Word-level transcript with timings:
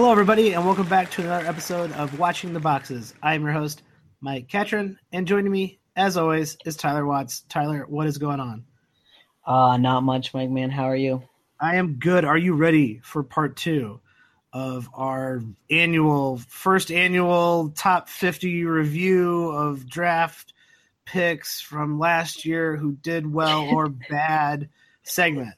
Hello, 0.00 0.12
everybody, 0.12 0.54
and 0.54 0.64
welcome 0.64 0.88
back 0.88 1.10
to 1.10 1.20
another 1.20 1.46
episode 1.46 1.92
of 1.92 2.18
Watching 2.18 2.54
the 2.54 2.58
Boxes. 2.58 3.12
I 3.22 3.34
am 3.34 3.42
your 3.42 3.52
host, 3.52 3.82
Mike 4.22 4.48
Catron, 4.48 4.98
and 5.12 5.26
joining 5.26 5.52
me, 5.52 5.78
as 5.94 6.16
always, 6.16 6.56
is 6.64 6.74
Tyler 6.74 7.04
Watts. 7.04 7.42
Tyler, 7.50 7.84
what 7.86 8.06
is 8.06 8.16
going 8.16 8.40
on? 8.40 8.64
Uh, 9.44 9.76
not 9.76 10.02
much, 10.02 10.32
Mike, 10.32 10.48
man. 10.48 10.70
How 10.70 10.84
are 10.84 10.96
you? 10.96 11.22
I 11.60 11.76
am 11.76 11.98
good. 11.98 12.24
Are 12.24 12.38
you 12.38 12.54
ready 12.54 12.98
for 13.04 13.22
part 13.22 13.58
two 13.58 14.00
of 14.54 14.88
our 14.94 15.42
annual, 15.70 16.38
first 16.48 16.90
annual 16.90 17.68
top 17.76 18.08
50 18.08 18.64
review 18.64 19.50
of 19.50 19.86
draft 19.86 20.54
picks 21.04 21.60
from 21.60 21.98
last 21.98 22.46
year 22.46 22.74
who 22.74 22.92
did 22.92 23.30
well 23.30 23.68
or 23.68 23.88
bad 24.08 24.70
segment? 25.02 25.52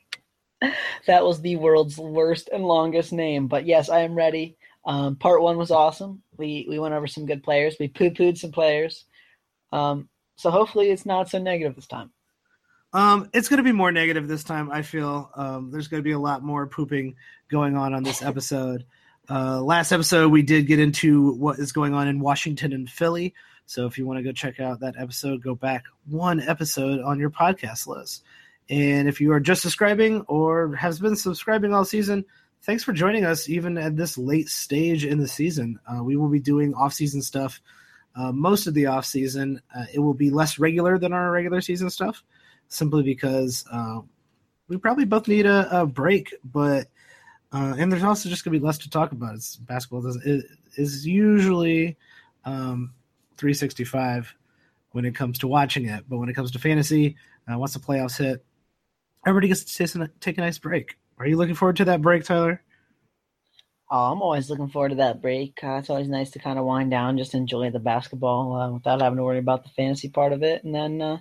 That 1.07 1.25
was 1.25 1.41
the 1.41 1.57
world's 1.57 1.98
worst 1.98 2.48
and 2.52 2.65
longest 2.65 3.12
name, 3.12 3.48
but 3.48 3.66
yes, 3.66 3.89
I 3.89 4.01
am 4.01 4.15
ready. 4.15 4.57
Um, 4.85 5.16
part 5.16 5.43
one 5.43 5.59
was 5.59 5.71
awesome. 5.71 6.23
We 6.37 6.66
we 6.69 6.79
went 6.79 6.95
over 6.95 7.07
some 7.07 7.27
good 7.27 7.43
players. 7.43 7.77
We 7.79 7.88
poo 7.88 8.11
pooed 8.11 8.38
some 8.38 8.52
players. 8.52 9.05
Um, 9.73 10.09
so 10.37 10.51
hopefully 10.51 10.91
it's 10.91 11.07
not 11.07 11.29
so 11.29 11.38
negative 11.38 11.75
this 11.75 11.87
time. 11.87 12.11
Um, 12.93 13.30
it's 13.33 13.48
going 13.48 13.59
to 13.59 13.65
be 13.65 13.73
more 13.73 13.91
negative 13.91 14.29
this 14.29 14.45
time. 14.45 14.71
I 14.71 14.83
feel 14.83 15.30
um, 15.35 15.71
there's 15.71 15.88
going 15.88 16.02
to 16.02 16.05
be 16.05 16.12
a 16.12 16.19
lot 16.19 16.43
more 16.43 16.66
pooping 16.66 17.16
going 17.49 17.77
on 17.77 17.95
on 17.95 18.02
this 18.02 18.23
episode. 18.23 18.85
Uh, 19.30 19.63
last 19.63 19.93
episode, 19.93 20.30
we 20.30 20.43
did 20.43 20.66
get 20.66 20.79
into 20.79 21.33
what 21.35 21.59
is 21.59 21.73
going 21.73 21.95
on 21.95 22.09
in 22.09 22.21
Washington 22.21 22.73
and 22.73 22.91
Philly. 22.91 23.35
So 23.66 23.87
if 23.87 23.97
you 23.97 24.07
want 24.07 24.19
to 24.19 24.23
go 24.23 24.33
check 24.33 24.60
out 24.60 24.80
that 24.80 24.97
episode, 24.99 25.43
go 25.43 25.54
back 25.54 25.85
one 26.07 26.41
episode 26.41 27.01
on 27.01 27.19
your 27.19 27.30
podcast 27.30 27.87
list. 27.87 28.24
And 28.71 29.09
if 29.09 29.21
you 29.21 29.32
are 29.32 29.41
just 29.41 29.63
subscribing 29.63 30.23
or 30.23 30.74
has 30.77 30.99
been 30.99 31.16
subscribing 31.16 31.74
all 31.74 31.85
season, 31.85 32.24
thanks 32.63 32.85
for 32.85 32.93
joining 32.93 33.24
us 33.24 33.49
even 33.49 33.77
at 33.77 33.96
this 33.96 34.16
late 34.16 34.49
stage 34.49 35.04
in 35.04 35.19
the 35.19 35.29
season. 35.29 35.79
Uh, 35.87 36.02
we 36.02 36.16
will 36.16 36.29
be 36.29 36.41
doing 36.41 36.74
off-season 36.74 37.23
stuff 37.23 37.60
uh, 38.15 38.32
most 38.32 38.66
of 38.66 38.74
the 38.74 38.87
off-season. 38.87 39.60
Uh, 39.77 39.85
it 39.93 39.99
will 39.99 40.15
be 40.15 40.30
less 40.30 40.59
regular 40.59 40.99
than 40.99 41.13
our 41.13 41.30
regular 41.30 41.60
season 41.60 41.91
stuff 41.91 42.23
simply 42.69 43.02
because 43.02 43.65
uh, 43.71 44.01
we 44.69 44.76
probably 44.76 45.04
both 45.04 45.29
need 45.29 45.47
a, 45.47 45.82
a 45.82 45.87
break. 45.87 46.35
But 46.45 46.88
uh, 47.52 47.74
and 47.76 47.93
there's 47.93 48.02
also 48.02 48.29
just 48.29 48.45
going 48.45 48.54
to 48.54 48.60
be 48.60 48.65
less 48.65 48.79
to 48.79 48.91
talk 48.91 49.13
about. 49.13 49.35
It's 49.35 49.57
basketball 49.57 50.07
is, 50.07 50.45
is 50.76 51.07
usually 51.07 51.99
um, 52.45 52.95
365 53.37 54.35
when 54.93 55.04
it 55.04 55.15
comes 55.15 55.38
to 55.38 55.49
watching 55.49 55.87
it, 55.87 56.04
but 56.09 56.19
when 56.19 56.29
it 56.29 56.35
comes 56.35 56.51
to 56.52 56.59
fantasy, 56.59 57.16
uh, 57.51 57.59
once 57.59 57.74
the 57.74 57.80
playoffs 57.80 58.19
hit, 58.19 58.45
everybody 59.26 59.48
gets 59.48 59.65
to 59.65 60.10
take 60.20 60.38
a, 60.38 60.40
nice 60.40 60.59
break. 60.59 60.98
Are 61.18 61.26
you 61.26 61.37
looking 61.37 61.54
forward 61.54 61.76
to 61.76 61.84
that 61.87 62.02
break, 62.02 62.24
Tyler? 62.24 62.62
Oh, 63.90 64.12
I'm 64.12 64.22
always 64.22 64.48
looking 64.48 64.69
forward 64.69 64.91
to 64.91 64.94
that 64.97 65.20
break. 65.20 65.59
Uh, 65.62 65.76
it's 65.76 65.91
always 65.91 66.09
nice 66.09 66.31
to 66.31 66.38
kind 66.38 66.59
of 66.59 66.64
wind 66.64 66.91
down, 66.91 67.19
just 67.19 67.34
enjoy 67.34 67.70
the 67.70 67.78
basketball 67.78 68.54
uh, 68.54 68.70
without 68.70 69.03
having 69.03 69.19
to 69.19 69.22
worry 69.22 69.38
about 69.38 69.64
the 69.64 69.70
fantasy 69.70 70.09
part 70.09 70.32
of 70.32 70.42
it, 70.42 70.64
and 70.64 70.75
then 70.75 71.03
uh, 71.03 71.19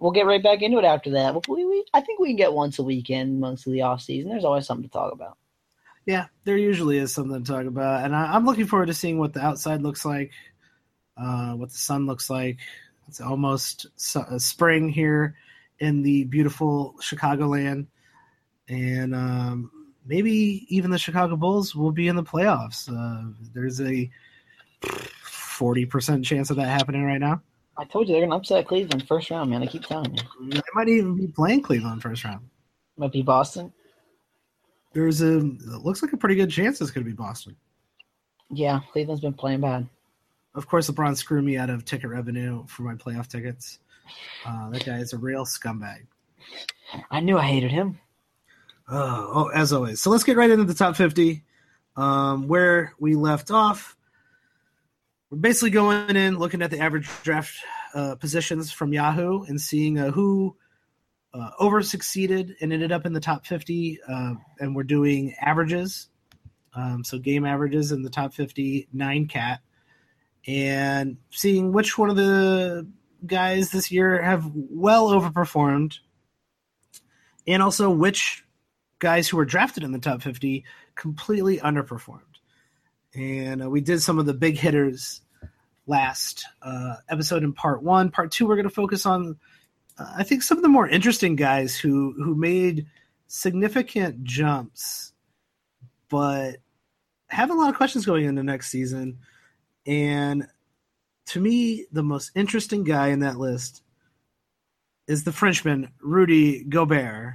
we'll 0.00 0.12
get 0.12 0.26
right 0.26 0.42
back 0.42 0.62
into 0.62 0.78
it 0.78 0.84
after 0.84 1.10
that. 1.10 1.46
We, 1.46 1.66
we, 1.66 1.84
I 1.92 2.00
think 2.00 2.20
we 2.20 2.28
can 2.28 2.36
get 2.36 2.54
once 2.54 2.78
a 2.78 2.82
weekend 2.82 3.40
most 3.40 3.66
of 3.66 3.72
the 3.72 3.82
off 3.82 4.00
season. 4.00 4.30
There's 4.30 4.44
always 4.44 4.66
something 4.66 4.88
to 4.88 4.92
talk 4.92 5.12
about. 5.12 5.36
Yeah, 6.06 6.26
there 6.44 6.56
usually 6.56 6.96
is 6.96 7.12
something 7.12 7.44
to 7.44 7.52
talk 7.52 7.66
about, 7.66 8.04
and 8.04 8.16
I, 8.16 8.34
am 8.34 8.46
looking 8.46 8.66
forward 8.66 8.86
to 8.86 8.94
seeing 8.94 9.18
what 9.18 9.34
the 9.34 9.44
outside 9.44 9.82
looks 9.82 10.06
like, 10.06 10.32
uh, 11.18 11.52
what 11.52 11.68
the 11.68 11.76
sun 11.76 12.06
looks 12.06 12.30
like. 12.30 12.56
It's 13.08 13.20
almost 13.20 13.86
uh, 14.16 14.38
spring 14.38 14.88
here 14.88 15.36
in 15.80 16.02
the 16.02 16.24
beautiful 16.24 16.94
Chicagoland, 17.00 17.86
and 18.68 19.14
um, 19.14 19.70
maybe 20.06 20.66
even 20.68 20.90
the 20.90 20.98
Chicago 20.98 21.36
Bulls 21.36 21.74
will 21.74 21.92
be 21.92 22.08
in 22.08 22.16
the 22.16 22.24
playoffs. 22.24 22.88
Uh, 22.88 23.32
there's 23.54 23.80
a 23.80 24.10
forty 25.22 25.84
percent 25.84 26.24
chance 26.24 26.50
of 26.50 26.56
that 26.56 26.68
happening 26.68 27.04
right 27.04 27.20
now. 27.20 27.40
I 27.76 27.84
told 27.84 28.08
you 28.08 28.14
they're 28.14 28.26
gonna 28.26 28.36
upset 28.36 28.66
Cleveland 28.66 29.06
first 29.06 29.30
round, 29.30 29.50
man. 29.50 29.62
I 29.62 29.66
keep 29.66 29.84
telling 29.84 30.14
you. 30.14 30.50
They 30.50 30.60
might 30.74 30.88
even 30.88 31.16
be 31.16 31.28
playing 31.28 31.62
Cleveland 31.62 32.02
first 32.02 32.24
round. 32.24 32.48
Might 32.96 33.12
be 33.12 33.22
Boston. 33.22 33.72
There's 34.92 35.20
a 35.22 35.38
it 35.38 35.84
looks 35.84 36.02
like 36.02 36.12
a 36.12 36.16
pretty 36.16 36.34
good 36.34 36.50
chance 36.50 36.80
it's 36.80 36.90
gonna 36.90 37.06
be 37.06 37.12
Boston. 37.12 37.56
Yeah, 38.50 38.80
Cleveland's 38.92 39.20
been 39.20 39.34
playing 39.34 39.60
bad. 39.60 39.88
Of 40.54 40.66
course, 40.66 40.90
LeBron 40.90 41.16
screwed 41.16 41.44
me 41.44 41.56
out 41.56 41.70
of 41.70 41.84
ticket 41.84 42.10
revenue 42.10 42.66
for 42.66 42.82
my 42.82 42.94
playoff 42.94 43.28
tickets. 43.28 43.78
Uh, 44.46 44.70
that 44.70 44.84
guy 44.84 44.98
is 44.98 45.12
a 45.12 45.18
real 45.18 45.44
scumbag. 45.44 46.06
I 47.10 47.20
knew 47.20 47.38
I 47.38 47.44
hated 47.44 47.70
him. 47.70 48.00
Oh, 48.88 49.30
oh, 49.34 49.48
as 49.48 49.72
always. 49.72 50.00
So 50.00 50.10
let's 50.10 50.24
get 50.24 50.36
right 50.36 50.50
into 50.50 50.64
the 50.64 50.74
top 50.74 50.96
50. 50.96 51.42
Um, 51.96 52.46
where 52.48 52.94
we 52.98 53.16
left 53.16 53.50
off, 53.50 53.96
we're 55.30 55.38
basically 55.38 55.70
going 55.70 56.16
in, 56.16 56.38
looking 56.38 56.62
at 56.62 56.70
the 56.70 56.78
average 56.78 57.08
draft 57.22 57.54
uh, 57.94 58.14
positions 58.14 58.70
from 58.70 58.92
Yahoo 58.92 59.42
and 59.42 59.60
seeing 59.60 59.98
uh, 59.98 60.10
who 60.10 60.56
uh, 61.34 61.50
over 61.58 61.82
succeeded 61.82 62.56
and 62.60 62.72
ended 62.72 62.92
up 62.92 63.04
in 63.04 63.12
the 63.12 63.20
top 63.20 63.46
50. 63.46 63.98
Uh, 64.08 64.34
and 64.60 64.74
we're 64.74 64.84
doing 64.84 65.34
averages. 65.40 66.08
Um, 66.74 67.04
so 67.04 67.18
game 67.18 67.44
averages 67.44 67.92
in 67.92 68.02
the 68.02 68.10
top 68.10 68.32
50, 68.32 68.88
nine 68.92 69.26
cat, 69.26 69.60
and 70.46 71.16
seeing 71.30 71.72
which 71.72 71.98
one 71.98 72.10
of 72.10 72.16
the 72.16 72.86
guys 73.26 73.70
this 73.70 73.90
year 73.90 74.22
have 74.22 74.50
well 74.54 75.08
overperformed, 75.08 75.98
and 77.46 77.62
also 77.62 77.90
which 77.90 78.44
guys 78.98 79.28
who 79.28 79.36
were 79.36 79.44
drafted 79.44 79.84
in 79.84 79.92
the 79.92 79.98
top 79.98 80.22
50 80.22 80.64
completely 80.94 81.58
underperformed. 81.58 82.22
And 83.14 83.62
uh, 83.62 83.70
we 83.70 83.80
did 83.80 84.02
some 84.02 84.18
of 84.18 84.26
the 84.26 84.34
big 84.34 84.58
hitters 84.58 85.20
last 85.86 86.44
uh, 86.62 86.96
episode 87.08 87.42
in 87.42 87.52
part 87.52 87.82
one. 87.82 88.10
Part 88.10 88.30
two, 88.30 88.46
we're 88.46 88.56
going 88.56 88.68
to 88.68 88.74
focus 88.74 89.06
on, 89.06 89.38
uh, 89.98 90.12
I 90.16 90.22
think, 90.22 90.42
some 90.42 90.58
of 90.58 90.62
the 90.62 90.68
more 90.68 90.88
interesting 90.88 91.36
guys 91.36 91.76
who 91.76 92.14
who 92.22 92.34
made 92.34 92.86
significant 93.26 94.24
jumps, 94.24 95.12
but 96.08 96.56
have 97.28 97.50
a 97.50 97.54
lot 97.54 97.70
of 97.70 97.76
questions 97.76 98.06
going 98.06 98.24
into 98.24 98.42
next 98.42 98.70
season. 98.70 99.18
And 99.86 100.46
to 101.28 101.40
me, 101.40 101.86
the 101.92 102.02
most 102.02 102.30
interesting 102.34 102.84
guy 102.84 103.08
in 103.08 103.20
that 103.20 103.38
list 103.38 103.82
is 105.06 105.24
the 105.24 105.32
Frenchman 105.32 105.90
Rudy 106.00 106.64
Gobert. 106.64 107.34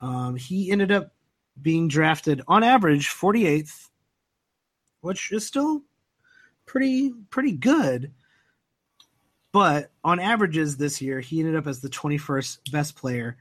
Um, 0.00 0.34
he 0.34 0.70
ended 0.70 0.90
up 0.90 1.12
being 1.60 1.86
drafted 1.86 2.42
on 2.48 2.64
average 2.64 3.08
48th, 3.08 3.90
which 5.02 5.30
is 5.30 5.46
still 5.46 5.82
pretty 6.66 7.12
pretty 7.30 7.52
good. 7.52 8.12
But 9.52 9.92
on 10.02 10.18
averages 10.18 10.76
this 10.76 11.00
year, 11.00 11.20
he 11.20 11.40
ended 11.40 11.56
up 11.56 11.66
as 11.66 11.80
the 11.80 11.90
21st 11.90 12.72
best 12.72 12.96
player, 12.96 13.36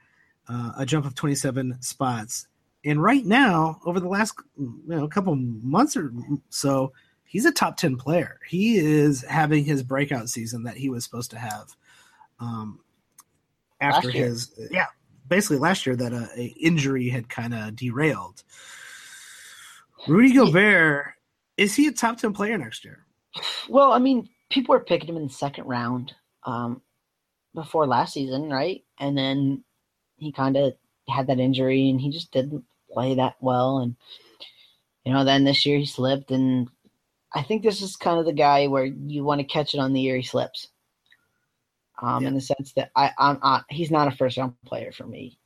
uh, 0.47 0.74
a 0.78 0.86
jump 0.86 1.06
of 1.06 1.16
27 1.16 1.81
spots. 1.81 2.47
And 2.84 3.02
right 3.02 3.25
now, 3.25 3.80
over 3.86 4.00
the 4.00 4.09
last 4.09 4.36
you 4.58 4.81
know, 4.86 5.08
couple 5.08 5.36
months 5.36 5.96
or 5.96 6.12
so, 6.50 6.91
he's 7.31 7.46
a 7.46 7.52
top 7.52 7.78
10 7.78 7.96
player. 7.96 8.40
He 8.46 8.78
is 8.78 9.22
having 9.22 9.64
his 9.64 9.84
breakout 9.84 10.30
season 10.30 10.64
that 10.64 10.75
he 10.75 10.90
was 10.90 11.06
supposed 11.06 11.31
to 11.31 11.40
have 11.40 11.74
um, 12.42 12.81
after 13.80 14.12
his 14.12 14.52
yeah, 14.69 14.88
basically 15.30 15.58
last 15.58 15.86
year 15.86 15.96
that 15.96 16.12
uh, 16.12 16.28
a 16.36 16.47
injury 16.59 17.08
had 17.08 17.30
kind 17.30 17.53
of 17.53 17.74
derailed. 17.78 18.44
Rudy 20.09 20.34
Gobert 20.34 21.14
is 21.56 21.74
he 21.74 21.88
a 21.88 21.91
top 21.94 22.18
10 22.18 22.34
player 22.34 22.58
next 22.58 22.84
year? 22.84 23.06
Well, 23.70 23.94
I 23.94 24.00
mean, 24.00 24.28
people 24.50 24.73
were 24.73 24.82
picking 24.82 25.08
him 25.08 25.16
in 25.16 25.28
the 25.28 25.34
second 25.34 25.66
round 25.66 26.14
um, 26.44 26.82
before 27.56 27.88
last 27.88 28.14
season, 28.14 28.50
right? 28.50 28.84
And 29.00 29.17
then 29.17 29.64
he 30.17 30.34
kind 30.34 30.58
of 30.58 30.73
had 31.08 31.28
that 31.28 31.40
injury 31.40 31.90
and 31.90 32.02
he 32.02 32.09
just 32.09 32.32
didn't 32.34 32.66
play 32.91 33.16
that 33.16 33.38
well 33.40 33.78
and 33.78 33.96
you 35.06 35.14
know, 35.14 35.23
then 35.23 35.46
this 35.46 35.66
year 35.66 35.79
he 35.79 35.85
slipped 35.85 36.29
and 36.29 36.70
I 37.34 37.44
think 37.44 37.64
this 37.64 37.82
is 37.82 37.96
kind 37.96 38.20
of 38.20 38.26
the 38.26 38.34
guy 38.34 38.68
where 38.68 38.86
you 38.86 39.24
want 39.24 39.40
to 39.40 39.46
catch 39.46 39.74
it 39.74 39.80
on 39.80 39.94
the 39.94 40.02
year 40.02 40.18
he 40.18 40.24
slips. 40.24 40.68
Um, 42.02 42.24
yeah. 42.24 42.30
in 42.30 42.34
the 42.34 42.42
sense 42.42 42.74
that 42.74 42.90
I, 42.96 43.12
I'm, 43.20 43.38
I, 43.44 43.62
he's 43.70 43.92
not 43.92 44.08
a 44.08 44.16
first 44.16 44.38
round 44.38 44.54
player 44.66 44.92
for 44.92 45.06
me. 45.06 45.38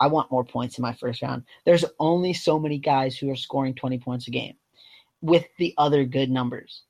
I 0.00 0.06
want 0.06 0.30
more 0.30 0.44
points 0.44 0.78
in 0.78 0.82
my 0.82 0.94
first 0.94 1.22
round. 1.22 1.44
There's 1.64 1.84
only 1.98 2.32
so 2.32 2.58
many 2.58 2.78
guys 2.78 3.16
who 3.18 3.30
are 3.30 3.36
scoring 3.36 3.74
20 3.74 3.98
points 3.98 4.28
a 4.28 4.30
game 4.30 4.54
with 5.20 5.44
the 5.58 5.74
other 5.76 6.04
good 6.04 6.30
numbers. 6.30 6.82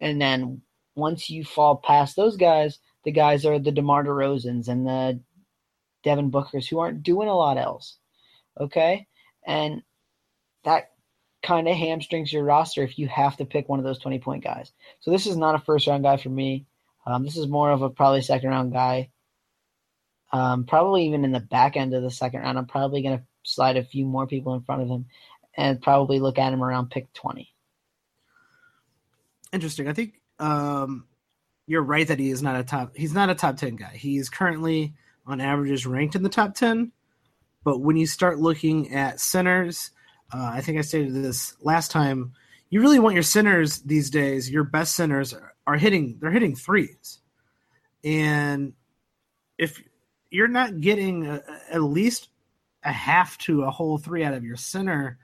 And 0.00 0.20
then 0.20 0.62
once 0.96 1.30
you 1.30 1.44
fall 1.44 1.76
past 1.76 2.16
those 2.16 2.36
guys, 2.36 2.78
the 3.04 3.12
guys 3.12 3.44
are 3.44 3.58
the 3.58 3.70
DeMar 3.70 4.04
DeRozans 4.04 4.68
and 4.68 4.86
the 4.86 5.20
Devin 6.02 6.30
Bookers 6.30 6.66
who 6.66 6.78
aren't 6.78 7.02
doing 7.02 7.28
a 7.28 7.36
lot 7.36 7.58
else. 7.58 7.98
Okay? 8.58 9.06
And 9.46 9.82
that 10.64 10.92
kind 11.44 11.68
of 11.68 11.76
hamstrings 11.76 12.32
your 12.32 12.42
roster 12.42 12.82
if 12.82 12.98
you 12.98 13.06
have 13.06 13.36
to 13.36 13.44
pick 13.44 13.68
one 13.68 13.78
of 13.78 13.84
those 13.84 13.98
20 13.98 14.18
point 14.18 14.42
guys. 14.42 14.72
So 15.00 15.10
this 15.10 15.26
is 15.26 15.36
not 15.36 15.54
a 15.54 15.58
first 15.58 15.86
round 15.86 16.02
guy 16.02 16.16
for 16.16 16.30
me. 16.30 16.66
Um, 17.06 17.22
this 17.22 17.36
is 17.36 17.46
more 17.46 17.70
of 17.70 17.82
a 17.82 17.90
probably 17.90 18.22
second 18.22 18.48
round 18.48 18.72
guy. 18.72 19.10
Um, 20.32 20.64
probably 20.64 21.06
even 21.06 21.24
in 21.24 21.32
the 21.32 21.40
back 21.40 21.76
end 21.76 21.94
of 21.94 22.02
the 22.02 22.10
second 22.10 22.40
round, 22.40 22.58
I'm 22.58 22.66
probably 22.66 23.02
going 23.02 23.18
to 23.18 23.24
slide 23.44 23.76
a 23.76 23.84
few 23.84 24.06
more 24.06 24.26
people 24.26 24.54
in 24.54 24.62
front 24.62 24.82
of 24.82 24.88
him. 24.88 25.06
and 25.56 25.80
probably 25.80 26.18
look 26.18 26.38
at 26.38 26.52
him 26.52 26.64
around 26.64 26.90
pick 26.90 27.12
20. 27.12 27.54
Interesting. 29.52 29.86
I 29.86 29.92
think 29.92 30.14
um, 30.40 31.06
you're 31.66 31.82
right 31.82 32.08
that 32.08 32.18
he 32.18 32.30
is 32.30 32.42
not 32.42 32.58
a 32.58 32.64
top. 32.64 32.96
He's 32.96 33.14
not 33.14 33.30
a 33.30 33.36
top 33.36 33.56
ten 33.56 33.76
guy. 33.76 33.92
He 33.94 34.16
is 34.16 34.28
currently 34.28 34.94
on 35.26 35.40
averages 35.40 35.86
ranked 35.86 36.16
in 36.16 36.24
the 36.24 36.28
top 36.28 36.54
ten. 36.54 36.90
But 37.62 37.78
when 37.78 37.96
you 37.96 38.06
start 38.06 38.40
looking 38.40 38.92
at 38.92 39.20
centers, 39.20 39.92
uh, 40.34 40.50
I 40.52 40.60
think 40.60 40.78
I 40.78 40.82
stated 40.82 41.14
this 41.14 41.54
last 41.62 41.90
time. 41.90 42.32
You 42.70 42.80
really 42.80 42.98
want 42.98 43.14
your 43.14 43.22
centers 43.22 43.78
these 43.80 44.10
days. 44.10 44.50
Your 44.50 44.64
best 44.64 44.96
centers 44.96 45.32
are, 45.32 45.54
are 45.66 45.76
hitting. 45.76 46.18
They're 46.20 46.32
hitting 46.32 46.56
threes, 46.56 47.20
and 48.02 48.72
if 49.58 49.80
you're 50.30 50.48
not 50.48 50.80
getting 50.80 51.26
a, 51.26 51.40
at 51.70 51.82
least 51.82 52.30
a 52.82 52.92
half 52.92 53.38
to 53.38 53.62
a 53.62 53.70
whole 53.70 53.98
three 53.98 54.24
out 54.24 54.34
of 54.34 54.44
your 54.44 54.56
center, 54.56 55.18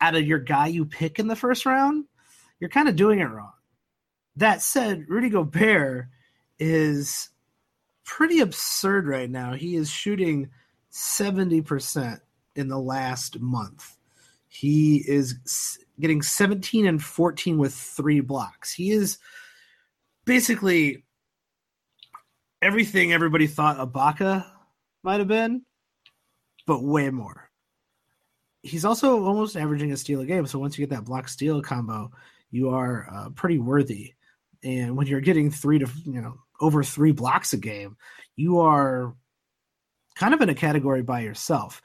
out 0.00 0.14
of 0.14 0.26
your 0.26 0.38
guy 0.38 0.66
you 0.66 0.84
pick 0.84 1.18
in 1.18 1.28
the 1.28 1.36
first 1.36 1.64
round, 1.64 2.04
you're 2.60 2.68
kind 2.68 2.88
of 2.88 2.96
doing 2.96 3.20
it 3.20 3.24
wrong. 3.24 3.52
That 4.36 4.60
said, 4.60 5.06
Rudy 5.08 5.30
Gobert 5.30 6.08
is 6.58 7.30
pretty 8.04 8.40
absurd 8.40 9.06
right 9.06 9.30
now. 9.30 9.54
He 9.54 9.76
is 9.76 9.90
shooting 9.90 10.50
70% 10.90 12.20
in 12.54 12.68
the 12.68 12.78
last 12.78 13.40
month. 13.40 13.96
He 14.52 15.02
is 15.08 15.78
getting 15.98 16.20
17 16.20 16.86
and 16.86 17.02
14 17.02 17.56
with 17.56 17.72
three 17.72 18.20
blocks. 18.20 18.70
He 18.70 18.90
is 18.90 19.16
basically 20.26 21.04
everything 22.60 23.14
everybody 23.14 23.46
thought 23.46 23.78
Ibaka 23.78 24.44
might 25.02 25.20
have 25.20 25.28
been, 25.28 25.62
but 26.66 26.84
way 26.84 27.08
more. 27.08 27.50
He's 28.62 28.84
also 28.84 29.24
almost 29.24 29.56
averaging 29.56 29.90
a 29.90 29.96
steal 29.96 30.20
a 30.20 30.26
game. 30.26 30.46
So 30.46 30.58
once 30.58 30.76
you 30.78 30.86
get 30.86 30.94
that 30.94 31.06
block 31.06 31.28
steal 31.28 31.62
combo, 31.62 32.10
you 32.50 32.68
are 32.68 33.08
uh, 33.10 33.30
pretty 33.30 33.58
worthy. 33.58 34.12
And 34.62 34.98
when 34.98 35.06
you're 35.06 35.22
getting 35.22 35.50
three 35.50 35.78
to 35.78 35.88
you 36.04 36.20
know 36.20 36.36
over 36.60 36.84
three 36.84 37.12
blocks 37.12 37.54
a 37.54 37.56
game, 37.56 37.96
you 38.36 38.60
are 38.60 39.14
kind 40.14 40.34
of 40.34 40.42
in 40.42 40.50
a 40.50 40.54
category 40.54 41.00
by 41.00 41.20
yourself. 41.20 41.80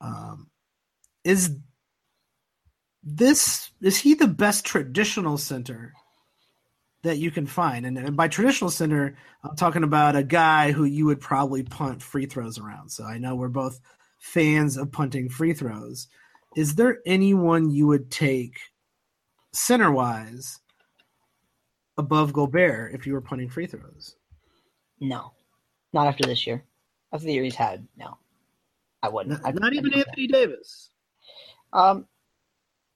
Um, 0.00 0.48
is 1.24 1.56
this 3.04 3.70
is 3.80 3.98
he 3.98 4.14
the 4.14 4.26
best 4.26 4.64
traditional 4.64 5.36
center 5.36 5.92
that 7.02 7.18
you 7.18 7.30
can 7.30 7.46
find? 7.46 7.84
And, 7.84 7.98
and 7.98 8.16
by 8.16 8.28
traditional 8.28 8.70
center, 8.70 9.16
I'm 9.42 9.56
talking 9.56 9.84
about 9.84 10.16
a 10.16 10.22
guy 10.22 10.72
who 10.72 10.84
you 10.84 11.04
would 11.06 11.20
probably 11.20 11.62
punt 11.62 12.02
free 12.02 12.26
throws 12.26 12.58
around. 12.58 12.90
So 12.90 13.04
I 13.04 13.18
know 13.18 13.34
we're 13.36 13.48
both 13.48 13.78
fans 14.18 14.78
of 14.78 14.90
punting 14.90 15.28
free 15.28 15.52
throws. 15.52 16.08
Is 16.56 16.76
there 16.76 17.00
anyone 17.04 17.70
you 17.70 17.86
would 17.86 18.10
take 18.10 18.58
center 19.52 19.90
wise 19.90 20.60
above 21.98 22.32
Gobert 22.32 22.94
if 22.94 23.06
you 23.06 23.12
were 23.12 23.20
punting 23.20 23.50
free 23.50 23.66
throws? 23.66 24.16
No, 24.98 25.32
not 25.92 26.06
after 26.06 26.26
this 26.26 26.46
year. 26.46 26.64
After 27.12 27.26
the 27.26 27.34
year 27.34 27.44
he's 27.44 27.54
had, 27.54 27.86
no, 27.96 28.16
I 29.02 29.08
wouldn't. 29.08 29.42
Not, 29.42 29.54
not 29.56 29.74
even 29.74 29.92
Anthony 29.92 30.26
that. 30.26 30.32
Davis. 30.32 30.90
Um, 31.72 32.06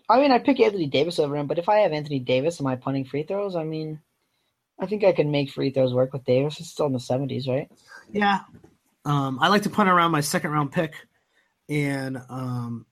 I 0.09 0.21
mean, 0.21 0.33
I 0.33 0.39
pick 0.39 0.59
Anthony 0.61 0.87
Davis 0.87 1.19
over 1.19 1.37
him, 1.37 1.47
but 1.47 1.59
if 1.59 1.69
I 1.69 1.79
have 1.81 1.93
Anthony 1.93 2.19
Davis, 2.19 2.61
am 2.61 2.67
I 2.67 2.77
punting 2.77 3.05
free 3.05 3.25
throws? 3.25 3.55
I 3.55 3.65
mean, 3.65 4.01
I 4.79 4.87
think 4.87 5.05
I 5.05 5.13
can 5.13 5.31
make 5.31 5.51
free 5.51 5.71
throws 5.71 5.93
work 5.93 6.13
with 6.13 6.25
Davis. 6.25 6.61
It's 6.61 6.71
still 6.71 6.87
in 6.87 6.93
the 6.93 7.01
seventies, 7.01 7.47
right? 7.47 7.71
Yeah. 8.11 8.41
Um, 9.05 9.39
I 9.41 9.49
like 9.49 9.63
to 9.63 9.71
punt 9.71 9.89
around 9.89 10.13
my 10.13 10.21
second 10.21 10.51
round 10.53 10.73
pick, 10.73 10.95
and 11.69 12.19
um, 12.29 12.87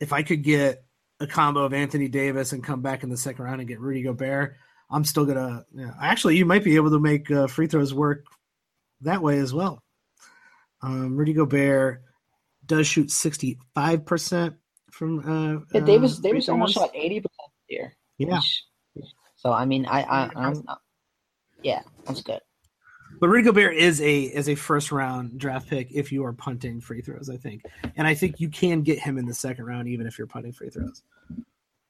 if 0.00 0.12
I 0.12 0.22
could 0.22 0.42
get 0.42 0.84
a 1.20 1.26
combo 1.26 1.64
of 1.64 1.72
Anthony 1.72 2.08
Davis 2.08 2.52
and 2.52 2.64
come 2.64 2.80
back 2.80 3.02
in 3.02 3.10
the 3.10 3.16
second 3.16 3.44
round 3.44 3.60
and 3.60 3.68
get 3.68 3.80
Rudy 3.80 4.02
Gobert, 4.02 4.56
I'm 4.90 5.04
still 5.04 5.26
gonna. 5.26 5.64
Actually, 6.00 6.36
you 6.36 6.46
might 6.46 6.64
be 6.64 6.76
able 6.76 6.90
to 6.90 7.00
make 7.00 7.30
uh, 7.30 7.48
free 7.48 7.66
throws 7.66 7.92
work 7.92 8.24
that 9.02 9.22
way 9.22 9.38
as 9.38 9.52
well. 9.52 9.82
Um, 10.80 11.16
Rudy 11.16 11.34
Gobert 11.34 12.02
does 12.64 12.86
shoot 12.86 13.10
65 13.10 14.06
percent 14.06 14.54
from. 14.98 15.20
Uh, 15.20 15.60
yeah, 15.72 15.80
Davis 15.80 16.18
uh, 16.18 16.22
Davis 16.22 16.48
almost 16.48 16.74
shot 16.74 16.90
80 16.92 17.20
percent 17.20 17.50
here. 17.66 17.96
Yeah. 18.18 18.40
so 19.36 19.52
I 19.52 19.64
mean, 19.64 19.86
I, 19.86 20.02
I 20.02 20.30
I'm. 20.34 20.62
Yeah, 21.62 21.82
that's 22.04 22.22
good. 22.22 22.40
But 23.20 23.28
Rudy 23.28 23.44
Gobert 23.44 23.74
is 23.74 24.00
a 24.00 24.22
is 24.22 24.48
a 24.48 24.54
first 24.54 24.92
round 24.92 25.38
draft 25.38 25.68
pick 25.68 25.88
if 25.90 26.12
you 26.12 26.24
are 26.24 26.32
punting 26.32 26.80
free 26.80 27.00
throws, 27.00 27.30
I 27.30 27.36
think, 27.36 27.62
and 27.96 28.06
I 28.06 28.14
think 28.14 28.38
you 28.38 28.48
can 28.48 28.82
get 28.82 28.98
him 28.98 29.18
in 29.18 29.26
the 29.26 29.34
second 29.34 29.64
round 29.64 29.88
even 29.88 30.06
if 30.06 30.18
you're 30.18 30.26
punting 30.26 30.52
free 30.52 30.70
throws. 30.70 31.02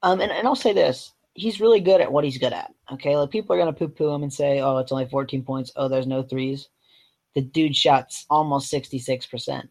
Um, 0.01 0.21
and, 0.21 0.31
and 0.31 0.47
I'll 0.47 0.55
say 0.55 0.73
this: 0.73 1.13
he's 1.33 1.61
really 1.61 1.81
good 1.81 2.01
at 2.01 2.11
what 2.11 2.23
he's 2.23 2.37
good 2.37 2.53
at. 2.53 2.73
Okay, 2.91 3.15
like 3.15 3.29
people 3.29 3.55
are 3.55 3.59
gonna 3.59 3.73
poo 3.73 3.89
poo 3.89 4.09
him 4.09 4.23
and 4.23 4.33
say, 4.33 4.61
"Oh, 4.61 4.77
it's 4.77 4.91
only 4.91 5.07
14 5.07 5.43
points. 5.43 5.71
Oh, 5.75 5.87
there's 5.87 6.07
no 6.07 6.23
threes. 6.23 6.69
The 7.35 7.41
dude 7.41 7.75
shots 7.75 8.25
almost 8.29 8.69
66 8.69 9.27
percent. 9.27 9.69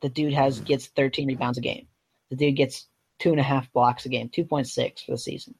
The 0.00 0.08
dude 0.08 0.32
has 0.34 0.60
gets 0.60 0.86
13 0.88 1.26
rebounds 1.26 1.58
a 1.58 1.60
game. 1.60 1.88
The 2.30 2.36
dude 2.36 2.56
gets 2.56 2.86
two 3.18 3.30
and 3.30 3.40
a 3.40 3.44
half 3.44 3.72
blocks 3.72 4.06
a 4.06 4.08
game, 4.08 4.28
2.6 4.28 5.04
for 5.04 5.12
the 5.12 5.18
season. 5.18 5.54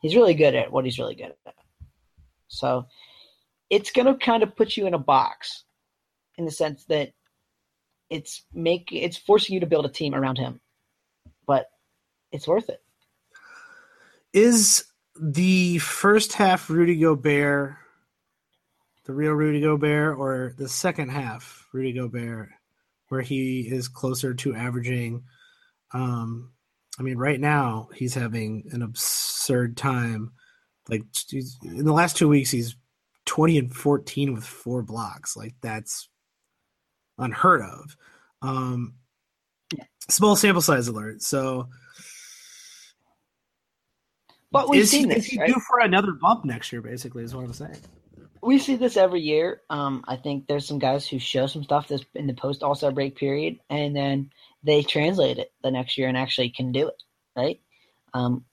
He's 0.00 0.16
really 0.16 0.34
good 0.34 0.54
at 0.54 0.70
what 0.70 0.84
he's 0.84 0.98
really 0.98 1.14
good 1.14 1.34
at. 1.46 1.54
So 2.48 2.86
it's 3.70 3.90
going 3.90 4.06
to 4.06 4.14
kind 4.14 4.42
of 4.42 4.56
put 4.56 4.76
you 4.76 4.86
in 4.86 4.94
a 4.94 4.98
box 4.98 5.64
in 6.38 6.44
the 6.44 6.50
sense 6.50 6.84
that 6.84 7.12
it's 8.08 8.44
make 8.54 8.90
it's 8.92 9.16
forcing 9.16 9.54
you 9.54 9.60
to 9.60 9.66
build 9.66 9.84
a 9.84 9.90
team 9.90 10.14
around 10.14 10.38
him. 10.38 10.60
But 11.46 11.68
it's 12.30 12.46
worth 12.46 12.68
it. 12.68 12.82
Is 14.32 14.84
the 15.20 15.78
first 15.78 16.34
half 16.34 16.70
Rudy 16.70 16.96
Gobert 16.96 17.76
the 19.06 19.12
real 19.12 19.32
Rudy 19.32 19.60
Gobert 19.60 20.18
or 20.18 20.52
the 20.58 20.68
second 20.68 21.10
half 21.10 21.68
Rudy 21.72 21.92
Gobert 21.92 22.48
where 23.08 23.20
he 23.20 23.60
is 23.60 23.86
closer 23.86 24.34
to 24.34 24.54
averaging 24.54 25.22
um 25.92 26.52
I 26.98 27.02
mean 27.02 27.18
right 27.18 27.40
now 27.40 27.88
he's 27.94 28.14
having 28.14 28.68
an 28.72 28.82
absurd 28.82 29.76
time 29.76 30.32
like 30.88 31.02
in 31.64 31.84
the 31.84 31.92
last 31.92 32.16
2 32.16 32.28
weeks 32.28 32.50
he's 32.50 32.76
20 33.26 33.58
and 33.58 33.74
14 33.76 34.32
with 34.32 34.44
four 34.44 34.82
blocks. 34.82 35.36
Like 35.36 35.54
that's 35.60 36.08
unheard 37.18 37.60
of. 37.60 37.96
Um, 38.40 38.94
small 40.08 40.36
sample 40.36 40.62
size 40.62 40.88
alert. 40.88 41.22
So, 41.22 41.68
but 44.50 44.70
we've 44.70 44.82
is, 44.82 44.90
seen 44.90 45.08
this. 45.08 45.18
Is 45.18 45.26
he 45.26 45.38
right? 45.38 45.48
due 45.48 45.60
for 45.68 45.80
another 45.80 46.12
bump 46.12 46.44
next 46.44 46.72
year? 46.72 46.80
Basically, 46.80 47.24
is 47.24 47.34
what 47.34 47.44
I'm 47.44 47.52
saying. 47.52 47.76
We 48.42 48.58
see 48.58 48.76
this 48.76 48.96
every 48.96 49.20
year. 49.20 49.62
Um, 49.70 50.04
I 50.06 50.16
think 50.16 50.46
there's 50.46 50.66
some 50.66 50.78
guys 50.78 51.06
who 51.06 51.18
show 51.18 51.48
some 51.48 51.64
stuff 51.64 51.88
this 51.88 52.04
in 52.14 52.26
the 52.28 52.34
post 52.34 52.62
All 52.62 52.74
Star 52.74 52.92
break 52.92 53.16
period, 53.16 53.58
and 53.68 53.94
then 53.94 54.30
they 54.66 54.82
translate 54.82 55.38
it 55.38 55.52
the 55.62 55.70
next 55.70 55.96
year 55.96 56.08
and 56.08 56.18
actually 56.18 56.50
can 56.50 56.72
do 56.72 56.88
it. 56.88 57.02
Right. 57.36 57.60
Um, 58.12 58.44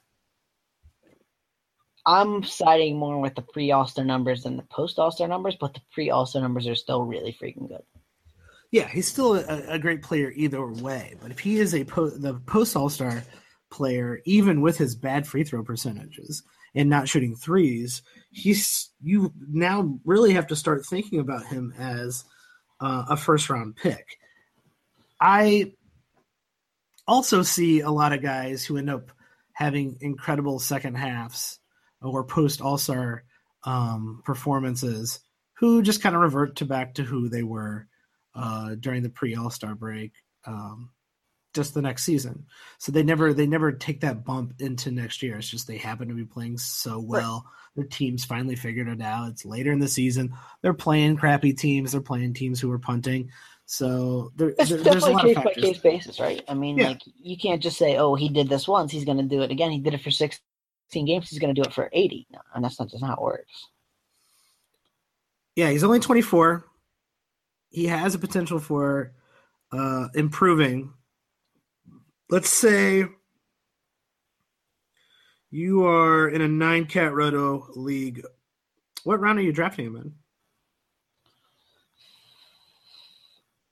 I'm 2.05 2.43
siding 2.43 2.97
more 2.97 3.19
with 3.19 3.35
the 3.35 3.41
pre 3.41 3.71
All 3.71 3.87
Star 3.87 4.05
numbers 4.05 4.43
than 4.43 4.57
the 4.57 4.63
post 4.63 4.99
All 4.99 5.11
Star 5.11 5.27
numbers, 5.27 5.57
but 5.59 5.73
the 5.73 5.81
pre 5.91 6.09
All 6.09 6.25
Star 6.25 6.41
numbers 6.41 6.67
are 6.67 6.75
still 6.75 7.03
really 7.03 7.35
freaking 7.41 7.67
good. 7.67 7.83
Yeah, 8.71 8.87
he's 8.87 9.07
still 9.07 9.35
a, 9.35 9.73
a, 9.73 9.79
great 9.79 10.01
player 10.01 10.33
either 10.35 10.65
way. 10.65 11.15
But 11.21 11.29
if 11.29 11.39
he 11.39 11.59
is 11.59 11.75
a 11.75 11.83
po- 11.83 12.09
the 12.09 12.35
post 12.45 12.75
All 12.75 12.89
Star 12.89 13.23
player, 13.71 14.19
even 14.25 14.61
with 14.61 14.77
his 14.77 14.95
bad 14.95 15.25
free 15.25 15.43
throw 15.43 15.63
percentages 15.63 16.43
and 16.75 16.89
not 16.89 17.07
shooting 17.07 17.35
threes, 17.35 18.01
he's 18.31 18.89
you 19.01 19.31
now 19.49 19.97
really 20.03 20.33
have 20.33 20.47
to 20.47 20.55
start 20.55 20.85
thinking 20.85 21.19
about 21.19 21.45
him 21.45 21.73
as 21.77 22.25
uh, 22.81 23.05
a 23.09 23.15
first 23.15 23.49
round 23.49 23.77
pick. 23.77 24.17
I 25.21 25.73
also 27.07 27.43
see 27.43 27.81
a 27.81 27.91
lot 27.91 28.13
of 28.13 28.21
guys 28.21 28.65
who 28.65 28.77
end 28.77 28.89
up 28.89 29.11
having 29.53 29.97
incredible 30.01 30.59
second 30.59 30.95
halves 30.95 31.59
or 32.01 32.23
post 32.23 32.61
All 32.61 32.77
Star 32.77 33.23
um, 33.63 34.21
performances 34.25 35.19
who 35.53 35.81
just 35.81 36.01
kind 36.01 36.15
of 36.15 36.21
revert 36.21 36.57
to 36.57 36.65
back 36.65 36.95
to 36.95 37.03
who 37.03 37.29
they 37.29 37.43
were 37.43 37.87
uh, 38.35 38.75
during 38.79 39.03
the 39.03 39.09
pre 39.09 39.35
All 39.35 39.49
Star 39.49 39.75
break, 39.75 40.11
um, 40.45 40.89
just 41.53 41.73
the 41.73 41.81
next 41.81 42.03
season. 42.03 42.45
So 42.79 42.91
they 42.91 43.03
never 43.03 43.33
they 43.33 43.47
never 43.47 43.71
take 43.71 44.01
that 44.01 44.25
bump 44.25 44.55
into 44.59 44.91
next 44.91 45.21
year. 45.21 45.37
It's 45.37 45.49
just 45.49 45.67
they 45.67 45.77
happen 45.77 46.07
to 46.09 46.15
be 46.15 46.25
playing 46.25 46.57
so 46.57 46.99
well. 46.99 47.43
Right. 47.45 47.51
Their 47.75 47.85
teams 47.85 48.25
finally 48.25 48.55
figured 48.55 48.87
it 48.87 49.01
out. 49.01 49.29
It's 49.29 49.45
later 49.45 49.71
in 49.71 49.79
the 49.79 49.87
season. 49.87 50.35
They're 50.61 50.73
playing 50.73 51.17
crappy 51.17 51.53
teams. 51.53 51.91
They're 51.91 52.01
playing 52.01 52.33
teams 52.33 52.59
who 52.59 52.71
are 52.71 52.79
punting. 52.79 53.31
So 53.65 54.31
there, 54.35 54.53
it's 54.59 54.69
there, 54.69 54.83
definitely 54.83 55.33
case 55.33 55.43
by 55.43 55.53
case 55.53 55.77
basis, 55.79 56.19
right? 56.19 56.43
I 56.47 56.53
mean, 56.53 56.77
yeah. 56.77 56.89
like 56.89 57.01
you 57.05 57.37
can't 57.37 57.61
just 57.61 57.77
say, 57.77 57.97
"Oh, 57.97 58.15
he 58.15 58.29
did 58.29 58.49
this 58.49 58.67
once. 58.67 58.91
He's 58.91 59.05
going 59.05 59.17
to 59.17 59.23
do 59.23 59.41
it 59.41 59.51
again." 59.51 59.71
He 59.71 59.79
did 59.79 59.93
it 59.93 60.01
for 60.01 60.11
16 60.11 60.41
games, 61.05 61.29
he's 61.29 61.39
going 61.39 61.53
to 61.53 61.59
do 61.59 61.67
it 61.67 61.73
for 61.73 61.89
80. 61.93 62.27
No, 62.31 62.39
and 62.53 62.63
that's 62.63 62.79
not 62.79 62.89
just 62.89 63.03
how 63.03 63.13
it 63.13 63.21
works. 63.21 63.67
Yeah, 65.55 65.69
he's 65.69 65.83
only 65.83 65.99
24. 65.99 66.65
He 67.69 67.85
has 67.85 68.15
a 68.15 68.19
potential 68.19 68.59
for 68.59 69.13
uh, 69.71 70.09
improving 70.13 70.93
let's 72.33 72.49
say 72.49 73.05
you 75.51 75.85
are 75.85 76.29
in 76.29 76.41
a 76.41 76.47
nine 76.47 76.85
cat 76.85 77.13
roto 77.13 77.67
league. 77.75 78.23
What 79.03 79.19
round 79.19 79.37
are 79.37 79.43
you 79.43 79.53
drafting 79.53 79.85
him 79.85 79.95
in? 79.97 80.13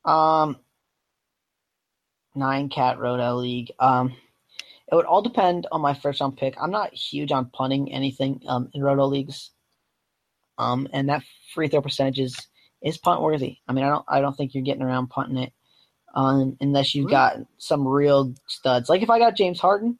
Um, 0.05 0.57
nine 2.35 2.69
cat 2.69 2.99
roto 2.99 3.35
league. 3.35 3.71
Um, 3.79 4.15
it 4.91 4.95
would 4.95 5.05
all 5.05 5.21
depend 5.21 5.67
on 5.71 5.81
my 5.81 5.93
first 5.93 6.19
round 6.21 6.37
pick. 6.37 6.55
I'm 6.61 6.71
not 6.71 6.93
huge 6.93 7.31
on 7.31 7.49
punting 7.53 7.93
anything 7.93 8.41
um, 8.47 8.69
in 8.73 8.83
roto 8.83 9.05
leagues. 9.05 9.51
Um, 10.57 10.87
and 10.93 11.09
that 11.09 11.23
free 11.53 11.69
throw 11.69 11.81
percentage 11.81 12.19
is, 12.19 12.37
is 12.81 12.97
punt 12.97 13.21
worthy. 13.21 13.57
I 13.67 13.73
mean, 13.73 13.85
I 13.85 13.89
don't 13.89 14.05
I 14.07 14.21
don't 14.21 14.35
think 14.35 14.53
you're 14.53 14.63
getting 14.63 14.83
around 14.83 15.07
punting 15.07 15.37
it, 15.37 15.53
um, 16.13 16.57
unless 16.59 16.93
you've 16.93 17.09
got 17.09 17.37
some 17.57 17.87
real 17.87 18.33
studs. 18.47 18.89
Like 18.89 19.01
if 19.01 19.09
I 19.09 19.19
got 19.19 19.35
James 19.35 19.59
Harden, 19.59 19.97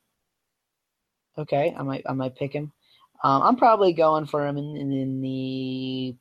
okay, 1.38 1.74
I 1.78 1.84
might 1.84 2.04
I 2.08 2.14
might 2.14 2.36
pick 2.36 2.54
him. 2.54 2.72
Um, 3.24 3.44
I'm 3.44 3.56
probably 3.56 3.94
going 3.94 4.26
for 4.26 4.46
him 4.46 4.58
in, 4.58 4.76
in, 4.76 4.92
in 4.92 5.22
the. 5.22 6.16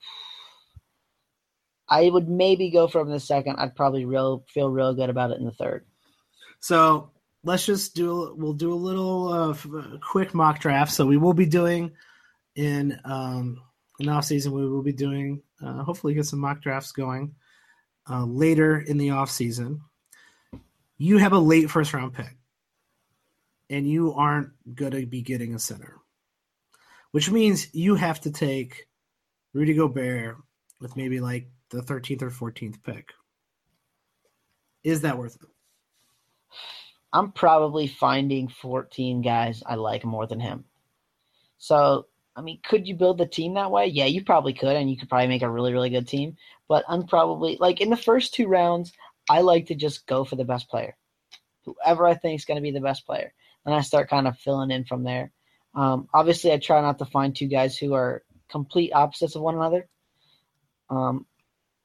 I 1.90 2.08
would 2.08 2.28
maybe 2.28 2.70
go 2.70 2.86
in 2.86 3.10
the 3.10 3.20
second. 3.20 3.56
I'd 3.56 3.74
probably 3.74 4.04
real 4.04 4.44
feel 4.48 4.70
real 4.70 4.94
good 4.94 5.10
about 5.10 5.32
it 5.32 5.38
in 5.38 5.44
the 5.44 5.52
third. 5.52 5.84
So 6.60 7.10
let's 7.42 7.66
just 7.66 7.94
do 7.94 8.34
we'll 8.38 8.52
do 8.52 8.72
a 8.72 8.74
little 8.74 9.28
uh, 9.28 9.56
quick 10.00 10.32
mock 10.32 10.60
draft. 10.60 10.92
So 10.92 11.04
we 11.04 11.16
will 11.16 11.34
be 11.34 11.46
doing 11.46 11.90
in 12.54 12.98
um, 13.04 13.60
in 13.98 14.08
off 14.08 14.24
season. 14.24 14.52
We 14.52 14.68
will 14.68 14.82
be 14.82 14.92
doing 14.92 15.42
uh, 15.62 15.82
hopefully 15.82 16.14
get 16.14 16.26
some 16.26 16.38
mock 16.38 16.62
drafts 16.62 16.92
going 16.92 17.34
uh, 18.08 18.24
later 18.24 18.78
in 18.78 18.96
the 18.96 19.10
off 19.10 19.30
season. 19.30 19.80
You 20.96 21.18
have 21.18 21.32
a 21.32 21.38
late 21.38 21.70
first 21.70 21.92
round 21.92 22.12
pick, 22.12 22.36
and 23.68 23.88
you 23.88 24.12
aren't 24.14 24.50
going 24.74 24.92
to 24.92 25.06
be 25.06 25.22
getting 25.22 25.54
a 25.54 25.58
center, 25.58 25.96
which 27.10 27.30
means 27.30 27.74
you 27.74 27.94
have 27.96 28.20
to 28.20 28.30
take 28.30 28.86
Rudy 29.54 29.74
Gobert 29.74 30.36
with 30.80 30.96
maybe 30.96 31.20
like 31.20 31.48
the 31.70 31.82
13th 31.82 32.22
or 32.22 32.30
14th 32.30 32.82
pick. 32.82 33.12
Is 34.82 35.02
that 35.02 35.18
worth 35.18 35.36
it? 35.36 35.48
I'm 37.12 37.32
probably 37.32 37.86
finding 37.86 38.48
14 38.48 39.22
guys 39.22 39.62
I 39.66 39.74
like 39.74 40.04
more 40.04 40.26
than 40.26 40.40
him. 40.40 40.64
So, 41.58 42.06
I 42.36 42.42
mean, 42.42 42.60
could 42.64 42.86
you 42.86 42.94
build 42.94 43.18
the 43.18 43.26
team 43.26 43.54
that 43.54 43.70
way? 43.70 43.86
Yeah, 43.86 44.06
you 44.06 44.24
probably 44.24 44.52
could, 44.52 44.76
and 44.76 44.90
you 44.90 44.96
could 44.96 45.08
probably 45.08 45.26
make 45.26 45.42
a 45.42 45.50
really, 45.50 45.72
really 45.72 45.90
good 45.90 46.08
team. 46.08 46.36
But 46.68 46.84
I'm 46.88 47.06
probably 47.06 47.56
like 47.60 47.80
in 47.80 47.90
the 47.90 47.96
first 47.96 48.34
two 48.34 48.46
rounds, 48.46 48.92
I 49.28 49.40
like 49.40 49.66
to 49.66 49.74
just 49.74 50.06
go 50.06 50.24
for 50.24 50.36
the 50.36 50.44
best 50.44 50.68
player, 50.68 50.96
whoever 51.64 52.06
I 52.06 52.14
think 52.14 52.38
is 52.38 52.44
going 52.44 52.56
to 52.56 52.62
be 52.62 52.70
the 52.70 52.80
best 52.80 53.04
player, 53.06 53.32
and 53.66 53.74
I 53.74 53.80
start 53.82 54.08
kind 54.08 54.26
of 54.28 54.38
filling 54.38 54.70
in 54.70 54.84
from 54.84 55.02
there. 55.02 55.32
Um, 55.74 56.08
obviously, 56.14 56.52
I 56.52 56.58
try 56.58 56.80
not 56.80 56.98
to 56.98 57.04
find 57.04 57.34
two 57.34 57.48
guys 57.48 57.76
who 57.76 57.94
are 57.94 58.22
complete 58.48 58.92
opposites 58.92 59.36
of 59.36 59.42
one 59.42 59.56
another. 59.56 59.88
Um, 60.88 61.26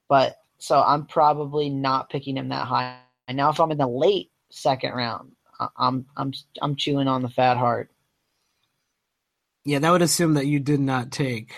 but 0.08 0.38
so 0.58 0.82
I'm 0.82 1.06
probably 1.06 1.70
not 1.70 2.10
picking 2.10 2.38
him 2.38 2.50
that 2.50 2.68
high. 2.68 2.98
And 3.28 3.38
now, 3.38 3.50
if 3.50 3.60
I'm 3.60 3.72
in 3.72 3.78
the 3.78 3.88
late 3.88 4.32
second 4.56 4.94
round. 4.94 5.32
I'm 5.78 6.06
I'm 6.18 6.34
I'm 6.62 6.76
chewing 6.76 7.08
on 7.08 7.22
the 7.22 7.30
fat 7.30 7.58
hard. 7.58 7.90
Yeah, 9.64 9.80
that 9.80 9.92
would 9.92 10.02
assume 10.02 10.36
that 10.36 10.48
you 10.48 10.60
did 10.60 10.80
not 10.80 11.12
take 11.12 11.54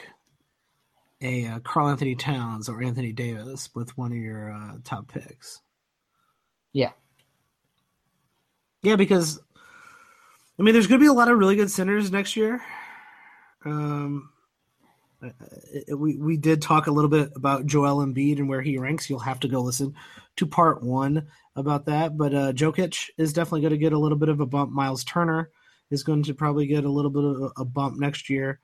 a 1.21 1.45
uh, 1.47 1.59
Karl-Anthony 1.59 2.15
Towns 2.15 2.69
or 2.69 2.81
Anthony 2.81 3.11
Davis 3.11 3.69
with 3.75 3.97
one 3.97 4.11
of 4.11 4.17
your 4.17 4.51
uh, 4.51 4.77
top 4.83 5.11
picks. 5.11 5.61
Yeah. 6.73 6.91
Yeah, 8.83 8.95
because 8.95 9.39
I 10.59 10.63
mean, 10.63 10.73
there's 10.73 10.87
going 10.87 10.99
to 10.99 11.03
be 11.03 11.09
a 11.09 11.13
lot 11.13 11.29
of 11.29 11.37
really 11.37 11.55
good 11.55 11.71
centers 11.71 12.11
next 12.11 12.35
year. 12.35 12.61
Um, 13.65 14.29
we 15.89 16.17
we 16.17 16.37
did 16.37 16.61
talk 16.61 16.87
a 16.87 16.91
little 16.91 17.09
bit 17.09 17.31
about 17.35 17.65
Joel 17.65 18.05
Embiid 18.05 18.37
and 18.37 18.49
where 18.49 18.61
he 18.61 18.77
ranks. 18.77 19.09
You'll 19.09 19.19
have 19.19 19.39
to 19.41 19.47
go 19.47 19.61
listen 19.61 19.95
to 20.37 20.45
part 20.45 20.83
one 20.83 21.27
about 21.55 21.85
that. 21.85 22.17
But 22.17 22.33
uh, 22.33 22.53
Jokic 22.53 23.09
is 23.17 23.33
definitely 23.33 23.61
going 23.61 23.71
to 23.71 23.77
get 23.77 23.93
a 23.93 23.97
little 23.97 24.17
bit 24.17 24.29
of 24.29 24.39
a 24.39 24.45
bump. 24.45 24.71
Miles 24.71 25.03
Turner 25.03 25.49
is 25.89 26.03
going 26.03 26.23
to 26.23 26.33
probably 26.33 26.67
get 26.67 26.85
a 26.85 26.89
little 26.89 27.11
bit 27.11 27.23
of 27.23 27.51
a 27.57 27.65
bump 27.65 27.99
next 27.99 28.29
year. 28.29 28.59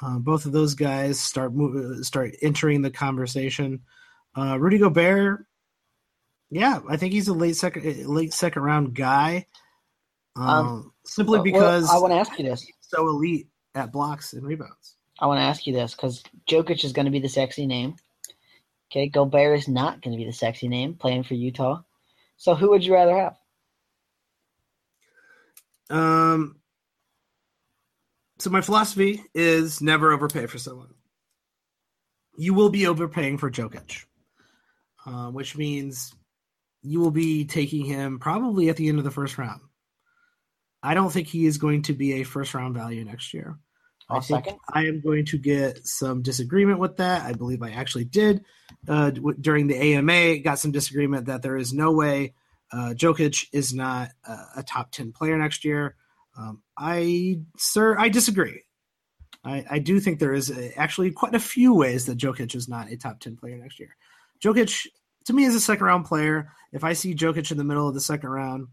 Uh, 0.00 0.18
both 0.18 0.46
of 0.46 0.52
those 0.52 0.74
guys 0.74 1.20
start 1.20 1.54
move, 1.54 2.04
start 2.04 2.34
entering 2.40 2.82
the 2.82 2.90
conversation. 2.90 3.80
Uh, 4.36 4.58
Rudy 4.58 4.78
Gobert, 4.78 5.44
yeah, 6.50 6.80
I 6.88 6.96
think 6.96 7.12
he's 7.12 7.28
a 7.28 7.34
late 7.34 7.56
second 7.56 8.06
late 8.06 8.32
second 8.32 8.62
round 8.62 8.94
guy. 8.94 9.46
Um, 10.34 10.48
um, 10.48 10.92
simply 11.04 11.40
because 11.40 11.84
well, 11.84 11.96
I 11.96 12.00
want 12.00 12.12
to 12.12 12.18
ask 12.18 12.38
you 12.38 12.44
this: 12.46 12.66
so 12.80 13.06
elite 13.08 13.48
at 13.74 13.92
blocks 13.92 14.32
and 14.32 14.42
rebounds. 14.42 14.96
I 15.20 15.26
want 15.26 15.38
to 15.38 15.44
ask 15.44 15.66
you 15.66 15.72
this 15.72 15.94
because 15.94 16.22
Jokic 16.48 16.84
is 16.84 16.92
going 16.92 17.04
to 17.04 17.12
be 17.12 17.20
the 17.20 17.28
sexy 17.28 17.66
name. 17.66 17.96
Okay, 18.90 19.08
Gobert 19.08 19.58
is 19.58 19.68
not 19.68 20.02
going 20.02 20.12
to 20.12 20.18
be 20.18 20.26
the 20.26 20.32
sexy 20.32 20.68
name 20.68 20.94
playing 20.94 21.22
for 21.22 21.34
Utah. 21.34 21.82
So 22.36 22.54
who 22.54 22.70
would 22.70 22.84
you 22.84 22.94
rather 22.94 23.16
have? 23.16 23.36
Um. 25.90 26.56
So 28.38 28.50
my 28.50 28.60
philosophy 28.60 29.22
is 29.34 29.80
never 29.80 30.12
overpay 30.12 30.46
for 30.46 30.58
someone. 30.58 30.94
You 32.36 32.54
will 32.54 32.70
be 32.70 32.86
overpaying 32.86 33.38
for 33.38 33.50
Jokic, 33.50 34.04
uh, 35.06 35.30
which 35.30 35.56
means 35.56 36.12
you 36.82 36.98
will 36.98 37.12
be 37.12 37.44
taking 37.44 37.84
him 37.84 38.18
probably 38.18 38.68
at 38.68 38.76
the 38.76 38.88
end 38.88 38.98
of 38.98 39.04
the 39.04 39.10
first 39.10 39.38
round. 39.38 39.60
I 40.82 40.94
don't 40.94 41.12
think 41.12 41.28
he 41.28 41.46
is 41.46 41.58
going 41.58 41.82
to 41.82 41.92
be 41.92 42.14
a 42.14 42.24
first 42.24 42.54
round 42.54 42.74
value 42.74 43.04
next 43.04 43.32
year. 43.32 43.58
I 44.10 44.20
think 44.20 44.44
second. 44.44 44.58
I 44.68 44.86
am 44.86 45.00
going 45.00 45.24
to 45.26 45.38
get 45.38 45.86
some 45.86 46.22
disagreement 46.22 46.78
with 46.78 46.96
that. 46.98 47.22
I 47.22 47.32
believe 47.32 47.62
I 47.62 47.70
actually 47.70 48.04
did 48.04 48.44
uh, 48.88 49.10
w- 49.10 49.36
during 49.40 49.66
the 49.66 49.76
AMA. 49.76 50.38
Got 50.38 50.58
some 50.58 50.72
disagreement 50.72 51.26
that 51.26 51.42
there 51.42 51.56
is 51.56 51.72
no 51.72 51.92
way 51.92 52.34
uh, 52.72 52.94
Jokic 52.94 53.48
is 53.52 53.74
not 53.74 54.10
a, 54.24 54.38
a, 54.56 54.62
top 54.62 54.90
ten 54.92 55.12
player 55.12 55.36
next 55.36 55.64
year. 55.64 55.94
Um, 56.36 56.62
I, 56.76 57.40
sir, 57.58 57.98
I 57.98 58.08
disagree. 58.08 58.62
I, 59.44 59.64
I 59.70 59.78
do 59.78 60.00
think 60.00 60.18
there 60.18 60.32
is 60.32 60.50
a, 60.50 60.78
actually 60.78 61.10
quite 61.10 61.34
a 61.34 61.40
few 61.40 61.74
ways 61.74 62.06
that 62.06 62.18
Jokic 62.18 62.54
is 62.54 62.68
not 62.68 62.90
a 62.90 62.96
top 62.96 63.20
ten 63.20 63.36
player 63.36 63.58
next 63.58 63.78
year. 63.78 63.94
Jokic, 64.42 64.86
to 65.26 65.32
me, 65.32 65.44
is 65.44 65.54
a 65.54 65.60
second 65.60 65.86
round 65.86 66.06
player. 66.06 66.50
If 66.72 66.82
I 66.82 66.94
see 66.94 67.14
Jokic 67.14 67.50
in 67.50 67.58
the 67.58 67.64
middle 67.64 67.86
of 67.86 67.94
the 67.94 68.00
second 68.00 68.30
round, 68.30 68.68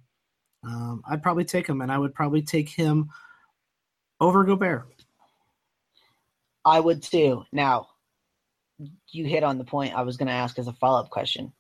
um, 0.64 1.02
I'd 1.10 1.24
probably 1.24 1.46
take 1.46 1.68
him, 1.68 1.82
and 1.82 1.92
I 1.92 1.98
would 1.98 2.16
probably 2.16 2.42
take 2.42 2.70
him 2.70 3.10
over 4.22 4.46
Gobert. 4.46 4.88
I 6.66 6.80
would 6.80 7.04
too. 7.04 7.44
Now, 7.52 7.88
you 9.12 9.26
hit 9.26 9.44
on 9.44 9.58
the 9.58 9.64
point 9.64 9.96
I 9.96 10.04
was 10.04 10.18
going 10.18 10.28
to 10.28 10.34
ask 10.34 10.58
as 10.60 10.68
a 10.68 10.74
follow 10.74 11.00
up 11.00 11.10
question. 11.10 11.54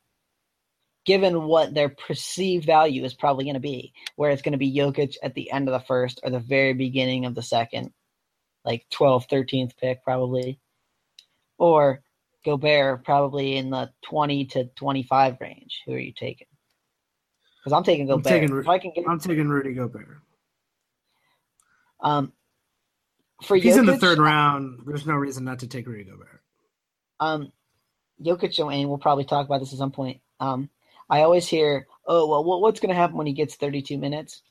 Given 1.05 1.43
what 1.43 1.73
their 1.73 1.89
perceived 1.89 2.65
value 2.65 3.03
is 3.03 3.13
probably 3.13 3.45
going 3.45 3.55
to 3.55 3.59
be, 3.59 3.93
where 4.15 4.31
it's 4.31 4.41
going 4.41 4.53
to 4.53 4.57
be 4.57 4.75
Jokic 4.75 5.15
at 5.23 5.33
the 5.33 5.51
end 5.51 5.67
of 5.67 5.73
the 5.73 5.85
first 5.85 6.19
or 6.23 6.29
the 6.29 6.39
very 6.39 6.73
beginning 6.73 7.25
of 7.25 7.35
the 7.35 7.41
second, 7.41 7.91
like 8.65 8.85
12th, 8.93 9.29
13th 9.29 9.77
pick 9.77 10.03
probably, 10.03 10.59
or 11.57 12.03
Gobert 12.45 13.03
probably 13.03 13.55
in 13.55 13.69
the 13.69 13.89
20 14.03 14.45
to 14.45 14.65
25 14.75 15.37
range. 15.41 15.81
Who 15.85 15.93
are 15.93 15.99
you 15.99 16.13
taking? 16.13 16.47
Because 17.59 17.73
I'm 17.73 17.83
taking 17.83 18.07
Gobert. 18.07 18.31
I'm 18.31 18.41
taking, 18.41 18.59
if 18.59 18.67
I 18.67 18.79
can 18.79 18.91
get, 18.93 19.05
I'm 19.07 19.19
taking 19.19 19.47
Rudy 19.47 19.73
Gobert. 19.73 20.19
Um, 22.01 22.31
for 23.43 23.55
if 23.55 23.63
Jokic, 23.63 23.65
he's 23.65 23.77
in 23.77 23.85
the 23.85 23.97
third 23.97 24.19
round, 24.19 24.81
there's 24.85 25.05
no 25.05 25.15
reason 25.15 25.45
not 25.45 25.59
to 25.59 25.67
take 25.67 25.87
Rudy 25.87 26.03
Gobert. 26.03 26.41
Um, 27.19 27.51
Jokic, 28.21 28.59
and 28.59 28.89
we'll 28.89 28.97
probably 28.97 29.25
talk 29.25 29.45
about 29.45 29.59
this 29.59 29.73
at 29.73 29.79
some 29.79 29.91
point. 29.91 30.21
Um, 30.39 30.69
I 31.09 31.21
always 31.21 31.47
hear, 31.47 31.87
oh, 32.05 32.27
well, 32.27 32.61
what's 32.61 32.79
going 32.79 32.89
to 32.89 32.95
happen 32.95 33.17
when 33.17 33.27
he 33.27 33.33
gets 33.33 33.55
32 33.55 33.97
minutes? 33.97 34.41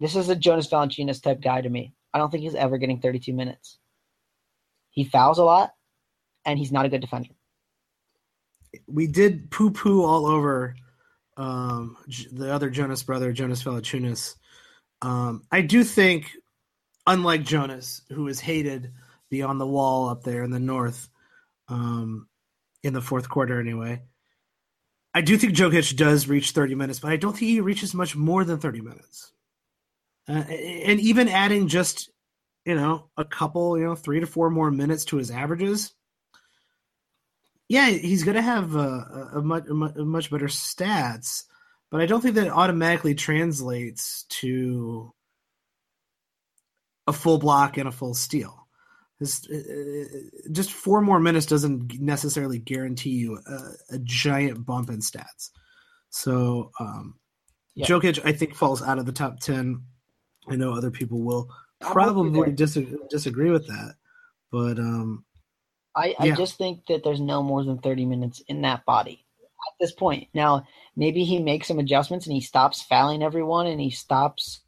This 0.00 0.16
is 0.16 0.28
a 0.28 0.36
Jonas 0.36 0.68
Valanciunas 0.68 1.22
type 1.22 1.40
guy 1.40 1.60
to 1.60 1.68
me. 1.68 1.94
I 2.12 2.18
don't 2.18 2.30
think 2.30 2.42
he's 2.42 2.54
ever 2.54 2.78
getting 2.78 3.00
32 3.00 3.32
minutes. 3.32 3.78
He 4.90 5.04
fouls 5.04 5.38
a 5.38 5.44
lot, 5.44 5.74
and 6.44 6.58
he's 6.58 6.72
not 6.72 6.86
a 6.86 6.88
good 6.88 7.00
defender. 7.00 7.30
We 8.86 9.06
did 9.06 9.50
poo 9.50 9.70
poo 9.70 10.04
all 10.04 10.26
over 10.26 10.76
um, 11.36 11.96
the 12.32 12.52
other 12.52 12.70
Jonas 12.70 13.02
brother, 13.02 13.32
Jonas 13.32 13.62
Valanciunas. 13.62 14.36
Um, 15.02 15.42
I 15.50 15.60
do 15.60 15.84
think 15.84 16.32
unlike 17.06 17.44
Jonas, 17.44 18.02
who 18.10 18.28
is 18.28 18.40
hated 18.40 18.92
beyond 19.30 19.60
the 19.60 19.66
wall 19.66 20.08
up 20.08 20.22
there 20.22 20.42
in 20.42 20.50
the 20.50 20.60
north, 20.60 21.08
um, 21.68 22.28
in 22.82 22.92
the 22.92 23.02
fourth 23.02 23.28
quarter 23.28 23.60
anyway. 23.60 24.02
I 25.12 25.20
do 25.20 25.36
think 25.36 25.54
Jokic 25.54 25.96
does 25.96 26.28
reach 26.28 26.50
30 26.50 26.74
minutes, 26.74 26.98
but 26.98 27.12
I 27.12 27.16
don't 27.16 27.32
think 27.32 27.50
he 27.50 27.60
reaches 27.60 27.94
much 27.94 28.16
more 28.16 28.44
than 28.44 28.58
30 28.58 28.80
minutes. 28.80 29.32
Uh, 30.28 30.32
and 30.32 31.00
even 31.00 31.28
adding 31.28 31.68
just, 31.68 32.10
you 32.64 32.74
know, 32.74 33.10
a 33.16 33.24
couple, 33.24 33.78
you 33.78 33.84
know, 33.84 33.94
three 33.94 34.20
to 34.20 34.26
four 34.26 34.50
more 34.50 34.70
minutes 34.70 35.04
to 35.06 35.16
his 35.16 35.30
averages, 35.30 35.94
yeah, 37.68 37.88
he's 37.88 38.24
going 38.24 38.34
to 38.36 38.42
have 38.42 38.74
a, 38.74 39.30
a, 39.34 39.42
much, 39.42 39.66
a 39.68 40.04
much 40.04 40.30
better 40.30 40.46
stats, 40.46 41.44
but 41.90 42.00
I 42.00 42.06
don't 42.06 42.20
think 42.20 42.34
that 42.34 42.50
automatically 42.50 43.14
translates 43.14 44.24
to 44.40 45.13
a 47.06 47.12
full 47.12 47.38
block 47.38 47.76
and 47.76 47.88
a 47.88 47.92
full 47.92 48.14
steal. 48.14 48.66
This, 49.20 49.46
uh, 49.50 49.56
uh, 49.56 50.50
just 50.52 50.72
four 50.72 51.00
more 51.00 51.20
minutes 51.20 51.46
doesn't 51.46 52.00
necessarily 52.00 52.58
guarantee 52.58 53.10
you 53.10 53.38
a, 53.46 53.94
a 53.94 53.98
giant 54.00 54.66
bump 54.66 54.90
in 54.90 54.98
stats. 54.98 55.50
So, 56.10 56.70
um, 56.80 57.14
yeah. 57.74 57.86
Jokic, 57.86 58.20
I 58.24 58.32
think, 58.32 58.54
falls 58.54 58.82
out 58.82 58.98
of 58.98 59.06
the 59.06 59.12
top 59.12 59.40
10. 59.40 59.82
I 60.48 60.56
know 60.56 60.72
other 60.72 60.90
people 60.90 61.22
will 61.22 61.48
probably 61.80 62.52
disagree, 62.52 62.98
disagree 63.10 63.50
with 63.50 63.66
that. 63.66 63.94
But 64.50 64.78
um, 64.78 65.24
I, 65.96 66.14
I 66.18 66.26
yeah. 66.26 66.34
just 66.34 66.58
think 66.58 66.86
that 66.86 67.02
there's 67.04 67.20
no 67.20 67.42
more 67.42 67.64
than 67.64 67.78
30 67.78 68.06
minutes 68.06 68.42
in 68.48 68.62
that 68.62 68.84
body 68.84 69.24
at 69.68 69.74
this 69.80 69.92
point. 69.92 70.28
Now, 70.34 70.66
maybe 70.96 71.24
he 71.24 71.40
makes 71.40 71.68
some 71.68 71.78
adjustments 71.78 72.26
and 72.26 72.34
he 72.34 72.40
stops 72.40 72.82
fouling 72.82 73.22
everyone 73.22 73.66
and 73.66 73.80
he 73.80 73.90
stops, 73.90 74.60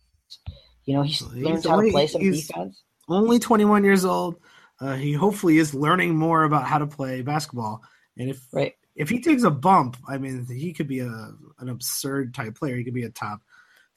you 0.87 0.95
know, 0.95 1.03
he 1.03 1.23
well, 1.25 1.53
learns 1.53 1.67
how 1.67 1.75
only, 1.75 1.91
to 1.91 1.93
play 1.93 2.07
some 2.07 2.23
defense. 2.23 2.83
Only 3.09 3.39
21 3.39 3.85
years 3.85 4.05
old. 4.05 4.37
Uh, 4.81 4.95
he 4.95 5.13
hopefully 5.13 5.59
is 5.59 5.75
learning 5.75 6.17
more 6.17 6.45
about 6.45 6.65
how 6.65 6.79
to 6.79 6.87
play 6.87 7.23
basketball. 7.23 7.83
And 8.17 8.31
if 8.31 8.41
right. 8.53 8.75
if 8.95 9.09
he 9.09 9.21
takes 9.21 9.43
a 9.43 9.51
bump, 9.51 9.97
I 10.09 10.19
mean, 10.19 10.47
he 10.47 10.73
could 10.73 10.89
be 10.89 11.01
a 11.01 11.33
an 11.59 11.69
absurd 11.69 12.35
type 12.35 12.57
player. 12.57 12.77
He 12.77 12.85
could 12.85 12.95
be 12.95 13.05
a 13.05 13.11
top 13.11 13.43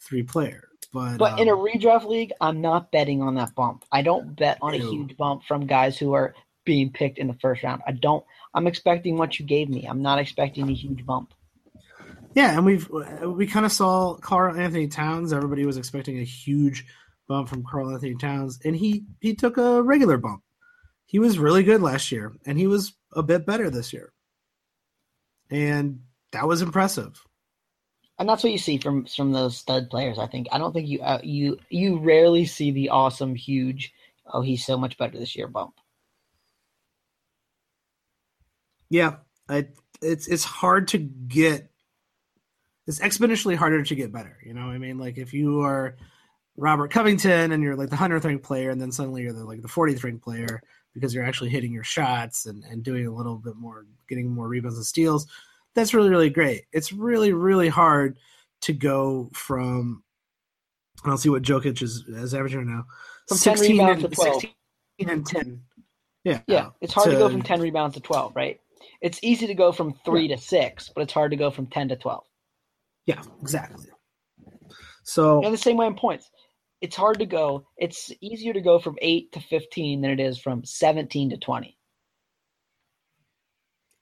three 0.01 0.23
player. 0.23 0.67
But 0.91 1.17
but 1.17 1.33
um, 1.33 1.39
in 1.39 1.47
a 1.49 1.53
um, 1.53 1.65
redraft 1.65 2.05
league, 2.05 2.31
I'm 2.41 2.61
not 2.61 2.91
betting 2.91 3.21
on 3.21 3.35
that 3.35 3.53
bump. 3.55 3.85
I 3.91 4.01
don't 4.01 4.35
bet 4.35 4.57
on 4.61 4.73
ew. 4.73 4.81
a 4.81 4.91
huge 4.91 5.17
bump 5.17 5.43
from 5.43 5.67
guys 5.67 5.97
who 5.97 6.13
are 6.13 6.33
being 6.65 6.91
picked 6.91 7.17
in 7.17 7.27
the 7.27 7.35
first 7.35 7.63
round. 7.63 7.81
I 7.85 7.91
don't. 7.91 8.23
I'm 8.53 8.67
expecting 8.67 9.17
what 9.17 9.39
you 9.39 9.45
gave 9.45 9.69
me. 9.69 9.85
I'm 9.85 10.01
not 10.01 10.19
expecting 10.19 10.69
a 10.69 10.73
huge 10.73 11.05
bump. 11.05 11.33
Yeah, 12.39 12.55
and 12.55 12.65
we've 12.65 12.89
we 13.21 13.47
kind 13.47 13.65
of 13.65 13.71
saw 13.73 14.13
Karl-Anthony 14.15 14.87
Towns. 14.87 15.33
Everybody 15.33 15.65
was 15.65 15.75
expecting 15.75 16.19
a 16.19 16.23
huge 16.23 16.85
bump 17.27 17.49
from 17.49 17.65
Karl-Anthony 17.65 18.15
Towns, 18.15 18.61
and 18.63 18.73
he 18.73 19.03
he 19.19 19.35
took 19.35 19.57
a 19.57 19.83
regular 19.83 20.15
bump. 20.15 20.41
He 21.05 21.19
was 21.19 21.37
really 21.37 21.63
good 21.63 21.81
last 21.81 22.13
year, 22.13 22.31
and 22.45 22.57
he 22.57 22.65
was 22.65 22.93
a 23.11 23.21
bit 23.23 23.45
better 23.45 23.69
this 23.69 23.91
year, 23.91 24.13
and 25.51 25.99
that 26.31 26.47
was 26.47 26.61
impressive. 26.61 27.21
And 28.17 28.29
that's 28.29 28.41
what 28.41 28.53
you 28.53 28.57
see 28.57 28.77
from 28.77 29.03
from 29.03 29.33
those 29.33 29.57
stud 29.57 29.89
players. 29.89 30.17
I 30.17 30.27
think 30.27 30.47
I 30.49 30.59
don't 30.59 30.71
think 30.71 30.87
you 30.87 31.01
uh, 31.01 31.19
you 31.21 31.59
you 31.69 31.99
rarely 31.99 32.45
see 32.45 32.71
the 32.71 32.87
awesome, 32.87 33.35
huge. 33.35 33.91
Oh, 34.25 34.39
he's 34.39 34.65
so 34.65 34.77
much 34.77 34.97
better 34.97 35.19
this 35.19 35.35
year 35.35 35.49
bump. 35.49 35.73
Yeah, 38.89 39.17
I, 39.49 39.67
it's 40.01 40.29
it's 40.29 40.45
hard 40.45 40.87
to 40.89 40.99
get. 40.99 41.68
It's 42.89 42.99
exponentially 42.99 43.55
harder 43.55 43.83
to 43.83 43.95
get 43.95 44.11
better. 44.11 44.37
You 44.43 44.53
know, 44.53 44.63
I 44.63 44.79
mean, 44.79 44.97
like 44.97 45.17
if 45.17 45.31
you 45.31 45.61
are 45.61 45.95
Robert 46.57 46.91
Covington 46.91 47.51
and 47.51 47.63
you're 47.63 47.75
like 47.75 47.91
the 47.91 47.95
hundredth 47.95 48.25
ranked 48.25 48.43
player, 48.43 48.71
and 48.71 48.81
then 48.81 48.91
suddenly 48.91 49.21
you're 49.21 49.31
the, 49.31 49.45
like 49.45 49.61
the 49.61 49.67
fortieth 49.67 50.03
ranked 50.03 50.23
player 50.23 50.61
because 50.93 51.13
you're 51.13 51.23
actually 51.23 51.51
hitting 51.51 51.71
your 51.71 51.83
shots 51.83 52.47
and, 52.47 52.63
and 52.63 52.83
doing 52.83 53.05
a 53.05 53.13
little 53.13 53.37
bit 53.37 53.55
more, 53.55 53.85
getting 54.07 54.29
more 54.31 54.47
rebounds 54.47 54.77
and 54.77 54.85
steals. 54.85 55.27
That's 55.75 55.93
really 55.93 56.09
really 56.09 56.31
great. 56.31 56.63
It's 56.73 56.91
really 56.91 57.31
really 57.31 57.69
hard 57.69 58.17
to 58.61 58.73
go 58.73 59.29
from. 59.33 60.03
I'll 61.05 61.17
see 61.17 61.29
what 61.29 61.43
Jokic 61.43 61.81
is, 61.81 62.03
is 62.07 62.33
averaging 62.33 62.59
right 62.59 62.67
now. 62.67 62.85
From 63.29 63.37
16 63.37 63.79
and, 63.79 64.01
to 64.01 64.07
12. 64.09 64.41
16 64.41 65.09
and 65.09 65.25
10. 65.25 65.61
Yeah. 66.25 66.41
Yeah. 66.45 66.69
It's 66.81 66.91
hard 66.91 67.05
to, 67.05 67.11
to, 67.13 67.17
go 67.19 67.29
from 67.29 67.41
10 67.41 67.61
rebounds 67.61 67.95
to 67.95 68.01
12, 68.01 68.35
right? 68.35 68.59
it's 69.01 69.19
easy 69.21 69.47
to 69.47 69.53
go 69.53 69.71
from 69.71 69.93
three 70.05 70.27
yeah. 70.27 70.35
to 70.35 70.41
six, 70.41 70.89
but 70.93 71.01
it's 71.01 71.13
hard 71.13 71.31
to 71.31 71.37
go 71.37 71.51
from 71.51 71.67
ten 71.67 71.89
to 71.89 71.95
twelve. 71.95 72.25
Yeah, 73.09 73.23
exactly. 73.41 73.87
So 75.01 75.43
and 75.43 75.51
the 75.51 75.57
same 75.57 75.77
way 75.77 75.87
in 75.87 75.95
points. 75.95 76.29
It's 76.79 76.95
hard 76.95 77.17
to 77.17 77.25
go. 77.25 77.65
It's 77.75 78.11
easier 78.21 78.53
to 78.53 78.61
go 78.61 78.77
from 78.77 78.97
eight 79.01 79.31
to 79.31 79.39
fifteen 79.39 80.01
than 80.01 80.11
it 80.11 80.19
is 80.19 80.37
from 80.37 80.63
seventeen 80.63 81.31
to 81.31 81.37
twenty. 81.37 81.75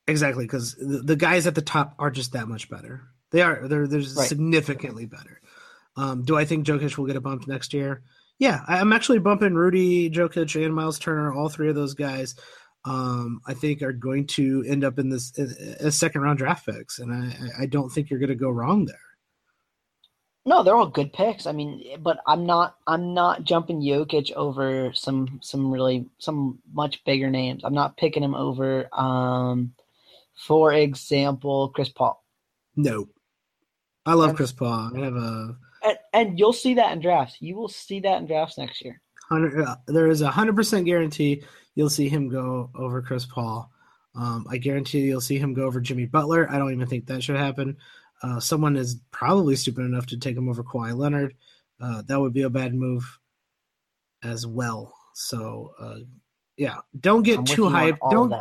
Exactly, 0.09 0.43
because 0.43 0.75
the, 0.75 1.03
the 1.05 1.15
guys 1.15 1.47
at 1.47 1.55
the 1.55 1.61
top 1.61 1.95
are 1.99 2.11
just 2.11 2.33
that 2.33 2.49
much 2.49 2.69
better. 2.69 3.03
They 3.31 3.41
are. 3.41 3.65
They're 3.69 3.87
they're 3.87 4.01
right. 4.01 4.27
significantly 4.27 5.05
better. 5.05 5.39
Um, 5.95 6.23
do 6.23 6.37
I 6.37 6.43
think 6.43 6.67
Jokic 6.67 6.97
will 6.97 7.05
get 7.05 7.15
a 7.15 7.21
bump 7.21 7.47
next 7.47 7.73
year? 7.73 8.03
Yeah, 8.39 8.59
I'm 8.67 8.91
actually 8.91 9.19
bumping 9.19 9.53
Rudy, 9.53 10.09
Jokic, 10.09 10.65
and 10.65 10.75
Miles 10.75 10.99
Turner, 10.99 11.31
all 11.31 11.47
three 11.47 11.69
of 11.69 11.75
those 11.75 11.93
guys 11.93 12.35
um, 12.87 13.41
I 13.45 13.53
think 13.53 13.81
are 13.81 13.91
going 13.91 14.27
to 14.27 14.63
end 14.65 14.85
up 14.85 14.97
in 14.97 15.09
this 15.09 15.37
as 15.37 15.95
second 15.95 16.21
round 16.21 16.37
draft 16.37 16.65
picks, 16.65 16.99
and 16.99 17.11
I, 17.13 17.63
I 17.63 17.65
don't 17.65 17.89
think 17.89 18.09
you're 18.09 18.19
going 18.19 18.29
to 18.29 18.35
go 18.35 18.49
wrong 18.49 18.85
there. 18.85 18.95
No, 20.45 20.63
they're 20.63 20.75
all 20.75 20.87
good 20.87 21.11
picks. 21.11 21.45
I 21.45 21.51
mean, 21.51 21.83
but 22.01 22.19
I'm 22.25 22.45
not 22.45 22.77
I'm 22.87 23.13
not 23.13 23.43
jumping 23.43 23.81
Jokic 23.81 24.31
over 24.31 24.93
some 24.93 25.39
some 25.43 25.69
really 25.69 26.05
some 26.19 26.59
much 26.71 27.03
bigger 27.03 27.29
names. 27.29 27.65
I'm 27.65 27.73
not 27.73 27.97
picking 27.97 28.23
him 28.23 28.35
over, 28.35 28.87
um, 28.93 29.73
for 30.35 30.71
example, 30.71 31.69
Chris 31.75 31.89
Paul. 31.89 32.23
No, 32.77 33.09
I 34.05 34.13
love 34.13 34.29
and, 34.29 34.37
Chris 34.37 34.53
Paul. 34.53 34.91
I 34.95 34.99
have 34.99 35.15
a 35.15 35.57
and, 35.83 35.97
and 36.13 36.39
you'll 36.39 36.53
see 36.53 36.75
that 36.75 36.93
in 36.93 37.01
drafts. 37.01 37.35
You 37.41 37.57
will 37.57 37.67
see 37.67 37.99
that 37.99 38.21
in 38.21 38.27
drafts 38.27 38.57
next 38.57 38.81
year. 38.81 39.01
Uh, 39.29 39.75
there 39.87 40.07
is 40.07 40.21
a 40.21 40.31
hundred 40.31 40.55
percent 40.55 40.85
guarantee 40.85 41.43
you'll 41.77 41.91
see 41.91 42.09
him 42.09 42.27
go 42.27 42.71
over 42.73 43.03
Chris 43.03 43.27
Paul. 43.27 43.71
Um, 44.15 44.47
I 44.49 44.57
guarantee 44.57 45.01
you'll 45.01 45.21
see 45.21 45.37
him 45.37 45.53
go 45.53 45.65
over 45.65 45.79
Jimmy 45.79 46.07
Butler. 46.07 46.49
I 46.49 46.57
don't 46.57 46.73
even 46.73 46.87
think 46.87 47.05
that 47.05 47.21
should 47.21 47.35
happen. 47.35 47.77
Uh, 48.23 48.39
someone 48.39 48.75
is 48.75 48.99
probably 49.11 49.55
stupid 49.55 49.85
enough 49.85 50.07
to 50.07 50.17
take 50.17 50.35
him 50.35 50.49
over 50.49 50.63
Kawhi 50.63 50.97
Leonard. 50.97 51.35
Uh, 51.79 52.01
that 52.07 52.19
would 52.19 52.33
be 52.33 52.41
a 52.41 52.49
bad 52.49 52.73
move 52.73 53.19
as 54.23 54.47
well. 54.47 54.91
So, 55.13 55.75
uh, 55.79 55.97
yeah, 56.57 56.77
don't 56.99 57.21
get 57.21 57.37
I'm 57.37 57.45
too 57.45 57.65
hyped. 57.65 57.99
Don't. 58.09 58.33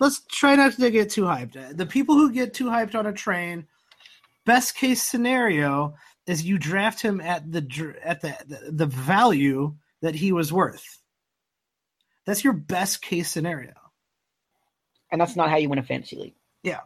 Let's 0.00 0.22
try 0.30 0.54
not 0.54 0.72
to 0.72 0.90
get 0.90 1.10
too 1.10 1.24
hyped. 1.24 1.76
The 1.76 1.84
people 1.84 2.14
who 2.14 2.32
get 2.32 2.54
too 2.54 2.66
hyped 2.66 2.94
on 2.94 3.04
a 3.04 3.12
train, 3.12 3.66
best 4.46 4.76
case 4.76 5.02
scenario 5.02 5.94
is 6.26 6.42
you 6.42 6.56
draft 6.56 7.02
him 7.02 7.20
at 7.20 7.52
the 7.52 7.94
at 8.02 8.22
the 8.22 8.34
the 8.70 8.86
value 8.86 9.74
that 10.00 10.14
he 10.14 10.32
was 10.32 10.54
worth. 10.54 10.98
That's 12.28 12.44
your 12.44 12.52
best 12.52 13.00
case 13.00 13.30
scenario. 13.30 13.72
And 15.10 15.18
that's 15.18 15.34
not 15.34 15.48
how 15.48 15.56
you 15.56 15.70
win 15.70 15.78
a 15.78 15.82
fantasy 15.82 16.14
league. 16.14 16.34
Yeah. 16.62 16.80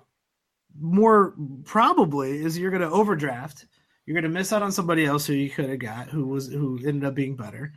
More 0.80 1.34
probably 1.64 2.44
is 2.44 2.56
you're 2.56 2.70
going 2.70 2.88
to 2.88 2.88
overdraft. 2.88 3.66
You're 4.06 4.14
going 4.14 4.22
to 4.22 4.28
miss 4.28 4.52
out 4.52 4.62
on 4.62 4.70
somebody 4.70 5.04
else 5.04 5.26
who 5.26 5.32
you 5.32 5.50
could 5.50 5.68
have 5.68 5.80
got 5.80 6.10
who 6.10 6.28
was 6.28 6.46
who 6.46 6.78
ended 6.86 7.04
up 7.04 7.16
being 7.16 7.34
better. 7.34 7.72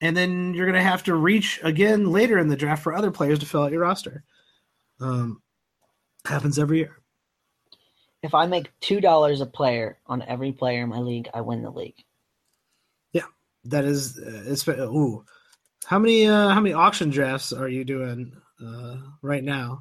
And 0.00 0.16
then 0.16 0.54
you're 0.54 0.64
going 0.64 0.82
to 0.82 0.82
have 0.82 1.02
to 1.04 1.14
reach 1.14 1.60
again 1.62 2.10
later 2.10 2.38
in 2.38 2.48
the 2.48 2.56
draft 2.56 2.82
for 2.82 2.94
other 2.94 3.10
players 3.10 3.40
to 3.40 3.46
fill 3.46 3.64
out 3.64 3.72
your 3.72 3.82
roster. 3.82 4.24
Um, 4.98 5.42
happens 6.24 6.58
every 6.58 6.78
year. 6.78 7.02
If 8.22 8.32
I 8.32 8.46
make 8.46 8.70
two 8.80 9.02
dollars 9.02 9.42
a 9.42 9.46
player 9.46 9.98
on 10.06 10.22
every 10.22 10.52
player 10.52 10.84
in 10.84 10.88
my 10.88 11.00
league, 11.00 11.28
I 11.34 11.42
win 11.42 11.62
the 11.62 11.70
league. 11.70 12.02
Yeah, 13.12 13.26
that 13.64 13.84
is. 13.84 14.18
Uh, 14.18 14.44
it's 14.46 14.66
ooh, 14.66 15.26
how 15.88 15.98
many 15.98 16.26
uh, 16.26 16.50
how 16.50 16.60
many 16.60 16.74
auction 16.74 17.08
drafts 17.08 17.50
are 17.50 17.66
you 17.66 17.82
doing 17.82 18.36
uh, 18.62 18.98
right 19.22 19.42
now? 19.42 19.80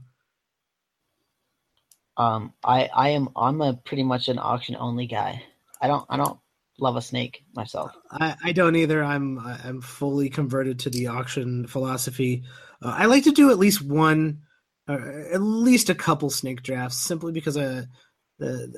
Um, 2.15 2.53
I 2.63 2.89
I 2.95 3.09
am 3.09 3.27
I'm 3.35 3.59
a 3.61 3.73
pretty 3.73 4.03
much 4.03 4.29
an 4.29 4.39
auction 4.39 4.77
only 4.79 5.05
guy. 5.05 5.43
I 5.81 5.87
don't 5.87 6.05
I 6.09 6.15
don't 6.15 6.39
love 6.79 6.95
a 6.95 7.01
snake 7.01 7.43
myself. 7.53 7.91
I, 8.09 8.37
I 8.41 8.51
don't 8.53 8.77
either. 8.77 9.03
I'm 9.03 9.37
I'm 9.39 9.81
fully 9.81 10.29
converted 10.29 10.79
to 10.79 10.89
the 10.89 11.07
auction 11.07 11.67
philosophy. 11.67 12.43
Uh, 12.81 12.95
I 12.97 13.07
like 13.07 13.25
to 13.25 13.31
do 13.31 13.51
at 13.51 13.59
least 13.59 13.81
one, 13.81 14.43
uh, 14.87 14.99
at 15.33 15.41
least 15.41 15.89
a 15.89 15.95
couple 15.95 16.29
snake 16.29 16.63
drafts, 16.63 16.95
simply 16.95 17.33
because 17.33 17.57
uh, 17.57 17.83
the, 18.39 18.73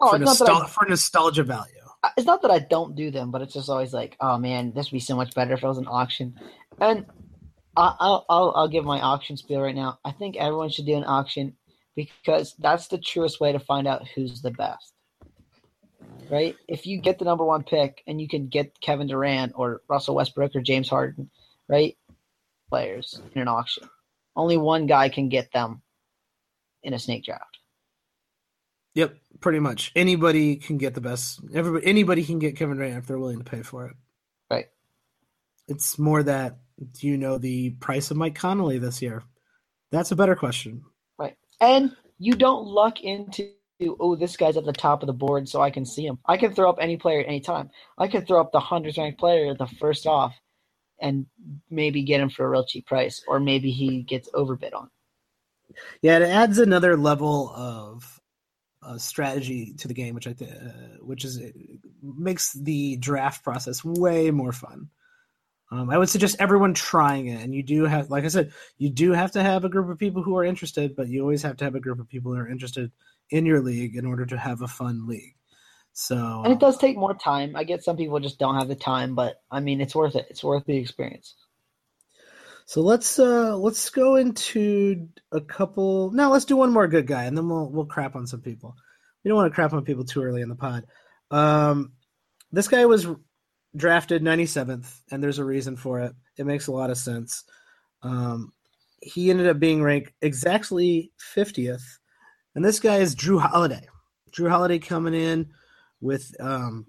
oh, 0.00 0.12
for, 0.12 0.18
nostal- 0.18 0.68
for 0.68 0.88
nostalgia 0.88 1.42
value 1.42 1.77
it's 2.16 2.26
not 2.26 2.42
that 2.42 2.50
I 2.50 2.60
don't 2.60 2.94
do 2.94 3.10
them, 3.10 3.30
but 3.30 3.42
it's 3.42 3.54
just 3.54 3.68
always 3.68 3.92
like, 3.92 4.16
oh 4.20 4.38
man, 4.38 4.72
this 4.72 4.86
would 4.86 4.96
be 4.96 5.00
so 5.00 5.16
much 5.16 5.34
better 5.34 5.54
if 5.54 5.62
it 5.62 5.66
was 5.66 5.78
an 5.78 5.88
auction. 5.88 6.38
And 6.80 7.06
I'll, 7.76 8.24
I'll, 8.28 8.52
I'll 8.56 8.68
give 8.68 8.84
my 8.84 9.00
auction 9.00 9.36
spiel 9.36 9.60
right 9.60 9.74
now. 9.74 9.98
I 10.04 10.12
think 10.12 10.36
everyone 10.36 10.70
should 10.70 10.86
do 10.86 10.96
an 10.96 11.04
auction 11.04 11.56
because 11.94 12.54
that's 12.58 12.88
the 12.88 12.98
truest 12.98 13.40
way 13.40 13.52
to 13.52 13.58
find 13.58 13.86
out 13.86 14.06
who's 14.14 14.42
the 14.42 14.50
best. 14.50 14.92
Right? 16.30 16.56
If 16.68 16.86
you 16.86 17.00
get 17.00 17.18
the 17.18 17.24
number 17.24 17.44
one 17.44 17.62
pick 17.64 18.02
and 18.06 18.20
you 18.20 18.28
can 18.28 18.48
get 18.48 18.80
Kevin 18.80 19.06
Durant 19.06 19.52
or 19.54 19.82
Russell 19.88 20.14
Westbrook 20.14 20.54
or 20.54 20.60
James 20.60 20.88
Harden, 20.88 21.30
right? 21.68 21.96
Players 22.68 23.20
in 23.34 23.42
an 23.42 23.48
auction. 23.48 23.88
Only 24.36 24.56
one 24.56 24.86
guy 24.86 25.08
can 25.08 25.28
get 25.28 25.52
them 25.52 25.82
in 26.82 26.92
a 26.94 26.98
snake 26.98 27.24
draft. 27.24 27.47
Yep, 28.98 29.16
pretty 29.38 29.60
much. 29.60 29.92
Anybody 29.94 30.56
can 30.56 30.76
get 30.76 30.94
the 30.94 31.00
best. 31.00 31.38
Everybody, 31.54 31.86
anybody 31.86 32.24
can 32.24 32.40
get 32.40 32.56
Kevin 32.56 32.78
Durant 32.78 32.98
if 32.98 33.06
they're 33.06 33.16
willing 33.16 33.38
to 33.38 33.44
pay 33.44 33.62
for 33.62 33.86
it. 33.86 33.96
Right. 34.50 34.66
It's 35.68 36.00
more 36.00 36.20
that 36.24 36.58
do 36.94 37.06
you 37.06 37.16
know 37.16 37.38
the 37.38 37.70
price 37.70 38.10
of 38.10 38.16
Mike 38.16 38.34
Conley 38.34 38.78
this 38.78 39.00
year? 39.00 39.22
That's 39.92 40.10
a 40.10 40.16
better 40.16 40.34
question. 40.34 40.82
Right. 41.16 41.36
And 41.60 41.94
you 42.18 42.34
don't 42.34 42.66
luck 42.66 43.00
into 43.00 43.52
oh, 44.00 44.16
this 44.16 44.36
guy's 44.36 44.56
at 44.56 44.64
the 44.64 44.72
top 44.72 45.04
of 45.04 45.06
the 45.06 45.12
board, 45.12 45.48
so 45.48 45.62
I 45.62 45.70
can 45.70 45.86
see 45.86 46.04
him. 46.04 46.18
I 46.26 46.36
can 46.36 46.52
throw 46.52 46.68
up 46.68 46.78
any 46.80 46.96
player 46.96 47.20
at 47.20 47.28
any 47.28 47.38
time. 47.38 47.70
I 47.98 48.08
can 48.08 48.26
throw 48.26 48.40
up 48.40 48.50
the 48.50 48.58
hundredth 48.58 48.98
ranked 48.98 49.20
player 49.20 49.54
the 49.54 49.68
first 49.78 50.08
off, 50.08 50.34
and 51.00 51.24
maybe 51.70 52.02
get 52.02 52.20
him 52.20 52.30
for 52.30 52.44
a 52.44 52.48
real 52.48 52.66
cheap 52.66 52.86
price, 52.86 53.22
or 53.28 53.38
maybe 53.38 53.70
he 53.70 54.02
gets 54.02 54.28
overbid 54.34 54.72
on. 54.72 54.90
Yeah, 56.02 56.16
it 56.16 56.22
adds 56.22 56.58
another 56.58 56.96
level 56.96 57.50
of 57.54 58.17
uh, 58.82 58.98
strategy 58.98 59.74
to 59.78 59.88
the 59.88 59.94
game, 59.94 60.14
which 60.14 60.26
I 60.26 60.32
th- 60.32 60.50
uh, 60.50 60.98
which 61.00 61.24
is 61.24 61.40
makes 62.02 62.52
the 62.52 62.96
draft 62.96 63.42
process 63.42 63.84
way 63.84 64.30
more 64.30 64.52
fun. 64.52 64.88
Um, 65.70 65.90
I 65.90 65.98
would 65.98 66.08
suggest 66.08 66.36
everyone 66.38 66.72
trying 66.72 67.26
it, 67.26 67.42
and 67.42 67.54
you 67.54 67.62
do 67.62 67.84
have, 67.84 68.10
like 68.10 68.24
I 68.24 68.28
said, 68.28 68.52
you 68.78 68.88
do 68.88 69.12
have 69.12 69.32
to 69.32 69.42
have 69.42 69.64
a 69.64 69.68
group 69.68 69.90
of 69.90 69.98
people 69.98 70.22
who 70.22 70.36
are 70.36 70.44
interested, 70.44 70.96
but 70.96 71.08
you 71.08 71.20
always 71.20 71.42
have 71.42 71.58
to 71.58 71.64
have 71.64 71.74
a 71.74 71.80
group 71.80 72.00
of 72.00 72.08
people 72.08 72.32
who 72.32 72.38
are 72.38 72.48
interested 72.48 72.90
in 73.30 73.44
your 73.44 73.60
league 73.60 73.96
in 73.96 74.06
order 74.06 74.24
to 74.24 74.38
have 74.38 74.62
a 74.62 74.68
fun 74.68 75.06
league. 75.06 75.34
So, 75.92 76.42
and 76.44 76.52
it 76.52 76.60
does 76.60 76.78
take 76.78 76.96
more 76.96 77.14
time. 77.14 77.54
I 77.54 77.64
get 77.64 77.82
some 77.82 77.96
people 77.96 78.18
just 78.20 78.38
don't 78.38 78.54
have 78.54 78.68
the 78.68 78.76
time, 78.76 79.14
but 79.14 79.42
I 79.50 79.60
mean, 79.60 79.80
it's 79.80 79.94
worth 79.94 80.14
it. 80.14 80.26
It's 80.30 80.44
worth 80.44 80.64
the 80.64 80.76
experience. 80.76 81.34
So 82.68 82.82
let's 82.82 83.18
uh 83.18 83.56
let's 83.56 83.88
go 83.88 84.16
into 84.16 85.08
a 85.32 85.40
couple. 85.40 86.10
Now 86.12 86.30
let's 86.30 86.44
do 86.44 86.54
one 86.54 86.70
more 86.70 86.86
good 86.86 87.06
guy, 87.06 87.24
and 87.24 87.34
then 87.34 87.48
we'll 87.48 87.70
we'll 87.70 87.86
crap 87.86 88.14
on 88.14 88.26
some 88.26 88.42
people. 88.42 88.76
We 89.24 89.30
don't 89.30 89.38
want 89.38 89.50
to 89.50 89.54
crap 89.54 89.72
on 89.72 89.86
people 89.86 90.04
too 90.04 90.22
early 90.22 90.42
in 90.42 90.50
the 90.50 90.54
pod. 90.54 90.84
Um, 91.30 91.92
this 92.52 92.68
guy 92.68 92.84
was 92.84 93.06
drafted 93.74 94.22
97th, 94.22 95.00
and 95.10 95.22
there's 95.22 95.38
a 95.38 95.46
reason 95.46 95.76
for 95.76 96.00
it. 96.00 96.12
It 96.36 96.44
makes 96.44 96.66
a 96.66 96.72
lot 96.72 96.90
of 96.90 96.98
sense. 96.98 97.42
Um, 98.02 98.52
he 99.00 99.30
ended 99.30 99.46
up 99.46 99.58
being 99.58 99.82
ranked 99.82 100.12
exactly 100.20 101.10
50th, 101.34 101.96
and 102.54 102.62
this 102.62 102.80
guy 102.80 102.96
is 102.96 103.16
Jrue 103.16 103.40
Holiday. 103.40 103.88
Jrue 104.30 104.50
Holiday 104.50 104.78
coming 104.78 105.14
in 105.14 105.48
with 106.02 106.36
um, 106.38 106.84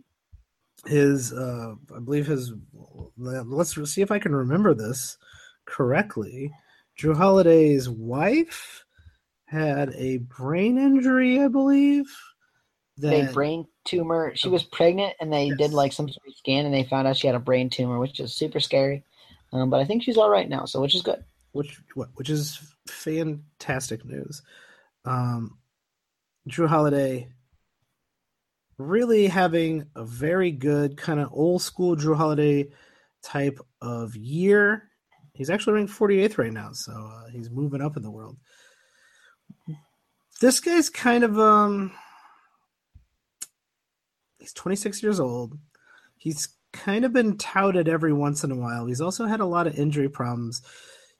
his, 0.86 1.32
uh, 1.32 1.76
I 1.96 2.00
believe 2.00 2.28
his. 2.28 2.52
Let's 3.16 3.94
see 3.94 4.02
if 4.02 4.12
I 4.12 4.20
can 4.20 4.36
remember 4.36 4.74
this 4.74 5.18
correctly. 5.70 6.52
Jrue 6.98 7.16
Holiday's 7.16 7.88
wife 7.88 8.84
had 9.46 9.94
a 9.96 10.18
brain 10.18 10.78
injury, 10.78 11.40
I 11.40 11.48
believe. 11.48 12.06
That, 12.98 13.30
a 13.30 13.34
brain 13.34 13.66
tumor. 13.86 14.34
She 14.36 14.50
was 14.50 14.64
pregnant, 14.64 15.16
and 15.22 15.32
they 15.32 15.46
yes. 15.46 15.58
did 15.58 15.72
like 15.72 15.94
some 15.94 16.10
sort 16.10 16.28
of 16.28 16.36
scan, 16.36 16.66
and 16.66 16.74
they 16.74 16.84
found 16.84 17.08
out 17.08 17.16
she 17.16 17.28
had 17.28 17.36
a 17.36 17.40
brain 17.40 17.70
tumor, 17.70 17.98
which 17.98 18.20
is 18.20 18.34
super 18.34 18.60
scary. 18.60 19.04
Um, 19.54 19.70
but 19.70 19.80
I 19.80 19.86
think 19.86 20.04
she's 20.04 20.18
all 20.18 20.30
right 20.30 20.50
now, 20.50 20.66
so 20.66 20.82
which 20.82 20.96
is 20.96 21.02
good. 21.02 21.24
Which 21.54 21.80
what? 21.96 22.10
which 22.16 22.30
is 22.30 22.60
fantastic 22.88 24.04
news. 24.04 24.42
Um, 25.06 25.58
Jrue 26.50 26.68
Holiday 26.68 27.30
really 28.80 29.28
having 29.28 29.86
a 29.96 30.04
very 30.04 30.52
good 30.52 30.98
kind 30.98 31.20
of 31.20 31.30
old 31.32 31.62
school 31.62 31.96
Jrue 31.96 32.16
Holiday 32.16 32.70
type 33.22 33.60
of 33.82 34.16
year. 34.16 34.90
He's 35.40 35.50
actually 35.50 35.76
ranked 35.76 35.94
48th 35.94 36.38
right 36.38 36.52
now, 36.52 36.74
so 36.74 36.92
uh, 36.92 37.30
he's 37.32 37.50
moving 37.50 37.82
up 37.82 37.96
in 37.96 38.04
the 38.04 38.12
world. 38.12 38.36
This 40.42 40.60
guy's 40.60 40.90
kind 40.90 41.24
of 41.24 41.40
um 41.40 41.94
he's 44.38 44.52
26 44.52 45.02
years 45.02 45.18
old. 45.18 45.58
He's 46.18 46.50
kind 46.74 47.06
of 47.06 47.14
been 47.14 47.38
touted 47.38 47.88
every 47.88 48.12
once 48.12 48.44
in 48.44 48.52
a 48.52 48.58
while. 48.58 48.86
He's 48.86 49.00
also 49.00 49.28
had 49.28 49.40
a 49.40 49.46
lot 49.46 49.66
of 49.66 49.80
injury 49.80 50.10
problems. 50.10 50.62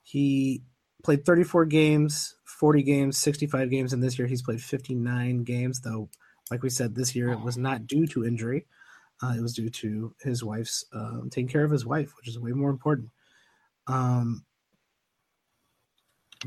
He 0.04 0.64
played 1.02 1.26
34 1.26 1.64
games, 1.68 2.36
40 2.44 2.84
games, 2.84 3.18
65 3.18 3.70
games, 3.70 3.94
and 3.94 4.04
this 4.04 4.20
year 4.20 4.28
he's 4.28 4.42
played 4.42 4.62
59 4.62 5.46
games, 5.46 5.80
though, 5.80 6.10
like 6.52 6.62
we 6.62 6.70
said, 6.70 6.94
this 6.94 7.16
year 7.16 7.32
it 7.32 7.40
was 7.40 7.58
not 7.58 7.88
due 7.88 8.06
to 8.08 8.26
injury. 8.26 8.66
Uh, 9.24 9.36
it 9.38 9.42
was 9.42 9.54
due 9.54 9.70
to 9.70 10.14
his 10.22 10.44
wife's 10.44 10.84
um, 10.94 11.30
taking 11.32 11.48
care 11.48 11.64
of 11.64 11.72
his 11.72 11.86
wife, 11.86 12.12
which 12.18 12.28
is 12.28 12.38
way 12.38 12.52
more 12.52 12.70
important. 12.70 13.12
Um, 13.90 14.46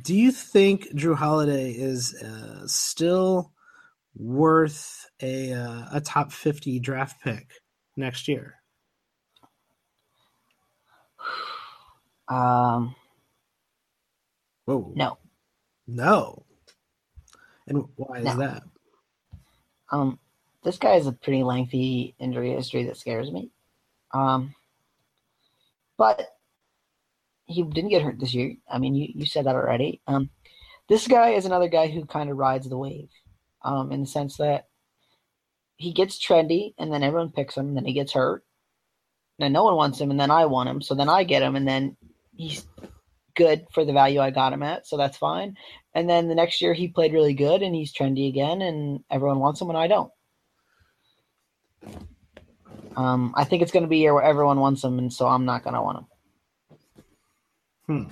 do 0.02 0.14
you 0.14 0.30
think 0.30 0.88
Jrue 0.94 1.16
Holiday 1.16 1.72
is 1.72 2.14
uh, 2.14 2.66
still 2.66 3.52
worth 4.14 5.10
a 5.20 5.52
uh, 5.52 5.86
a 5.92 6.00
top 6.00 6.32
fifty 6.32 6.78
draft 6.78 7.20
pick 7.22 7.50
next 7.96 8.28
year? 8.28 8.54
Um. 12.28 12.94
Whoa. 14.64 14.92
No. 14.94 15.18
No. 15.88 16.46
And 17.66 17.84
why 17.96 18.18
is 18.18 18.24
no. 18.24 18.36
that? 18.36 18.62
Um, 19.90 20.18
this 20.62 20.78
guy 20.78 20.94
has 20.94 21.08
a 21.08 21.12
pretty 21.12 21.42
lengthy 21.42 22.14
injury 22.18 22.52
history 22.52 22.84
that 22.84 22.96
scares 22.96 23.30
me. 23.30 23.50
Um, 24.12 24.54
but 25.98 26.28
he 27.46 27.62
didn't 27.62 27.90
get 27.90 28.02
hurt 28.02 28.18
this 28.18 28.34
year. 28.34 28.56
I 28.70 28.78
mean, 28.78 28.94
you, 28.94 29.08
you 29.14 29.26
said 29.26 29.46
that 29.46 29.54
already. 29.54 30.00
Um, 30.06 30.30
this 30.88 31.06
guy 31.06 31.30
is 31.30 31.46
another 31.46 31.68
guy 31.68 31.88
who 31.88 32.04
kind 32.04 32.30
of 32.30 32.36
rides 32.36 32.68
the 32.68 32.76
wave, 32.76 33.08
um, 33.62 33.92
in 33.92 34.00
the 34.00 34.06
sense 34.06 34.36
that 34.36 34.68
he 35.76 35.92
gets 35.92 36.24
trendy 36.24 36.74
and 36.78 36.92
then 36.92 37.02
everyone 37.02 37.30
picks 37.30 37.56
him, 37.56 37.68
and 37.68 37.76
then 37.76 37.84
he 37.84 37.92
gets 37.92 38.12
hurt. 38.12 38.44
Then 39.38 39.52
no 39.52 39.64
one 39.64 39.76
wants 39.76 40.00
him, 40.00 40.10
and 40.10 40.20
then 40.20 40.30
I 40.30 40.46
want 40.46 40.68
him, 40.68 40.82
so 40.82 40.94
then 40.94 41.08
I 41.08 41.24
get 41.24 41.42
him, 41.42 41.56
and 41.56 41.66
then 41.66 41.96
he's 42.34 42.66
good 43.34 43.66
for 43.72 43.84
the 43.84 43.92
value 43.92 44.20
I 44.20 44.30
got 44.30 44.52
him 44.52 44.62
at, 44.62 44.86
so 44.86 44.96
that's 44.96 45.16
fine. 45.16 45.56
And 45.94 46.08
then 46.08 46.28
the 46.28 46.34
next 46.34 46.60
year 46.60 46.74
he 46.74 46.88
played 46.88 47.12
really 47.12 47.34
good 47.34 47.62
and 47.62 47.74
he's 47.74 47.92
trendy 47.92 48.28
again, 48.28 48.62
and 48.62 49.02
everyone 49.10 49.40
wants 49.40 49.60
him 49.60 49.68
and 49.68 49.78
I 49.78 49.88
don't. 49.88 50.12
Um, 52.96 53.32
I 53.36 53.44
think 53.44 53.62
it's 53.62 53.72
going 53.72 53.84
to 53.84 53.88
be 53.88 53.96
a 53.96 54.00
year 54.00 54.14
where 54.14 54.22
everyone 54.22 54.60
wants 54.60 54.84
him, 54.84 54.98
and 54.98 55.12
so 55.12 55.26
I'm 55.26 55.44
not 55.44 55.64
going 55.64 55.74
to 55.74 55.82
want 55.82 55.98
him. 55.98 56.06
Hmm. 57.86 58.04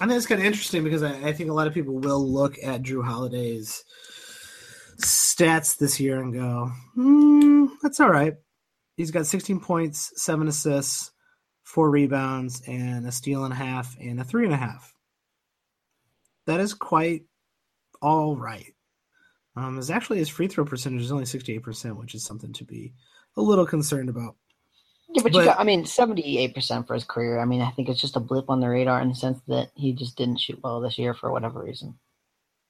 I 0.00 0.06
think 0.06 0.16
it's 0.16 0.26
kind 0.26 0.40
of 0.40 0.46
interesting 0.46 0.84
because 0.84 1.02
I, 1.02 1.12
I, 1.28 1.32
think 1.32 1.50
a 1.50 1.52
lot 1.52 1.66
of 1.66 1.74
people 1.74 1.98
will 1.98 2.26
look 2.26 2.56
at 2.62 2.82
Jrue 2.82 3.04
Holiday's 3.04 3.84
stats 5.00 5.76
this 5.76 5.98
year 5.98 6.20
and 6.20 6.32
go, 6.32 6.70
hmm, 6.94 7.66
that's 7.82 8.00
all 8.00 8.10
right. 8.10 8.34
He's 8.96 9.10
got 9.10 9.26
16 9.26 9.60
points, 9.60 10.12
seven 10.16 10.48
assists, 10.48 11.10
four 11.64 11.90
rebounds, 11.90 12.62
and 12.66 13.06
a 13.06 13.12
steal 13.12 13.44
and 13.44 13.52
a 13.52 13.56
half, 13.56 13.96
and 14.00 14.20
a 14.20 14.24
three 14.24 14.44
and 14.44 14.54
a 14.54 14.58
half. 14.58 14.94
That 16.46 16.60
is 16.60 16.74
quite 16.74 17.22
all 18.02 18.36
right. 18.36 18.74
Um, 19.56 19.78
is 19.78 19.90
actually 19.90 20.18
his 20.18 20.28
free 20.28 20.48
throw 20.48 20.64
percentage 20.64 21.02
is 21.02 21.12
only 21.12 21.24
68%, 21.24 21.96
which 21.96 22.14
is 22.14 22.24
something 22.24 22.52
to 22.54 22.64
be 22.64 22.94
a 23.36 23.42
little 23.42 23.66
concerned 23.66 24.08
about. 24.08 24.36
Yeah, 25.12 25.22
but, 25.22 25.32
but 25.32 25.34
you 25.34 25.44
got, 25.44 25.58
I 25.58 25.64
mean, 25.64 25.84
78% 25.84 26.86
for 26.86 26.94
his 26.94 27.04
career. 27.04 27.40
I 27.40 27.44
mean, 27.44 27.62
I 27.62 27.70
think 27.70 27.88
it's 27.88 28.00
just 28.00 28.16
a 28.16 28.20
blip 28.20 28.48
on 28.48 28.60
the 28.60 28.68
radar 28.68 29.00
in 29.00 29.08
the 29.08 29.14
sense 29.14 29.40
that 29.48 29.70
he 29.74 29.92
just 29.92 30.16
didn't 30.16 30.38
shoot 30.38 30.60
well 30.62 30.80
this 30.80 30.98
year 30.98 31.14
for 31.14 31.32
whatever 31.32 31.62
reason. 31.62 31.98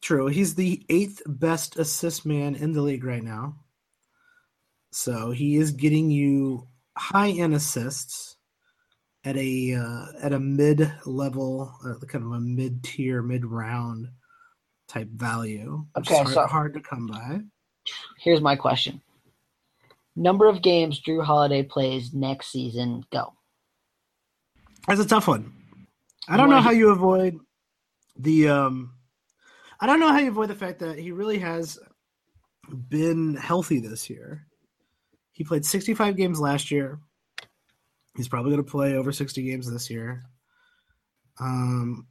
True. 0.00 0.28
He's 0.28 0.54
the 0.54 0.82
eighth 0.88 1.20
best 1.26 1.76
assist 1.76 2.24
man 2.24 2.54
in 2.54 2.72
the 2.72 2.80
league 2.80 3.04
right 3.04 3.22
now. 3.22 3.56
So 4.92 5.30
he 5.30 5.56
is 5.56 5.70
getting 5.70 6.10
you 6.10 6.66
high 6.96 7.30
end 7.30 7.54
assists 7.54 8.36
at 9.24 9.36
a 9.36 9.74
uh, 9.74 10.06
at 10.22 10.32
a 10.32 10.40
mid 10.40 10.90
level, 11.04 11.74
uh, 11.84 12.04
kind 12.06 12.24
of 12.24 12.32
a 12.32 12.40
mid 12.40 12.82
tier, 12.82 13.22
mid 13.22 13.44
round 13.44 14.08
type 14.88 15.08
value. 15.08 15.84
okay, 15.96 16.16
hard, 16.16 16.28
so 16.28 16.46
hard 16.46 16.74
to 16.74 16.80
come 16.80 17.06
by. 17.06 17.40
Here's 18.18 18.40
my 18.40 18.56
question: 18.56 19.00
Number 20.16 20.48
of 20.48 20.62
games 20.62 21.00
Jrue 21.00 21.24
Holiday 21.24 21.62
plays 21.62 22.12
next 22.12 22.50
season? 22.50 23.04
Go. 23.12 23.34
That's 24.86 25.00
a 25.00 25.06
tough 25.06 25.28
one. 25.28 25.52
I 26.28 26.36
don't 26.36 26.50
know 26.50 26.60
how 26.60 26.70
you 26.70 26.90
avoid 26.90 27.38
the. 28.16 28.48
um 28.48 28.94
I 29.80 29.86
don't 29.86 30.00
know 30.00 30.12
how 30.12 30.18
you 30.18 30.28
avoid 30.28 30.50
the 30.50 30.54
fact 30.54 30.80
that 30.80 30.98
he 30.98 31.10
really 31.10 31.38
has 31.38 31.78
been 32.88 33.34
healthy 33.34 33.80
this 33.80 34.10
year. 34.10 34.46
He 35.32 35.44
played 35.44 35.64
65 35.64 36.16
games 36.16 36.38
last 36.38 36.70
year. 36.70 37.00
He's 38.16 38.28
probably 38.28 38.50
going 38.50 38.62
to 38.62 38.70
play 38.70 38.94
over 38.94 39.10
60 39.10 39.42
games 39.42 39.70
this 39.70 39.88
year. 39.88 40.24
Um, 41.40 42.06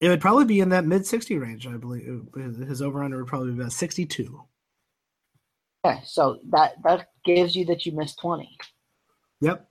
it 0.00 0.08
would 0.08 0.20
probably 0.20 0.44
be 0.44 0.60
in 0.60 0.70
that 0.70 0.84
mid 0.84 1.06
60 1.06 1.38
range, 1.38 1.66
I 1.66 1.76
believe. 1.76 2.22
His 2.66 2.82
over 2.82 3.02
under 3.04 3.18
would 3.18 3.26
probably 3.26 3.52
be 3.52 3.60
about 3.60 3.72
62. 3.72 4.42
Okay, 5.84 6.00
so 6.04 6.40
that 6.50 6.74
that 6.84 7.08
gives 7.24 7.54
you 7.54 7.64
that 7.66 7.86
you 7.86 7.92
missed 7.92 8.20
20. 8.20 8.56
Yep. 9.40 9.68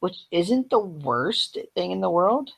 Which 0.00 0.16
isn't 0.30 0.70
the 0.70 0.78
worst 0.78 1.58
thing 1.74 1.90
in 1.90 2.00
the 2.00 2.10
world, 2.10 2.50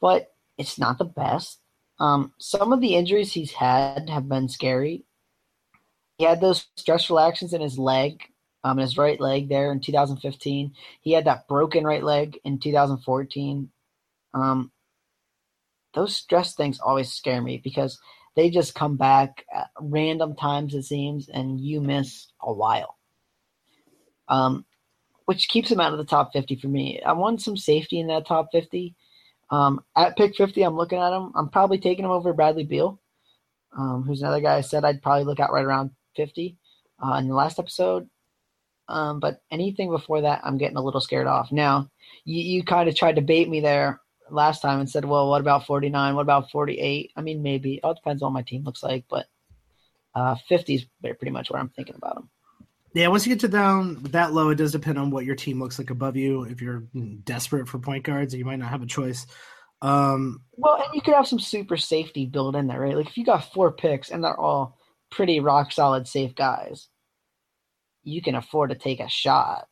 but 0.00 0.32
it's 0.58 0.78
not 0.78 0.98
the 0.98 1.04
best. 1.04 1.60
Um, 1.98 2.32
some 2.38 2.72
of 2.72 2.80
the 2.80 2.94
injuries 2.94 3.32
he's 3.32 3.52
had 3.52 4.10
have 4.10 4.28
been 4.28 4.48
scary. 4.48 5.04
He 6.18 6.24
had 6.24 6.40
those 6.40 6.66
stress 6.76 7.06
fractures 7.06 7.54
in 7.54 7.62
his 7.62 7.78
leg 7.78 8.22
um, 8.64 8.78
his 8.78 8.98
right 8.98 9.20
leg 9.20 9.48
there 9.48 9.72
in 9.72 9.80
2015. 9.80 10.72
He 11.00 11.12
had 11.12 11.24
that 11.24 11.48
broken 11.48 11.84
right 11.84 12.02
leg 12.02 12.38
in 12.44 12.58
2014. 12.58 13.70
Um, 14.34 14.70
those 15.94 16.16
stress 16.16 16.54
things 16.54 16.78
always 16.78 17.12
scare 17.12 17.42
me 17.42 17.60
because 17.62 17.98
they 18.40 18.48
just 18.48 18.74
come 18.74 18.96
back 18.96 19.44
at 19.54 19.68
random 19.78 20.34
times 20.34 20.74
it 20.74 20.84
seems, 20.84 21.28
and 21.28 21.60
you 21.60 21.78
miss 21.78 22.28
a 22.40 22.50
while. 22.50 22.96
Um, 24.28 24.64
which 25.26 25.50
keeps 25.50 25.70
him 25.70 25.78
out 25.78 25.92
of 25.92 25.98
the 25.98 26.06
top 26.06 26.32
50 26.32 26.56
for 26.56 26.68
me. 26.68 27.02
I 27.02 27.12
want 27.12 27.42
some 27.42 27.58
safety 27.58 28.00
in 28.00 28.06
that 28.06 28.26
top 28.26 28.48
50. 28.50 28.94
Um, 29.50 29.84
at 29.94 30.16
pick 30.16 30.34
50, 30.36 30.62
I'm 30.62 30.74
looking 30.74 30.98
at 30.98 31.12
him. 31.12 31.32
I'm 31.34 31.50
probably 31.50 31.76
taking 31.76 32.06
him 32.06 32.10
over 32.12 32.32
Bradley 32.32 32.64
Beal, 32.64 32.98
um, 33.76 34.04
who's 34.04 34.22
another 34.22 34.40
guy 34.40 34.56
I 34.56 34.62
said 34.62 34.86
I'd 34.86 35.02
probably 35.02 35.24
look 35.24 35.38
at 35.38 35.52
right 35.52 35.64
around 35.64 35.90
50 36.16 36.56
uh, 37.04 37.16
in 37.16 37.28
the 37.28 37.34
last 37.34 37.58
episode. 37.58 38.08
Um, 38.88 39.20
but 39.20 39.42
anything 39.50 39.90
before 39.90 40.22
that, 40.22 40.40
I'm 40.44 40.56
getting 40.56 40.78
a 40.78 40.82
little 40.82 41.02
scared 41.02 41.26
off. 41.26 41.52
Now, 41.52 41.90
you, 42.24 42.40
you 42.40 42.64
kind 42.64 42.88
of 42.88 42.96
tried 42.96 43.16
to 43.16 43.22
bait 43.22 43.50
me 43.50 43.60
there 43.60 44.00
last 44.30 44.60
time 44.60 44.80
and 44.80 44.88
said, 44.88 45.04
well, 45.04 45.28
what 45.28 45.40
about 45.40 45.66
49? 45.66 46.14
What 46.14 46.22
about 46.22 46.50
48? 46.50 47.12
I 47.16 47.20
mean, 47.20 47.42
maybe. 47.42 47.74
It 47.74 47.80
all 47.84 47.94
depends 47.94 48.22
on 48.22 48.32
what 48.32 48.40
my 48.40 48.42
team 48.42 48.64
looks 48.64 48.82
like, 48.82 49.04
but 49.08 49.26
uh, 50.14 50.36
50 50.48 50.74
is 50.74 50.86
pretty 51.00 51.30
much 51.30 51.50
where 51.50 51.60
I'm 51.60 51.68
thinking 51.70 51.96
about 51.96 52.14
them. 52.16 52.30
Yeah, 52.92 53.08
once 53.08 53.24
you 53.24 53.32
get 53.32 53.40
to 53.40 53.48
down 53.48 54.02
that 54.10 54.32
low, 54.32 54.48
it 54.50 54.56
does 54.56 54.72
depend 54.72 54.98
on 54.98 55.10
what 55.10 55.24
your 55.24 55.36
team 55.36 55.60
looks 55.60 55.78
like 55.78 55.90
above 55.90 56.16
you. 56.16 56.42
If 56.42 56.60
you're 56.60 56.84
desperate 57.22 57.68
for 57.68 57.78
point 57.78 58.04
guards, 58.04 58.34
you 58.34 58.44
might 58.44 58.58
not 58.58 58.70
have 58.70 58.82
a 58.82 58.86
choice. 58.86 59.26
Um, 59.80 60.42
well, 60.56 60.74
and 60.74 60.94
you 60.94 61.00
could 61.00 61.14
have 61.14 61.28
some 61.28 61.38
super 61.38 61.76
safety 61.76 62.26
built 62.26 62.56
in 62.56 62.66
there, 62.66 62.80
right? 62.80 62.96
Like 62.96 63.06
if 63.06 63.16
you 63.16 63.24
got 63.24 63.52
four 63.52 63.72
picks 63.72 64.10
and 64.10 64.24
they're 64.24 64.38
all 64.38 64.76
pretty 65.10 65.40
rock 65.40 65.72
solid 65.72 66.08
safe 66.08 66.34
guys, 66.34 66.88
you 68.02 68.22
can 68.22 68.34
afford 68.34 68.70
to 68.70 68.76
take 68.76 69.00
a 69.00 69.08
shot 69.08 69.68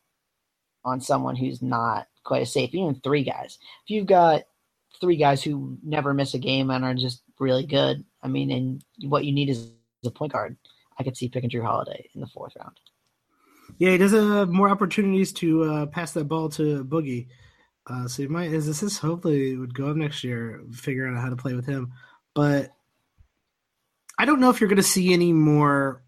on 0.85 1.01
someone 1.01 1.37
who's 1.37 1.61
not 1.61 2.07
quite 2.29 2.43
as 2.43 2.53
safe. 2.53 2.75
Even 2.75 3.01
three 3.01 3.25
guys. 3.25 3.59
If 3.85 3.91
you've 3.91 4.07
got 4.07 4.43
three 5.01 5.17
guys 5.17 5.43
who 5.43 5.79
never 5.83 6.13
miss 6.15 6.35
a 6.35 6.39
game 6.39 6.71
and 6.71 6.85
are 6.85 6.95
just 6.95 7.23
really 7.41 7.67
good, 7.67 8.05
I 8.23 8.29
mean, 8.29 8.51
and 8.53 8.85
what 9.09 9.25
you 9.25 9.33
need 9.33 9.49
is 9.49 9.73
a 10.05 10.11
point 10.11 10.33
guard. 10.33 10.57
I 10.99 11.03
could 11.03 11.17
see 11.17 11.29
picking 11.29 11.51
Jrue 11.51 11.65
Holiday 11.65 12.09
in 12.15 12.21
the 12.21 12.27
fourth 12.27 12.53
round. 12.57 12.79
Yeah, 13.79 13.93
he 13.93 13.99
does 13.99 14.13
have 14.13 14.49
more 14.49 14.69
opportunities 14.69 15.33
to 15.35 15.65
uh, 15.65 15.87
pass 15.87 16.13
that 16.13 16.25
ball 16.25 16.49
to 16.51 16.85
Boogie. 16.85 17.29
Uh, 17.87 18.07
so 18.07 18.23
he 18.23 18.29
might, 18.29 18.53
as 18.53 18.67
this 18.67 18.83
is 18.83 18.99
hopefully 18.99 19.57
would 19.57 19.75
go 19.75 19.89
up 19.89 19.97
next 19.97 20.23
year, 20.23 20.61
figuring 20.73 21.17
out 21.17 21.23
how 21.23 21.31
to 21.31 21.37
play 21.37 21.55
with 21.55 21.67
him. 21.67 21.93
But 22.35 22.75
I 24.19 24.25
don't 24.25 24.41
know 24.41 24.51
if 24.51 24.61
you're 24.61 24.69
going 24.69 24.77
to 24.77 24.83
see 24.83 25.13
any 25.13 25.33
more 25.33 26.03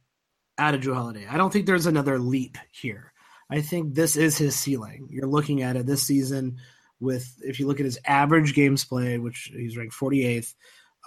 out 0.59 0.75
of 0.75 0.81
Jrue 0.81 0.95
Holiday. 0.95 1.27
I 1.27 1.37
don't 1.37 1.53
think 1.53 1.65
there's 1.65 1.87
another 1.87 2.19
leap 2.19 2.59
here. 2.71 3.10
I 3.51 3.61
think 3.61 3.95
this 3.95 4.17
is 4.17 4.39
his 4.39 4.55
ceiling. 4.55 5.09
You're 5.11 5.27
looking 5.27 5.63
at 5.63 5.77
it 5.77 5.87
this 5.87 6.03
season 6.03 6.59
with, 7.01 7.35
if 7.41 7.59
you 7.59 7.67
look 7.67 7.81
at 7.81 7.85
his 7.85 7.99
average 8.07 8.55
games 8.55 8.85
played, 8.85 9.21
which 9.21 9.51
he's 9.53 9.77
ranked 9.77 9.95
48th, 9.95 10.55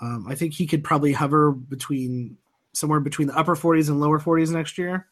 um, 0.01 0.25
I 0.27 0.35
think 0.35 0.53
he 0.53 0.67
could 0.67 0.83
probably 0.83 1.13
hover 1.13 1.51
between 1.51 2.37
somewhere 2.73 2.99
between 2.99 3.27
the 3.27 3.37
upper 3.37 3.55
40s 3.55 3.89
and 3.89 3.99
lower 4.01 4.19
40s 4.19 4.51
next 4.51 4.77
year. 4.77 5.07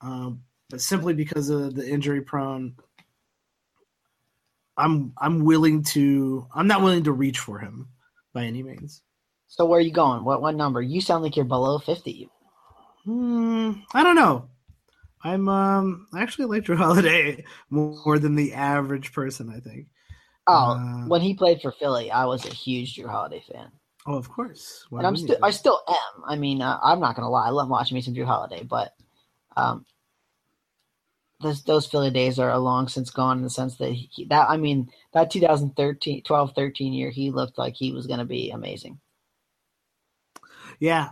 Um, 0.00 0.42
but 0.68 0.80
simply 0.80 1.14
because 1.14 1.48
of 1.48 1.74
the 1.74 1.88
injury 1.88 2.20
prone, 2.20 2.76
I'm 4.76 5.12
I'm 5.18 5.44
willing 5.44 5.82
to 5.84 6.46
I'm 6.54 6.66
not 6.66 6.80
willing 6.80 7.04
to 7.04 7.12
reach 7.12 7.38
for 7.38 7.58
him 7.58 7.88
by 8.32 8.44
any 8.44 8.62
means. 8.62 9.02
So 9.48 9.66
where 9.66 9.78
are 9.78 9.82
you 9.82 9.92
going? 9.92 10.24
What 10.24 10.40
what 10.40 10.54
number? 10.54 10.80
You 10.80 11.00
sound 11.00 11.24
like 11.24 11.36
you're 11.36 11.44
below 11.44 11.78
fifty. 11.78 12.30
Hmm, 13.04 13.72
I 13.92 14.02
don't 14.02 14.14
know. 14.14 14.48
I'm 15.22 15.48
um 15.48 16.06
I 16.12 16.22
actually 16.22 16.46
like 16.46 16.64
Jrue 16.64 16.76
Holiday 16.76 17.44
more 17.70 18.18
than 18.18 18.34
the 18.34 18.54
average 18.54 19.12
person. 19.12 19.50
I 19.50 19.60
think. 19.60 19.86
Oh, 20.46 20.72
uh, 20.72 21.06
when 21.06 21.20
he 21.20 21.34
played 21.34 21.60
for 21.60 21.72
Philly, 21.72 22.10
I 22.10 22.24
was 22.24 22.46
a 22.46 22.54
huge 22.54 22.96
Jrue 22.96 23.08
Holiday 23.08 23.42
fan. 23.52 23.70
Oh, 24.06 24.16
of 24.16 24.30
course. 24.30 24.86
Why 24.88 25.00
and 25.00 25.06
I'm 25.06 25.16
still 25.16 25.36
I 25.42 25.50
still 25.50 25.80
am. 25.88 26.24
I 26.26 26.36
mean, 26.36 26.62
uh, 26.62 26.78
I'm 26.82 27.00
not 27.00 27.16
gonna 27.16 27.30
lie. 27.30 27.46
I 27.46 27.50
love 27.50 27.68
watching 27.68 27.94
me 27.94 28.00
some 28.00 28.14
Jrue 28.14 28.26
Holiday, 28.26 28.64
but 28.64 28.94
um, 29.56 29.84
those 31.40 31.62
those 31.64 31.86
Philly 31.86 32.10
days 32.10 32.38
are 32.38 32.50
a 32.50 32.58
long 32.58 32.88
since 32.88 33.10
gone 33.10 33.38
in 33.38 33.44
the 33.44 33.50
sense 33.50 33.76
that 33.76 33.92
he, 33.92 34.24
that 34.26 34.48
I 34.48 34.56
mean 34.56 34.90
that 35.12 35.30
2013 35.30 36.22
12 36.22 36.52
13 36.54 36.92
year 36.92 37.10
he 37.10 37.30
looked 37.30 37.58
like 37.58 37.74
he 37.74 37.92
was 37.92 38.06
going 38.06 38.18
to 38.18 38.24
be 38.24 38.50
amazing. 38.50 39.00
Yeah. 40.78 41.10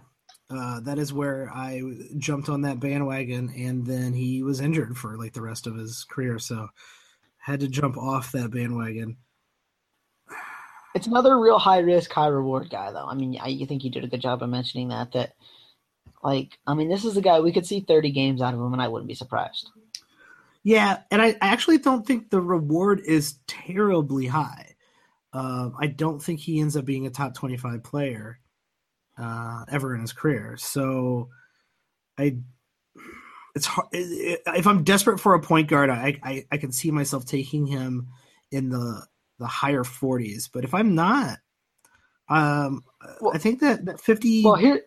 Uh, 0.51 0.81
that 0.81 0.99
is 0.99 1.13
where 1.13 1.51
I 1.53 1.83
jumped 2.17 2.49
on 2.49 2.63
that 2.63 2.81
bandwagon 2.81 3.53
and 3.55 3.85
then 3.85 4.15
he 4.15 4.43
was 4.43 4.61
injured 4.61 4.97
for 4.97 5.19
like 5.19 5.35
the 5.35 5.43
rest 5.43 5.67
of 5.67 5.77
his 5.77 6.05
career 6.05 6.39
so 6.39 6.69
had 7.37 7.61
to 7.61 7.69
jump 7.69 7.99
off 7.99 8.33
that 8.33 8.51
bandwagon. 8.51 9.19
It's 10.95 11.07
another 11.07 11.39
real 11.39 11.59
high 11.59 11.81
risk 11.81 12.11
high 12.11 12.29
reward 12.29 12.71
guy 12.71 12.91
though. 12.93 13.07
I 13.07 13.15
mean 13.15 13.39
I 13.39 13.63
think 13.67 13.85
you 13.85 13.91
did 13.91 14.05
a 14.05 14.09
good 14.09 14.23
job 14.23 14.43
of 14.43 14.49
mentioning 14.49 14.89
that 14.89 15.13
that 15.13 15.35
like 16.25 16.59
I 16.67 16.73
mean 16.73 16.89
this 16.89 17.05
is 17.05 17.19
a 17.19 17.23
guy 17.23 17.41
we 17.41 17.53
could 17.53 17.67
see 17.67 17.81
30 17.81 18.11
games 18.11 18.41
out 18.41 18.55
of 18.55 18.61
him 18.61 18.73
and 18.73 18.81
I 18.81 18.89
wouldn't 18.89 19.09
be 19.09 19.15
surprised. 19.15 19.69
Yeah, 20.63 21.01
and 21.11 21.21
I, 21.21 21.29
I 21.43 21.49
actually 21.49 21.79
don't 21.79 22.07
think 22.07 22.31
the 22.31 22.41
reward 22.41 23.01
is 23.07 23.39
terribly 23.47 24.27
high. 24.27 24.77
Uh, 25.33 25.71
I 25.79 25.89
don't 25.89 26.23
think 26.23 26.41
he 26.41 26.61
ends 26.61 26.77
up 26.77 26.87
being 26.87 27.07
a 27.07 27.11
top 27.11 27.35
25 27.35 27.83
player 27.85 28.41
uh, 29.19 29.65
ever 29.71 29.95
in 29.95 30.01
his 30.01 30.13
career. 30.13 30.57
So 30.59 31.29
I 32.19 32.39
it's 33.55 33.67
hard 33.67 33.89
if 33.93 34.67
I'm 34.67 34.85
desperate 34.85 35.21
for 35.21 35.35
a 35.35 35.41
point 35.41 35.69
guard, 35.69 35.91
I, 35.91 36.19
I, 36.23 36.45
I 36.53 36.57
can 36.59 36.73
see 36.73 36.91
myself 36.91 37.25
taking 37.25 37.67
him 37.67 38.09
in 38.51 38.69
the 38.71 39.07
the 39.39 39.47
higher 39.47 39.85
40s. 39.85 40.49
But 40.53 40.65
if 40.65 40.75
I'm 40.75 40.95
not, 40.95 41.39
um, 42.29 42.85
well, 43.21 43.33
I 43.35 43.39
think 43.39 43.61
that 43.61 43.85
that 43.87 44.01
50 44.01 44.45
well 44.45 44.57
here 44.57 44.83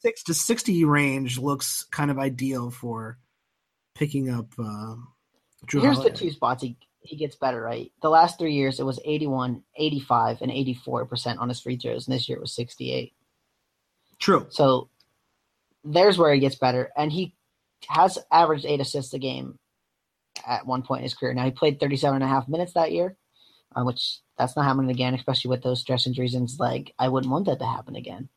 six 0.00 0.22
to 0.24 0.34
60 0.34 0.84
range 0.84 1.38
looks 1.38 1.84
kind 1.90 2.10
of 2.10 2.18
ideal 2.18 2.70
for 2.70 3.18
picking 3.94 4.30
up. 4.30 4.46
Um, 4.58 5.08
Jrue 5.66 5.82
Here's 5.82 5.96
Holiday. 5.96 6.12
the 6.12 6.18
two 6.18 6.30
spots 6.30 6.62
he, 6.62 6.76
he 7.00 7.16
gets 7.16 7.34
better, 7.34 7.60
right? 7.60 7.90
The 8.02 8.10
last 8.10 8.38
three 8.38 8.54
years, 8.54 8.78
it 8.78 8.84
was 8.84 9.00
81, 9.04 9.62
85, 9.74 10.42
and 10.42 10.52
84% 10.52 11.38
on 11.38 11.48
his 11.48 11.60
free 11.60 11.76
throws, 11.76 12.06
and 12.06 12.14
this 12.14 12.28
year 12.28 12.38
it 12.38 12.40
was 12.40 12.54
68. 12.54 13.14
True. 14.18 14.46
So 14.50 14.88
there's 15.84 16.18
where 16.18 16.34
he 16.34 16.40
gets 16.40 16.56
better. 16.56 16.90
And 16.96 17.12
he 17.12 17.34
has 17.88 18.18
averaged 18.32 18.66
eight 18.66 18.80
assists 18.80 19.14
a 19.14 19.18
game 19.18 19.58
at 20.46 20.66
one 20.66 20.82
point 20.82 21.00
in 21.00 21.04
his 21.04 21.14
career. 21.14 21.34
Now, 21.34 21.44
he 21.44 21.50
played 21.50 21.80
37 21.80 22.16
and 22.16 22.24
a 22.24 22.28
half 22.28 22.48
minutes 22.48 22.74
that 22.74 22.92
year, 22.92 23.16
uh, 23.74 23.84
which 23.84 24.20
that's 24.38 24.56
not 24.56 24.64
happening 24.64 24.90
again, 24.90 25.14
especially 25.14 25.50
with 25.50 25.62
those 25.62 25.80
stress 25.80 26.06
injuries 26.06 26.34
in 26.34 26.42
his 26.42 26.58
leg. 26.58 26.92
I 26.98 27.08
wouldn't 27.08 27.32
want 27.32 27.46
that 27.46 27.58
to 27.60 27.66
happen 27.66 27.96
again. 27.96 28.28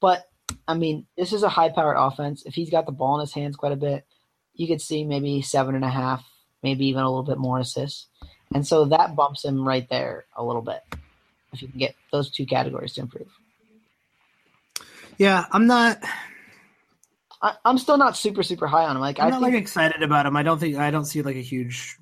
But, 0.00 0.28
I 0.66 0.74
mean, 0.74 1.06
this 1.16 1.32
is 1.32 1.42
a 1.42 1.48
high 1.48 1.70
powered 1.70 1.96
offense. 1.98 2.44
If 2.46 2.54
he's 2.54 2.70
got 2.70 2.86
the 2.86 2.92
ball 2.92 3.16
in 3.16 3.20
his 3.20 3.34
hands 3.34 3.56
quite 3.56 3.72
a 3.72 3.76
bit, 3.76 4.06
you 4.54 4.66
could 4.66 4.80
see 4.80 5.04
maybe 5.04 5.42
seven 5.42 5.74
and 5.74 5.84
a 5.84 5.90
half, 5.90 6.24
maybe 6.62 6.86
even 6.86 7.02
a 7.02 7.08
little 7.08 7.24
bit 7.24 7.38
more 7.38 7.58
assists. 7.58 8.06
And 8.54 8.66
so 8.66 8.86
that 8.86 9.16
bumps 9.16 9.44
him 9.44 9.66
right 9.66 9.88
there 9.88 10.26
a 10.36 10.44
little 10.44 10.62
bit 10.62 10.82
if 11.52 11.62
you 11.62 11.68
can 11.68 11.78
get 11.78 11.94
those 12.12 12.30
two 12.30 12.46
categories 12.46 12.94
to 12.94 13.02
improve. 13.02 13.28
Yeah, 15.18 15.44
I'm 15.50 15.66
not. 15.66 15.98
I, 17.42 17.54
am 17.64 17.78
still 17.78 17.98
not 17.98 18.16
super 18.16 18.42
super 18.42 18.66
high 18.66 18.84
on 18.84 18.96
him. 18.96 19.00
Like 19.00 19.18
I'm 19.20 19.26
I 19.26 19.30
not 19.30 19.40
think, 19.40 19.54
like 19.54 19.62
excited 19.62 20.02
about 20.02 20.26
him. 20.26 20.36
I 20.36 20.42
don't 20.42 20.58
think 20.58 20.76
I 20.76 20.90
don't 20.90 21.04
see 21.04 21.22
like 21.22 21.36
a 21.36 21.42
huge 21.42 21.96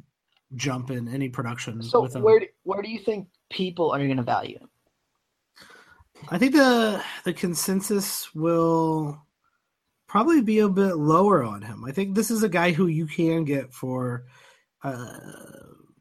jump 0.55 0.90
in 0.90 1.09
any 1.09 1.29
production. 1.29 1.83
So 1.83 2.07
where 2.20 2.40
do, 2.40 2.46
where 2.62 2.83
do 2.83 2.88
you 2.88 2.98
think 2.98 3.29
people 3.50 3.90
are 3.90 3.98
going 3.98 4.16
to 4.16 4.22
value 4.22 4.59
him? 4.59 4.68
I 6.29 6.38
think 6.38 6.52
the 6.52 7.02
the 7.24 7.33
consensus 7.33 8.35
will 8.35 9.20
probably 10.07 10.40
be 10.40 10.61
a 10.61 10.68
bit 10.68 10.96
lower 10.96 11.42
on 11.42 11.62
him. 11.62 11.85
I 11.85 11.92
think 11.92 12.14
this 12.14 12.31
is 12.31 12.42
a 12.42 12.48
guy 12.48 12.72
who 12.72 12.87
you 12.87 13.07
can 13.07 13.44
get 13.44 13.72
for 13.72 14.26
uh, 14.83 15.18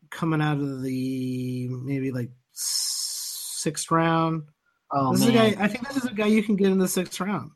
coming 0.09 0.41
out 0.41 0.57
of 0.57 0.83
the 0.83 1.67
maybe 1.69 2.11
like 2.11 2.31
sixth 2.53 3.89
round. 3.91 4.43
Oh 4.91 5.11
this 5.11 5.21
man. 5.21 5.29
is 5.29 5.35
a 5.35 5.55
guy. 5.55 5.63
I 5.63 5.67
think 5.67 5.87
this 5.87 5.97
is 5.97 6.05
a 6.05 6.13
guy 6.13 6.27
you 6.27 6.43
can 6.43 6.55
get 6.55 6.67
in 6.67 6.79
the 6.79 6.87
sixth 6.87 7.19
round. 7.19 7.51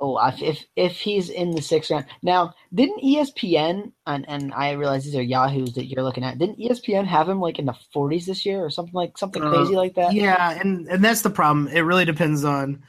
Oh, 0.00 0.18
if 0.38 0.64
if 0.76 0.92
he's 0.98 1.30
in 1.30 1.52
the 1.52 1.62
sixth 1.62 1.90
round 1.90 2.06
now, 2.22 2.52
didn't 2.74 3.02
ESPN 3.02 3.92
and 4.06 4.28
and 4.28 4.52
I 4.52 4.72
realize 4.72 5.04
these 5.04 5.14
are 5.14 5.22
Yahoos 5.22 5.74
that 5.74 5.86
you're 5.86 6.02
looking 6.02 6.24
at. 6.24 6.38
Didn't 6.38 6.58
ESPN 6.58 7.06
have 7.06 7.28
him 7.28 7.40
like 7.40 7.58
in 7.58 7.66
the 7.66 7.76
40s 7.94 8.26
this 8.26 8.44
year 8.44 8.64
or 8.64 8.70
something 8.70 8.92
like 8.92 9.16
something 9.16 9.42
uh, 9.42 9.50
crazy 9.50 9.76
like 9.76 9.94
that? 9.94 10.12
Yeah, 10.12 10.58
and 10.60 10.88
and 10.88 11.02
that's 11.02 11.22
the 11.22 11.30
problem. 11.30 11.68
It 11.68 11.80
really 11.80 12.04
depends 12.04 12.44
on 12.44 12.82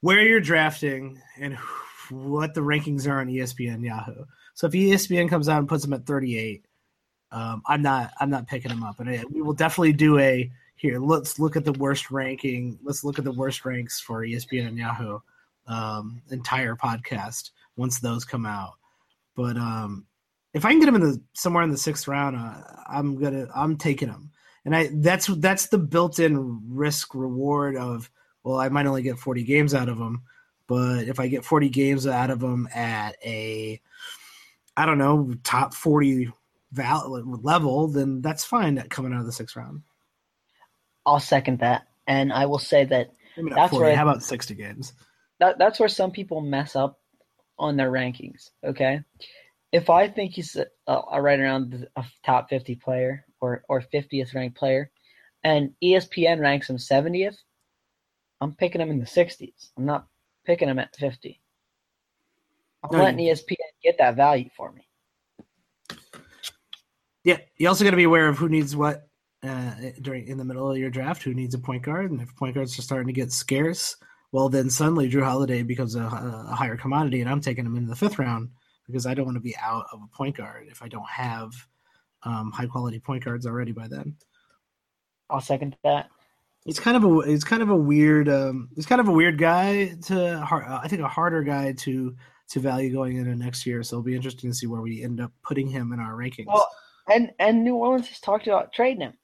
where 0.00 0.20
you're 0.20 0.40
drafting 0.40 1.20
and 1.38 1.58
what 2.10 2.54
the 2.54 2.60
rankings 2.60 3.08
are 3.08 3.20
on 3.20 3.26
ESPN 3.26 3.84
Yahoo. 3.84 4.24
So 4.54 4.68
if 4.68 4.72
ESPN 4.72 5.28
comes 5.28 5.48
out 5.48 5.58
and 5.58 5.68
puts 5.68 5.84
him 5.84 5.92
at 5.92 6.06
38, 6.06 6.64
um, 7.32 7.62
I'm 7.66 7.82
not 7.82 8.12
I'm 8.20 8.30
not 8.30 8.46
picking 8.46 8.70
him 8.70 8.84
up, 8.84 9.00
and 9.00 9.24
we 9.30 9.42
will 9.42 9.52
definitely 9.52 9.94
do 9.94 10.18
a 10.18 10.50
here. 10.80 10.98
Let's 10.98 11.38
look 11.38 11.56
at 11.56 11.64
the 11.64 11.72
worst 11.72 12.10
ranking. 12.10 12.78
Let's 12.82 13.04
look 13.04 13.18
at 13.18 13.24
the 13.24 13.32
worst 13.32 13.64
ranks 13.64 14.00
for 14.00 14.24
ESPN 14.24 14.68
and 14.68 14.78
Yahoo 14.78 15.18
um, 15.66 16.22
entire 16.30 16.74
podcast 16.74 17.50
once 17.76 18.00
those 18.00 18.24
come 18.24 18.46
out. 18.46 18.74
But 19.36 19.56
um, 19.56 20.06
if 20.54 20.64
I 20.64 20.70
can 20.70 20.80
get 20.80 20.88
him 20.88 20.96
in 20.96 21.02
the 21.02 21.20
somewhere 21.34 21.62
in 21.62 21.70
the 21.70 21.78
sixth 21.78 22.08
round, 22.08 22.36
uh, 22.36 22.62
I'm 22.88 23.20
gonna 23.20 23.46
I'm 23.54 23.76
taking 23.76 24.08
him, 24.08 24.30
and 24.64 24.74
I 24.74 24.90
that's 24.92 25.26
that's 25.26 25.68
the 25.68 25.78
built-in 25.78 26.60
risk 26.74 27.14
reward 27.14 27.76
of 27.76 28.10
well, 28.42 28.58
I 28.58 28.68
might 28.68 28.86
only 28.86 29.02
get 29.02 29.18
40 29.18 29.42
games 29.44 29.74
out 29.74 29.88
of 29.88 29.98
him, 29.98 30.22
But 30.66 31.04
if 31.04 31.20
I 31.20 31.28
get 31.28 31.44
40 31.44 31.68
games 31.68 32.06
out 32.06 32.30
of 32.30 32.42
him 32.42 32.68
at 32.74 33.16
a, 33.24 33.80
I 34.76 34.86
don't 34.86 34.98
know, 34.98 35.34
top 35.42 35.74
40 35.74 36.32
val- 36.72 37.22
level, 37.42 37.88
then 37.88 38.22
that's 38.22 38.44
fine 38.44 38.82
coming 38.88 39.12
out 39.12 39.20
of 39.20 39.26
the 39.26 39.32
sixth 39.32 39.56
round. 39.56 39.82
I'll 41.10 41.18
second 41.20 41.58
that, 41.58 41.88
and 42.06 42.32
I 42.32 42.46
will 42.46 42.60
say 42.60 42.84
that 42.84 43.10
Maybe 43.36 43.50
not 43.50 43.56
That's 43.56 43.70
40. 43.72 43.84
where- 43.84 43.96
How 43.96 44.02
about 44.02 44.22
60 44.22 44.54
games? 44.54 44.92
that 45.40 45.58
that's 45.58 45.80
where 45.80 45.88
some 45.88 46.10
people 46.12 46.40
mess 46.40 46.76
up 46.76 47.00
on 47.58 47.76
their 47.76 47.90
rankings. 47.90 48.50
Okay, 48.64 49.00
if 49.72 49.88
I 49.90 50.06
think 50.08 50.32
he's 50.34 50.54
a, 50.56 50.66
a 51.10 51.20
right 51.20 51.40
around 51.40 51.86
a 51.96 52.04
top 52.24 52.48
fifty 52.48 52.74
player 52.76 53.24
or 53.40 53.64
or 53.68 53.80
fiftieth 53.80 54.34
ranked 54.34 54.56
player, 54.58 54.90
and 55.42 55.72
ESPN 55.82 56.40
ranks 56.40 56.68
him 56.70 56.78
seventieth, 56.78 57.38
I'm 58.40 58.54
picking 58.54 58.80
him 58.80 58.90
in 58.90 59.00
the 59.00 59.06
sixties. 59.06 59.72
I'm 59.76 59.86
not 59.86 60.06
picking 60.46 60.68
him 60.68 60.78
at 60.78 60.94
fifty. 60.94 61.40
I'm 62.84 62.96
No, 62.96 63.02
letting 63.04 63.18
you- 63.20 63.32
ESPN 63.32 63.56
get 63.82 63.98
that 63.98 64.14
value 64.16 64.50
for 64.56 64.70
me. 64.72 64.86
Yeah, 67.24 67.38
you 67.56 67.68
also 67.68 67.84
got 67.84 67.90
to 67.90 67.96
be 67.96 68.04
aware 68.04 68.28
of 68.28 68.38
who 68.38 68.48
needs 68.48 68.74
what 68.76 69.08
uh, 69.42 69.72
during 70.02 70.26
in 70.26 70.38
the 70.38 70.44
middle 70.44 70.70
of 70.70 70.78
your 70.78 70.90
draft. 70.90 71.22
Who 71.22 71.34
needs 71.34 71.54
a 71.54 71.58
point 71.58 71.82
guard, 71.82 72.10
and 72.10 72.20
if 72.20 72.34
point 72.36 72.54
guards 72.54 72.78
are 72.78 72.82
starting 72.82 73.06
to 73.06 73.12
get 73.12 73.32
scarce, 73.32 73.96
well, 74.32 74.48
then 74.48 74.70
suddenly 74.70 75.10
Jrue 75.10 75.24
Holiday 75.24 75.62
becomes 75.62 75.94
a, 75.94 76.02
a 76.02 76.54
higher 76.54 76.76
commodity, 76.76 77.20
and 77.20 77.28
I'm 77.28 77.40
taking 77.40 77.66
him 77.66 77.76
in 77.76 77.86
the 77.86 77.96
fifth 77.96 78.18
round 78.18 78.50
because 78.86 79.06
I 79.06 79.14
don't 79.14 79.24
want 79.24 79.36
to 79.36 79.40
be 79.40 79.56
out 79.56 79.86
of 79.92 80.00
a 80.02 80.16
point 80.16 80.36
guard 80.36 80.66
if 80.68 80.82
I 80.82 80.88
don't 80.88 81.08
have 81.08 81.52
um, 82.22 82.50
high 82.52 82.66
quality 82.66 82.98
point 82.98 83.24
guards 83.24 83.46
already 83.46 83.72
by 83.72 83.88
then. 83.88 84.16
I'll 85.28 85.40
second 85.40 85.76
that. 85.84 86.08
It's 86.66 86.80
kind 86.80 86.96
of 86.96 87.04
a 87.04 87.26
he's 87.26 87.44
kind 87.44 87.62
of 87.62 87.70
a 87.70 87.76
weird 87.76 88.28
um, 88.28 88.68
he's 88.74 88.86
kind 88.86 89.00
of 89.00 89.08
a 89.08 89.12
weird 89.12 89.38
guy 89.38 89.94
to 90.06 90.46
I 90.82 90.88
think 90.88 91.00
a 91.00 91.08
harder 91.08 91.42
guy 91.42 91.72
to 91.72 92.14
to 92.50 92.60
value 92.60 92.92
going 92.92 93.16
into 93.16 93.34
next 93.34 93.64
year. 93.64 93.82
So 93.82 93.96
it'll 93.96 94.04
be 94.04 94.14
interesting 94.14 94.50
to 94.50 94.56
see 94.56 94.66
where 94.66 94.82
we 94.82 95.02
end 95.02 95.20
up 95.20 95.32
putting 95.42 95.68
him 95.68 95.92
in 95.92 96.00
our 96.00 96.12
rankings. 96.12 96.46
Well, 96.46 96.68
and 97.10 97.30
and 97.38 97.64
New 97.64 97.76
Orleans 97.76 98.08
has 98.08 98.20
talked 98.20 98.46
about 98.46 98.72
trading 98.72 99.00
him. 99.00 99.14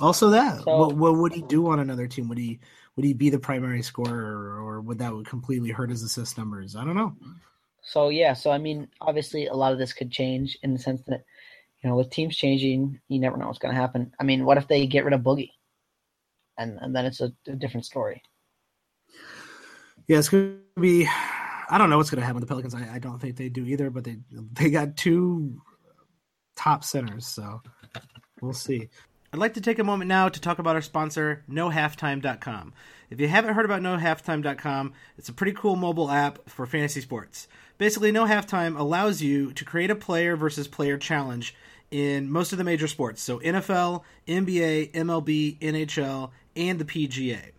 Also, 0.00 0.30
that 0.30 0.62
So- 0.62 0.76
what, 0.78 0.96
what 0.96 1.16
would 1.16 1.32
he 1.32 1.42
do 1.42 1.68
on 1.68 1.80
another 1.80 2.06
team? 2.06 2.28
Would 2.28 2.38
he 2.38 2.60
would 2.96 3.04
he 3.06 3.14
be 3.14 3.30
the 3.30 3.38
primary 3.38 3.82
scorer, 3.82 4.60
or 4.60 4.80
would 4.82 4.98
that 4.98 5.14
would 5.14 5.26
completely 5.26 5.70
hurt 5.70 5.88
his 5.90 6.02
assist 6.02 6.36
numbers? 6.36 6.76
I 6.76 6.84
don't 6.84 6.96
know. 6.96 7.16
So 7.82 8.10
yeah, 8.10 8.34
so 8.34 8.50
I 8.50 8.58
mean, 8.58 8.88
obviously, 9.00 9.46
a 9.46 9.54
lot 9.54 9.72
of 9.72 9.78
this 9.78 9.92
could 9.92 10.10
change 10.10 10.58
in 10.62 10.72
the 10.72 10.78
sense 10.78 11.02
that, 11.06 11.24
you 11.82 11.88
know, 11.88 11.96
with 11.96 12.10
teams 12.10 12.36
changing, 12.36 13.00
you 13.08 13.18
never 13.18 13.36
know 13.36 13.46
what's 13.46 13.58
going 13.58 13.74
to 13.74 13.80
happen. 13.80 14.12
I 14.20 14.24
mean, 14.24 14.44
what 14.44 14.58
if 14.58 14.68
they 14.68 14.86
get 14.86 15.04
rid 15.04 15.14
of 15.14 15.22
Boogie, 15.22 15.50
and 16.58 16.78
and 16.80 16.94
then 16.94 17.06
it's 17.06 17.20
a, 17.20 17.32
a 17.46 17.54
different 17.56 17.86
story. 17.86 18.22
Yeah, 20.06 20.18
it's 20.18 20.28
going 20.28 20.58
to 20.76 20.80
be. 20.80 21.08
I 21.70 21.78
don't 21.78 21.88
know 21.88 21.96
what's 21.96 22.10
going 22.10 22.20
to 22.20 22.26
happen 22.26 22.40
with 22.40 22.48
the 22.48 22.52
Pelicans. 22.52 22.74
I, 22.74 22.96
I 22.96 22.98
don't 22.98 23.18
think 23.18 23.36
they 23.36 23.48
do 23.48 23.64
either, 23.64 23.88
but 23.88 24.04
they 24.04 24.18
they 24.52 24.68
got 24.70 24.96
two 24.96 25.58
top 26.56 26.84
centers, 26.84 27.26
so 27.26 27.62
we'll 28.42 28.52
see. 28.52 28.90
I'd 29.34 29.40
like 29.40 29.54
to 29.54 29.62
take 29.62 29.78
a 29.78 29.84
moment 29.84 30.08
now 30.08 30.28
to 30.28 30.40
talk 30.40 30.58
about 30.58 30.76
our 30.76 30.82
sponsor, 30.82 31.42
NoHalftime.com. 31.50 32.74
If 33.08 33.18
you 33.18 33.28
haven't 33.28 33.54
heard 33.54 33.64
about 33.64 33.80
NoHalftime.com, 33.80 34.92
it's 35.16 35.30
a 35.30 35.32
pretty 35.32 35.52
cool 35.52 35.74
mobile 35.74 36.10
app 36.10 36.50
for 36.50 36.66
fantasy 36.66 37.00
sports. 37.00 37.48
Basically, 37.78 38.12
No 38.12 38.26
Halftime 38.26 38.78
allows 38.78 39.22
you 39.22 39.54
to 39.54 39.64
create 39.64 39.90
a 39.90 39.94
player 39.94 40.36
versus 40.36 40.68
player 40.68 40.98
challenge 40.98 41.54
in 41.90 42.30
most 42.30 42.52
of 42.52 42.58
the 42.58 42.64
major 42.64 42.86
sports. 42.86 43.22
So 43.22 43.38
NFL, 43.38 44.02
NBA, 44.28 44.92
MLB, 44.92 45.58
NHL, 45.60 46.30
and 46.54 46.78
the 46.78 46.84
PGA 46.84 47.52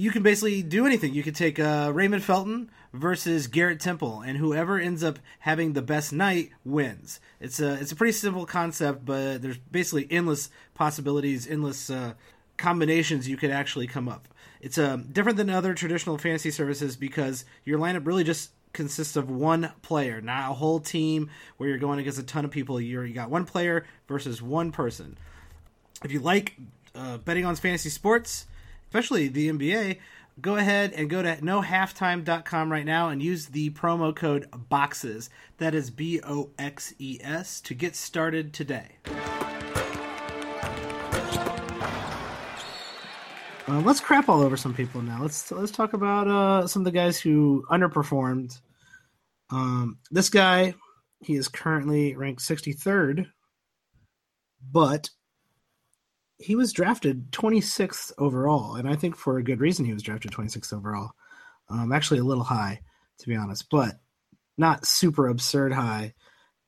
you 0.00 0.10
can 0.10 0.22
basically 0.22 0.62
do 0.62 0.86
anything. 0.86 1.12
You 1.12 1.22
could 1.22 1.36
take 1.36 1.58
uh, 1.58 1.90
Raymond 1.92 2.24
Felton 2.24 2.70
versus 2.92 3.46
Garrett 3.46 3.80
Temple, 3.80 4.20
and 4.20 4.36
whoever 4.38 4.78
ends 4.78 5.02
up 5.04 5.18
having 5.40 5.72
the 5.72 5.82
best 5.82 6.12
night 6.12 6.50
wins. 6.64 7.20
It's 7.40 7.60
a 7.60 7.74
it's 7.74 7.92
a 7.92 7.96
pretty 7.96 8.12
simple 8.12 8.46
concept, 8.46 9.04
but 9.04 9.42
there's 9.42 9.58
basically 9.58 10.06
endless 10.10 10.50
possibilities, 10.74 11.46
endless 11.46 11.90
uh, 11.90 12.14
combinations 12.56 13.28
you 13.28 13.36
could 13.36 13.50
actually 13.50 13.86
come 13.86 14.08
up. 14.08 14.28
It's 14.60 14.78
uh, 14.78 14.98
different 15.10 15.38
than 15.38 15.50
other 15.50 15.74
traditional 15.74 16.18
fantasy 16.18 16.50
services 16.50 16.96
because 16.96 17.44
your 17.64 17.78
lineup 17.78 18.06
really 18.06 18.24
just 18.24 18.50
consists 18.72 19.16
of 19.16 19.30
one 19.30 19.72
player, 19.82 20.20
not 20.20 20.50
a 20.50 20.54
whole 20.54 20.80
team 20.80 21.30
where 21.56 21.68
you're 21.68 21.78
going 21.78 21.98
against 21.98 22.18
a 22.18 22.22
ton 22.22 22.44
of 22.44 22.50
people. 22.50 22.80
You're, 22.80 23.04
you 23.04 23.14
got 23.14 23.30
one 23.30 23.46
player 23.46 23.86
versus 24.06 24.42
one 24.42 24.70
person 24.70 25.16
if 26.04 26.12
you 26.12 26.20
like 26.20 26.56
uh, 26.94 27.18
betting 27.18 27.44
on 27.44 27.56
fantasy 27.56 27.90
sports, 27.90 28.46
especially 28.88 29.28
the 29.28 29.50
NBA, 29.50 29.98
go 30.40 30.56
ahead 30.56 30.92
and 30.92 31.10
go 31.10 31.22
to 31.22 31.36
nohalftime.com 31.36 32.72
right 32.72 32.84
now 32.84 33.08
and 33.08 33.22
use 33.22 33.46
the 33.46 33.70
promo 33.70 34.14
code 34.14 34.48
BOXES. 34.70 35.28
That 35.58 35.74
is 35.74 35.90
B 35.90 36.20
O 36.22 36.50
X 36.58 36.94
E 36.98 37.18
S 37.22 37.60
to 37.62 37.74
get 37.74 37.96
started 37.96 38.52
today. 38.52 38.96
Uh, 43.68 43.80
let's 43.82 44.00
crap 44.00 44.28
all 44.28 44.40
over 44.42 44.56
some 44.56 44.74
people 44.74 45.00
now. 45.00 45.22
Let's 45.22 45.50
let's 45.52 45.70
talk 45.70 45.92
about 45.92 46.26
uh, 46.26 46.66
some 46.66 46.80
of 46.80 46.84
the 46.84 46.90
guys 46.90 47.20
who 47.20 47.64
underperformed. 47.70 48.58
Um, 49.50 49.98
this 50.10 50.28
guy, 50.28 50.74
he 51.20 51.34
is 51.34 51.48
currently 51.48 52.16
ranked 52.16 52.42
63rd, 52.42 53.26
but 54.72 55.10
he 56.40 56.56
was 56.56 56.72
drafted 56.72 57.30
26th 57.32 58.12
overall, 58.18 58.76
and 58.76 58.88
I 58.88 58.96
think 58.96 59.16
for 59.16 59.38
a 59.38 59.44
good 59.44 59.60
reason 59.60 59.84
he 59.84 59.92
was 59.92 60.02
drafted 60.02 60.32
26th 60.32 60.72
overall. 60.72 61.10
Um, 61.68 61.92
actually, 61.92 62.20
a 62.20 62.24
little 62.24 62.44
high, 62.44 62.80
to 63.18 63.28
be 63.28 63.36
honest, 63.36 63.66
but 63.70 64.00
not 64.56 64.86
super 64.86 65.28
absurd 65.28 65.72
high. 65.72 66.14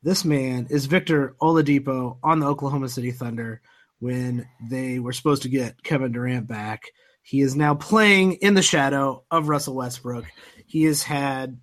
This 0.03 0.25
man 0.25 0.67
is 0.69 0.87
Victor 0.87 1.37
Oladipo 1.41 2.19
on 2.23 2.39
the 2.39 2.47
Oklahoma 2.47 2.89
City 2.89 3.13
Thunder 3.13 3.63
when 3.99 4.47
they 4.69 4.99
were 4.99 5.13
supposed 5.13 5.43
to 5.43 5.49
get 5.49 5.83
Kevin 5.83 6.13
Durant 6.13 6.47
back. 6.47 6.83
He 7.23 7.41
is 7.41 7.57
now 7.57 7.75
playing 7.75 8.35
in 8.35 8.55
the 8.55 8.63
shadow 8.63 9.25
of 9.31 9.49
Russell 9.49 9.77
Westbrook. 9.77 10.27
He 10.67 10.85
has 10.85 11.03
had 11.03 11.59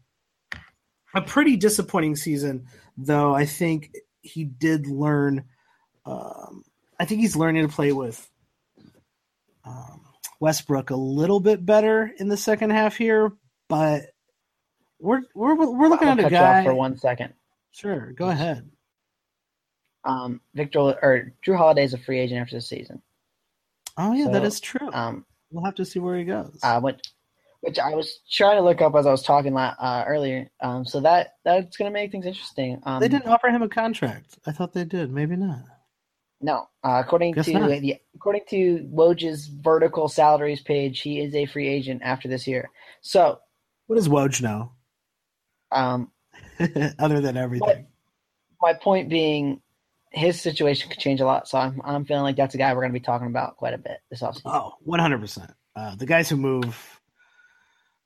a 1.13 1.22
pretty 1.22 1.58
disappointing 1.58 2.15
season, 2.15 2.65
though 2.98 3.36
I 3.36 3.45
think 3.45 3.91
he 4.22 4.45
did 4.45 4.88
learn. 4.88 5.45
Um, 6.06 6.63
I 6.99 7.05
think 7.05 7.21
he's 7.21 7.35
learning 7.35 7.67
to 7.67 7.73
play 7.73 7.91
with 7.91 8.29
um, 9.65 10.01
Westbrook 10.39 10.89
a 10.89 10.95
little 10.95 11.39
bit 11.39 11.65
better 11.65 12.12
in 12.19 12.27
the 12.27 12.38
second 12.38 12.71
half 12.71 12.95
here, 12.97 13.31
but 13.67 14.03
we're 14.99 15.21
we're 15.33 15.55
we're 15.55 15.88
looking 15.88 16.07
I'll 16.07 16.13
at 16.13 16.19
a 16.19 16.23
cut 16.23 16.31
you 16.31 16.38
off 16.38 16.43
guy. 16.43 16.63
for 16.65 16.73
one 16.73 16.97
second. 16.97 17.33
Sure, 17.71 18.12
go 18.13 18.29
ahead. 18.29 18.69
Um, 20.03 20.41
Victor 20.53 20.79
or 20.79 21.33
Jrue 21.45 21.57
Holiday 21.57 21.83
is 21.83 21.93
a 21.93 21.97
free 21.97 22.19
agent 22.19 22.41
after 22.41 22.55
the 22.55 22.62
season. 22.62 23.01
Oh 23.97 24.13
yeah, 24.13 24.29
that 24.29 24.41
So, 24.41 24.47
is 24.47 24.59
true. 24.59 24.89
Um, 24.91 25.25
we'll 25.51 25.65
have 25.65 25.75
to 25.75 25.85
see 25.85 25.99
where 25.99 26.17
he 26.17 26.23
goes. 26.23 26.57
uh, 26.63 26.79
which, 26.79 26.99
which 27.62 27.77
I 27.79 27.93
was 27.95 28.19
trying 28.31 28.57
to 28.57 28.63
look 28.63 28.81
up 28.81 28.95
as 28.95 29.05
I 29.05 29.12
was 29.12 29.23
talking 29.23 29.55
uh, 29.57 30.03
earlier. 30.07 30.49
Um, 30.62 30.85
so 30.85 31.01
that 31.01 31.35
that's 31.43 31.75
going 31.77 31.91
to 31.91 31.93
make 31.93 32.12
things 32.12 32.25
interesting. 32.25 32.81
Um, 32.83 33.01
they 33.01 33.07
didn't 33.09 33.27
offer 33.27 33.47
him 33.49 33.62
a 33.62 33.69
contract. 33.69 34.38
I 34.45 34.51
thought 34.51 34.73
they 34.73 34.85
did. 34.85 35.12
Maybe 35.12 35.35
not. 35.35 35.59
No, 36.41 36.69
uh, 36.84 37.02
according 37.06 37.34
Guess 37.34 37.45
to 37.45 37.54
not. 37.54 37.69
the, 37.69 37.97
according 38.15 38.43
to 38.49 38.88
Woj's 38.93 39.47
vertical 39.47 40.08
salaries 40.08 40.62
page, 40.62 41.02
he 41.02 41.19
is 41.19 41.36
a 41.36 41.45
free 41.45 41.67
agent 41.67 42.02
after 42.04 42.28
this 42.30 42.47
year. 42.47 42.69
So, 43.02 43.39
What 43.88 43.97
does 43.97 44.08
Woj 44.08 44.41
know, 44.41 44.71
um, 45.71 46.12
other 47.00 47.19
than 47.19 47.35
everything? 47.35 47.87
my 48.62 48.73
point 48.73 49.10
being, 49.10 49.62
his 50.12 50.40
situation 50.42 50.90
could 50.90 51.00
change 51.00 51.21
a 51.21 51.25
lot. 51.25 51.48
So 51.48 51.58
I'm 51.58 51.81
I'm 51.83 52.06
feeling 52.06 52.23
like 52.23 52.35
that's 52.35 52.56
a 52.56 52.58
guy 52.58 52.73
we're 52.73 52.81
going 52.81 52.94
to 52.94 53.00
be 53.00 53.04
talking 53.06 53.27
about 53.27 53.58
quite 53.58 53.73
a 53.73 53.77
bit 53.77 54.00
this 54.10 54.21
offseason. 54.21 54.42
Oh, 54.46 54.73
100%. 54.87 55.54
Uh, 55.75 55.96
the 55.96 56.06
guys 56.06 56.29
who 56.29 56.35
move, 56.35 57.00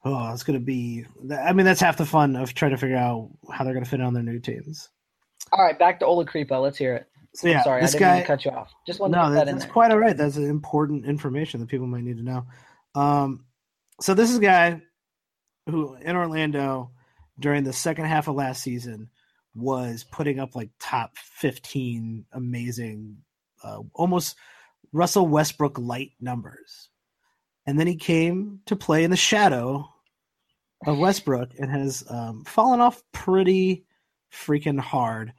oh, 0.03 0.31
it's 0.34 0.43
going 0.43 0.59
to 0.59 0.65
be. 0.65 1.05
I 1.31 1.53
mean, 1.53 1.65
that's 1.65 1.81
half 1.81 1.97
the 1.97 2.05
fun 2.05 2.36
of 2.36 2.53
trying 2.53 2.71
to 2.71 2.77
figure 2.77 2.97
out 2.97 3.29
how 3.51 3.63
they're 3.63 3.73
going 3.73 3.86
to 3.86 3.89
fit 3.89 4.01
on 4.01 4.13
their 4.13 4.23
new 4.23 4.39
teams. 4.39 4.89
All 5.51 5.63
right, 5.63 5.77
back 5.77 5.99
to 5.99 6.05
Ola 6.05 6.25
Creepo. 6.25 6.61
Let's 6.61 6.77
hear 6.77 6.95
it. 6.95 7.07
So, 7.36 7.47
yeah, 7.47 7.59
I'm 7.59 7.63
sorry, 7.63 7.81
I 7.81 7.86
didn't 7.88 7.99
guy. 7.99 8.19
to 8.21 8.27
cut 8.27 8.45
you 8.45 8.51
off. 8.51 8.71
Just 8.86 8.99
wanted 8.99 9.15
to 9.15 9.21
No, 9.21 9.27
put 9.29 9.45
that, 9.45 9.51
that's 9.51 9.65
quite 9.65 9.91
all 9.91 9.97
right. 9.97 10.15
That's 10.15 10.38
important 10.38 11.05
information 11.05 11.59
that 11.59 11.69
people 11.69 11.88
might 11.88 12.03
need 12.03 12.17
to 12.17 12.23
know. 12.23 12.45
Um, 12.95 13.45
so 13.99 14.13
this 14.13 14.29
is 14.29 14.38
a 14.38 14.41
guy 14.41 14.81
who 15.67 15.95
in 15.95 16.15
Orlando 16.15 16.91
during 17.39 17.63
the 17.63 17.73
second 17.73 18.05
half 18.05 18.27
of 18.27 18.36
last 18.36 18.61
season 18.61 19.09
was 19.55 20.03
putting 20.03 20.39
up 20.39 20.55
like 20.55 20.69
top 20.79 21.17
15 21.17 22.25
amazing 22.34 23.17
uh, 23.63 23.79
almost 23.93 24.36
Russell 24.91 25.27
Westbrook 25.27 25.79
light 25.79 26.11
numbers. 26.19 26.89
And 27.65 27.79
then 27.79 27.88
he 27.88 27.95
came 27.95 28.59
to 28.65 28.75
play 28.75 29.03
in 29.03 29.11
the 29.11 29.17
shadow 29.17 29.89
of 30.86 30.99
Westbrook 30.99 31.51
and 31.57 31.71
has 31.71 32.03
um, 32.09 32.43
fallen 32.43 32.81
off 32.81 33.01
pretty 33.13 33.86
freaking 34.31 34.79
hard. 34.79 35.34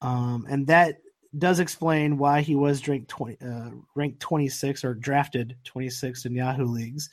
Um, 0.00 0.46
and 0.48 0.66
that 0.68 0.98
does 1.38 1.60
explain 1.60 2.16
why 2.18 2.40
he 2.40 2.54
was 2.54 2.86
ranked 2.88 3.08
20, 3.08 3.36
uh, 3.46 3.70
ranked 3.94 4.20
26 4.20 4.84
or 4.84 4.94
drafted 4.94 5.56
26 5.64 6.24
in 6.24 6.34
Yahoo 6.34 6.64
leagues. 6.64 7.10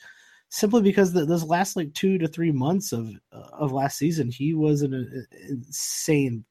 simply 0.48 0.82
because 0.82 1.12
the, 1.12 1.24
those 1.26 1.44
last 1.44 1.74
like 1.76 1.92
two 1.94 2.16
to 2.18 2.28
three 2.28 2.52
months 2.52 2.92
of 2.92 3.10
uh, 3.32 3.48
of 3.52 3.72
last 3.72 3.98
season, 3.98 4.30
he 4.30 4.54
was 4.54 4.82
an, 4.82 4.94
an 4.94 5.26
insane, 5.48 6.44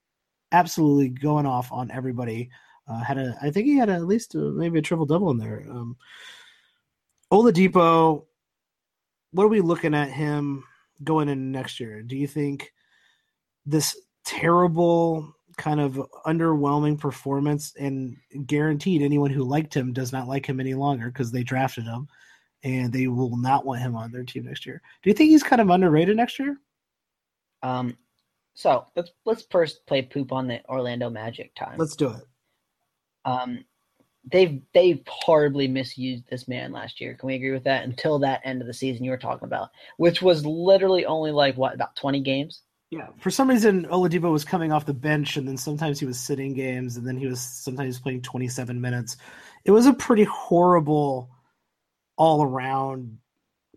absolutely 0.51 1.09
going 1.09 1.45
off 1.45 1.71
on 1.71 1.89
everybody. 1.91 2.49
Uh, 2.87 2.99
had 2.99 3.17
a, 3.17 3.35
I 3.41 3.49
think 3.49 3.65
he 3.65 3.77
had 3.77 3.89
a, 3.89 3.93
at 3.93 4.05
least 4.05 4.35
a, 4.35 4.39
maybe 4.39 4.79
a 4.79 4.81
triple 4.81 5.05
double 5.05 5.31
in 5.31 5.37
there. 5.37 5.65
Um, 5.69 5.95
Oladipo, 7.31 8.25
what 9.31 9.45
are 9.45 9.47
we 9.47 9.61
looking 9.61 9.95
at 9.95 10.11
him 10.11 10.65
going 11.03 11.29
in 11.29 11.51
next 11.51 11.79
year? 11.79 12.03
Do 12.03 12.17
you 12.17 12.27
think 12.27 12.73
this 13.65 13.97
terrible 14.25 15.33
kind 15.57 15.79
of 15.79 16.01
underwhelming 16.25 16.99
performance 16.99 17.73
and 17.79 18.15
guaranteed 18.45 19.01
anyone 19.01 19.31
who 19.31 19.43
liked 19.43 19.73
him 19.73 19.93
does 19.93 20.11
not 20.11 20.27
like 20.27 20.45
him 20.45 20.59
any 20.59 20.73
longer 20.73 21.07
because 21.07 21.31
they 21.31 21.43
drafted 21.43 21.85
him 21.85 22.07
and 22.63 22.91
they 22.91 23.07
will 23.07 23.37
not 23.37 23.65
want 23.65 23.81
him 23.81 23.95
on 23.95 24.11
their 24.11 24.23
team 24.23 24.45
next 24.45 24.65
year. 24.65 24.81
Do 25.01 25.09
you 25.09 25.13
think 25.13 25.29
he's 25.29 25.43
kind 25.43 25.61
of 25.61 25.69
underrated 25.69 26.17
next 26.17 26.39
year? 26.39 26.57
Um, 27.61 27.97
so 28.53 28.85
let's 28.95 29.11
let's 29.25 29.45
first 29.49 29.85
play 29.85 30.01
poop 30.01 30.31
on 30.31 30.47
the 30.47 30.61
Orlando 30.69 31.09
Magic 31.09 31.55
time. 31.55 31.77
Let's 31.77 31.95
do 31.95 32.09
it. 32.09 32.23
Um, 33.25 33.65
they've 34.31 34.61
they've 34.73 35.01
horribly 35.07 35.67
misused 35.67 36.25
this 36.29 36.47
man 36.47 36.71
last 36.71 37.01
year. 37.01 37.15
Can 37.15 37.27
we 37.27 37.35
agree 37.35 37.51
with 37.51 37.63
that? 37.63 37.83
Until 37.83 38.19
that 38.19 38.41
end 38.43 38.61
of 38.61 38.67
the 38.67 38.73
season 38.73 39.03
you 39.03 39.11
were 39.11 39.17
talking 39.17 39.47
about, 39.47 39.69
which 39.97 40.21
was 40.21 40.45
literally 40.45 41.05
only 41.05 41.31
like 41.31 41.57
what 41.57 41.73
about 41.73 41.95
twenty 41.95 42.21
games. 42.21 42.61
Yeah, 42.93 43.07
for 43.17 43.31
some 43.31 43.49
reason 43.49 43.85
Oladipo 43.85 44.31
was 44.31 44.45
coming 44.45 44.71
off 44.71 44.85
the 44.85 44.93
bench, 44.93 45.35
and 45.35 45.47
then 45.47 45.57
sometimes 45.57 45.99
he 45.99 46.05
was 46.05 46.19
sitting 46.19 46.53
games, 46.53 46.95
and 46.95 47.07
then 47.07 47.17
he 47.17 47.25
was 47.25 47.41
sometimes 47.41 47.99
playing 47.99 48.21
twenty 48.21 48.47
seven 48.47 48.79
minutes. 48.79 49.17
It 49.65 49.71
was 49.71 49.87
a 49.87 49.93
pretty 49.93 50.25
horrible 50.25 51.31
all 52.17 52.43
around 52.43 53.17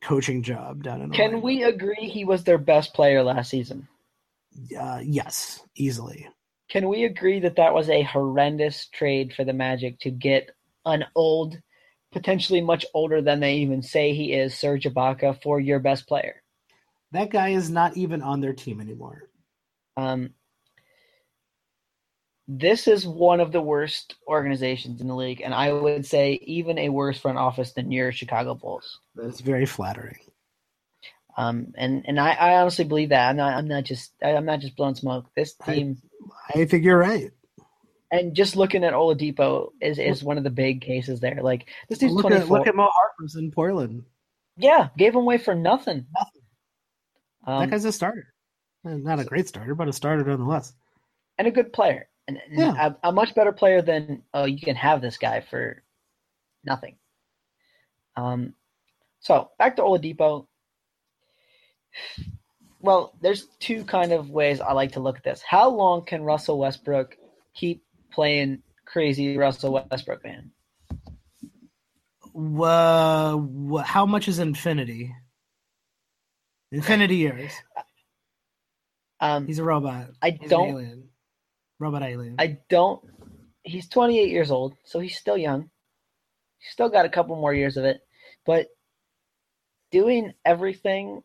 coaching 0.03 0.43
job 0.43 0.83
down 0.83 1.01
in. 1.01 1.09
The 1.09 1.17
Can 1.17 1.27
Orlando. 1.29 1.47
we 1.47 1.63
agree 1.63 2.09
he 2.09 2.27
was 2.27 2.45
their 2.45 2.59
best 2.59 2.93
player 2.93 3.23
last 3.23 3.49
season? 3.49 3.89
Uh, 4.79 5.01
yes, 5.03 5.63
easily. 5.75 6.29
Can 6.69 6.87
we 6.87 7.05
agree 7.05 7.41
that 7.41 7.57
that 7.57 7.73
was 7.73 7.89
a 7.89 8.03
horrendous 8.03 8.89
trade 8.89 9.33
for 9.33 9.45
the 9.45 9.55
Magic 9.55 9.99
to 10.01 10.11
get 10.11 10.51
an 10.85 11.07
old, 11.15 11.59
potentially 12.13 12.61
much 12.61 12.85
older 12.93 13.23
than 13.23 13.41
they 13.41 13.55
even 13.55 13.81
say 13.81 14.13
he 14.13 14.35
is, 14.35 14.55
Serge 14.55 14.85
Ibaka 14.85 15.41
for 15.43 15.59
your 15.59 15.79
best 15.79 16.07
player? 16.07 16.43
That 17.13 17.31
guy 17.31 17.51
is 17.51 17.71
not 17.71 17.97
even 17.97 18.23
on 18.23 18.41
their 18.41 18.53
team 18.53 18.81
anymore. 18.81 19.29
Um, 19.97 20.31
this 22.49 22.87
is 22.87 23.07
one 23.07 23.41
of 23.41 23.53
the 23.53 23.61
worst 23.61 24.15
organizations 24.27 25.01
in 25.01 25.09
the 25.09 25.15
league, 25.15 25.41
and 25.41 25.53
I 25.53 25.73
would 25.73 26.07
say 26.07 26.35
even 26.43 26.79
a 26.79 26.91
worse 26.91 27.19
front 27.19 27.39
office 27.39 27.73
than 27.73 27.91
your 27.91 28.13
Chicago 28.13 28.55
Bulls. 28.55 29.01
That's 29.15 29.41
very 29.41 29.67
flattering. 29.67 30.19
Um, 31.37 31.73
and 31.77 32.05
and 32.07 32.19
I, 32.21 32.33
I 32.33 32.61
honestly 32.61 32.85
believe 32.85 33.11
that. 33.11 33.29
I'm 33.29 33.37
not 33.37 33.55
I'm 33.55 33.69
not 33.69 33.85
just 33.85 34.13
I'm 34.23 34.47
not 34.47 34.61
just 34.61 34.77
blowing 34.77 34.95
smoke. 34.95 35.27
This 35.35 35.55
team. 35.55 36.01
I, 36.55 36.61
I 36.61 36.65
think 36.67 36.85
you're 36.85 36.99
right. 36.99 37.31
And 38.11 38.35
just 38.35 38.57
looking 38.57 38.85
at 38.85 38.95
Oladipo 38.95 39.73
is 39.81 39.99
is 39.99 40.23
one 40.23 40.39
of 40.39 40.45
the 40.45 40.51
big 40.51 40.81
cases 40.81 41.21
there. 41.21 41.41
Like 41.43 41.69
this 41.89 41.99
dude's 41.99 42.15
look 42.15 42.23
24. 42.23 42.43
At, 42.43 42.51
look 42.51 42.67
at 42.69 42.77
Mo 42.77 42.89
Harkless 42.89 43.37
in 43.37 43.51
Portland. 43.51 44.05
Yeah, 44.57 44.89
gave 44.97 45.13
him 45.13 45.21
away 45.21 45.39
for 45.39 45.55
nothing. 45.55 46.07
Nothing. 46.17 46.36
Um, 47.47 47.61
that 47.61 47.71
guy's 47.71 47.85
a 47.85 47.93
starter. 47.93 48.33
Not 48.85 49.21
a 49.21 49.25
great 49.25 49.49
starter, 49.49 49.75
but 49.75 49.89
a 49.89 49.93
starter 49.93 50.25
nonetheless. 50.25 50.73
And 51.39 51.49
a 51.49 51.51
good 51.51 51.73
player 51.73 52.09
and, 52.29 52.39
and 52.49 52.59
yeah. 52.59 52.93
a, 53.03 53.09
a, 53.09 53.13
much 53.13 53.35
better 53.35 53.53
player 53.53 53.83
than 53.83 54.23
oh 54.35 54.45
you 54.45 54.61
can 54.61 54.77
have 54.77 55.01
this 55.01 55.19
guy 55.19 55.41
for 55.41 55.83
nothing. 56.65 56.97
Um, 58.17 58.55
so 59.21 59.51
back 59.59 59.77
to 59.77 59.83
Oladipo. 59.83 60.47
Well, 62.81 63.15
there's 63.21 63.47
two 63.59 63.85
kind 63.85 64.13
of 64.13 64.31
ways 64.31 64.61
I 64.61 64.73
like 64.73 64.93
to 64.93 65.01
look 65.01 65.17
at 65.17 65.25
this. 65.25 65.43
How 65.43 65.71
long 65.71 66.05
can 66.05 66.23
Russell 66.23 66.59
Westbrook 66.59 67.17
keep 67.55 67.83
playing 68.13 68.63
crazy 68.85 69.37
Russell 69.37 69.87
Westbrook, 69.91 70.23
man? 70.23 70.51
Uh, 72.37 73.83
how 73.83 74.05
much 74.05 74.29
is 74.29 74.39
infinity? 74.39 75.15
Infinity 76.77 77.17
years. 77.17 77.53
Um, 79.19 79.47
He's 79.47 79.59
a 79.59 79.65
robot. 79.65 80.09
I 80.21 80.37
He's 80.39 80.51
don't. 80.51 81.09
Robot 81.79 82.03
alien. 82.03 82.37
I 82.39 82.59
don't. 82.69 83.03
He's 83.63 83.89
28 83.89 84.29
years 84.29 84.51
old, 84.51 84.75
so 84.85 85.01
he's 85.01 85.17
still 85.17 85.39
young. 85.39 85.71
He's 86.59 86.73
still 86.73 86.91
got 86.91 87.07
a 87.07 87.09
couple 87.09 87.35
more 87.37 87.55
years 87.55 87.79
of 87.79 87.85
it, 87.85 88.01
but 88.45 88.69
doing 89.91 90.35
everything 90.45 91.23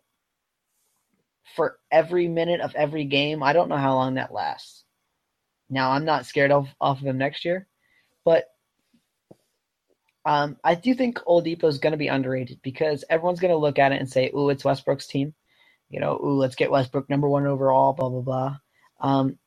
for 1.55 1.77
every 1.91 2.29
minute 2.29 2.61
of 2.61 2.73
every 2.75 3.03
game, 3.03 3.43
I 3.43 3.51
don't 3.51 3.69
know 3.69 3.77
how 3.77 3.95
long 3.95 4.13
that 4.15 4.33
lasts. 4.33 4.85
Now, 5.69 5.91
I'm 5.91 6.05
not 6.05 6.25
scared 6.25 6.51
of 6.51 6.69
off 6.79 7.01
of 7.01 7.05
him 7.05 7.17
next 7.17 7.43
year, 7.43 7.67
but 8.23 8.45
um, 10.25 10.57
I 10.63 10.75
do 10.75 10.93
think 10.93 11.19
Oladipo 11.19 11.65
is 11.65 11.79
going 11.79 11.91
to 11.91 11.97
be 11.97 12.07
underrated 12.07 12.61
because 12.61 13.03
everyone's 13.09 13.39
going 13.39 13.53
to 13.53 13.57
look 13.57 13.79
at 13.79 13.91
it 13.91 13.99
and 13.99 14.09
say, 14.09 14.31
"Ooh, 14.35 14.49
it's 14.49 14.63
Westbrook's 14.63 15.07
team." 15.07 15.33
You 15.91 15.99
know, 15.99 16.19
"Ooh, 16.23 16.37
let's 16.37 16.55
get 16.55 16.71
Westbrook 16.71 17.09
number 17.09 17.27
one 17.27 17.45
overall." 17.45 17.93
Blah 17.93 18.09
blah 18.09 18.21
blah. 18.21 18.57
Um, 18.99 19.37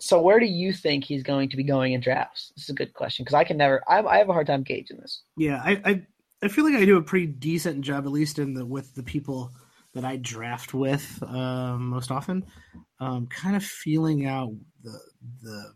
so 0.00 0.20
where 0.20 0.40
do 0.40 0.46
you 0.46 0.72
think 0.72 1.04
he's 1.04 1.22
going 1.22 1.50
to 1.50 1.56
be 1.56 1.62
going 1.62 1.92
in 1.92 2.00
drafts? 2.00 2.52
This 2.56 2.64
is 2.64 2.70
a 2.70 2.74
good 2.74 2.94
question 2.94 3.24
because 3.24 3.34
I 3.34 3.44
can 3.44 3.58
never. 3.58 3.82
I, 3.86 4.02
I, 4.02 4.18
have 4.18 4.28
a 4.28 4.32
hard 4.32 4.46
time 4.46 4.62
gauging 4.62 4.96
this. 4.98 5.22
Yeah, 5.36 5.60
I, 5.62 5.80
I 5.84 6.02
I 6.42 6.48
feel 6.48 6.64
like 6.64 6.74
I 6.74 6.84
do 6.84 6.96
a 6.96 7.02
pretty 7.02 7.26
decent 7.26 7.82
job, 7.82 8.06
at 8.06 8.12
least 8.12 8.38
in 8.38 8.54
the 8.54 8.64
with 8.64 8.94
the 8.94 9.02
people 9.02 9.52
that 9.94 10.04
I 10.04 10.16
draft 10.16 10.72
with 10.72 11.22
um, 11.22 11.88
most 11.88 12.10
often. 12.10 12.46
Um, 12.98 13.26
kind 13.26 13.56
of 13.56 13.64
feeling 13.64 14.26
out 14.26 14.52
the 14.82 14.98
the 15.42 15.72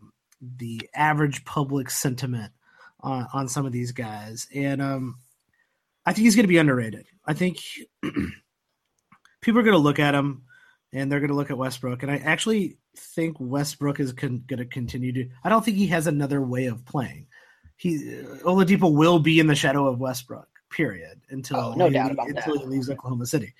the 0.57 0.89
average 0.95 1.45
public 1.45 1.89
sentiment 1.89 2.51
on 2.99 3.27
on 3.33 3.47
some 3.47 3.65
of 3.65 3.71
these 3.71 3.91
guys, 3.91 4.47
and 4.53 4.81
um, 4.81 5.19
I 6.05 6.13
think 6.13 6.25
he's 6.25 6.35
going 6.35 6.45
to 6.45 6.49
be 6.49 6.57
underrated. 6.57 7.05
I 7.25 7.33
think 7.33 7.59
people 9.45 9.59
are 9.59 9.63
going 9.63 9.75
to 9.75 9.79
look 9.79 9.99
at 9.99 10.15
him 10.15 10.41
and 10.91 11.11
they're 11.11 11.19
going 11.19 11.29
to 11.29 11.35
look 11.35 11.51
at 11.51 11.57
Westbrook. 11.57 12.01
And 12.01 12.11
I 12.11 12.17
actually 12.17 12.79
think 12.97 13.37
Westbrook 13.39 13.99
is 13.99 14.11
con- 14.11 14.43
going 14.47 14.57
to 14.57 14.65
continue 14.65 15.13
to. 15.13 15.29
I 15.43 15.49
don't 15.49 15.63
think 15.63 15.77
he 15.77 15.87
has 15.87 16.07
another 16.07 16.41
way 16.41 16.65
of 16.65 16.83
playing. 16.83 17.27
He 17.77 17.99
Oladipo 18.43 18.91
will 18.91 19.19
be 19.19 19.39
in 19.39 19.47
the 19.47 19.55
shadow 19.55 19.87
of 19.87 19.99
Westbrook. 19.99 20.47
Period. 20.71 21.21
Until 21.29 21.57
oh, 21.57 21.73
no 21.75 21.87
he, 21.87 21.93
doubt 21.93 22.11
about 22.11 22.29
until 22.29 22.55
that. 22.55 22.63
he 22.63 22.67
leaves 22.67 22.89
Oklahoma 22.89 23.27
City. 23.27 23.53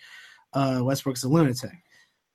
Uh, 0.52 0.80
Westbrook's 0.82 1.24
a 1.24 1.28
lunatic. 1.28 1.72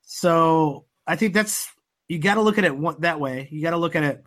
So 0.03 0.87
I 1.07 1.17
think 1.17 1.35
that's 1.35 1.69
you 2.09 2.19
got 2.19 2.35
to 2.35 2.43
look 2.43 2.57
at 2.57 2.65
it 2.65 2.77
one, 2.77 3.01
that 3.01 3.19
way. 3.19 3.49
You 3.51 3.63
got 3.63 3.71
to 3.71 3.79
look 3.79 3.97
at 3.97 4.05
it. 4.05 4.23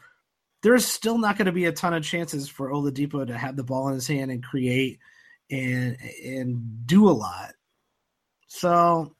There's 0.63 0.85
still 0.85 1.17
not 1.17 1.37
going 1.37 1.45
to 1.45 1.51
be 1.51 1.65
a 1.65 1.71
ton 1.71 1.93
of 1.93 2.03
chances 2.03 2.49
for 2.49 2.71
Oladipo 2.71 3.25
to 3.25 3.37
have 3.37 3.55
the 3.55 3.63
ball 3.63 3.87
in 3.87 3.95
his 3.95 4.07
hand 4.07 4.31
and 4.31 4.43
create 4.43 4.99
and 5.49 5.97
and 6.25 6.85
do 6.85 7.09
a 7.09 7.11
lot. 7.11 7.53
So 8.53 9.15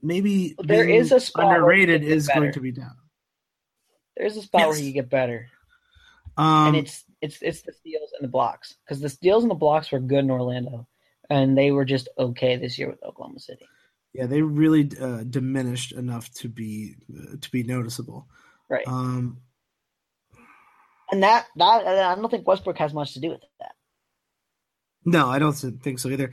maybe 0.00 0.56
there 0.58 0.88
is 0.88 1.12
a 1.12 1.20
spot 1.20 1.56
underrated 1.56 2.02
is 2.02 2.26
going 2.26 2.52
to 2.52 2.60
be 2.60 2.72
down. 2.72 2.96
There's 4.16 4.34
a 4.38 4.42
spot 4.42 4.62
yes. 4.62 4.68
where 4.68 4.78
you 4.78 4.92
get 4.92 5.10
better, 5.10 5.50
um, 6.38 6.68
and 6.68 6.76
it's 6.76 7.04
it's 7.20 7.42
it's 7.42 7.60
the 7.60 7.74
steals 7.74 8.12
and 8.18 8.24
the 8.24 8.30
blocks 8.30 8.76
because 8.82 9.02
the 9.02 9.10
steals 9.10 9.44
and 9.44 9.50
the 9.50 9.54
blocks 9.54 9.92
were 9.92 10.00
good 10.00 10.20
in 10.20 10.30
Orlando, 10.30 10.88
and 11.28 11.56
they 11.56 11.70
were 11.70 11.84
just 11.84 12.08
okay 12.18 12.56
this 12.56 12.78
year 12.78 12.88
with 12.88 13.02
Oklahoma 13.04 13.40
City. 13.40 13.66
Yeah, 14.14 14.24
they 14.24 14.40
really 14.40 14.90
uh, 14.98 15.24
diminished 15.24 15.92
enough 15.92 16.32
to 16.36 16.48
be 16.48 16.96
uh, 17.14 17.36
to 17.38 17.50
be 17.50 17.64
noticeable. 17.64 18.26
Right. 18.70 18.88
Um, 18.88 19.42
and 21.12 21.22
that 21.22 21.46
that 21.56 21.86
I 21.86 22.14
don't 22.14 22.30
think 22.30 22.48
Westbrook 22.48 22.78
has 22.78 22.94
much 22.94 23.12
to 23.12 23.20
do 23.20 23.28
with 23.28 23.42
that. 23.60 23.72
No, 25.04 25.28
I 25.28 25.38
don't 25.38 25.52
think 25.52 25.98
so 25.98 26.08
either. 26.08 26.32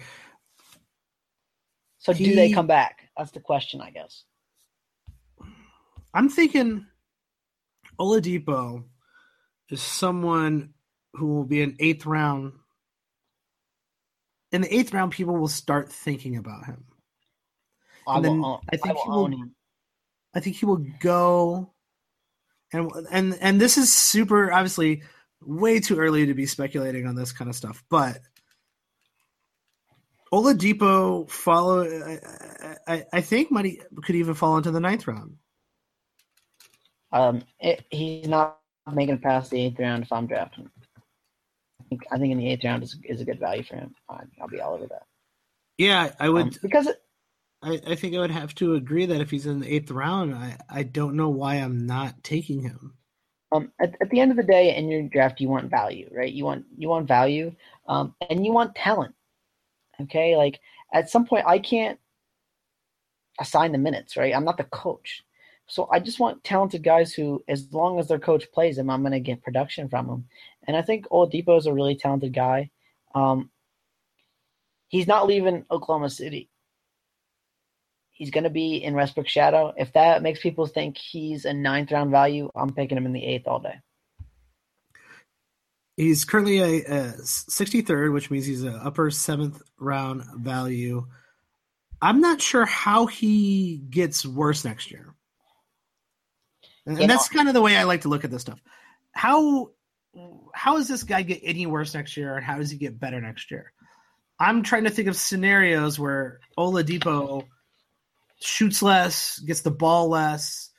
So 2.05 2.13
he, 2.13 2.25
do 2.25 2.35
they 2.35 2.51
come 2.51 2.67
back? 2.67 3.09
That's 3.17 3.31
the 3.31 3.39
question, 3.39 3.81
I 3.81 3.89
guess. 3.89 4.25
I'm 6.13 6.29
thinking 6.29 6.85
Oladipo 7.99 8.83
is 9.71 9.81
someone 9.81 10.75
who 11.15 11.25
will 11.33 11.45
be 11.45 11.63
an 11.63 11.75
eighth 11.79 12.05
round. 12.05 12.53
In 14.51 14.61
the 14.61 14.71
eighth 14.71 14.93
round, 14.93 15.13
people 15.13 15.35
will 15.35 15.47
start 15.47 15.91
thinking 15.91 16.37
about 16.37 16.67
him. 16.67 16.83
I, 18.07 18.19
will, 18.19 18.61
I 18.71 18.77
think 18.77 18.95
I 18.99 19.09
will 19.09 19.27
he 19.27 19.35
will. 19.35 19.49
I 20.35 20.39
think 20.41 20.57
he 20.57 20.65
will 20.67 20.85
go, 20.99 21.73
and 22.71 22.91
and 23.09 23.35
and 23.41 23.59
this 23.59 23.79
is 23.79 23.91
super 23.91 24.53
obviously 24.53 25.01
way 25.41 25.79
too 25.79 25.97
early 25.97 26.27
to 26.27 26.35
be 26.35 26.45
speculating 26.45 27.07
on 27.07 27.15
this 27.15 27.31
kind 27.31 27.49
of 27.49 27.55
stuff, 27.55 27.83
but 27.89 28.19
Oladipo 30.35 31.29
follow. 31.29 31.83
I, 31.85 32.75
I, 32.87 33.05
I 33.13 33.21
think 33.21 33.51
money 33.51 33.79
could 34.03 34.15
even 34.15 34.33
fall 34.33 34.57
into 34.57 34.71
the 34.71 34.81
ninth 34.81 35.07
round. 35.07 35.37
Um, 37.11 37.43
it, 37.59 37.85
he's 37.89 38.27
not 38.27 38.59
making 38.91 39.15
it 39.15 39.21
past 39.21 39.49
the 39.49 39.61
eighth 39.61 39.79
round 39.79 40.03
if 40.03 40.11
I'm 40.11 40.27
drafting. 40.27 40.69
I 41.79 41.83
think 41.87 42.01
I 42.11 42.17
think 42.17 42.33
in 42.33 42.37
the 42.37 42.51
eighth 42.51 42.65
round 42.65 42.83
is 42.83 42.97
is 43.03 43.21
a 43.21 43.25
good 43.25 43.39
value 43.39 43.63
for 43.63 43.75
him. 43.75 43.95
I, 44.09 44.23
will 44.39 44.49
be 44.49 44.59
all 44.59 44.73
over 44.73 44.87
that. 44.87 45.03
Yeah, 45.77 46.11
I 46.19 46.29
would 46.29 46.43
um, 46.43 46.51
because 46.61 46.87
it, 46.87 47.01
I, 47.61 47.79
I 47.87 47.95
think 47.95 48.15
I 48.15 48.19
would 48.19 48.31
have 48.31 48.53
to 48.55 48.75
agree 48.75 49.05
that 49.05 49.21
if 49.21 49.31
he's 49.31 49.45
in 49.45 49.61
the 49.61 49.73
eighth 49.73 49.89
round, 49.89 50.35
I, 50.35 50.57
I 50.69 50.83
don't 50.83 51.15
know 51.15 51.29
why 51.29 51.55
I'm 51.55 51.85
not 51.85 52.23
taking 52.23 52.61
him. 52.61 52.93
Um, 53.51 53.71
at, 53.79 53.95
at 54.01 54.09
the 54.09 54.19
end 54.19 54.31
of 54.31 54.37
the 54.37 54.43
day, 54.43 54.75
in 54.75 54.89
your 54.89 55.03
draft, 55.03 55.39
you 55.39 55.47
want 55.47 55.69
value, 55.69 56.09
right? 56.11 56.31
You 56.31 56.43
want 56.43 56.65
you 56.77 56.89
want 56.89 57.07
value, 57.07 57.55
um, 57.87 58.13
and 58.29 58.45
you 58.45 58.51
want 58.51 58.75
talent. 58.75 59.14
Okay, 60.01 60.35
like 60.35 60.59
at 60.93 61.09
some 61.09 61.25
point, 61.25 61.45
I 61.47 61.59
can't 61.59 61.99
assign 63.39 63.71
the 63.71 63.77
minutes, 63.77 64.17
right? 64.17 64.35
I'm 64.35 64.45
not 64.45 64.57
the 64.57 64.63
coach, 64.65 65.23
so 65.67 65.87
I 65.91 65.99
just 65.99 66.19
want 66.19 66.43
talented 66.43 66.83
guys 66.83 67.13
who, 67.13 67.43
as 67.47 67.71
long 67.73 67.99
as 67.99 68.07
their 68.07 68.19
coach 68.19 68.51
plays 68.51 68.75
them, 68.75 68.89
I'm 68.89 69.01
going 69.01 69.13
to 69.13 69.19
get 69.19 69.43
production 69.43 69.89
from 69.89 70.07
them. 70.07 70.27
And 70.67 70.77
I 70.77 70.81
think 70.81 71.07
Oladipo 71.09 71.57
is 71.57 71.65
a 71.65 71.73
really 71.73 71.95
talented 71.95 72.33
guy. 72.33 72.69
Um, 73.15 73.49
he's 74.89 75.07
not 75.07 75.27
leaving 75.27 75.65
Oklahoma 75.71 76.09
City. 76.09 76.49
He's 78.11 78.31
going 78.31 78.43
to 78.45 78.49
be 78.49 78.77
in 78.77 78.93
Westbrook's 78.93 79.31
shadow. 79.31 79.73
If 79.75 79.91
that 79.93 80.21
makes 80.21 80.39
people 80.39 80.67
think 80.67 80.97
he's 80.97 81.45
a 81.45 81.53
ninth 81.53 81.91
round 81.91 82.11
value, 82.11 82.49
I'm 82.55 82.73
picking 82.73 82.97
him 82.97 83.05
in 83.05 83.13
the 83.13 83.25
eighth 83.25 83.47
all 83.47 83.59
day. 83.59 83.79
He's 85.97 86.25
currently 86.25 86.59
a, 86.59 86.83
a 86.83 87.13
63rd, 87.21 88.11
which 88.11 88.29
means 88.29 88.45
he's 88.45 88.63
an 88.63 88.75
upper 88.75 89.09
seventh 89.11 89.61
round 89.79 90.23
value. 90.35 91.07
I'm 92.01 92.19
not 92.19 92.41
sure 92.41 92.65
how 92.65 93.05
he 93.05 93.77
gets 93.89 94.25
worse 94.25 94.65
next 94.65 94.91
year. 94.91 95.15
And 96.85 96.99
You 96.99 97.07
that's 97.07 97.29
kind 97.29 97.47
of 97.47 97.53
the 97.53 97.61
way 97.61 97.77
I 97.77 97.83
like 97.83 98.01
to 98.01 98.09
look 98.09 98.25
at 98.25 98.31
this 98.31 98.41
stuff. 98.41 98.61
How 99.13 99.71
how 100.53 100.77
does 100.77 100.87
this 100.87 101.03
guy 101.03 101.21
get 101.21 101.41
any 101.43 101.65
worse 101.65 101.93
next 101.93 102.15
year, 102.15 102.35
and 102.35 102.45
how 102.45 102.57
does 102.57 102.71
he 102.71 102.77
get 102.77 102.99
better 102.99 103.19
next 103.19 103.51
year? 103.51 103.71
I'm 104.39 104.63
trying 104.63 104.83
to 104.83 104.89
think 104.89 105.07
of 105.07 105.15
scenarios 105.15 105.97
where 105.97 106.39
Oladipo 106.57 107.45
shoots 108.39 108.81
less, 108.81 109.39
gets 109.39 109.61
the 109.61 109.71
ball 109.71 110.09
less, 110.09 110.69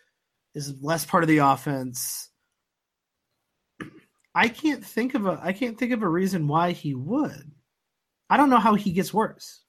is 0.54 0.74
less 0.82 1.04
part 1.04 1.24
of 1.24 1.28
the 1.28 1.38
offense. 1.38 2.30
I 4.36 4.48
can't 4.48 4.84
think 4.84 5.14
of 5.14 5.26
a 5.26 5.40
I 5.42 5.52
can't 5.52 5.78
think 5.78 5.92
of 5.92 6.02
a 6.02 6.08
reason 6.08 6.46
why 6.46 6.72
he 6.72 6.94
would. 6.94 7.50
I 8.30 8.36
don't 8.36 8.50
know 8.50 8.58
how 8.60 8.74
he 8.74 8.92
gets 8.92 9.14
worse. 9.14 9.62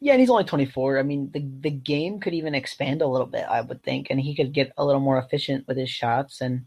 Yeah, 0.00 0.12
and 0.12 0.20
he's 0.20 0.30
only 0.30 0.44
24. 0.44 0.98
I 0.98 1.02
mean, 1.02 1.30
the 1.32 1.40
the 1.60 1.70
game 1.70 2.20
could 2.20 2.34
even 2.34 2.54
expand 2.54 3.02
a 3.02 3.06
little 3.06 3.26
bit, 3.26 3.44
I 3.48 3.60
would 3.60 3.82
think, 3.82 4.08
and 4.10 4.20
he 4.20 4.34
could 4.34 4.52
get 4.52 4.72
a 4.78 4.84
little 4.84 5.00
more 5.00 5.18
efficient 5.18 5.66
with 5.68 5.76
his 5.76 5.90
shots. 5.90 6.40
And 6.40 6.66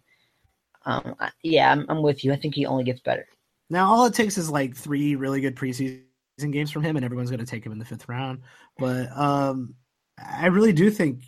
um, 0.86 1.16
I- 1.20 1.32
yeah, 1.44 1.72
I'm, 1.72 1.86
I'm 1.90 2.02
with 2.02 2.24
you. 2.26 2.34
I 2.34 2.38
think 2.38 2.56
he 2.56 2.66
only 2.66 2.84
gets 2.84 3.00
better. 3.00 3.28
Now 3.70 3.90
all 3.90 4.06
it 4.06 4.14
takes 4.14 4.38
is 4.38 4.50
like 4.50 4.76
three 4.76 5.16
really 5.16 5.40
good 5.42 5.56
preseason 5.56 6.04
games 6.52 6.72
from 6.72 6.84
him, 6.84 6.98
and 6.98 7.06
everyone's 7.06 7.30
going 7.32 7.40
to 7.40 7.46
take 7.46 7.66
him 7.66 7.72
in 7.72 7.80
the 7.80 7.86
fifth 7.86 8.10
round. 8.10 8.42
But 8.78 9.16
um, 9.18 9.76
I 10.18 10.48
really 10.48 10.74
do 10.74 10.90
think 10.92 11.24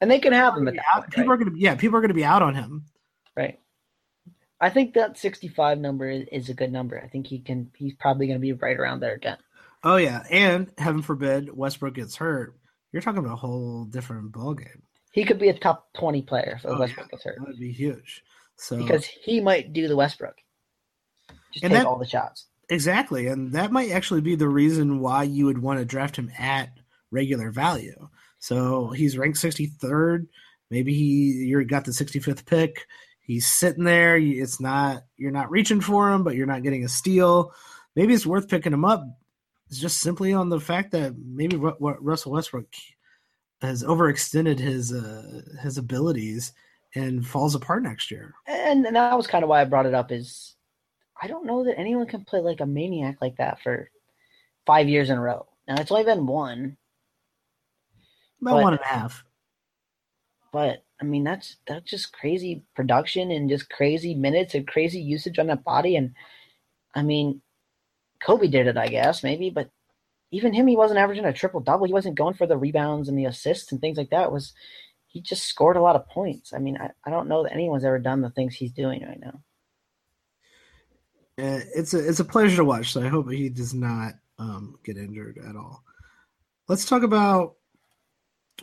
And 0.00 0.10
they 0.10 0.18
can 0.18 0.32
have 0.32 0.56
him 0.56 0.66
at 0.68 0.74
that 0.74 0.84
point, 0.94 1.10
people 1.10 1.30
right? 1.30 1.34
are 1.34 1.44
going 1.44 1.54
to 1.54 1.60
yeah 1.60 1.74
people 1.76 1.96
are 1.96 2.00
going 2.00 2.08
to 2.08 2.14
be 2.14 2.24
out 2.24 2.42
on 2.42 2.54
him. 2.54 2.84
right? 3.36 3.60
I 4.60 4.70
think 4.70 4.94
that 4.94 5.18
65 5.18 5.78
number 5.78 6.08
is, 6.08 6.26
is 6.32 6.48
a 6.48 6.54
good 6.54 6.72
number. 6.72 7.00
I 7.02 7.08
think 7.08 7.26
he 7.26 7.38
can. 7.40 7.70
He's 7.76 7.94
probably 7.94 8.26
going 8.26 8.38
to 8.38 8.42
be 8.42 8.52
right 8.52 8.78
around 8.78 9.00
there 9.00 9.14
again. 9.14 9.38
Oh 9.82 9.96
yeah, 9.96 10.24
and 10.30 10.70
heaven 10.78 11.02
forbid 11.02 11.54
Westbrook 11.54 11.94
gets 11.94 12.16
hurt. 12.16 12.54
You're 12.92 13.02
talking 13.02 13.18
about 13.18 13.34
a 13.34 13.36
whole 13.36 13.84
different 13.84 14.32
ballgame. 14.32 14.80
He 15.12 15.24
could 15.24 15.38
be 15.38 15.48
a 15.48 15.58
top 15.58 15.92
20 15.94 16.22
player 16.22 16.54
if 16.58 16.66
Oh, 16.66 16.78
Westbrook 16.78 17.10
gets 17.10 17.24
hurt 17.24 17.36
That 17.38 17.48
would 17.48 17.58
be 17.58 17.72
huge. 17.72 18.22
So 18.56 18.78
because 18.78 19.04
he 19.04 19.40
might 19.40 19.72
do 19.72 19.88
the 19.88 19.96
Westbrook. 19.96 20.36
Just 21.52 21.64
And 21.64 21.72
take 21.72 21.82
that- 21.82 21.86
all 21.86 21.98
the 21.98 22.06
shots. 22.06 22.46
exactly, 22.68 23.26
and 23.26 23.52
that 23.52 23.72
might 23.72 23.90
actually 23.90 24.20
be 24.22 24.36
the 24.36 24.48
reason 24.48 25.00
why 25.00 25.24
you 25.24 25.46
would 25.46 25.58
want 25.58 25.80
to 25.80 25.84
draft 25.84 26.16
him 26.16 26.30
at 26.38 26.70
regular 27.10 27.50
value. 27.50 28.08
So 28.38 28.90
he's 28.90 29.18
ranked 29.18 29.38
63rd. 29.38 30.26
Maybe 30.70 30.94
he 30.94 31.46
you 31.46 31.64
got 31.64 31.84
the 31.84 31.92
65th 31.92 32.46
pick. 32.46 32.86
He's 33.26 33.46
sitting 33.46 33.84
there. 33.84 34.16
It's 34.16 34.60
not 34.60 35.04
you're 35.16 35.30
not 35.30 35.50
reaching 35.50 35.80
for 35.80 36.12
him, 36.12 36.24
but 36.24 36.34
you're 36.36 36.46
not 36.46 36.62
getting 36.62 36.84
a 36.84 36.88
steal. 36.88 37.52
Maybe 37.96 38.12
it's 38.14 38.26
worth 38.26 38.48
picking 38.48 38.72
him 38.72 38.84
up. 38.84 39.04
It's 39.70 39.80
just 39.80 39.98
simply 40.00 40.32
on 40.34 40.50
the 40.50 40.60
fact 40.60 40.92
that 40.92 41.14
maybe 41.16 41.56
what, 41.56 41.80
what 41.80 42.02
Russell 42.04 42.32
Westbrook 42.32 42.66
has 43.62 43.82
overextended 43.82 44.58
his 44.58 44.92
uh, 44.92 45.40
his 45.62 45.78
abilities 45.78 46.52
and 46.94 47.26
falls 47.26 47.54
apart 47.54 47.82
next 47.82 48.10
year. 48.10 48.34
And, 48.46 48.84
and 48.86 48.94
that 48.94 49.16
was 49.16 49.26
kind 49.26 49.42
of 49.42 49.48
why 49.48 49.62
I 49.62 49.64
brought 49.64 49.86
it 49.86 49.94
up. 49.94 50.12
Is 50.12 50.54
I 51.20 51.26
don't 51.26 51.46
know 51.46 51.64
that 51.64 51.78
anyone 51.78 52.06
can 52.06 52.24
play 52.24 52.40
like 52.40 52.60
a 52.60 52.66
maniac 52.66 53.16
like 53.22 53.36
that 53.36 53.62
for 53.62 53.88
five 54.66 54.88
years 54.88 55.08
in 55.08 55.16
a 55.16 55.20
row. 55.20 55.46
Now 55.66 55.76
it's 55.80 55.90
only 55.90 56.04
been 56.04 56.26
one, 56.26 56.76
About 58.42 58.56
But- 58.56 58.62
one 58.62 58.72
and 58.74 58.82
a 58.82 58.86
half. 58.86 59.24
but 60.52 60.84
I 61.04 61.06
mean 61.06 61.24
that's 61.24 61.56
that's 61.66 61.90
just 61.90 62.14
crazy 62.14 62.62
production 62.74 63.30
and 63.30 63.50
just 63.50 63.68
crazy 63.68 64.14
minutes 64.14 64.54
and 64.54 64.66
crazy 64.66 65.00
usage 65.00 65.38
on 65.38 65.48
that 65.48 65.62
body. 65.62 65.96
And 65.96 66.14
I 66.94 67.02
mean, 67.02 67.42
Kobe 68.22 68.48
did 68.48 68.66
it, 68.66 68.78
I 68.78 68.88
guess 68.88 69.22
maybe, 69.22 69.50
but 69.50 69.68
even 70.30 70.54
him, 70.54 70.66
he 70.66 70.76
wasn't 70.76 70.98
averaging 70.98 71.26
a 71.26 71.32
triple 71.32 71.60
double. 71.60 71.86
He 71.86 71.92
wasn't 71.92 72.16
going 72.16 72.34
for 72.34 72.46
the 72.46 72.56
rebounds 72.56 73.08
and 73.10 73.18
the 73.18 73.26
assists 73.26 73.70
and 73.70 73.82
things 73.82 73.98
like 73.98 74.08
that. 74.10 74.24
It 74.24 74.32
was 74.32 74.54
he 75.06 75.20
just 75.20 75.44
scored 75.44 75.76
a 75.76 75.82
lot 75.82 75.94
of 75.94 76.08
points. 76.08 76.54
I 76.54 76.58
mean, 76.58 76.78
I, 76.78 76.90
I 77.04 77.10
don't 77.10 77.28
know 77.28 77.42
that 77.42 77.52
anyone's 77.52 77.84
ever 77.84 77.98
done 77.98 78.22
the 78.22 78.30
things 78.30 78.54
he's 78.54 78.72
doing 78.72 79.04
right 79.04 79.20
now. 79.20 79.40
It's 81.36 81.92
a 81.92 82.08
it's 82.08 82.20
a 82.20 82.24
pleasure 82.24 82.56
to 82.56 82.64
watch. 82.64 82.92
So 82.92 83.02
I 83.02 83.08
hope 83.08 83.30
he 83.30 83.50
does 83.50 83.74
not 83.74 84.14
um, 84.38 84.78
get 84.84 84.96
injured 84.96 85.38
at 85.46 85.54
all. 85.54 85.84
Let's 86.66 86.86
talk 86.86 87.02
about 87.02 87.56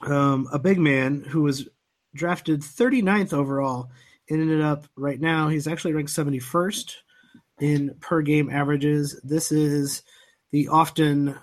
um, 0.02 0.50
a 0.52 0.58
big 0.58 0.80
man 0.80 1.22
who 1.22 1.44
was 1.44 1.70
drafted 2.16 2.62
39th 2.62 3.34
overall. 3.34 3.90
and 4.30 4.42
ended 4.42 4.62
up 4.62 4.86
right 4.96 5.20
now 5.20 5.50
he's 5.50 5.68
actually 5.68 5.94
ranked 5.94 6.12
71st 6.12 6.96
in 7.60 7.96
per 8.00 8.22
game 8.22 8.50
averages. 8.50 9.20
This 9.24 9.52
is 9.52 10.04
the 10.52 10.68
often 10.68 11.36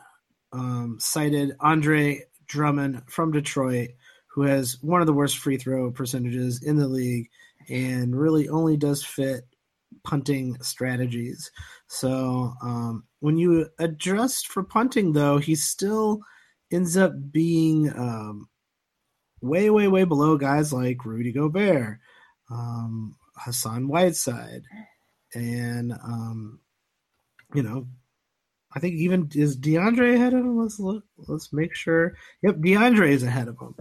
um, 0.52 0.96
cited 1.00 1.56
Andre 1.60 2.22
Drummond 2.46 3.02
from 3.08 3.32
Detroit, 3.32 3.90
who 4.26 4.42
has 4.42 4.78
one 4.82 5.00
of 5.00 5.06
the 5.06 5.12
worst 5.12 5.38
free 5.38 5.56
throw 5.56 5.90
percentages 5.90 6.62
in 6.62 6.76
the 6.76 6.88
league 6.88 7.28
and 7.68 8.18
really 8.18 8.48
only 8.48 8.76
does 8.76 9.04
fit 9.04 9.46
punting 10.04 10.56
strategies. 10.62 11.50
So 11.86 12.54
um, 12.62 13.04
when 13.20 13.36
you 13.36 13.68
adjust 13.78 14.48
for 14.48 14.62
punting, 14.62 15.12
though, 15.12 15.38
he 15.38 15.54
still 15.54 16.20
ends 16.70 16.96
up 16.96 17.12
being 17.30 17.90
um, 17.96 18.48
way, 19.40 19.70
way, 19.70 19.88
way 19.88 20.04
below 20.04 20.36
guys 20.36 20.72
like 20.72 21.04
Rudy 21.04 21.32
Gobert, 21.32 21.98
um, 22.50 23.16
Hassan 23.36 23.88
Whiteside, 23.88 24.62
and 25.34 25.92
um, 25.92 26.60
you 27.54 27.62
know, 27.62 27.86
I 28.74 28.80
think 28.80 28.94
even 28.94 29.30
is 29.34 29.58
DeAndre 29.58 30.14
ahead 30.14 30.34
of 30.34 30.40
him. 30.40 30.58
Let's 30.58 30.78
look. 30.78 31.04
Let's 31.16 31.52
make 31.52 31.74
sure. 31.74 32.16
Yep, 32.42 32.56
DeAndre 32.56 33.10
is 33.10 33.22
ahead 33.22 33.48
of 33.48 33.58
him. 33.58 33.74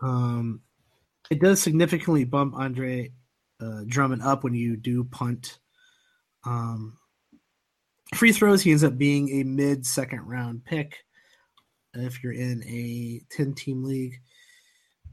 Um, 0.00 0.60
it 1.30 1.40
does 1.40 1.62
significantly 1.62 2.24
bump 2.24 2.54
Andre 2.54 3.12
uh, 3.60 3.82
Drummond 3.86 4.22
up 4.22 4.44
when 4.44 4.54
you 4.54 4.76
do 4.76 5.04
punt. 5.04 5.58
Um, 6.44 6.96
free 8.14 8.32
throws, 8.32 8.62
he 8.62 8.70
ends 8.70 8.84
up 8.84 8.96
being 8.96 9.40
a 9.40 9.44
mid 9.44 9.86
second 9.86 10.26
round 10.26 10.64
pick 10.64 10.96
if 11.94 12.22
you're 12.22 12.32
in 12.32 12.62
a 12.64 13.20
10 13.30 13.54
team 13.54 13.84
league. 13.84 14.20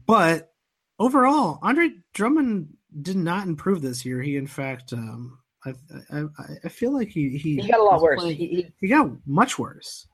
But 0.08 0.52
overall, 0.98 1.58
Andre 1.62 1.90
Drummond 2.14 2.74
did 3.02 3.16
not 3.16 3.46
improve 3.46 3.82
this 3.82 4.04
year. 4.04 4.20
He, 4.22 4.36
in 4.36 4.46
fact, 4.46 4.92
um, 4.94 5.38
I, 5.66 5.74
I, 6.10 6.24
I- 6.64 6.68
feel 6.70 6.92
like 6.92 7.08
he 7.08 7.36
he, 7.36 7.60
He 7.60 7.68
got 7.68 7.78
a 7.78 7.84
lot 7.84 8.00
worse. 8.00 8.18
playing- 8.20 8.36
He, 8.38 8.46
he, 8.48 8.72
he 8.80 8.88
got 8.88 9.10
much 9.26 9.58
worse. 9.58 10.06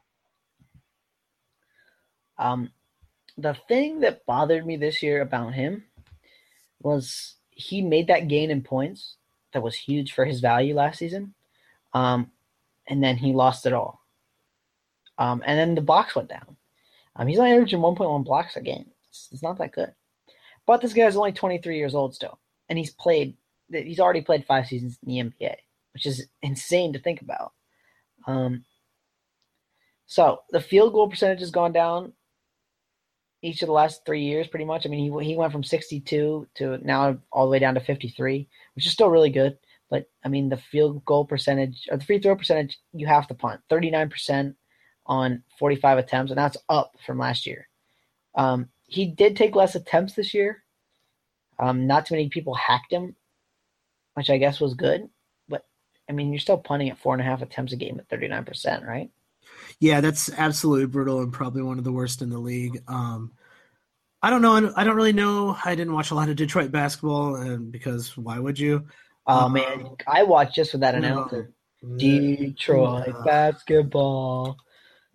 um, 2.38 2.70
the 3.38 3.55
thing 3.68 4.01
that 4.01 4.26
bothered 4.26 4.66
me 4.66 4.76
this 4.76 5.03
year 5.03 5.22
about 5.22 5.55
him 5.55 5.84
was 6.82 7.34
he 7.51 7.80
made 7.82 8.09
that 8.09 8.28
gain 8.28 8.51
in 8.51 8.62
points 8.62 9.16
that 9.53 9.62
was 9.62 9.74
huge 9.76 10.12
for 10.12 10.24
his 10.24 10.40
value 10.40 10.74
last 10.74 10.99
season, 10.99 11.34
um, 11.92 12.30
and 12.88 13.03
then 13.03 13.16
he 13.16 13.32
lost 13.32 13.66
it 13.66 13.72
all. 13.72 14.01
Um, 15.18 15.42
and 15.47 15.57
then 15.59 15.74
the 15.76 15.80
blocks 15.80 16.16
went 16.16 16.28
down. 16.28 16.57
Um, 17.14 17.28
he's 17.28 17.38
only 17.38 17.53
averaging 17.53 17.78
1.1 17.78 18.24
blocks 18.24 18.57
a 18.57 18.61
game. 18.61 18.86
It's, 19.33 19.43
not 19.43 19.59
that 19.59 19.73
good. 19.73 19.93
But 20.67 20.81
this 20.81 20.93
guy's 20.93 21.17
only 21.17 21.33
23 21.33 21.77
years 21.77 21.95
old 21.95 22.15
still, 22.15 22.39
and 22.69 22.79
he's 22.79 22.91
played. 22.91 23.37
He's 23.71 24.01
already 24.01 24.23
played 24.23 24.47
five 24.47 24.67
seasons 24.67 24.99
in 25.07 25.09
the 25.09 25.47
NBA, 25.47 25.57
which 25.93 26.07
is 26.07 26.27
insane 26.43 26.93
to 26.93 26.99
think 26.99 27.23
about. 27.23 27.53
Um, 28.27 28.65
so 30.07 30.41
the 30.51 30.61
field 30.61 30.93
goal 30.93 31.09
percentage 31.09 31.41
has 31.41 31.51
gone 31.51 31.73
down 31.73 32.12
each 33.43 33.62
of 33.62 33.67
the 33.67 33.73
last 33.73 34.05
three 34.07 34.23
years, 34.23 34.47
pretty 34.47 34.65
much. 34.65 34.87
I 34.87 34.89
mean, 34.89 35.12
he 35.12 35.25
he 35.25 35.37
went 35.37 35.53
from 35.53 35.65
62 35.65 36.49
to 36.55 36.79
now 36.83 37.19
all 37.33 37.45
the 37.47 37.51
way 37.51 37.59
down 37.59 37.75
to 37.75 37.81
53, 37.81 38.49
which 38.75 38.87
is 38.87 38.93
still 38.93 39.11
really 39.11 39.31
good. 39.31 39.59
But 39.91 40.11
I 40.25 40.29
mean, 40.29 40.49
the 40.49 40.57
field 40.57 41.05
goal 41.05 41.25
percentage 41.27 41.87
or 41.91 41.99
the 41.99 42.05
free 42.05 42.19
throw 42.19 42.37
percentage, 42.37 42.79
you 42.93 43.07
have 43.07 43.27
to 43.29 43.35
punt 43.35 43.61
39 43.69 44.11
percent. 44.11 44.57
on 45.07 45.43
45 45.59 45.99
attempts, 45.99 46.31
and 46.33 46.39
that's 46.39 46.57
up 46.69 46.97
from 47.05 47.19
last 47.19 47.47
year. 47.47 47.69
Um, 48.35 48.71
he 48.87 49.07
did 49.07 49.37
take 49.37 49.57
less 49.57 49.74
attempts 49.74 50.14
this 50.14 50.35
year. 50.35 50.62
Um, 51.59 51.87
not 51.87 52.07
too 52.07 52.14
many 52.14 52.28
people 52.28 52.55
hacked 52.55 52.93
him, 52.93 53.14
which 54.14 54.30
I 54.30 54.39
guess 54.39 54.61
was 54.61 54.74
good. 54.74 55.09
But 55.49 55.64
I 56.09 56.12
mean, 56.12 56.32
you're 56.32 56.41
still 56.41 56.59
punting 56.59 56.91
at 56.91 56.99
four 56.99 57.14
and 57.14 57.20
a 57.22 57.24
half 57.24 57.43
attempts 57.43 57.72
a 57.72 57.76
game 57.76 58.01
at 58.01 58.09
39%, 58.09 58.87
right? 58.87 59.11
Yeah, 59.78 60.01
that's 60.01 60.30
absolutely 60.30 60.87
brutal 60.87 61.20
and 61.20 61.32
probably 61.32 61.62
one 61.62 61.78
of 61.78 61.85
the 61.85 61.93
worst 61.93 62.22
in 62.22 62.30
the 62.30 62.39
league. 62.39 62.82
Um, 62.89 63.32
I 64.22 64.30
don't 64.30 64.43
know. 64.43 64.72
I 64.74 64.85
don't 64.85 64.97
really 64.97 65.12
know. 65.12 65.57
I 65.64 65.74
didn't 65.74 65.93
watch 65.93 66.11
a 66.11 66.14
lot 66.14 66.30
of 66.30 66.37
Detroit 66.37 66.70
basketball, 66.70 67.37
and 67.37 67.70
because 67.70 68.16
why 68.16 68.39
would 68.39 68.59
you? 68.59 68.87
Oh 69.26 69.47
um, 69.47 69.53
man, 69.53 69.89
I 70.07 70.22
watched 70.22 70.55
just 70.55 70.70
for 70.70 70.78
that 70.78 70.95
announcer. 70.95 71.53
No, 71.82 71.99
Detroit 71.99 73.09
uh, 73.09 73.22
basketball. 73.24 74.57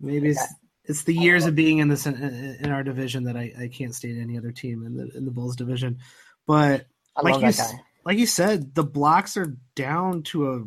Maybe 0.00 0.28
it's, 0.28 0.42
it's 0.84 1.04
the 1.04 1.14
years 1.14 1.46
of 1.46 1.54
being 1.54 1.78
in 1.78 1.88
this 1.88 2.06
in 2.06 2.70
our 2.70 2.82
division 2.82 3.24
that 3.24 3.36
I, 3.36 3.52
I 3.58 3.68
can't 3.68 3.94
stand 3.94 4.20
any 4.20 4.36
other 4.38 4.52
team 4.52 4.84
in 4.84 4.96
the 4.96 5.10
in 5.16 5.24
the 5.24 5.30
Bulls 5.30 5.56
division. 5.56 5.98
But 6.46 6.86
like 7.22 7.40
you 7.40 7.64
like 8.04 8.18
you 8.18 8.26
said, 8.26 8.74
the 8.74 8.84
blocks 8.84 9.36
are 9.36 9.56
down 9.74 10.22
to 10.24 10.52
a 10.52 10.64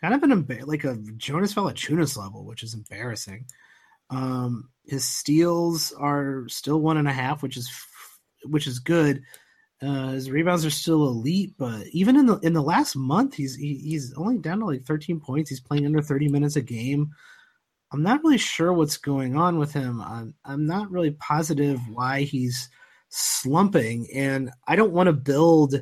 kind 0.00 0.14
of 0.14 0.22
an 0.22 0.46
like 0.66 0.84
a 0.84 0.96
Jonas 1.16 1.54
Valanciunas 1.54 2.16
level, 2.16 2.44
which 2.44 2.62
is 2.62 2.74
embarrassing. 2.74 3.46
Um, 4.10 4.70
his 4.86 5.04
steals 5.04 5.92
are 5.92 6.48
still 6.48 6.80
one 6.80 6.96
and 6.96 7.08
a 7.08 7.12
half, 7.12 7.42
which 7.42 7.56
is 7.56 7.70
which 8.44 8.66
is 8.66 8.78
good. 8.78 9.22
Uh, 9.82 10.12
his 10.12 10.30
rebounds 10.30 10.64
are 10.64 10.70
still 10.70 11.06
elite, 11.06 11.52
but 11.58 11.86
even 11.88 12.16
in 12.16 12.26
the 12.26 12.38
in 12.38 12.54
the 12.54 12.62
last 12.62 12.96
month, 12.96 13.34
he's 13.34 13.54
he, 13.54 13.74
he's 13.76 14.14
only 14.14 14.38
down 14.38 14.60
to 14.60 14.66
like 14.66 14.84
13 14.84 15.20
points. 15.20 15.50
He's 15.50 15.60
playing 15.60 15.84
under 15.84 16.00
30 16.00 16.28
minutes 16.28 16.56
a 16.56 16.62
game. 16.62 17.10
I'm 17.92 18.02
not 18.02 18.22
really 18.24 18.38
sure 18.38 18.72
what's 18.72 18.96
going 18.96 19.36
on 19.36 19.58
with 19.58 19.72
him. 19.72 20.00
I'm 20.00 20.34
I'm 20.44 20.66
not 20.66 20.90
really 20.90 21.12
positive 21.12 21.80
why 21.88 22.22
he's 22.22 22.68
slumping, 23.08 24.08
and 24.14 24.50
I 24.66 24.76
don't 24.76 24.92
want 24.92 25.06
to 25.06 25.12
build 25.12 25.80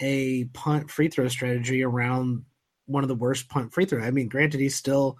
a 0.00 0.44
punt 0.46 0.90
free 0.90 1.08
throw 1.08 1.28
strategy 1.28 1.82
around 1.82 2.44
one 2.86 3.04
of 3.04 3.08
the 3.08 3.14
worst 3.14 3.48
punt 3.48 3.72
free 3.72 3.84
throw. 3.84 4.02
I 4.02 4.10
mean, 4.10 4.28
granted, 4.28 4.60
he's 4.60 4.76
still 4.76 5.18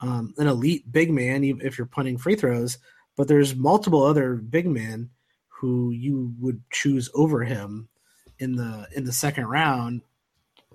um, 0.00 0.34
an 0.38 0.46
elite 0.46 0.90
big 0.90 1.10
man 1.10 1.44
if 1.44 1.78
you're 1.78 1.86
punting 1.86 2.18
free 2.18 2.34
throws, 2.34 2.78
but 3.16 3.28
there's 3.28 3.54
multiple 3.54 4.02
other 4.02 4.34
big 4.34 4.66
men 4.66 5.10
who 5.48 5.90
you 5.90 6.34
would 6.40 6.60
choose 6.70 7.08
over 7.14 7.44
him 7.44 7.88
in 8.38 8.56
the 8.56 8.88
in 8.94 9.04
the 9.04 9.12
second 9.12 9.46
round 9.46 10.02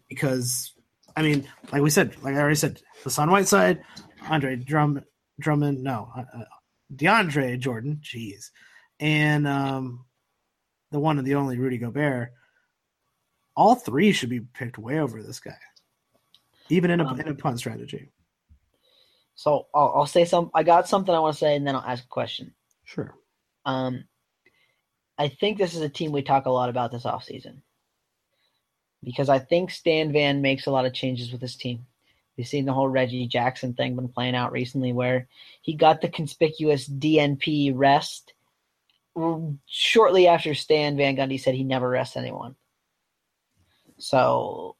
because 0.07 0.71
I 1.15 1.21
mean, 1.21 1.47
like 1.71 1.81
we 1.81 1.89
said, 1.89 2.15
like 2.23 2.35
I 2.35 2.39
already 2.39 2.55
said, 2.55 2.81
Hassan 3.03 3.29
Whiteside, 3.29 3.81
Andre 4.29 4.55
Drum 4.55 5.03
Drummond, 5.39 5.83
no, 5.83 6.11
uh, 6.15 6.23
uh, 6.33 6.43
DeAndre 6.95 7.59
Jordan, 7.59 7.99
jeez, 8.03 8.49
and 8.99 9.47
um, 9.47 10.05
the 10.91 10.99
one 10.99 11.17
and 11.17 11.27
the 11.27 11.35
only 11.35 11.57
Rudy 11.57 11.77
Gobert. 11.77 12.33
All 13.55 13.75
three 13.75 14.11
should 14.11 14.29
be 14.29 14.41
picked 14.41 14.77
way 14.77 14.99
over 14.99 15.21
this 15.21 15.39
guy, 15.39 15.57
even 16.69 16.91
in 16.91 17.01
a 17.01 17.05
um, 17.05 17.19
in 17.19 17.27
a 17.27 17.35
punt 17.35 17.59
strategy. 17.59 18.11
So 19.35 19.67
I'll, 19.73 19.93
I'll 19.95 20.05
say 20.05 20.25
some. 20.25 20.51
I 20.53 20.63
got 20.63 20.87
something 20.87 21.13
I 21.13 21.19
want 21.19 21.33
to 21.33 21.39
say, 21.39 21.55
and 21.55 21.65
then 21.65 21.75
I'll 21.75 21.81
ask 21.81 22.03
a 22.03 22.07
question. 22.07 22.53
Sure. 22.85 23.15
Um, 23.65 24.05
I 25.17 25.27
think 25.27 25.57
this 25.57 25.75
is 25.75 25.81
a 25.81 25.89
team 25.89 26.11
we 26.11 26.21
talk 26.21 26.45
a 26.45 26.51
lot 26.51 26.69
about 26.69 26.91
this 26.91 27.03
offseason 27.03 27.61
because 29.03 29.29
I 29.29 29.39
think 29.39 29.71
Stan 29.71 30.11
Van 30.11 30.41
makes 30.41 30.65
a 30.65 30.71
lot 30.71 30.85
of 30.85 30.93
changes 30.93 31.31
with 31.31 31.41
his 31.41 31.55
team. 31.55 31.85
We've 32.37 32.47
seen 32.47 32.65
the 32.65 32.73
whole 32.73 32.87
Reggie 32.87 33.27
Jackson 33.27 33.73
thing 33.73 33.95
been 33.95 34.09
playing 34.09 34.35
out 34.35 34.51
recently, 34.51 34.93
where 34.93 35.27
he 35.61 35.73
got 35.73 36.01
the 36.01 36.09
conspicuous 36.09 36.87
DNP 36.87 37.73
rest 37.75 38.33
shortly 39.65 40.27
after 40.27 40.53
Stan 40.53 40.95
Van 40.95 41.15
Gundy 41.15 41.39
said 41.39 41.55
he 41.55 41.63
never 41.63 41.89
rests 41.89 42.15
anyone. 42.15 42.55
So, 43.97 44.75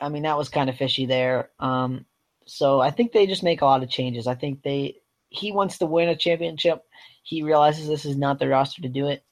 I 0.00 0.08
mean, 0.08 0.24
that 0.24 0.36
was 0.36 0.48
kind 0.48 0.68
of 0.68 0.76
fishy 0.76 1.06
there. 1.06 1.50
Um, 1.60 2.04
so 2.46 2.80
I 2.80 2.90
think 2.90 3.12
they 3.12 3.26
just 3.26 3.44
make 3.44 3.60
a 3.60 3.66
lot 3.66 3.82
of 3.84 3.88
changes. 3.88 4.26
I 4.26 4.34
think 4.34 4.62
they 4.62 4.96
he 5.28 5.52
wants 5.52 5.78
to 5.78 5.86
win 5.86 6.08
a 6.08 6.16
championship. 6.16 6.82
He 7.22 7.42
realizes 7.42 7.88
this 7.88 8.04
is 8.04 8.16
not 8.16 8.38
the 8.38 8.48
roster 8.48 8.82
to 8.82 8.88
do 8.88 9.06
it. 9.06 9.24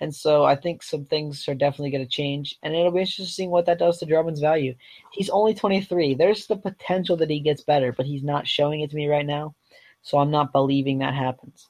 And 0.00 0.14
so 0.14 0.44
I 0.44 0.54
think 0.54 0.82
some 0.82 1.04
things 1.04 1.48
are 1.48 1.54
definitely 1.54 1.90
going 1.90 2.04
to 2.04 2.10
change, 2.10 2.56
and 2.62 2.74
it'll 2.74 2.92
be 2.92 3.00
interesting 3.00 3.50
what 3.50 3.66
that 3.66 3.80
does 3.80 3.98
to 3.98 4.06
Drummond's 4.06 4.40
value. 4.40 4.74
He's 5.12 5.30
only 5.30 5.54
23. 5.54 6.14
There's 6.14 6.46
the 6.46 6.56
potential 6.56 7.16
that 7.16 7.30
he 7.30 7.40
gets 7.40 7.62
better, 7.62 7.92
but 7.92 8.06
he's 8.06 8.22
not 8.22 8.46
showing 8.46 8.80
it 8.80 8.90
to 8.90 8.96
me 8.96 9.08
right 9.08 9.26
now. 9.26 9.54
So 10.02 10.18
I'm 10.18 10.30
not 10.30 10.52
believing 10.52 10.98
that 10.98 11.14
happens. 11.14 11.68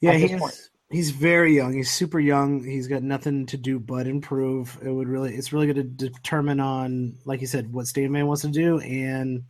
Yeah, 0.00 0.14
he's 0.14 0.70
he's 0.90 1.10
very 1.10 1.54
young. 1.54 1.72
He's 1.74 1.90
super 1.90 2.20
young. 2.20 2.62
He's 2.62 2.88
got 2.88 3.02
nothing 3.02 3.46
to 3.46 3.56
do 3.56 3.78
but 3.78 4.06
improve. 4.06 4.78
It 4.82 4.90
would 4.90 5.08
really, 5.08 5.34
it's 5.34 5.52
really 5.52 5.66
going 5.66 5.76
to 5.76 6.08
determine 6.08 6.60
on, 6.60 7.14
like 7.24 7.40
you 7.40 7.46
said, 7.46 7.72
what 7.72 7.86
Stan 7.86 8.12
Van 8.12 8.26
wants 8.26 8.42
to 8.42 8.48
do 8.48 8.80
and 8.80 9.44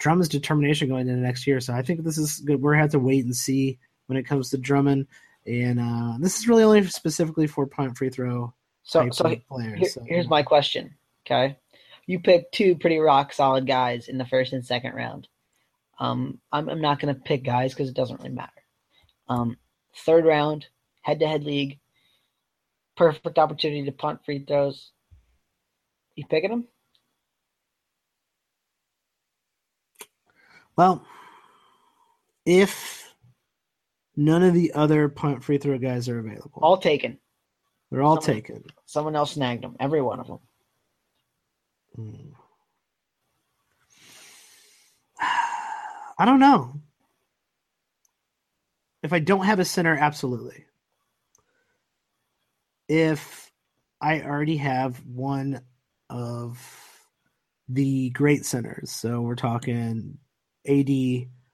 Drummond's 0.00 0.28
determination 0.28 0.88
going 0.88 1.08
into 1.08 1.20
next 1.20 1.46
year. 1.46 1.60
So 1.60 1.72
I 1.72 1.82
think 1.82 2.02
this 2.02 2.18
is 2.18 2.40
good. 2.40 2.60
We're 2.60 2.72
going 2.72 2.78
to 2.78 2.84
have 2.84 2.90
to 2.92 2.98
wait 2.98 3.24
and 3.24 3.34
see 3.34 3.78
when 4.06 4.18
it 4.18 4.24
comes 4.24 4.50
to 4.50 4.58
Drummond. 4.58 5.06
And 5.46 5.78
uh, 5.78 6.16
this 6.18 6.38
is 6.38 6.48
really 6.48 6.64
only 6.64 6.84
specifically 6.86 7.46
for 7.46 7.66
punt 7.66 7.96
free 7.96 8.10
throw. 8.10 8.52
So, 8.82 9.08
so, 9.10 9.34
players, 9.48 9.78
here, 9.78 9.88
so 9.88 10.04
here's 10.06 10.28
my 10.28 10.42
question. 10.42 10.94
Okay. 11.26 11.56
You 12.06 12.20
picked 12.20 12.54
two 12.54 12.76
pretty 12.76 12.98
rock 12.98 13.32
solid 13.32 13.66
guys 13.66 14.08
in 14.08 14.18
the 14.18 14.24
first 14.24 14.52
and 14.52 14.64
second 14.64 14.94
round. 14.94 15.28
Um, 15.98 16.40
I'm, 16.52 16.68
I'm 16.68 16.80
not 16.80 17.00
going 17.00 17.14
to 17.14 17.20
pick 17.20 17.42
guys 17.42 17.72
because 17.72 17.88
it 17.88 17.96
doesn't 17.96 18.18
really 18.18 18.34
matter. 18.34 18.52
Um, 19.28 19.56
third 20.04 20.24
round, 20.24 20.66
head 21.02 21.20
to 21.20 21.26
head 21.26 21.44
league. 21.44 21.78
Perfect 22.96 23.38
opportunity 23.38 23.84
to 23.84 23.92
punt 23.92 24.20
free 24.24 24.44
throws. 24.46 24.92
You 26.14 26.24
picking 26.26 26.50
them? 26.50 26.64
Well, 30.76 31.04
if 32.44 33.05
none 34.16 34.42
of 34.42 34.54
the 34.54 34.72
other 34.72 35.08
punt 35.08 35.44
free 35.44 35.58
throw 35.58 35.78
guys 35.78 36.08
are 36.08 36.18
available, 36.18 36.60
all 36.62 36.78
taken. 36.78 37.18
They're 37.90 38.02
all 38.02 38.20
someone, 38.20 38.42
taken. 38.42 38.64
Someone 38.86 39.16
else 39.16 39.32
snagged 39.32 39.62
them. 39.62 39.76
Every 39.78 40.02
one 40.02 40.20
of 40.20 40.26
them. 40.26 40.38
Hmm. 41.94 42.32
I 46.18 46.24
don't 46.24 46.40
know. 46.40 46.80
If 49.02 49.12
I 49.12 49.20
don't 49.20 49.44
have 49.44 49.60
a 49.60 49.64
center, 49.64 49.94
absolutely 49.94 50.66
if 52.88 53.50
I 54.00 54.22
already 54.22 54.58
have 54.58 55.04
one 55.06 55.62
of 56.08 56.58
the 57.68 58.10
great 58.10 58.44
centers, 58.44 58.90
so 58.90 59.20
we're 59.20 59.34
talking 59.34 60.18
AD 60.68 60.90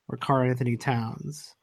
or 0.08 0.16
Karl-Anthony 0.18 0.76
Towns. 0.76 1.54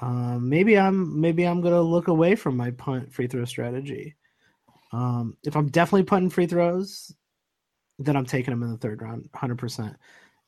Um, 0.00 0.48
maybe 0.48 0.78
I'm 0.78 1.20
maybe 1.20 1.44
I'm 1.44 1.60
gonna 1.60 1.80
look 1.80 2.08
away 2.08 2.34
from 2.34 2.56
my 2.56 2.70
punt 2.72 3.12
free 3.12 3.26
throw 3.26 3.44
strategy. 3.44 4.16
Um, 4.92 5.36
if 5.42 5.56
I'm 5.56 5.68
definitely 5.68 6.04
punting 6.04 6.30
free 6.30 6.46
throws, 6.46 7.12
then 7.98 8.16
I'm 8.16 8.26
taking 8.26 8.52
them 8.52 8.62
in 8.62 8.70
the 8.70 8.76
third 8.76 9.00
round, 9.00 9.28
hundred 9.34 9.58
percent. 9.58 9.96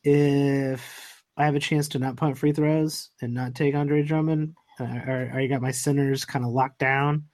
If 0.05 1.23
I 1.37 1.45
have 1.45 1.55
a 1.55 1.61
chance 1.61 1.89
to 1.89 1.99
not 1.99 2.17
punt 2.17 2.37
free 2.37 2.53
throws 2.53 3.11
and 3.23 3.33
not 3.35 3.55
take 3.55 3.75
Andre 3.75 4.03
Drummond, 4.03 4.55
uh, 4.81 4.85
or 4.85 5.41
you 5.41 5.49
got 5.49 5.63
my 5.63 5.71
centers 5.71 6.25
kind 6.25 6.45
of 6.45 6.53
locked 6.53 6.79
down, 6.79 7.25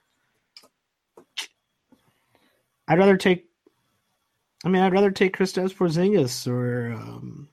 I'd 2.86 2.98
rather 2.98 3.16
take. 3.16 3.46
I 4.64 4.68
mean, 4.68 4.82
I'd 4.82 4.92
rather 4.92 5.10
take 5.10 5.36
Kristaps 5.36 5.74
Porzingis 5.74 6.46
or 6.46 6.92
um, 6.92 7.48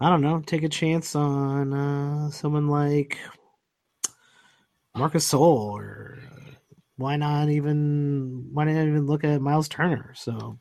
I 0.00 0.08
don't 0.08 0.22
know, 0.22 0.40
take 0.40 0.62
a 0.62 0.68
chance 0.68 1.14
on 1.14 1.74
uh, 1.74 2.30
someone 2.30 2.68
like 2.68 3.18
Marcus 4.96 5.30
Gasol 5.30 5.40
or 5.40 6.18
uh, 6.26 6.50
why 6.96 7.16
not 7.16 7.50
even 7.50 8.48
why 8.52 8.64
not 8.64 8.72
even 8.72 9.06
look 9.06 9.24
at 9.24 9.42
Miles 9.42 9.68
Turner? 9.68 10.12
So, 10.14 10.58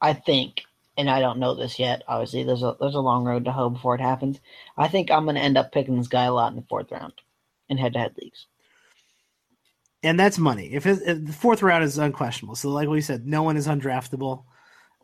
I 0.00 0.14
think, 0.14 0.62
and 0.96 1.10
I 1.10 1.20
don't 1.20 1.38
know 1.38 1.54
this 1.54 1.78
yet. 1.78 2.02
Obviously, 2.08 2.44
there's 2.44 2.62
a 2.62 2.76
there's 2.80 2.94
a 2.94 3.00
long 3.00 3.24
road 3.24 3.44
to 3.44 3.52
hoe 3.52 3.70
before 3.70 3.94
it 3.94 4.00
happens. 4.00 4.40
I 4.76 4.88
think 4.88 5.10
I'm 5.10 5.24
going 5.24 5.36
to 5.36 5.42
end 5.42 5.58
up 5.58 5.72
picking 5.72 5.98
this 5.98 6.08
guy 6.08 6.24
a 6.24 6.32
lot 6.32 6.52
in 6.52 6.56
the 6.56 6.66
fourth 6.68 6.90
round 6.90 7.12
in 7.68 7.76
head 7.76 7.92
to 7.92 7.98
head 7.98 8.14
leagues 8.20 8.46
and 10.02 10.20
that's 10.20 10.38
money. 10.38 10.72
If, 10.72 10.86
it, 10.86 11.00
if, 11.04 11.24
the 11.24 11.32
fourth 11.32 11.62
round 11.62 11.82
is 11.82 11.98
unquestionable, 11.98 12.54
so 12.54 12.70
like 12.70 12.88
we 12.88 13.00
said, 13.00 13.26
no 13.26 13.42
one 13.42 13.56
is 13.56 13.66
undraftable. 13.66 14.44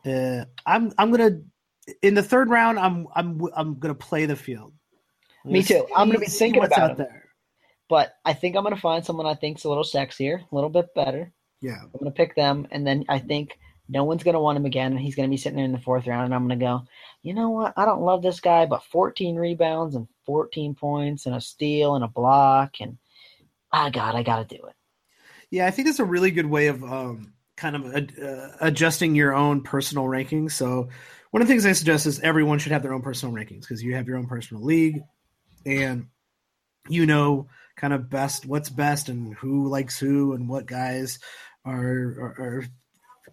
Uh, 0.05 0.45
I'm 0.65 0.93
I'm 0.97 1.11
gonna 1.11 1.41
in 2.01 2.13
the 2.13 2.23
third 2.23 2.49
round. 2.49 2.79
I'm 2.79 3.07
I'm 3.15 3.41
I'm 3.55 3.79
gonna 3.79 3.95
play 3.95 4.25
the 4.25 4.35
field. 4.35 4.73
Me 5.45 5.63
too. 5.63 5.85
I'm 5.95 6.07
gonna 6.07 6.19
be 6.19 6.25
thinking 6.25 6.63
about 6.63 6.79
out 6.91 6.97
there. 6.97 7.25
But 7.89 8.13
I 8.23 8.33
think 8.33 8.55
I'm 8.55 8.63
gonna 8.63 8.77
find 8.77 9.05
someone 9.05 9.25
I 9.25 9.35
think's 9.35 9.65
a 9.65 9.69
little 9.69 9.83
sexier, 9.83 10.41
a 10.41 10.55
little 10.55 10.69
bit 10.69 10.93
better. 10.95 11.31
Yeah, 11.61 11.81
I'm 11.81 11.99
gonna 11.99 12.11
pick 12.11 12.35
them, 12.35 12.67
and 12.71 12.85
then 12.87 13.05
I 13.09 13.19
think 13.19 13.57
No 13.89 14.05
one's 14.05 14.23
going 14.23 14.33
to 14.33 14.39
want 14.39 14.57
him 14.57 14.65
again. 14.65 14.93
And 14.93 14.99
he's 14.99 15.15
going 15.15 15.27
to 15.27 15.33
be 15.33 15.37
sitting 15.37 15.57
there 15.57 15.65
in 15.65 15.73
the 15.73 15.77
fourth 15.77 16.07
round, 16.07 16.25
and 16.25 16.33
I'm 16.33 16.47
going 16.47 16.57
to 16.57 16.65
go, 16.65 16.83
you 17.21 17.33
know 17.33 17.49
what? 17.49 17.73
I 17.75 17.85
don't 17.85 18.01
love 18.01 18.21
this 18.21 18.39
guy, 18.39 18.65
but 18.65 18.83
14 18.85 19.35
rebounds 19.35 19.95
and 19.95 20.07
14 20.25 20.75
points 20.75 21.25
and 21.25 21.35
a 21.35 21.41
steal 21.41 21.95
and 21.95 22.03
a 22.03 22.07
block, 22.07 22.75
and 22.79 22.97
ah, 23.71 23.89
God, 23.89 24.15
I 24.15 24.23
got 24.23 24.47
to 24.47 24.57
do 24.57 24.63
it. 24.65 24.75
Yeah, 25.51 25.67
I 25.67 25.71
think 25.71 25.87
it's 25.87 25.99
a 25.99 26.05
really 26.05 26.31
good 26.31 26.45
way 26.45 26.67
of 26.67 26.83
um, 26.83 27.33
kind 27.57 27.75
of 27.75 27.93
uh, 27.93 28.47
adjusting 28.61 29.15
your 29.15 29.33
own 29.33 29.61
personal 29.61 30.05
rankings. 30.05 30.53
So, 30.53 30.89
one 31.33 31.41
of 31.41 31.47
the 31.47 31.51
things 31.51 31.65
I 31.65 31.71
suggest 31.71 32.05
is 32.05 32.19
everyone 32.19 32.59
should 32.59 32.73
have 32.73 32.83
their 32.83 32.93
own 32.93 33.01
personal 33.01 33.33
rankings 33.33 33.61
because 33.61 33.81
you 33.81 33.95
have 33.95 34.07
your 34.07 34.17
own 34.17 34.27
personal 34.27 34.61
league, 34.61 35.01
and 35.65 36.05
you 36.87 37.07
know 37.07 37.47
kind 37.75 37.91
of 37.91 38.07
best 38.07 38.45
what's 38.45 38.69
best 38.69 39.09
and 39.09 39.33
who 39.33 39.67
likes 39.67 39.97
who 39.97 40.33
and 40.33 40.47
what 40.47 40.67
guys 40.67 41.17
are, 41.65 41.73
are, 41.79 42.35
are 42.37 42.65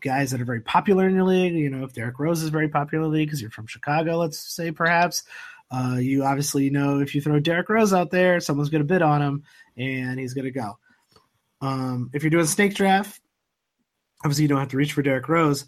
guys 0.01 0.31
that 0.31 0.41
are 0.41 0.47
very 0.47 0.63
popular 0.63 1.07
in 1.07 1.15
your 1.15 1.25
league. 1.25 1.53
You 1.53 1.69
know, 1.69 1.85
if 1.85 1.93
Derrick 1.93 2.19
Rose 2.19 2.43
is 2.43 2.49
very 2.49 2.71
popular 2.71 3.07
league 3.07 3.29
because 3.29 3.43
you're 3.43 3.51
from 3.51 3.67
Chicago, 3.67 4.17
let's 4.17 4.39
say 4.39 4.73
perhaps. 4.73 5.23
Uh, 5.71 5.99
you 6.01 6.25
obviously 6.25 6.71
know 6.71 7.01
if 7.01 7.15
you 7.15 7.21
throw 7.21 7.39
Derrick 7.39 7.69
Rose 7.69 7.93
out 7.93 8.11
there, 8.11 8.41
someone's 8.41 8.71
going 8.71 8.81
to 8.81 8.89
bid 8.89 9.03
on 9.03 9.21
him 9.21 9.43
and 9.77 10.19
he's 10.19 10.33
going 10.33 10.47
to 10.47 10.51
go. 10.51 10.79
Um, 11.61 12.09
if 12.15 12.23
you're 12.23 12.31
doing 12.31 12.47
snake 12.47 12.75
draft, 12.75 13.21
obviously 14.25 14.45
you 14.45 14.49
don't 14.49 14.59
have 14.59 14.71
to 14.71 14.79
reach 14.79 14.95
for 14.95 15.03
Derrick 15.03 15.29
Rose, 15.29 15.67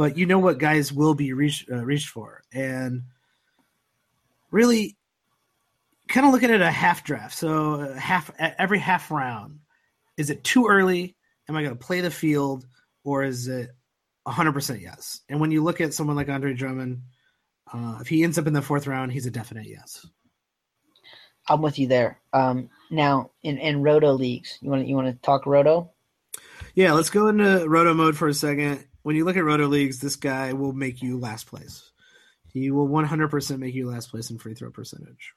but 0.00 0.16
you 0.16 0.24
know 0.24 0.38
what 0.38 0.56
guys 0.56 0.90
will 0.90 1.14
be 1.14 1.34
reached 1.34 1.70
uh, 1.70 1.84
reached 1.84 2.08
for, 2.08 2.42
and 2.54 3.02
really, 4.50 4.96
kind 6.08 6.26
of 6.26 6.32
looking 6.32 6.50
at 6.50 6.62
a 6.62 6.70
half 6.70 7.04
draft. 7.04 7.36
So 7.36 7.74
uh, 7.74 7.94
half 7.94 8.30
every 8.38 8.78
half 8.78 9.10
round, 9.10 9.58
is 10.16 10.30
it 10.30 10.42
too 10.42 10.68
early? 10.68 11.16
Am 11.48 11.56
I 11.56 11.62
going 11.62 11.76
to 11.76 11.84
play 11.84 12.00
the 12.00 12.10
field? 12.10 12.64
or 13.04 13.24
is 13.24 13.48
it 13.48 13.70
100% 14.26 14.80
yes? 14.80 15.20
And 15.28 15.40
when 15.40 15.50
you 15.50 15.62
look 15.62 15.80
at 15.80 15.94
someone 15.94 16.16
like 16.16 16.28
Andre 16.28 16.54
Drummond, 16.54 17.02
uh, 17.72 17.98
if 18.00 18.08
he 18.08 18.22
ends 18.22 18.38
up 18.38 18.46
in 18.46 18.52
the 18.52 18.62
fourth 18.62 18.86
round, 18.86 19.12
he's 19.12 19.26
a 19.26 19.30
definite 19.30 19.66
yes. 19.66 20.06
I'm 21.48 21.62
with 21.62 21.78
you 21.78 21.88
there. 21.88 22.20
Um, 22.32 22.68
now, 22.90 23.30
in, 23.42 23.58
in 23.58 23.82
Roto 23.82 24.12
leagues, 24.12 24.58
you 24.60 24.70
want 24.70 24.86
you 24.86 24.94
want 24.94 25.08
to 25.08 25.20
talk 25.22 25.46
Roto? 25.46 25.90
Yeah, 26.74 26.92
let's 26.92 27.10
go 27.10 27.28
into 27.28 27.68
Roto 27.68 27.94
mode 27.94 28.16
for 28.16 28.28
a 28.28 28.34
second. 28.34 28.84
When 29.02 29.16
you 29.16 29.24
look 29.24 29.36
at 29.36 29.44
Roto 29.44 29.66
leagues, 29.66 29.98
this 29.98 30.16
guy 30.16 30.52
will 30.52 30.72
make 30.72 31.02
you 31.02 31.18
last 31.18 31.46
place. 31.46 31.90
He 32.52 32.70
will 32.70 32.88
100% 32.88 33.58
make 33.58 33.74
you 33.74 33.88
last 33.88 34.10
place 34.10 34.30
in 34.30 34.38
free 34.38 34.54
throw 34.54 34.70
percentage. 34.70 35.34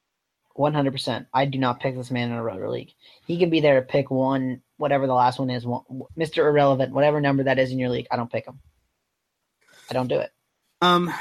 100%. 0.58 1.26
I 1.34 1.46
do 1.46 1.58
not 1.58 1.80
pick 1.80 1.96
this 1.96 2.12
man 2.12 2.32
in 2.32 2.38
a 2.38 2.44
Roto 2.44 2.70
league. 2.72 2.92
He 3.26 3.38
can 3.38 3.50
be 3.50 3.60
there 3.60 3.80
to 3.80 3.86
pick 3.86 4.12
one 4.12 4.62
whatever 4.78 5.08
the 5.08 5.14
last 5.14 5.40
one 5.40 5.50
is, 5.50 5.66
one, 5.66 5.84
Mr. 6.18 6.40
Irrelevant, 6.40 6.94
whatever 6.94 7.22
number 7.22 7.44
that 7.44 7.58
is 7.58 7.72
in 7.72 7.80
your 7.80 7.90
league, 7.90 8.08
I 8.12 8.18
don't 8.18 8.32
pick 8.32 8.46
him. 8.46 8.60
I 9.90 9.94
don't 9.94 10.08
do 10.08 10.20
it. 10.20 10.32
Um, 10.82 11.14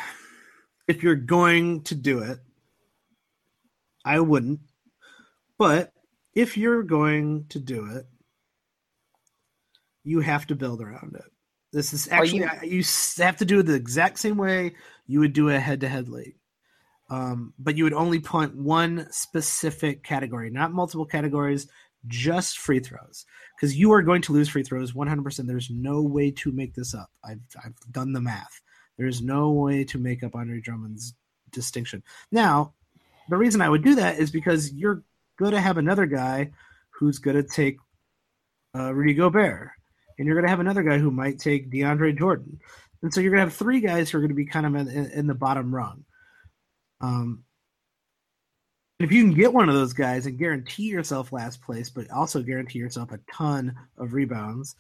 if 0.89 1.03
you're 1.03 1.15
going 1.15 1.83
to 1.83 1.95
do 1.95 2.19
it, 2.21 2.41
I 4.05 4.19
wouldn't. 4.21 4.61
But 5.59 5.93
if 6.35 6.57
you're 6.57 6.83
going 6.83 7.47
to 7.51 7.61
do 7.61 7.87
it, 7.87 8.07
you 10.03 10.21
have 10.21 10.47
to 10.49 10.57
build 10.57 10.83
around 10.83 11.15
it. 11.15 11.32
This 11.73 11.93
is 11.93 12.09
actually 12.11 12.41
you, 12.63 12.83
you, 12.83 12.85
have 13.19 13.39
to 13.39 13.45
do 13.45 13.61
it 13.61 13.63
the 13.65 13.75
exact 13.75 14.19
same 14.19 14.37
way 14.37 14.75
you 15.07 15.21
would 15.21 15.33
do 15.33 15.49
a 15.49 15.59
head-to-head 15.59 16.09
league. 16.09 16.37
Um, 17.09 17.55
but 17.59 17.77
you 17.77 17.85
would 17.85 17.93
only 17.93 18.21
punt 18.21 18.57
one 18.57 19.07
specific 19.11 20.03
category, 20.03 20.51
not 20.51 20.73
multiple 20.73 21.07
categories, 21.07 21.67
just 22.07 22.59
free 22.59 22.81
throws 22.81 23.27
because 23.57 23.77
you 23.77 23.93
are 23.93 24.03
going 24.03 24.23
to 24.23 24.33
lose 24.33 24.49
free 24.49 24.63
throws 24.63 24.93
100%. 24.93 25.47
There's 25.47 25.71
no 25.71 26.03
way 26.03 26.31
to 26.33 26.53
make 26.53 26.75
this 26.75 26.95
up. 26.95 27.11
I've, 27.25 27.41
I've 27.65 27.75
done 27.91 28.13
the 28.13 28.21
math. 28.21 28.61
There's 28.99 29.23
no 29.23 29.51
way 29.53 29.85
to 29.85 29.99
make 29.99 30.23
up 30.23 30.35
Andre 30.35 30.61
Drummond's 30.61 31.15
distinction. 31.51 32.03
Now, 32.31 32.75
the 33.29 33.37
reason 33.37 33.61
I 33.61 33.69
would 33.69 33.85
do 33.85 33.95
that 33.97 34.19
is 34.19 34.31
because 34.31 34.73
you're 34.73 35.03
going 35.39 35.53
to 35.53 35.61
have 35.61 35.79
another 35.79 36.07
guy 36.07 36.51
who's 36.91 37.19
going 37.19 37.37
to 37.37 37.43
take 37.43 37.79
uh, 38.75 38.93
Rudy 38.93 39.15
Gobert, 39.15 39.71
and 40.19 40.27
you're 40.27 40.37
going 40.37 40.45
to 40.45 40.51
have 40.51 40.61
another 40.61 40.83
guy 40.83 40.99
who 40.99 41.11
might 41.11 41.39
take 41.39 41.71
DeAndre 41.71 42.19
Jordan. 42.19 42.61
And 43.03 43.13
so 43.13 43.21
you're 43.21 43.33
going 43.33 43.45
to 43.45 43.51
have 43.51 43.57
three 43.57 43.81
guys 43.81 44.11
who 44.11 44.19
are 44.19 44.21
going 44.21 44.31
to 44.31 44.35
be 44.35 44.47
kind 44.47 44.67
of 44.67 44.75
in, 44.75 45.11
in 45.11 45.27
the 45.27 45.35
bottom 45.35 45.75
rung. 45.75 46.05
Um, 47.01 47.45
if 49.01 49.11
you 49.11 49.25
can 49.25 49.35
get 49.35 49.53
one 49.53 49.69
of 49.69 49.75
those 49.75 49.93
guys 49.93 50.27
and 50.27 50.39
guarantee 50.39 50.85
yourself 50.85 51.33
last 51.33 51.61
place, 51.63 51.91
but 51.91 52.11
also 52.11 52.43
guarantee 52.43 52.79
yourself 52.79 53.11
a 53.11 53.19
ton 53.33 53.75
of 53.99 54.13
rebounds, 54.13 54.77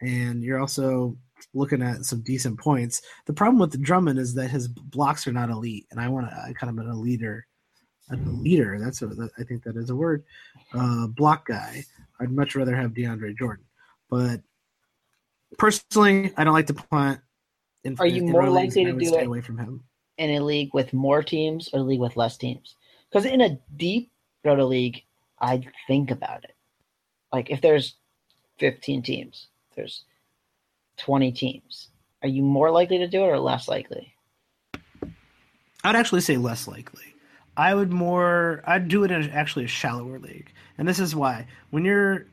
and 0.00 0.42
you're 0.42 0.58
also 0.58 1.16
looking 1.52 1.82
at 1.82 2.04
some 2.04 2.22
decent 2.22 2.58
points. 2.58 3.02
The 3.26 3.34
problem 3.34 3.58
with 3.58 3.72
the 3.72 3.78
Drummond 3.78 4.18
is 4.18 4.34
that 4.34 4.50
his 4.50 4.68
blocks 4.68 5.26
are 5.26 5.32
not 5.32 5.50
elite, 5.50 5.86
and 5.90 6.00
I 6.00 6.08
want 6.08 6.30
to 6.30 6.54
kind 6.54 6.78
of 6.78 6.86
a 6.86 6.94
leader, 6.94 7.46
a 8.10 8.16
leader. 8.16 8.78
That's 8.80 9.02
a, 9.02 9.10
I 9.38 9.42
think 9.42 9.64
that 9.64 9.76
is 9.76 9.90
a 9.90 9.96
word. 9.96 10.24
Uh, 10.72 11.08
block 11.08 11.46
guy. 11.46 11.84
I'd 12.18 12.32
much 12.32 12.56
rather 12.56 12.74
have 12.74 12.92
DeAndre 12.92 13.36
Jordan, 13.36 13.66
but 14.08 14.40
personally, 15.58 16.32
I 16.36 16.44
don't 16.44 16.54
like 16.54 16.66
to 16.66 16.74
punt. 16.74 17.20
In, 17.84 17.96
Are 17.98 18.06
you 18.06 18.24
more 18.24 18.48
likely 18.48 18.84
to 18.84 18.92
do 18.92 19.14
it 19.14 19.26
away 19.26 19.40
from 19.40 19.58
him 19.58 19.84
in 20.18 20.30
a 20.30 20.40
league 20.40 20.70
with 20.74 20.92
more 20.92 21.22
teams 21.22 21.68
or 21.72 21.80
a 21.80 21.82
league 21.82 22.00
with 22.00 22.16
less 22.16 22.36
teams? 22.36 22.74
Because 23.08 23.24
in 23.24 23.40
a 23.40 23.58
deep 23.76 24.10
Roto 24.44 24.66
League, 24.66 25.04
I'd 25.38 25.66
think 25.86 26.10
about 26.10 26.44
it. 26.44 26.54
Like 27.32 27.50
if 27.50 27.60
there's 27.60 27.94
15 28.58 29.02
teams, 29.02 29.48
there's 29.74 30.04
20 30.98 31.32
teams. 31.32 31.88
Are 32.22 32.28
you 32.28 32.42
more 32.42 32.70
likely 32.70 32.98
to 32.98 33.08
do 33.08 33.22
it 33.22 33.28
or 33.28 33.38
less 33.38 33.68
likely? 33.68 34.14
I'd 35.84 35.96
actually 35.96 36.22
say 36.22 36.36
less 36.36 36.66
likely. 36.66 37.14
I 37.56 37.74
would 37.74 37.92
more. 37.92 38.62
I'd 38.66 38.88
do 38.88 39.04
it 39.04 39.10
in 39.10 39.30
actually 39.30 39.64
a 39.64 39.68
shallower 39.68 40.18
league, 40.18 40.52
and 40.76 40.86
this 40.86 40.98
is 40.98 41.14
why. 41.14 41.46
When 41.70 41.84
you're 41.84 42.26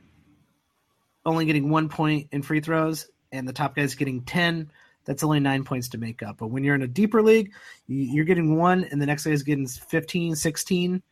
only 1.24 1.44
getting 1.44 1.70
one 1.70 1.88
point 1.88 2.28
in 2.32 2.42
free 2.42 2.60
throws 2.60 3.08
and 3.32 3.48
the 3.48 3.52
top 3.52 3.74
guy's 3.74 3.94
getting 3.94 4.22
ten, 4.22 4.70
that's 5.04 5.24
only 5.24 5.40
nine 5.40 5.64
points 5.64 5.90
to 5.90 5.98
make 5.98 6.22
up. 6.22 6.38
But 6.38 6.48
when 6.48 6.64
you're 6.64 6.74
in 6.74 6.82
a 6.82 6.88
deeper 6.88 7.22
league, 7.22 7.52
you're 7.86 8.24
getting 8.24 8.56
one 8.56 8.84
and 8.84 9.00
the 9.00 9.06
next 9.06 9.24
guy 9.24 9.32
is 9.32 9.42
getting 9.42 9.66
15, 9.66 10.34
16. 10.34 11.02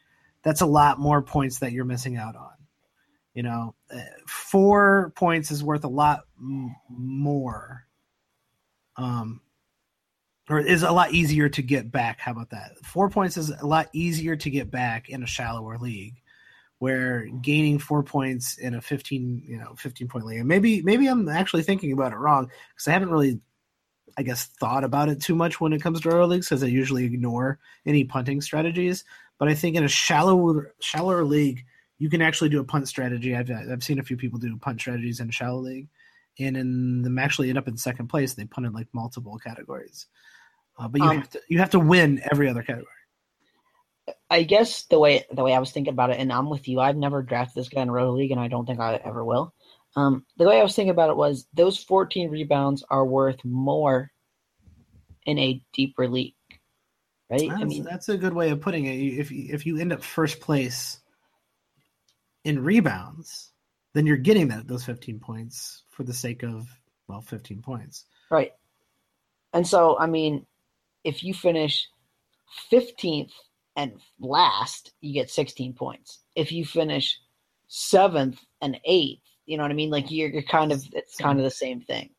That's 0.43 0.61
a 0.61 0.67
lot 0.67 0.99
more 0.99 1.23
points 1.23 1.59
that 1.59 1.73
you're 1.73 1.85
missing 1.85 2.17
out 2.17 2.37
on. 2.37 2.53
You 3.35 3.43
know, 3.45 3.75
uh, 3.95 4.01
four 4.27 5.13
points 5.17 5.51
is 5.51 5.65
worth 5.65 5.85
a 5.85 5.89
lot 5.89 6.21
more. 6.39 7.87
Um, 8.97 9.41
or 10.51 10.59
is 10.59 10.83
a 10.83 10.91
lot 10.91 11.13
easier 11.13 11.49
to 11.49 11.63
get 11.63 11.91
back. 11.91 12.19
How 12.21 12.33
about 12.33 12.51
that? 12.51 12.73
Four 12.85 13.09
points 13.09 13.37
is 13.37 13.51
a 13.51 13.67
lot 13.67 13.89
easier 13.93 14.37
to 14.37 14.51
get 14.51 14.71
back 14.71 15.09
in 15.09 15.23
a 15.23 15.27
shallower 15.27 15.79
league 15.79 16.22
where 16.83 17.27
gaining 17.41 17.79
four 17.79 18.03
points 18.03 18.59
in 18.59 18.75
a 18.75 18.81
15 18.81 19.45
you 19.47 19.57
know 19.57 19.73
15 19.77 20.09
point 20.09 20.27
league 20.27 20.41
and 20.41 20.49
maybe 20.49 20.83
maybe 20.83 21.07
i'm 21.07 21.29
actually 21.29 21.63
thinking 21.63 21.93
about 21.93 22.13
it 22.13 22.17
wrong 22.17 22.51
because 22.75 22.89
i 22.89 22.91
haven't 22.91 23.11
really 23.11 23.41
I 24.19 24.23
guess, 24.23 24.47
thought 24.61 24.85
about 24.85 25.09
it 25.09 25.21
too 25.21 25.35
much 25.35 25.61
when 25.61 25.73
it 25.73 25.83
comes 25.83 26.01
to 26.01 26.11
Roto 26.11 26.27
leagues 26.27 26.49
because 26.49 26.63
I 26.63 26.67
usually 26.67 27.05
ignore 27.05 27.59
any 27.87 28.05
punting 28.05 28.41
strategies. 28.41 29.05
But 29.39 29.49
I 29.49 29.55
think 29.55 29.77
in 29.77 29.85
a 29.85 29.89
shallow, 29.89 30.65
shallower 30.81 31.25
league, 31.25 31.65
you 31.99 32.11
can 32.11 32.21
actually 32.21 32.51
do 32.51 32.61
a 32.61 32.65
punt 32.65 32.89
strategy. 32.89 33.35
I've 33.35 33.51
I've 33.51 33.83
seen 33.83 33.99
a 33.99 34.03
few 34.03 34.17
people 34.17 34.39
do 34.39 34.57
punt 34.59 34.81
strategies 34.81 35.21
in 35.21 35.29
a 35.29 35.33
shallow 35.33 35.61
league, 35.61 35.89
and 36.39 36.57
in 36.57 37.03
them 37.03 37.19
actually 37.19 37.49
end 37.49 37.59
up 37.59 37.69
in 37.69 37.77
second 37.77 38.09
place. 38.09 38.35
They 38.35 38.45
punted 38.45 38.75
like 38.75 38.89
multiple 38.93 39.39
categories, 39.39 40.07
uh, 40.79 40.89
but 40.89 41.01
you 41.01 41.09
um, 41.09 41.17
have 41.19 41.31
to 41.31 41.41
you 41.49 41.59
have 41.59 41.71
to 41.71 41.81
win 41.81 42.23
every 42.31 42.49
other 42.49 42.63
category. 42.63 42.89
I 44.31 44.43
guess 44.43 44.85
the 44.85 44.99
way 44.99 45.25
the 45.31 45.45
way 45.45 45.55
I 45.55 45.59
was 45.59 45.71
thinking 45.71 45.93
about 45.93 46.11
it, 46.11 46.19
and 46.19 46.33
I'm 46.33 46.51
with 46.51 46.67
you. 46.67 46.81
I've 46.81 46.97
never 46.97 47.23
drafted 47.23 47.61
this 47.61 47.69
guy 47.69 47.83
in 47.83 47.89
a 47.89 47.93
roto 47.93 48.13
league, 48.13 48.31
and 48.31 48.41
I 48.41 48.49
don't 48.49 48.67
think 48.67 48.81
I 48.81 49.01
ever 49.05 49.25
will. 49.25 49.55
Um, 49.95 50.25
the 50.37 50.47
way 50.47 50.59
I 50.59 50.63
was 50.63 50.75
thinking 50.75 50.91
about 50.91 51.11
it 51.11 51.17
was 51.17 51.47
those 51.53 51.79
14 51.79 52.31
rebounds 52.31 52.83
are 52.89 53.05
worth 53.05 53.45
more 53.45 54.11
in 55.27 55.39
a 55.39 55.63
deeper 55.73 56.09
league, 56.09 56.35
right? 57.31 57.49
That's, 57.49 57.63
I 57.63 57.65
mean, 57.65 57.85
that's 57.85 58.09
a 58.09 58.17
good 58.17 58.33
way 58.33 58.51
of 58.51 58.61
putting 58.61 58.87
it. 58.87 58.97
If 58.97 59.31
if 59.31 59.67
you 59.67 59.79
end 59.79 59.93
up 59.93 60.03
first 60.03 60.41
place 60.41 60.99
in 62.45 62.65
rebounds, 62.65 63.53
then 63.95 64.07
you're 64.07 64.17
getting 64.17 64.49
that 64.49 64.67
those 64.67 64.85
15 64.85 65.21
points 65.21 65.85
for 65.91 66.03
the 66.03 66.15
sake 66.15 66.43
of 66.43 66.67
well, 67.07 67.21
15 67.21 67.63
points, 67.63 68.07
right? 68.31 68.53
And 69.53 69.67
so, 69.67 69.99
I 69.99 70.07
mean, 70.07 70.47
if 71.05 71.23
you 71.23 71.35
finish 71.35 71.87
15th 72.73 73.33
and 73.77 73.93
last, 74.21 74.93
you 75.01 75.13
get 75.13 75.31
16 75.31 75.75
points. 75.75 76.21
If 76.37 76.53
you 76.53 76.65
finish 76.65 77.19
seventh 77.69 78.41
and 78.61 78.79
eighth 78.85 79.23
you 79.47 79.57
know 79.57 79.65
what 79.65 79.73
I 79.73 79.75
mean? 79.75 79.91
Like 79.91 80.11
you're, 80.11 80.31
you're 80.31 80.43
kind 80.43 80.73
of 80.73 80.85
it's 80.93 81.17
kind 81.17 81.39
of 81.39 81.45
the 81.45 81.51
same 81.51 81.81
thing. 81.81 82.11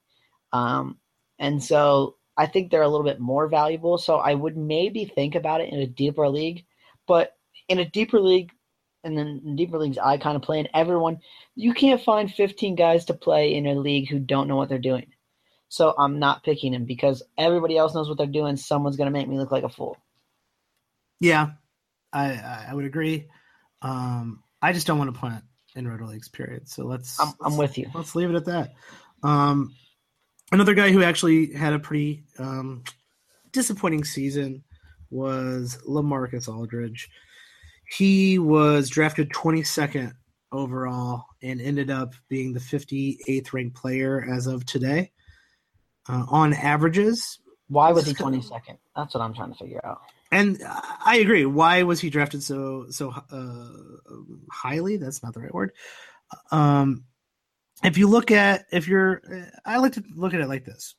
Um, 0.52 0.98
and 1.40 1.64
so 1.64 2.18
I 2.38 2.46
think 2.46 2.70
they're 2.70 2.82
a 2.82 2.88
little 2.88 3.06
bit 3.06 3.20
more 3.20 3.48
valuable. 3.48 3.98
So 3.98 4.18
I 4.18 4.34
would 4.34 4.58
maybe 4.58 5.06
think 5.06 5.36
about 5.36 5.62
it 5.62 5.72
in 5.72 5.80
a 5.80 5.88
deeper 5.88 6.28
league, 6.30 6.66
but 7.08 7.36
in 7.70 7.80
a 7.80 7.90
deeper 7.90 8.20
league, 8.20 8.52
and 9.04 9.18
then 9.18 9.56
deeper 9.56 9.78
leagues 9.78 9.98
I 9.98 10.18
kind 10.18 10.36
of 10.36 10.42
play 10.42 10.60
in, 10.60 10.68
everyone 10.74 11.20
you 11.56 11.74
can't 11.74 12.02
find 12.02 12.32
15 12.32 12.76
guys 12.76 13.06
to 13.06 13.14
play 13.14 13.54
in 13.54 13.68
a 13.68 13.74
league 13.74 14.10
who 14.10 14.20
don't 14.20 14.48
know 14.48 14.56
what 14.56 14.70
they're 14.70 14.78
doing. 14.80 15.08
So 15.70 15.94
I'm 15.98 16.20
not 16.20 16.44
picking 16.44 16.74
him 16.74 16.86
because 16.86 17.24
everybody 17.38 17.78
else 17.78 17.96
knows 17.96 18.08
what 18.08 18.18
they're 18.18 18.28
doing. 18.28 18.58
Someone's 18.58 18.96
going 18.96 19.12
to 19.12 19.18
make 19.18 19.28
me 19.28 19.38
look 19.38 19.52
like 19.52 19.64
a 19.64 19.70
fool. 19.70 19.98
Yeah, 21.24 21.52
I 22.12 22.66
I 22.70 22.74
would 22.74 22.84
agree. 22.84 23.30
Um, 23.82 24.44
I 24.62 24.74
just 24.74 24.86
don't 24.86 24.98
want 24.98 25.14
to 25.14 25.18
punt 25.18 25.42
in 25.74 25.88
roto 25.88 26.06
leagues. 26.06 26.28
Period. 26.28 26.68
So 26.68 26.84
let's. 26.84 27.18
I'm, 27.18 27.28
let's, 27.28 27.38
I'm 27.46 27.56
with 27.56 27.78
you. 27.78 27.90
Let's 27.96 28.14
leave 28.14 28.30
it 28.30 28.36
at 28.36 28.44
that. 28.44 28.74
Um, 29.24 29.74
another 30.52 30.74
guy 30.74 30.92
who 30.92 31.02
actually 31.02 31.54
had 31.54 31.72
a 31.72 31.80
pretty 31.80 32.26
um, 32.40 32.84
disappointing 33.54 34.04
season 34.04 34.66
was 35.12 35.78
Lamarcus 35.88 36.50
Aldridge. 36.50 37.10
He 37.88 38.38
was 38.38 38.90
drafted 38.90 39.30
22nd 39.30 40.12
overall 40.52 41.24
and 41.42 41.62
ended 41.62 41.90
up 41.90 42.16
being 42.28 42.52
the 42.52 42.60
58th 42.60 43.54
ranked 43.54 43.78
player 43.78 44.28
as 44.30 44.48
of 44.48 44.66
today. 44.66 45.14
Uh, 46.10 46.26
on 46.28 46.54
averages, 46.54 47.40
Why 47.70 47.94
was 47.94 48.08
he 48.08 48.14
22nd? 48.14 48.78
That's 48.94 49.14
what 49.14 49.22
I'm 49.22 49.34
trying 49.34 49.54
to 49.54 49.58
figure 49.58 49.80
out. 49.86 50.02
And 50.34 50.64
I 51.06 51.18
agree. 51.18 51.46
Why 51.46 51.84
was 51.84 52.00
he 52.00 52.10
drafted 52.10 52.44
so 52.44 52.88
so 52.90 53.12
uh, 53.12 53.68
highly? 54.52 54.98
That's 54.98 55.24
not 55.24 55.34
the 55.34 55.42
right 55.42 55.54
word. 55.54 55.72
Um, 56.52 57.06
if 57.84 57.98
you 57.98 58.08
look 58.08 58.32
at 58.32 58.66
if 58.72 58.88
you're, 58.88 59.22
I 59.66 59.78
like 59.78 59.94
to 59.94 60.04
look 60.16 60.34
at 60.34 60.42
it 60.42 60.48
like 60.48 60.66
this: 60.66 60.96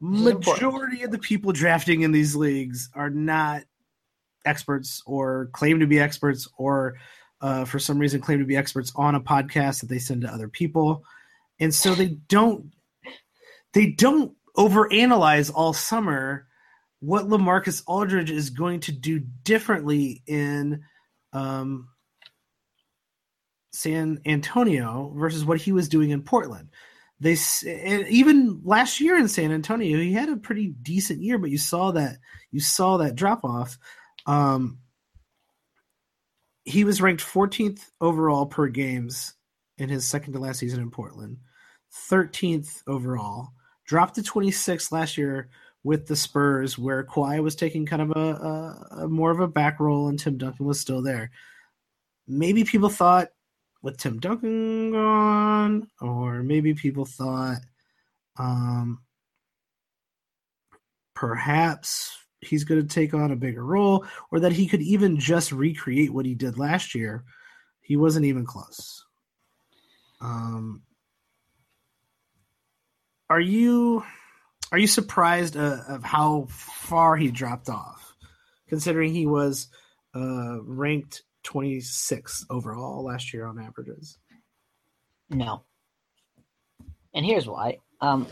This 0.00 0.20
is 0.20 0.26
important. 0.26 0.66
majority 0.66 1.02
of 1.02 1.10
the 1.10 1.18
people 1.18 1.52
drafting 1.52 2.02
in 2.02 2.12
these 2.12 2.36
leagues 2.36 2.90
are 2.94 3.10
not 3.10 3.62
experts 4.44 5.02
or 5.06 5.48
claim 5.52 5.80
to 5.80 5.86
be 5.86 6.00
experts 6.00 6.48
or 6.58 6.94
uh, 7.40 7.64
for 7.64 7.78
some 7.78 7.98
reason 7.98 8.20
claim 8.20 8.40
to 8.40 8.44
be 8.44 8.56
experts 8.56 8.92
on 8.96 9.14
a 9.14 9.20
podcast 9.20 9.80
that 9.80 9.88
they 9.88 9.98
send 9.98 10.22
to 10.22 10.32
other 10.32 10.48
people 10.48 11.04
and 11.60 11.74
so 11.74 11.94
they 11.94 12.08
don't 12.28 12.72
they 13.72 13.86
don't 13.86 14.34
overanalyze 14.56 15.50
all 15.54 15.72
summer 15.72 16.46
what 17.02 17.26
lamarcus 17.28 17.82
aldridge 17.86 18.30
is 18.30 18.50
going 18.50 18.80
to 18.80 18.92
do 18.92 19.18
differently 19.18 20.22
in 20.26 20.82
um, 21.32 21.88
san 23.72 24.20
antonio 24.24 25.12
versus 25.16 25.44
what 25.44 25.60
he 25.60 25.72
was 25.72 25.88
doing 25.88 26.10
in 26.10 26.22
portland 26.22 26.68
they 27.22 27.36
even 28.10 28.62
last 28.64 29.00
year 29.00 29.16
in 29.16 29.28
San 29.28 29.52
Antonio, 29.52 29.96
he 29.96 30.12
had 30.12 30.28
a 30.28 30.36
pretty 30.36 30.74
decent 30.82 31.22
year, 31.22 31.38
but 31.38 31.50
you 31.50 31.58
saw 31.58 31.92
that 31.92 32.16
you 32.50 32.58
saw 32.58 32.96
that 32.96 33.14
drop 33.14 33.44
off. 33.44 33.78
Um, 34.26 34.80
he 36.64 36.82
was 36.82 37.00
ranked 37.00 37.22
14th 37.22 37.90
overall 38.00 38.46
per 38.46 38.66
games 38.66 39.34
in 39.78 39.88
his 39.88 40.04
second 40.04 40.32
to 40.32 40.40
last 40.40 40.58
season 40.58 40.80
in 40.80 40.90
Portland, 40.90 41.38
13th 42.10 42.82
overall, 42.88 43.52
dropped 43.86 44.16
to 44.16 44.22
26th 44.22 44.90
last 44.90 45.16
year 45.16 45.48
with 45.84 46.06
the 46.06 46.16
Spurs, 46.16 46.78
where 46.78 47.04
Kawhi 47.04 47.42
was 47.42 47.56
taking 47.56 47.86
kind 47.86 48.02
of 48.02 48.10
a, 48.12 48.20
a, 48.20 48.88
a 49.02 49.08
more 49.08 49.30
of 49.30 49.40
a 49.40 49.48
back 49.48 49.80
role 49.80 50.08
and 50.08 50.18
Tim 50.18 50.38
Duncan 50.38 50.66
was 50.66 50.78
still 50.78 51.02
there. 51.02 51.30
Maybe 52.28 52.64
people 52.64 52.88
thought 52.88 53.28
with 53.82 53.96
Tim 53.96 54.20
Duncan 54.20 54.92
gone, 54.92 55.88
or 56.00 56.42
maybe 56.42 56.72
people 56.72 57.04
thought 57.04 57.58
um, 58.38 59.00
perhaps 61.14 62.16
he's 62.40 62.64
going 62.64 62.80
to 62.80 62.86
take 62.86 63.12
on 63.12 63.32
a 63.32 63.36
bigger 63.36 63.64
role, 63.64 64.04
or 64.30 64.40
that 64.40 64.52
he 64.52 64.66
could 64.68 64.82
even 64.82 65.18
just 65.18 65.50
recreate 65.52 66.12
what 66.12 66.26
he 66.26 66.34
did 66.34 66.58
last 66.58 66.94
year. 66.94 67.24
He 67.80 67.96
wasn't 67.96 68.26
even 68.26 68.46
close. 68.46 69.04
Um, 70.20 70.82
are 73.28 73.40
you 73.40 74.04
are 74.72 74.78
you 74.78 74.86
surprised 74.86 75.56
uh, 75.56 75.80
of 75.86 76.02
how 76.02 76.46
far 76.48 77.14
he 77.14 77.30
dropped 77.30 77.68
off, 77.68 78.16
considering 78.68 79.12
he 79.12 79.26
was 79.26 79.68
uh, 80.16 80.62
ranked 80.62 81.22
26th 81.44 82.46
overall 82.48 83.04
last 83.04 83.34
year 83.34 83.44
on 83.44 83.60
averages? 83.60 84.16
No. 85.28 85.62
And 87.14 87.26
here's 87.26 87.46
why. 87.46 87.78
Um, 88.00 88.26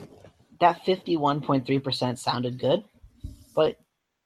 that 0.60 0.82
51.3% 0.84 2.18
sounded 2.18 2.58
good, 2.58 2.84
but 3.54 3.76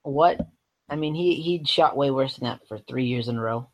what? 0.03 0.41
I 0.89 0.97
mean, 0.97 1.15
he 1.15 1.37
he 1.37 1.65
shot 1.65 1.97
way 1.97 2.11
worse 2.11 2.37
than 2.37 2.49
that 2.49 2.67
for 2.69 2.79
three 2.79 3.07
years 3.07 3.29
in 3.29 3.37
a 3.37 3.41
row. 3.41 3.69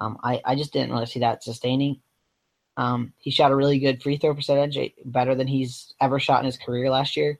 Um, 0.00 0.18
I 0.24 0.40
I 0.44 0.54
just 0.56 0.72
didn't 0.72 0.92
really 0.92 1.06
see 1.06 1.20
that 1.20 1.44
sustaining. 1.44 2.00
Um, 2.76 3.12
he 3.18 3.30
shot 3.30 3.50
a 3.50 3.56
really 3.56 3.78
good 3.78 4.02
free 4.02 4.16
throw 4.16 4.34
percentage, 4.34 4.92
better 5.04 5.34
than 5.34 5.46
he's 5.46 5.92
ever 6.00 6.18
shot 6.18 6.40
in 6.40 6.46
his 6.46 6.56
career 6.56 6.90
last 6.90 7.16
year. 7.16 7.38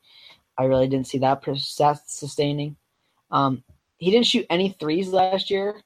I 0.61 0.64
really 0.64 0.88
didn't 0.88 1.06
see 1.06 1.16
that 1.18 1.42
sustaining. 2.06 2.76
Um, 3.30 3.64
he 3.96 4.11
didn't 4.11 4.26
shoot 4.26 4.44
any 4.50 4.76
threes 4.78 5.08
last 5.08 5.48
year, 5.48 5.80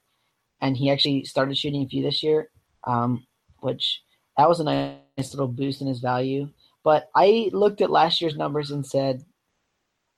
and 0.59 0.75
he 0.75 0.91
actually 0.91 1.23
started 1.23 1.57
shooting 1.57 1.83
a 1.83 1.87
few 1.87 2.03
this 2.03 2.21
year, 2.21 2.49
um, 2.83 3.25
which 3.59 4.01
that 4.37 4.49
was 4.49 4.59
a 4.59 4.65
nice 4.65 5.33
little 5.33 5.47
boost 5.47 5.79
in 5.79 5.87
his 5.87 5.99
value. 5.99 6.49
But 6.83 7.09
I 7.15 7.49
looked 7.53 7.79
at 7.79 7.89
last 7.89 8.19
year's 8.19 8.35
numbers 8.35 8.71
and 8.71 8.85
said, 8.85 9.23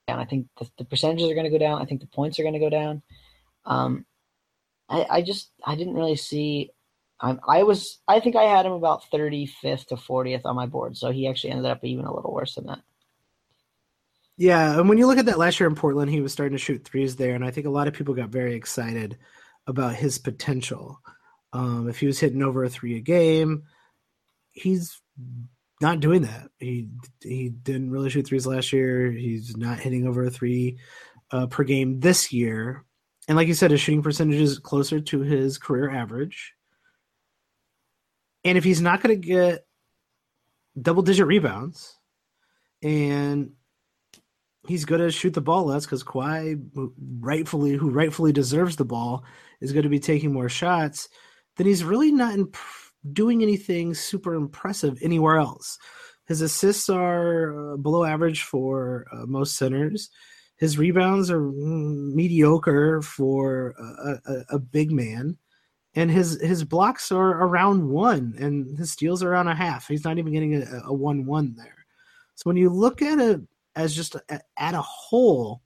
and 0.08 0.20
I 0.20 0.24
think 0.24 0.48
the, 0.58 0.68
the 0.78 0.84
percentages 0.84 1.30
are 1.30 1.34
going 1.34 1.44
to 1.44 1.56
go 1.56 1.58
down. 1.58 1.80
I 1.80 1.84
think 1.84 2.00
the 2.00 2.08
points 2.08 2.40
are 2.40 2.42
going 2.42 2.54
to 2.54 2.58
go 2.58 2.70
down. 2.70 3.02
Um, 3.64 4.06
I, 4.88 5.06
I 5.08 5.22
just 5.22 5.52
I 5.64 5.76
didn't 5.76 5.94
really 5.94 6.16
see. 6.16 6.72
Um, 7.20 7.38
I 7.46 7.62
was 7.62 8.00
I 8.08 8.18
think 8.18 8.34
I 8.34 8.42
had 8.42 8.66
him 8.66 8.72
about 8.72 9.04
35th 9.12 9.86
to 9.86 9.94
40th 9.94 10.46
on 10.46 10.56
my 10.56 10.66
board, 10.66 10.96
so 10.96 11.12
he 11.12 11.28
actually 11.28 11.50
ended 11.50 11.66
up 11.66 11.84
even 11.84 12.06
a 12.06 12.12
little 12.12 12.34
worse 12.34 12.56
than 12.56 12.66
that. 12.66 12.80
Yeah, 14.38 14.78
and 14.78 14.88
when 14.88 14.98
you 14.98 15.08
look 15.08 15.18
at 15.18 15.26
that 15.26 15.38
last 15.38 15.58
year 15.58 15.68
in 15.68 15.74
Portland, 15.74 16.10
he 16.12 16.20
was 16.20 16.32
starting 16.32 16.56
to 16.56 16.62
shoot 16.62 16.84
threes 16.84 17.16
there, 17.16 17.34
and 17.34 17.44
I 17.44 17.50
think 17.50 17.66
a 17.66 17.70
lot 17.70 17.88
of 17.88 17.94
people 17.94 18.14
got 18.14 18.28
very 18.30 18.54
excited 18.54 19.18
about 19.66 19.96
his 19.96 20.16
potential. 20.18 21.00
Um, 21.52 21.88
if 21.88 21.98
he 21.98 22.06
was 22.06 22.20
hitting 22.20 22.42
over 22.44 22.62
a 22.62 22.70
three 22.70 22.96
a 22.96 23.00
game, 23.00 23.64
he's 24.52 25.02
not 25.80 25.98
doing 25.98 26.22
that. 26.22 26.50
He 26.58 26.88
he 27.20 27.48
didn't 27.48 27.90
really 27.90 28.10
shoot 28.10 28.26
threes 28.28 28.46
last 28.46 28.72
year. 28.72 29.10
He's 29.10 29.56
not 29.56 29.80
hitting 29.80 30.06
over 30.06 30.24
a 30.24 30.30
three 30.30 30.78
uh, 31.32 31.48
per 31.48 31.64
game 31.64 31.98
this 31.98 32.32
year, 32.32 32.84
and 33.26 33.36
like 33.36 33.48
you 33.48 33.54
said, 33.54 33.72
his 33.72 33.80
shooting 33.80 34.02
percentage 34.02 34.40
is 34.40 34.60
closer 34.60 35.00
to 35.00 35.20
his 35.20 35.58
career 35.58 35.90
average. 35.90 36.54
And 38.44 38.56
if 38.56 38.62
he's 38.62 38.80
not 38.80 39.02
going 39.02 39.20
to 39.20 39.26
get 39.26 39.66
double 40.80 41.02
digit 41.02 41.26
rebounds, 41.26 41.98
and 42.82 43.50
he's 44.68 44.84
going 44.84 45.00
to 45.00 45.10
shoot 45.10 45.32
the 45.32 45.40
ball 45.40 45.64
less 45.64 45.86
because 45.86 46.04
Kawhi, 46.04 46.62
rightfully, 47.20 47.72
who 47.72 47.90
rightfully 47.90 48.32
deserves 48.32 48.76
the 48.76 48.84
ball, 48.84 49.24
is 49.62 49.72
going 49.72 49.84
to 49.84 49.88
be 49.88 49.98
taking 49.98 50.32
more 50.32 50.50
shots. 50.50 51.08
Then 51.56 51.66
he's 51.66 51.82
really 51.82 52.12
not 52.12 52.34
imp- 52.34 52.56
doing 53.12 53.42
anything 53.42 53.94
super 53.94 54.34
impressive 54.34 54.98
anywhere 55.00 55.38
else. 55.38 55.78
His 56.26 56.42
assists 56.42 56.90
are 56.90 57.72
uh, 57.72 57.76
below 57.78 58.04
average 58.04 58.42
for 58.42 59.06
uh, 59.10 59.24
most 59.24 59.56
centers. 59.56 60.10
His 60.58 60.76
rebounds 60.76 61.30
are 61.30 61.40
mm, 61.40 62.12
mediocre 62.12 63.00
for 63.00 63.74
a, 63.78 64.30
a, 64.30 64.44
a 64.56 64.58
big 64.58 64.90
man, 64.90 65.38
and 65.94 66.10
his 66.10 66.38
his 66.42 66.64
blocks 66.64 67.10
are 67.10 67.30
around 67.44 67.88
one, 67.88 68.34
and 68.38 68.76
his 68.76 68.92
steals 68.92 69.22
are 69.22 69.32
around 69.32 69.48
a 69.48 69.54
half. 69.54 69.88
He's 69.88 70.04
not 70.04 70.18
even 70.18 70.32
getting 70.32 70.56
a, 70.56 70.82
a 70.84 70.92
one 70.92 71.24
one 71.24 71.54
there. 71.56 71.86
So 72.34 72.42
when 72.44 72.56
you 72.56 72.68
look 72.68 73.00
at 73.00 73.18
it 73.18 73.40
as 73.78 73.94
just 73.94 74.16
a, 74.16 74.40
at 74.58 74.74
a 74.74 74.82
whole, 74.82 75.62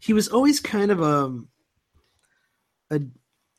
he 0.00 0.12
was 0.12 0.28
always 0.28 0.60
kind 0.60 0.90
of 0.90 1.00
a 1.00 1.40
a 2.90 3.00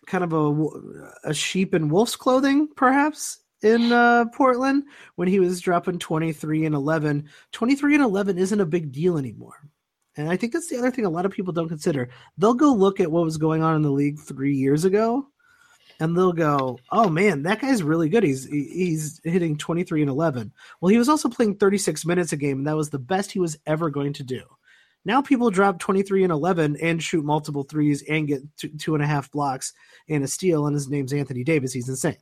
kind 0.05 0.23
of 0.23 0.33
a, 0.33 1.29
a 1.29 1.33
sheep 1.33 1.73
in 1.73 1.89
wolf's 1.89 2.15
clothing, 2.15 2.69
perhaps 2.75 3.39
in 3.63 3.91
uh, 3.91 4.25
Portland 4.33 4.83
when 5.15 5.27
he 5.27 5.39
was 5.39 5.59
dropping 5.59 5.97
23 5.97 6.65
and 6.65 6.75
11. 6.75 7.27
23 7.51 7.95
and 7.95 8.03
11 8.03 8.37
isn't 8.37 8.61
a 8.61 8.65
big 8.65 8.91
deal 8.91 9.17
anymore. 9.17 9.67
And 10.15 10.29
I 10.29 10.37
think 10.37 10.53
that's 10.53 10.69
the 10.69 10.77
other 10.77 10.91
thing 10.91 11.05
a 11.05 11.09
lot 11.09 11.25
of 11.25 11.31
people 11.31 11.51
don't 11.51 11.67
consider. 11.67 12.09
They'll 12.37 12.53
go 12.53 12.71
look 12.71 12.99
at 12.99 13.11
what 13.11 13.23
was 13.23 13.37
going 13.37 13.63
on 13.63 13.75
in 13.75 13.81
the 13.81 13.91
league 13.91 14.19
three 14.19 14.55
years 14.55 14.85
ago, 14.85 15.27
and 15.99 16.15
they'll 16.15 16.33
go, 16.33 16.79
"Oh 16.91 17.09
man, 17.09 17.43
that 17.43 17.61
guy's 17.61 17.83
really 17.83 18.09
good. 18.09 18.23
He's 18.23 18.45
he's 18.45 19.21
hitting 19.23 19.57
23 19.57 20.01
and 20.01 20.09
11." 20.09 20.51
Well, 20.79 20.89
he 20.89 20.97
was 20.97 21.09
also 21.09 21.29
playing 21.29 21.55
36 21.55 22.05
minutes 22.05 22.33
a 22.33 22.37
game, 22.37 22.59
and 22.59 22.67
that 22.67 22.75
was 22.75 22.89
the 22.89 22.99
best 22.99 23.31
he 23.31 23.39
was 23.39 23.57
ever 23.65 23.89
going 23.89 24.13
to 24.13 24.23
do. 24.23 24.41
Now 25.05 25.21
people 25.21 25.51
drop 25.51 25.79
23 25.79 26.23
and 26.23 26.31
11 26.31 26.77
and 26.81 27.01
shoot 27.01 27.23
multiple 27.23 27.63
threes 27.63 28.03
and 28.09 28.27
get 28.27 28.41
two, 28.57 28.69
two 28.69 28.95
and 28.95 29.03
a 29.03 29.07
half 29.07 29.31
blocks 29.31 29.73
and 30.09 30.23
a 30.23 30.27
steal, 30.27 30.65
and 30.65 30.73
his 30.73 30.89
name's 30.89 31.13
Anthony 31.13 31.43
Davis. 31.43 31.73
He's 31.73 31.89
insane. 31.89 32.17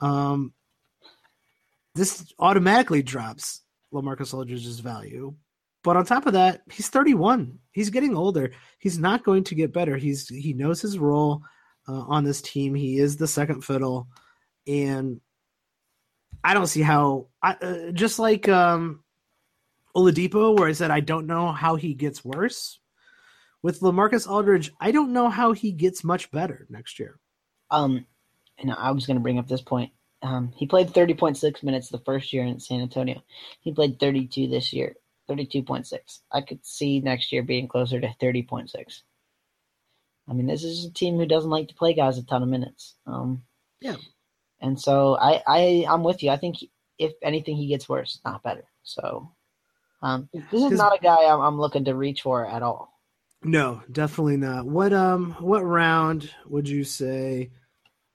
Um, 0.00 0.54
this 1.94 2.32
automatically 2.38 3.02
drops 3.02 3.62
Lamarcus 3.92 4.32
Aldridge's 4.32 4.80
value. 4.80 5.34
But 5.84 5.96
on 5.96 6.04
top 6.04 6.26
of 6.26 6.32
that, 6.32 6.62
he's 6.70 6.88
31. 6.88 7.58
He's 7.72 7.90
getting 7.90 8.16
older. 8.16 8.52
He's 8.78 8.98
not 8.98 9.24
going 9.24 9.44
to 9.44 9.54
get 9.54 9.72
better. 9.72 9.96
He's 9.96 10.28
he 10.28 10.52
knows 10.52 10.80
his 10.80 10.98
role 10.98 11.42
uh, 11.88 12.04
on 12.06 12.24
this 12.24 12.42
team. 12.42 12.74
He 12.74 12.98
is 12.98 13.16
the 13.16 13.26
second 13.26 13.62
fiddle, 13.64 14.08
and 14.66 15.20
I 16.44 16.54
don't 16.54 16.66
see 16.66 16.82
how. 16.82 17.28
I, 17.42 17.52
uh, 17.54 17.90
just 17.92 18.18
like 18.18 18.48
um, 18.48 19.02
Oladipo, 19.96 20.56
where 20.58 20.68
I 20.68 20.72
said 20.72 20.90
I 20.90 21.00
don't 21.00 21.26
know 21.26 21.52
how 21.52 21.76
he 21.76 21.94
gets 21.94 22.24
worse. 22.24 22.78
With 23.60 23.80
Lamarcus 23.80 24.28
Aldridge, 24.30 24.70
I 24.80 24.92
don't 24.92 25.12
know 25.12 25.28
how 25.28 25.52
he 25.52 25.72
gets 25.72 26.04
much 26.04 26.30
better 26.30 26.66
next 26.70 27.00
year. 27.00 27.18
Um, 27.72 28.06
and 28.58 28.72
I 28.72 28.92
was 28.92 29.06
going 29.06 29.16
to 29.16 29.22
bring 29.22 29.38
up 29.38 29.48
this 29.48 29.62
point. 29.62 29.92
Um, 30.22 30.52
he 30.56 30.66
played 30.66 30.88
30.6 30.88 31.62
minutes 31.62 31.88
the 31.88 31.98
first 31.98 32.32
year 32.32 32.44
in 32.44 32.60
San 32.60 32.80
Antonio. 32.80 33.22
He 33.60 33.72
played 33.72 33.98
32 33.98 34.48
this 34.48 34.72
year, 34.72 34.94
32.6. 35.28 36.20
I 36.32 36.40
could 36.40 36.64
see 36.64 37.00
next 37.00 37.32
year 37.32 37.42
being 37.42 37.68
closer 37.68 38.00
to 38.00 38.14
30.6. 38.20 39.02
I 40.28 40.34
mean, 40.34 40.46
this 40.46 40.64
is 40.64 40.84
a 40.84 40.92
team 40.92 41.16
who 41.16 41.26
doesn't 41.26 41.50
like 41.50 41.68
to 41.68 41.74
play 41.74 41.94
guys 41.94 42.18
a 42.18 42.22
ton 42.24 42.42
of 42.42 42.48
minutes. 42.48 42.94
Um, 43.06 43.42
yeah. 43.80 43.96
And 44.60 44.78
so 44.80 45.16
I, 45.16 45.42
I, 45.46 45.86
I'm 45.88 46.02
with 46.02 46.22
you. 46.22 46.30
I 46.30 46.36
think 46.36 46.56
if 46.98 47.12
anything, 47.22 47.56
he 47.56 47.68
gets 47.68 47.88
worse, 47.88 48.20
not 48.24 48.42
better. 48.42 48.64
So 48.82 49.30
um, 50.02 50.28
this 50.50 50.62
is 50.62 50.78
not 50.78 50.98
a 50.98 51.02
guy 51.02 51.24
I'm, 51.24 51.40
I'm 51.40 51.60
looking 51.60 51.84
to 51.86 51.94
reach 51.94 52.22
for 52.22 52.46
at 52.46 52.62
all. 52.62 52.92
No, 53.42 53.82
definitely 53.90 54.36
not. 54.36 54.66
What 54.66 54.92
um, 54.92 55.36
what 55.38 55.62
round 55.62 56.30
would 56.46 56.68
you 56.68 56.82
say 56.82 57.50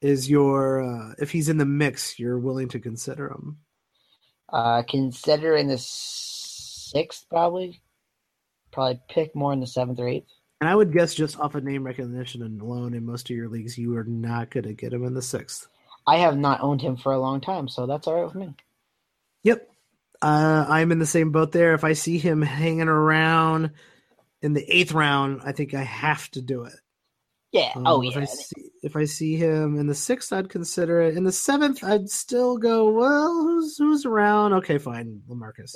is 0.02 0.30
your 0.30 0.84
uh, 0.84 1.14
if 1.18 1.32
he's 1.32 1.48
in 1.48 1.58
the 1.58 1.66
mix, 1.66 2.20
you're 2.20 2.40
willing 2.40 2.68
to 2.70 2.80
consider 2.80 3.28
him? 3.28 3.60
Uh, 4.52 4.84
consider 4.84 5.56
in 5.56 5.68
the 5.68 5.78
sixth, 5.80 7.26
probably. 7.30 7.82
Probably 8.72 9.00
pick 9.08 9.34
more 9.36 9.54
in 9.54 9.62
the 9.62 9.68
seventh 9.68 10.00
or 10.00 10.10
eighth. 10.10 10.28
And 10.64 10.70
I 10.70 10.76
would 10.76 10.94
guess 10.94 11.14
just 11.14 11.38
off 11.42 11.56
of 11.56 11.66
name 11.66 11.84
recognition 11.84 12.42
and 12.42 12.62
alone 12.62 12.94
in 12.94 13.06
most 13.06 13.30
of 13.30 13.36
your 13.36 13.50
leagues, 13.50 13.78
you 13.78 13.98
are 13.98 14.06
not 14.06 14.50
going 14.50 14.64
to 14.64 14.72
get 14.72 14.94
him 14.94 15.04
in 15.04 15.14
the 15.14 15.22
sixth. 15.22 15.68
I 16.08 16.20
have 16.20 16.38
not 16.38 16.62
owned 16.62 16.82
him 16.82 16.96
for 16.96 17.12
a 17.12 17.20
long 17.20 17.42
time, 17.42 17.68
so 17.68 17.86
that's 17.86 18.08
all 18.08 18.14
right 18.14 18.24
with 18.24 18.36
me. 18.36 18.56
Yep. 19.44 19.70
Uh, 20.22 20.66
I'm 20.70 20.94
in 20.94 21.00
the 21.00 21.06
same 21.06 21.34
boat 21.34 21.52
there. 21.52 21.74
If 21.74 21.84
I 21.84 21.92
see 21.92 22.18
him 22.18 22.42
hanging 22.42 22.88
around 22.88 23.72
in 24.42 24.54
the 24.54 24.64
eighth 24.74 24.94
round, 24.94 25.42
I 25.44 25.52
think 25.52 25.74
I 25.74 25.84
have 25.84 26.32
to 26.32 26.42
do 26.42 26.64
it. 26.64 26.80
Yeah. 27.52 27.74
Um, 27.76 27.86
oh, 27.86 28.02
yeah. 28.02 28.12
If 28.12 28.18
I, 28.18 28.24
see, 28.24 28.70
if 28.84 28.96
I 28.96 29.04
see 29.04 29.36
him 29.36 29.78
in 29.78 29.88
the 29.88 29.94
sixth, 29.94 30.32
I'd 30.32 30.48
consider 30.48 31.02
it. 31.02 31.18
In 31.18 31.26
the 31.26 31.34
seventh, 31.34 31.84
I'd 31.84 32.10
still 32.10 32.58
go, 32.58 32.90
well, 32.90 33.34
who's 33.34 33.78
who's 33.78 34.06
around? 34.06 34.54
Okay, 34.54 34.78
fine, 34.78 35.24
Lamarcus. 35.28 35.76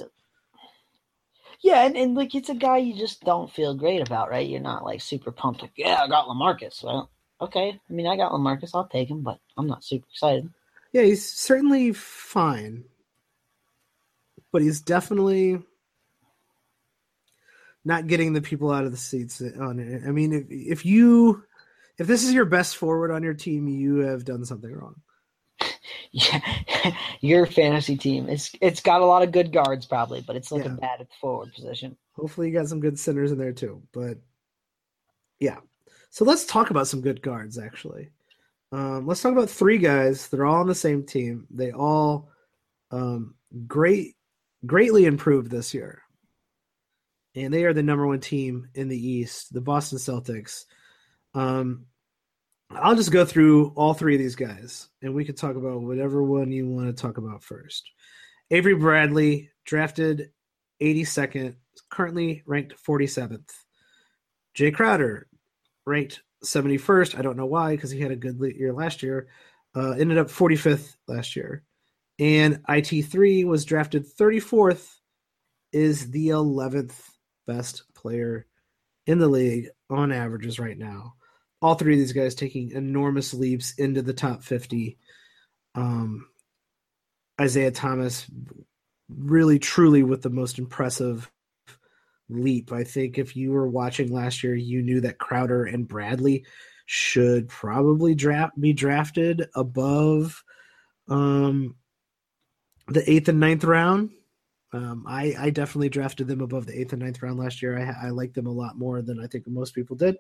Yeah, 1.63 1.85
and, 1.85 1.97
and 1.97 2.15
like 2.15 2.35
it's 2.35 2.49
a 2.49 2.55
guy 2.55 2.77
you 2.77 2.95
just 2.95 3.23
don't 3.23 3.51
feel 3.51 3.73
great 3.73 4.05
about, 4.05 4.29
right? 4.29 4.47
You're 4.47 4.59
not 4.59 4.85
like 4.85 5.01
super 5.01 5.31
pumped, 5.31 5.61
like, 5.61 5.71
yeah, 5.75 6.01
I 6.03 6.07
got 6.07 6.27
Lamarcus. 6.27 6.83
Well, 6.83 7.09
okay. 7.41 7.79
I 7.89 7.93
mean, 7.93 8.07
I 8.07 8.15
got 8.15 8.31
Lamarcus. 8.31 8.71
I'll 8.73 8.87
take 8.87 9.09
him, 9.09 9.21
but 9.21 9.39
I'm 9.57 9.67
not 9.67 9.83
super 9.83 10.05
excited. 10.11 10.49
Yeah, 10.93 11.03
he's 11.03 11.27
certainly 11.27 11.93
fine, 11.93 12.85
but 14.51 14.61
he's 14.61 14.81
definitely 14.81 15.61
not 17.83 18.07
getting 18.07 18.33
the 18.33 18.41
people 18.41 18.71
out 18.71 18.85
of 18.85 18.91
the 18.91 18.97
seats 18.97 19.41
on 19.41 19.79
it. 19.79 20.03
I 20.05 20.11
mean, 20.11 20.33
if, 20.33 20.45
if 20.49 20.85
you 20.85 21.43
if 21.97 22.05
this 22.05 22.23
is 22.23 22.33
your 22.33 22.45
best 22.45 22.77
forward 22.77 23.11
on 23.11 23.23
your 23.23 23.33
team, 23.33 23.67
you 23.67 23.97
have 23.99 24.25
done 24.25 24.45
something 24.45 24.71
wrong. 24.71 25.01
Yeah, 26.11 26.41
your 27.21 27.45
fantasy 27.45 27.97
team. 27.97 28.29
It's 28.29 28.51
it's 28.61 28.81
got 28.81 29.01
a 29.01 29.05
lot 29.05 29.23
of 29.23 29.31
good 29.31 29.51
guards 29.51 29.85
probably, 29.85 30.21
but 30.21 30.35
it's 30.35 30.51
looking 30.51 30.71
yeah. 30.71 30.87
bad 30.87 31.01
at 31.01 31.09
the 31.09 31.15
forward 31.19 31.53
position. 31.53 31.97
Hopefully, 32.13 32.47
you 32.47 32.53
got 32.53 32.67
some 32.67 32.79
good 32.79 32.99
centers 32.99 33.31
in 33.31 33.37
there 33.37 33.53
too. 33.53 33.81
But 33.93 34.17
yeah, 35.39 35.57
so 36.09 36.25
let's 36.25 36.45
talk 36.45 36.69
about 36.69 36.87
some 36.87 37.01
good 37.01 37.21
guards. 37.21 37.57
Actually, 37.57 38.09
um, 38.71 39.05
let's 39.05 39.21
talk 39.21 39.31
about 39.31 39.49
three 39.49 39.77
guys 39.77 40.27
They're 40.27 40.45
all 40.45 40.61
on 40.61 40.67
the 40.67 40.75
same 40.75 41.05
team. 41.05 41.47
They 41.49 41.71
all 41.71 42.29
um, 42.91 43.35
great, 43.67 44.15
greatly 44.65 45.05
improved 45.05 45.51
this 45.51 45.73
year, 45.73 46.01
and 47.35 47.53
they 47.53 47.65
are 47.65 47.73
the 47.73 47.83
number 47.83 48.07
one 48.07 48.19
team 48.19 48.69
in 48.73 48.87
the 48.87 49.07
East, 49.07 49.53
the 49.53 49.61
Boston 49.61 49.99
Celtics. 49.99 50.65
Um, 51.33 51.85
I'll 52.69 52.95
just 52.95 53.11
go 53.11 53.25
through 53.25 53.71
all 53.75 53.93
three 53.93 54.15
of 54.15 54.19
these 54.19 54.35
guys, 54.35 54.89
and 55.01 55.13
we 55.13 55.25
can 55.25 55.35
talk 55.35 55.55
about 55.55 55.81
whatever 55.81 56.21
one 56.21 56.51
you 56.51 56.67
want 56.67 56.87
to 56.87 57.01
talk 57.01 57.17
about 57.17 57.43
first. 57.43 57.89
Avery 58.51 58.75
Bradley, 58.75 59.49
drafted 59.65 60.31
82nd, 60.81 61.55
currently 61.89 62.43
ranked 62.45 62.75
47th. 62.83 63.49
Jae 64.57 64.73
Crowder, 64.73 65.27
ranked 65.85 66.21
71st. 66.43 67.17
I 67.17 67.21
don't 67.21 67.37
know 67.37 67.45
why, 67.45 67.75
because 67.75 67.91
he 67.91 68.01
had 68.01 68.11
a 68.11 68.15
good 68.15 68.39
year 68.57 68.73
last 68.73 69.01
year. 69.01 69.27
Uh, 69.75 69.91
ended 69.91 70.17
up 70.17 70.27
45th 70.27 70.95
last 71.07 71.35
year. 71.35 71.63
And 72.19 72.63
IT3 72.65 73.45
was 73.45 73.65
drafted 73.65 74.05
34th, 74.05 74.87
is 75.71 76.11
the 76.11 76.29
11th 76.29 76.95
best 77.45 77.83
player 77.93 78.45
in 79.05 79.19
the 79.19 79.27
league 79.27 79.69
on 79.89 80.11
averages 80.11 80.59
right 80.59 80.77
now 80.77 81.16
all 81.67 81.75
three 81.75 81.95
of 81.95 81.99
these 81.99 82.13
guys 82.13 82.33
taking 82.33 82.71
enormous 82.71 83.33
leaps 83.33 83.73
into 83.73 84.01
the 84.01 84.13
top 84.13 84.41
50. 84.41 84.97
Um, 85.75 86.29
Isaiah 87.41 87.71
Thomas 87.71 88.25
really 89.09 89.59
truly 89.59 90.01
with 90.01 90.21
the 90.21 90.29
most 90.29 90.59
impressive 90.59 91.29
leap. 92.29 92.71
I 92.71 92.85
think 92.85 93.17
if 93.17 93.35
you 93.35 93.51
were 93.51 93.67
watching 93.67 94.13
last 94.13 94.45
year, 94.45 94.55
you 94.55 94.81
knew 94.81 95.01
that 95.01 95.17
Crowder 95.17 95.65
and 95.65 95.85
Bradley 95.85 96.45
should 96.85 97.49
probably 97.49 98.15
draft 98.15 98.57
be 98.57 98.71
drafted 98.71 99.49
above 99.53 100.41
um, 101.09 101.75
the 102.87 103.11
eighth 103.11 103.27
and 103.27 103.41
ninth 103.41 103.65
round. 103.65 104.11
Um, 104.71 105.03
I, 105.05 105.35
I 105.37 105.49
definitely 105.49 105.89
drafted 105.89 106.29
them 106.29 106.39
above 106.39 106.65
the 106.65 106.79
eighth 106.79 106.93
and 106.93 107.01
ninth 107.01 107.21
round 107.21 107.37
last 107.37 107.61
year. 107.61 107.77
I, 107.77 108.07
I 108.07 108.09
liked 108.11 108.35
them 108.35 108.47
a 108.47 108.51
lot 108.51 108.77
more 108.77 109.01
than 109.01 109.21
I 109.21 109.27
think 109.27 109.45
most 109.47 109.75
people 109.75 109.97
did. 109.97 110.15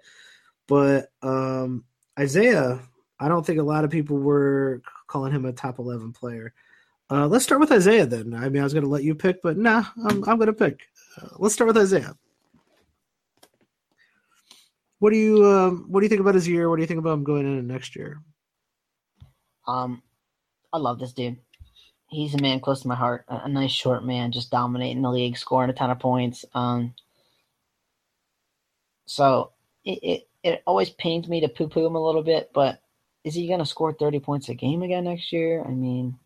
But 0.67 1.11
um, 1.21 1.85
Isaiah, 2.19 2.79
I 3.19 3.27
don't 3.27 3.45
think 3.45 3.59
a 3.59 3.63
lot 3.63 3.83
of 3.83 3.89
people 3.89 4.17
were 4.17 4.81
calling 5.07 5.31
him 5.31 5.45
a 5.45 5.53
top 5.53 5.79
11 5.79 6.13
player. 6.13 6.53
Uh, 7.09 7.25
let's 7.25 7.45
start 7.45 7.61
with 7.61 7.71
Isaiah 7.71 8.05
then. 8.05 8.33
I 8.33 8.49
mean, 8.49 8.61
I 8.61 8.63
was 8.65 8.73
going 8.73 8.83
to 8.83 8.89
let 8.89 9.03
you 9.03 9.15
pick, 9.15 9.41
but 9.41 9.57
nah, 9.57 9.85
I'm, 10.03 10.23
I'm 10.25 10.37
going 10.37 10.47
to 10.47 10.53
pick. 10.53 10.81
Uh, 11.19 11.29
let's 11.37 11.53
start 11.53 11.69
with 11.69 11.77
Isaiah. 11.77 12.15
What 14.99 15.11
do 15.11 15.17
you 15.17 15.45
um, 15.45 15.85
What 15.87 15.99
do 15.99 16.05
you 16.05 16.09
think 16.09 16.21
about 16.21 16.35
his 16.35 16.47
year? 16.47 16.69
What 16.69 16.77
do 16.77 16.81
you 16.81 16.87
think 16.87 16.99
about 16.99 17.13
him 17.13 17.23
going 17.23 17.45
into 17.45 17.61
next 17.61 17.95
year? 17.95 18.21
Um, 19.67 20.01
I 20.73 20.79
love 20.79 20.99
this 20.99 21.13
dude. 21.13 21.37
He's 22.09 22.33
a 22.33 22.41
man 22.41 22.59
close 22.59 22.81
to 22.81 22.87
my 22.87 22.95
heart. 22.95 23.25
A, 23.27 23.43
a 23.45 23.49
nice 23.49 23.71
short 23.71 24.03
man, 24.03 24.31
just 24.31 24.49
dominating 24.49 25.01
the 25.01 25.11
league, 25.11 25.37
scoring 25.37 25.69
a 25.69 25.73
ton 25.73 25.91
of 25.91 25.99
points. 25.99 26.45
Um, 26.53 26.93
so 29.05 29.51
it, 29.85 29.99
it 30.03 30.27
it 30.47 30.63
always 30.65 30.89
pains 30.89 31.27
me 31.27 31.41
to 31.41 31.49
poo 31.49 31.67
poo 31.67 31.85
him 31.85 31.95
a 31.95 32.03
little 32.03 32.23
bit, 32.23 32.51
but 32.53 32.81
is 33.23 33.35
he 33.35 33.47
going 33.47 33.59
to 33.59 33.65
score 33.65 33.93
30 33.93 34.19
points 34.19 34.49
a 34.49 34.53
game 34.53 34.81
again 34.81 35.03
next 35.03 35.33
year? 35.33 35.63
I 35.65 35.71
mean, 35.71 36.17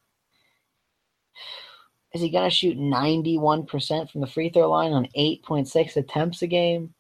is 2.14 2.22
he 2.22 2.30
going 2.30 2.50
to 2.50 2.56
shoot 2.56 2.78
91% 2.78 4.12
from 4.12 4.22
the 4.22 4.28
free 4.28 4.50
throw 4.50 4.70
line 4.70 4.92
on 4.92 5.08
8.6 5.18 5.96
attempts 5.96 6.42
a 6.42 6.48
game? 6.48 6.94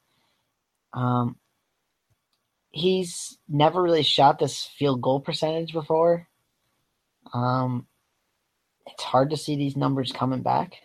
Um, 0.93 1.35
he's 2.71 3.37
never 3.47 3.81
really 3.81 4.03
shot 4.03 4.39
this 4.39 4.65
field 4.77 5.01
goal 5.01 5.19
percentage 5.19 5.73
before. 5.73 6.27
Um, 7.33 7.87
it's 8.87 9.03
hard 9.03 9.29
to 9.29 9.37
see 9.37 9.55
these 9.55 9.77
numbers 9.77 10.11
coming 10.11 10.41
back. 10.41 10.77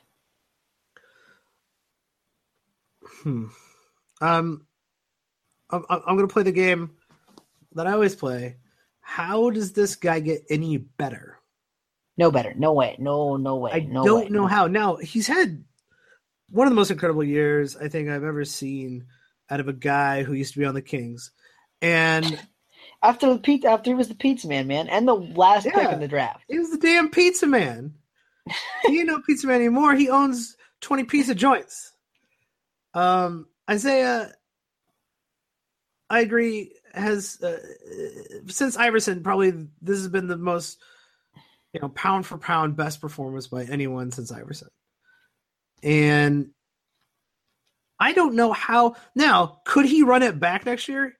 Hmm. 3.22 3.46
Um, 4.20 4.66
I'm, 5.70 5.84
I'm 5.88 6.16
going 6.16 6.28
to 6.28 6.32
play 6.32 6.42
the 6.42 6.52
game 6.52 6.92
that 7.72 7.86
I 7.86 7.92
always 7.92 8.14
play. 8.14 8.56
How 9.00 9.50
does 9.50 9.72
this 9.72 9.96
guy 9.96 10.20
get 10.20 10.44
any 10.50 10.78
better? 10.78 11.38
No 12.16 12.30
better. 12.30 12.54
No 12.56 12.72
way. 12.72 12.96
No, 12.98 13.36
no 13.36 13.56
way. 13.56 13.72
I 13.72 13.80
no 13.80 14.04
don't 14.04 14.24
way. 14.24 14.28
know 14.30 14.46
how. 14.46 14.66
Now, 14.66 14.96
he's 14.96 15.26
had 15.26 15.62
one 16.50 16.66
of 16.66 16.70
the 16.70 16.76
most 16.76 16.90
incredible 16.90 17.24
years 17.24 17.76
I 17.76 17.88
think 17.88 18.08
I've 18.08 18.24
ever 18.24 18.44
seen 18.44 19.06
out 19.50 19.60
of 19.60 19.68
a 19.68 19.72
guy 19.72 20.22
who 20.22 20.32
used 20.32 20.54
to 20.54 20.58
be 20.58 20.64
on 20.64 20.74
the 20.74 20.82
Kings. 20.82 21.30
And 21.82 22.40
after 23.02 23.32
the 23.32 23.38
pizza, 23.38 23.68
after 23.68 23.90
he 23.90 23.94
was 23.94 24.08
the 24.08 24.14
pizza 24.14 24.48
man, 24.48 24.66
man, 24.66 24.88
and 24.88 25.06
the 25.06 25.14
last 25.14 25.66
yeah, 25.66 25.72
pick 25.72 25.92
in 25.92 26.00
the 26.00 26.08
draft. 26.08 26.44
He 26.48 26.58
was 26.58 26.70
the 26.70 26.78
damn 26.78 27.10
pizza 27.10 27.46
man. 27.46 27.94
he 28.86 28.98
ain't 28.98 29.08
no 29.08 29.20
pizza 29.20 29.46
man 29.46 29.56
anymore. 29.56 29.94
He 29.94 30.08
owns 30.08 30.56
20 30.80 31.04
pizza 31.04 31.34
joints. 31.34 31.92
Um, 32.94 33.46
Isaiah 33.68 34.32
I 36.08 36.20
agree. 36.20 36.72
Has 36.94 37.42
uh, 37.42 37.58
since 38.46 38.76
Iverson, 38.76 39.22
probably 39.22 39.50
this 39.82 39.98
has 39.98 40.08
been 40.08 40.28
the 40.28 40.36
most, 40.36 40.78
you 41.72 41.80
know, 41.80 41.88
pound 41.90 42.26
for 42.26 42.38
pound 42.38 42.76
best 42.76 43.00
performance 43.00 43.48
by 43.48 43.64
anyone 43.64 44.10
since 44.10 44.32
Iverson. 44.32 44.68
And 45.82 46.50
I 47.98 48.12
don't 48.12 48.34
know 48.34 48.52
how. 48.52 48.96
Now, 49.14 49.60
could 49.64 49.86
he 49.86 50.02
run 50.02 50.22
it 50.22 50.40
back 50.40 50.64
next 50.64 50.88
year? 50.88 51.18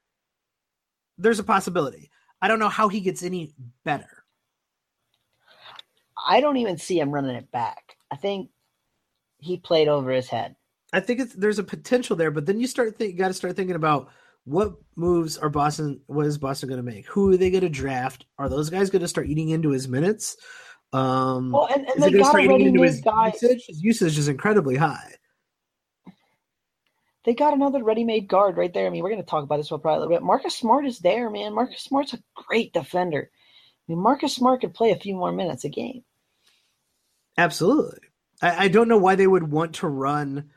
There's 1.18 1.38
a 1.38 1.44
possibility. 1.44 2.10
I 2.40 2.48
don't 2.48 2.58
know 2.58 2.68
how 2.68 2.88
he 2.88 3.00
gets 3.00 3.22
any 3.22 3.54
better. 3.84 4.24
I 6.28 6.40
don't 6.40 6.56
even 6.58 6.78
see 6.78 6.98
him 6.98 7.10
running 7.10 7.36
it 7.36 7.50
back. 7.50 7.96
I 8.10 8.16
think 8.16 8.50
he 9.38 9.58
played 9.58 9.88
over 9.88 10.10
his 10.10 10.28
head. 10.28 10.56
I 10.92 11.00
think 11.00 11.20
it's, 11.20 11.34
there's 11.34 11.58
a 11.58 11.64
potential 11.64 12.16
there, 12.16 12.30
but 12.30 12.46
then 12.46 12.60
you 12.60 12.66
start 12.66 12.96
think 12.96 13.16
got 13.16 13.28
to 13.28 13.34
start 13.34 13.56
thinking 13.56 13.76
about 13.76 14.08
what 14.46 14.76
moves 14.94 15.36
are 15.36 15.50
Boston. 15.50 16.00
What 16.06 16.24
is 16.24 16.38
Boston 16.38 16.68
going 16.68 16.78
to 16.78 16.90
make? 16.90 17.06
Who 17.08 17.32
are 17.32 17.36
they 17.36 17.50
going 17.50 17.62
to 17.62 17.68
draft? 17.68 18.24
Are 18.38 18.48
those 18.48 18.70
guys 18.70 18.90
going 18.90 19.02
to 19.02 19.08
start 19.08 19.26
eating 19.26 19.50
into 19.50 19.70
his 19.70 19.88
minutes? 19.88 20.36
Um, 20.92 21.50
Well, 21.50 21.68
and, 21.72 21.86
and 21.86 22.02
they 22.02 22.12
got 22.12 22.32
already 22.32 22.64
into 22.64 22.82
his 22.82 23.00
guys. 23.00 23.42
usage? 23.42 23.66
His 23.66 23.82
usage 23.82 24.18
is 24.18 24.28
incredibly 24.28 24.76
high. 24.76 25.14
They 27.24 27.34
got 27.34 27.54
another 27.54 27.82
ready-made 27.82 28.28
guard 28.28 28.56
right 28.56 28.72
there. 28.72 28.86
I 28.86 28.90
mean, 28.90 29.02
we're 29.02 29.10
going 29.10 29.20
to 29.20 29.28
talk 29.28 29.42
about 29.42 29.56
this 29.56 29.68
probably 29.68 29.94
a 29.94 29.98
little 29.98 30.14
bit. 30.14 30.22
Marcus 30.22 30.54
Smart 30.54 30.86
is 30.86 31.00
there, 31.00 31.28
man. 31.28 31.52
Marcus 31.52 31.82
Smart's 31.82 32.14
a 32.14 32.22
great 32.36 32.72
defender. 32.72 33.28
I 33.32 33.92
mean, 33.92 33.98
Marcus 33.98 34.32
Smart 34.32 34.60
could 34.60 34.74
play 34.74 34.92
a 34.92 34.96
few 34.96 35.16
more 35.16 35.32
minutes 35.32 35.64
a 35.64 35.68
game. 35.68 36.04
Absolutely. 37.36 37.98
I, 38.40 38.66
I 38.66 38.68
don't 38.68 38.86
know 38.86 38.98
why 38.98 39.16
they 39.16 39.26
would 39.26 39.50
want 39.50 39.74
to 39.76 39.88
run 39.88 40.50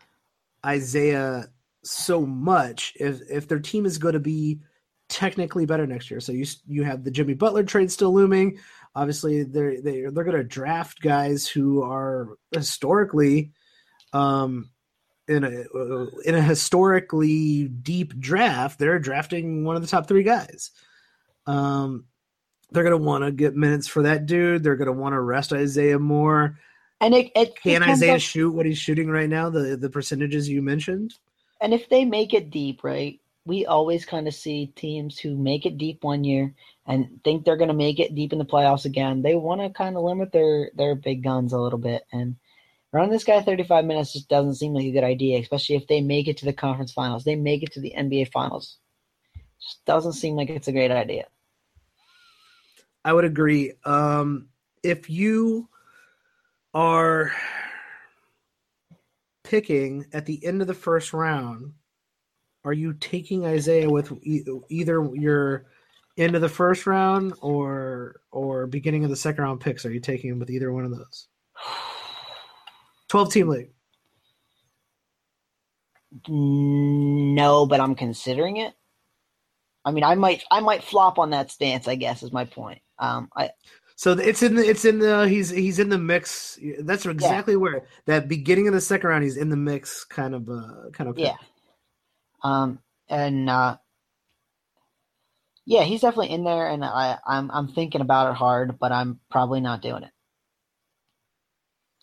Isaiah 0.63 1.47
so 1.83 2.25
much 2.25 2.93
if 2.99 3.21
if 3.29 3.47
their 3.47 3.59
team 3.59 3.85
is 3.85 3.97
going 3.97 4.13
to 4.13 4.19
be 4.19 4.59
technically 5.07 5.65
better 5.65 5.87
next 5.87 6.09
year. 6.11 6.19
So 6.19 6.31
you 6.31 6.45
you 6.67 6.83
have 6.83 7.03
the 7.03 7.11
Jimmy 7.11 7.33
Butler 7.33 7.63
trade 7.63 7.91
still 7.91 8.13
looming. 8.13 8.59
Obviously, 8.95 9.43
they're 9.43 9.81
they 9.81 10.01
they're 10.01 10.23
going 10.23 10.37
to 10.37 10.43
draft 10.43 11.01
guys 11.01 11.47
who 11.47 11.83
are 11.83 12.37
historically, 12.51 13.51
um, 14.13 14.69
in 15.27 15.43
a 15.43 16.05
in 16.25 16.35
a 16.35 16.41
historically 16.41 17.67
deep 17.67 18.19
draft. 18.19 18.79
They're 18.79 18.99
drafting 18.99 19.63
one 19.63 19.75
of 19.75 19.81
the 19.81 19.87
top 19.87 20.07
three 20.07 20.23
guys. 20.23 20.71
Um, 21.45 22.05
they're 22.71 22.83
going 22.83 22.99
to 22.99 23.03
want 23.05 23.23
to 23.23 23.31
get 23.31 23.55
minutes 23.55 23.87
for 23.87 24.03
that 24.03 24.25
dude. 24.25 24.63
They're 24.63 24.75
going 24.75 24.87
to 24.87 24.93
want 24.93 25.13
to 25.13 25.21
rest 25.21 25.53
Isaiah 25.53 25.97
more. 25.97 26.59
And 27.01 27.13
it, 27.13 27.31
it 27.35 27.55
Can 27.61 27.81
it 27.81 27.89
Isaiah 27.89 28.15
up- 28.15 28.21
shoot 28.21 28.51
what 28.51 28.65
he's 28.65 28.77
shooting 28.77 29.09
right 29.09 29.29
now? 29.29 29.49
The 29.49 29.77
the 29.77 29.89
percentages 29.89 30.49
you 30.49 30.61
mentioned. 30.61 31.13
And 31.61 31.73
if 31.73 31.89
they 31.89 32.05
make 32.05 32.33
it 32.33 32.51
deep, 32.51 32.83
right, 32.83 33.19
we 33.45 33.65
always 33.65 34.05
kind 34.05 34.27
of 34.27 34.33
see 34.33 34.67
teams 34.75 35.17
who 35.17 35.35
make 35.35 35.65
it 35.65 35.77
deep 35.77 36.03
one 36.03 36.23
year 36.23 36.53
and 36.85 37.19
think 37.23 37.43
they're 37.43 37.57
going 37.57 37.69
to 37.69 37.73
make 37.73 37.99
it 37.99 38.15
deep 38.15 38.31
in 38.31 38.39
the 38.39 38.45
playoffs 38.45 38.85
again. 38.85 39.21
They 39.21 39.35
want 39.35 39.61
to 39.61 39.69
kind 39.69 39.97
of 39.97 40.03
limit 40.03 40.31
their 40.31 40.71
their 40.75 40.95
big 40.95 41.23
guns 41.23 41.53
a 41.53 41.59
little 41.59 41.79
bit, 41.79 42.03
and 42.11 42.35
running 42.91 43.11
this 43.11 43.23
guy 43.23 43.41
35 43.41 43.85
minutes 43.85 44.13
just 44.13 44.29
doesn't 44.29 44.55
seem 44.55 44.73
like 44.73 44.85
a 44.85 44.91
good 44.91 45.03
idea, 45.03 45.39
especially 45.39 45.75
if 45.75 45.87
they 45.87 46.01
make 46.01 46.27
it 46.27 46.37
to 46.37 46.45
the 46.45 46.53
conference 46.53 46.91
finals. 46.91 47.23
They 47.23 47.35
make 47.35 47.63
it 47.63 47.73
to 47.73 47.81
the 47.81 47.93
NBA 47.97 48.31
finals. 48.31 48.77
Just 49.61 49.83
doesn't 49.85 50.13
seem 50.13 50.35
like 50.35 50.49
it's 50.49 50.67
a 50.67 50.73
great 50.73 50.91
idea. 50.91 51.25
I 53.03 53.13
would 53.13 53.25
agree. 53.25 53.73
Um, 53.85 54.49
if 54.83 55.09
you 55.09 55.69
are 56.73 57.33
picking 59.49 60.05
at 60.13 60.25
the 60.27 60.45
end 60.45 60.61
of 60.61 60.67
the 60.67 60.73
first 60.73 61.11
round, 61.11 61.73
are 62.63 62.73
you 62.73 62.93
taking 62.93 63.45
Isaiah 63.45 63.89
with 63.89 64.11
e- 64.23 64.45
either 64.69 65.09
your 65.15 65.65
end 66.17 66.35
of 66.35 66.41
the 66.41 66.49
first 66.49 66.85
round 66.85 67.33
or 67.41 68.21
or 68.31 68.67
beginning 68.67 69.03
of 69.03 69.09
the 69.09 69.15
second 69.15 69.43
round 69.43 69.59
picks? 69.59 69.85
Are 69.85 69.91
you 69.91 69.99
taking 69.99 70.29
him 70.29 70.39
with 70.39 70.51
either 70.51 70.71
one 70.71 70.85
of 70.85 70.91
those? 70.91 71.27
Twelve 73.07 73.33
team 73.33 73.47
league. 73.47 73.71
No, 76.27 77.65
but 77.65 77.79
I'm 77.79 77.95
considering 77.95 78.57
it. 78.57 78.73
I 79.83 79.91
mean, 79.91 80.03
I 80.03 80.13
might 80.13 80.43
I 80.51 80.59
might 80.59 80.83
flop 80.83 81.17
on 81.17 81.31
that 81.31 81.49
stance. 81.49 81.87
I 81.87 81.95
guess 81.95 82.21
is 82.21 82.31
my 82.31 82.45
point. 82.45 82.81
Um, 82.99 83.29
I 83.35 83.49
So 83.99 84.13
it's 84.13 84.41
in 84.43 84.55
the 84.55 84.65
it's 84.65 84.85
in 84.85 84.99
the 84.99 85.27
he's 85.27 85.49
he's 85.49 85.77
in 85.77 85.89
the 85.89 85.97
mix. 85.97 86.57
That's 86.79 87.05
exactly 87.05 87.57
where 87.57 87.83
that 88.05 88.29
beginning 88.29 88.69
of 88.69 88.73
the 88.73 88.79
second 88.79 89.09
round 89.09 89.25
he's 89.25 89.35
in 89.35 89.49
the 89.49 89.57
mix 89.57 90.05
kind 90.05 90.33
of 90.33 90.47
uh 90.47 90.89
kind 90.93 91.09
of. 91.09 91.19
Yeah. 91.19 91.35
Um, 92.41 92.79
and 93.09 93.49
uh, 93.49 93.75
yeah, 95.65 95.83
he's 95.83 95.99
definitely 95.99 96.29
in 96.29 96.45
there, 96.45 96.69
and 96.69 96.85
I, 96.85 97.17
I'm 97.27 97.51
I'm 97.51 97.67
thinking 97.67 97.99
about 97.99 98.31
it 98.31 98.37
hard, 98.37 98.79
but 98.79 98.93
I'm 98.93 99.19
probably 99.29 99.59
not 99.59 99.81
doing 99.81 100.03
it. 100.03 100.11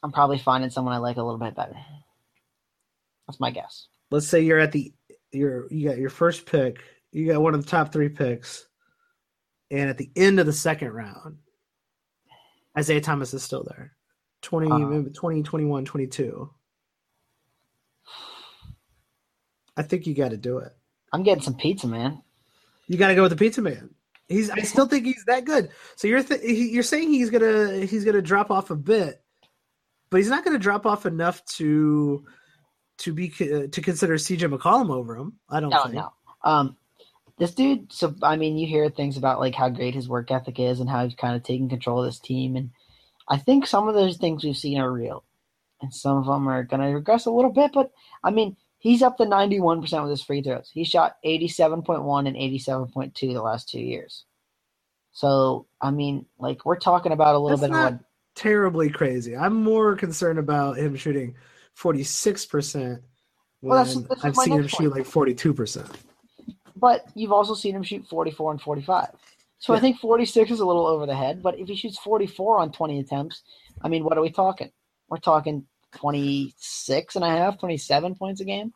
I'm 0.03 0.13
probably 0.13 0.39
finding 0.39 0.69
someone 0.69 0.93
I 0.93 0.99
like 0.99 1.17
a 1.17 1.23
little 1.23 1.41
bit 1.41 1.57
better. 1.57 1.79
That's 3.27 3.41
my 3.41 3.51
guess. 3.51 3.87
let's 4.11 4.29
say 4.29 4.43
you're 4.43 4.61
at 4.61 4.73
the 4.73 4.93
you're 5.33 5.67
you 5.73 5.89
got 5.89 5.97
your 5.97 6.11
first 6.11 6.45
pick, 6.45 6.77
you 7.11 7.33
got 7.33 7.41
one 7.41 7.55
of 7.55 7.65
the 7.65 7.71
top 7.71 7.91
three 7.91 8.11
picks, 8.11 8.67
and 9.71 9.89
at 9.89 9.97
the 9.97 10.11
end 10.15 10.39
of 10.39 10.45
the 10.45 10.53
second 10.53 10.93
round, 10.93 11.39
Isaiah 12.79 13.01
Thomas 13.01 13.33
is 13.35 13.43
still 13.43 13.65
there. 13.65 13.93
20, 14.43 14.71
Uh-huh. 14.71 15.03
20, 15.15 15.43
21, 15.43 15.85
22. 15.85 16.51
I 19.77 19.83
think 19.83 20.07
you 20.07 20.15
got 20.15 20.31
to 20.31 20.37
do 20.37 20.59
it. 20.59 20.73
I'm 21.13 21.23
getting 21.23 21.43
some 21.43 21.55
pizza, 21.55 21.87
man. 21.87 22.23
You 22.87 22.97
got 22.99 23.09
to 23.09 23.15
go 23.15 23.23
with 23.23 23.31
the 23.33 23.37
pizza 23.37 23.63
man. 23.63 23.91
He's. 24.29 24.51
I 24.51 24.61
still 24.63 24.87
think 24.87 25.05
he's 25.05 25.25
that 25.27 25.45
good. 25.45 25.71
So 25.95 26.09
you're 26.09 26.23
th- 26.23 26.43
you're 26.43 26.83
saying 26.83 27.11
he's 27.11 27.31
gonna 27.31 27.79
he's 27.87 28.05
gonna 28.05 28.23
drop 28.23 28.51
off 28.51 28.71
a 28.71 28.77
bit, 28.77 29.23
but 30.11 30.17
he's 30.17 30.29
not 30.29 30.45
gonna 30.45 30.59
drop 30.59 30.85
off 30.85 31.07
enough 31.07 31.45
to 31.57 32.25
to 32.99 33.13
be 33.13 33.29
to 33.29 33.69
consider 33.69 34.15
CJ 34.15 34.53
McCollum 34.53 34.91
over 34.91 35.17
him. 35.17 35.35
I 35.49 35.61
don't 35.61 35.71
No, 35.71 35.83
think. 35.85 35.95
no. 35.95 36.13
Um, 36.43 36.77
this 37.39 37.55
dude. 37.55 37.93
So 37.93 38.15
I 38.23 38.37
mean, 38.37 38.57
you 38.57 38.67
hear 38.67 38.89
things 38.91 39.17
about 39.17 39.41
like 39.41 39.55
how 39.55 39.69
great 39.69 39.95
his 39.95 40.09
work 40.09 40.31
ethic 40.31 40.59
is 40.59 40.81
and 40.81 40.89
how 40.89 41.05
he's 41.05 41.15
kind 41.15 41.37
of 41.37 41.43
taking 41.43 41.69
control 41.69 42.01
of 42.03 42.07
this 42.07 42.21
team, 42.21 42.57
and 42.57 42.71
I 43.29 43.37
think 43.39 43.67
some 43.67 43.89
of 43.89 43.95
those 43.95 44.17
things 44.17 44.45
we've 44.45 44.57
seen 44.57 44.79
are 44.79 44.91
real, 44.93 45.25
and 45.83 45.93
some 45.95 46.17
of 46.19 46.27
them 46.27 46.49
are 46.49 46.65
going 46.65 46.81
to 46.81 46.89
regress 46.95 47.27
a 47.27 47.31
little 47.31 47.53
bit. 47.53 47.73
But 47.73 47.91
I 48.25 48.31
mean, 48.31 48.57
he's 48.79 49.03
up 49.03 49.17
to 49.19 49.27
ninety 49.27 49.61
one 49.61 49.81
percent 49.81 50.03
with 50.03 50.11
his 50.11 50.23
free 50.23 50.43
throws. 50.43 50.71
He 50.73 50.85
shot 50.85 51.17
eighty 51.25 51.49
seven 51.49 51.83
point 51.83 52.03
one 52.05 52.27
and 52.27 52.37
eighty 52.37 52.59
seven 52.59 52.87
point 52.89 53.15
two 53.15 53.33
the 53.35 53.43
last 53.43 53.69
two 53.69 53.81
years. 53.81 54.25
So 55.13 55.67
I 55.81 55.91
mean, 55.91 56.27
like 56.39 56.65
we're 56.65 56.79
talking 56.79 57.13
about 57.13 57.35
a 57.35 57.39
little 57.39 57.57
That's 57.59 57.71
bit 57.71 57.77
of 57.77 57.93
what 57.93 58.01
terribly 58.35 58.91
crazy. 58.91 59.37
I'm 59.37 59.63
more 59.63 59.97
concerned 59.97 60.39
about 60.39 60.77
him 60.79 60.95
shooting 60.95 61.35
46% 61.79 62.75
when 62.75 63.01
Well, 63.63 63.85
that's- 63.85 63.97
that's 64.09 64.25
I've 64.25 64.37
seen 64.37 64.55
him 64.55 64.61
next 64.63 64.77
shoot 64.77 64.91
like 64.93 65.05
42%. 65.07 65.91
But 66.77 67.07
you've 67.15 67.33
also 67.33 67.55
seen 67.55 67.75
him 67.75 67.83
shoot 67.83 68.07
44 68.07 68.53
and 68.53 68.61
45. 68.61 69.09
So 69.59 69.75
I 69.75 69.81
think 69.81 69.99
46 69.99 70.51
is 70.51 70.61
a 70.61 70.67
little 70.67 70.87
over 70.87 71.07
the 71.07 71.17
head. 71.17 71.43
But 71.43 71.59
if 71.59 71.69
he 71.69 71.77
shoots 71.77 71.99
44 71.99 72.59
on 72.59 72.73
20 72.73 73.01
attempts, 73.01 73.43
I 73.83 73.89
mean, 73.89 74.05
what 74.05 74.19
are 74.19 74.21
we 74.21 74.31
talking? 74.31 74.71
We're 75.09 75.19
talking 75.19 75.65
26 75.97 77.17
and 77.17 77.25
a 77.25 77.29
half, 77.29 77.59
27 77.59 78.15
points 78.17 78.41
a 78.41 78.45
game. 78.45 78.75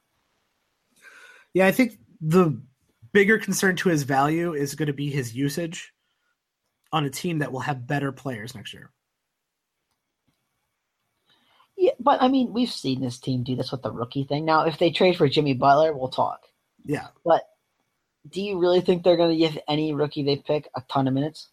Yeah, 1.53 1.67
I 1.67 1.73
think 1.73 1.99
the 2.21 2.61
bigger 3.13 3.39
concern 3.39 3.77
to 3.77 3.89
his 3.89 4.05
value 4.05 4.55
is 4.55 4.75
going 4.75 4.87
to 4.87 4.93
be 4.93 5.11
his 5.11 5.35
usage 5.35 5.93
on 6.93 7.05
a 7.05 7.11
team 7.11 7.39
that 7.39 7.53
will 7.53 7.61
have 7.61 7.87
better 7.87 8.13
players 8.13 8.55
next 8.55 8.73
year. 8.73 8.91
Yeah, 11.77 11.93
but 11.99 12.23
I 12.23 12.29
mean, 12.29 12.53
we've 12.53 12.71
seen 12.71 13.01
this 13.01 13.19
team 13.19 13.43
do 13.43 13.57
this 13.57 13.73
with 13.73 13.83
the 13.83 13.93
rookie 13.93 14.25
thing. 14.25 14.45
Now, 14.45 14.67
if 14.67 14.79
they 14.79 14.91
trade 14.91 15.17
for 15.17 15.29
Jimmy 15.29 15.55
Butler, 15.55 15.97
we'll 15.97 16.09
talk. 16.09 16.43
Yeah. 16.85 17.09
But 17.25 17.43
do 18.29 18.43
you 18.43 18.59
really 18.59 18.81
think 18.81 19.03
they're 19.03 19.17
going 19.17 19.31
to 19.31 19.37
give 19.37 19.59
any 19.69 19.93
rookie 19.93 20.23
they 20.23 20.37
pick 20.37 20.69
a 20.77 20.83
ton 20.89 21.09
of 21.09 21.15
minutes? 21.15 21.49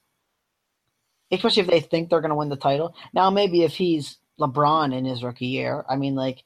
Especially 1.32 1.62
if 1.62 1.70
they 1.70 1.80
think 1.82 2.10
they're 2.10 2.22
going 2.22 2.30
to 2.30 2.36
win 2.36 2.50
the 2.50 2.56
title. 2.56 2.96
Now, 3.14 3.30
maybe 3.30 3.64
if 3.64 3.74
he's 3.74 4.18
LeBron 4.40 4.96
in 4.96 5.06
his 5.06 5.24
rookie 5.24 5.48
year, 5.48 5.86
I 5.90 5.96
mean, 5.96 6.16
like, 6.16 6.44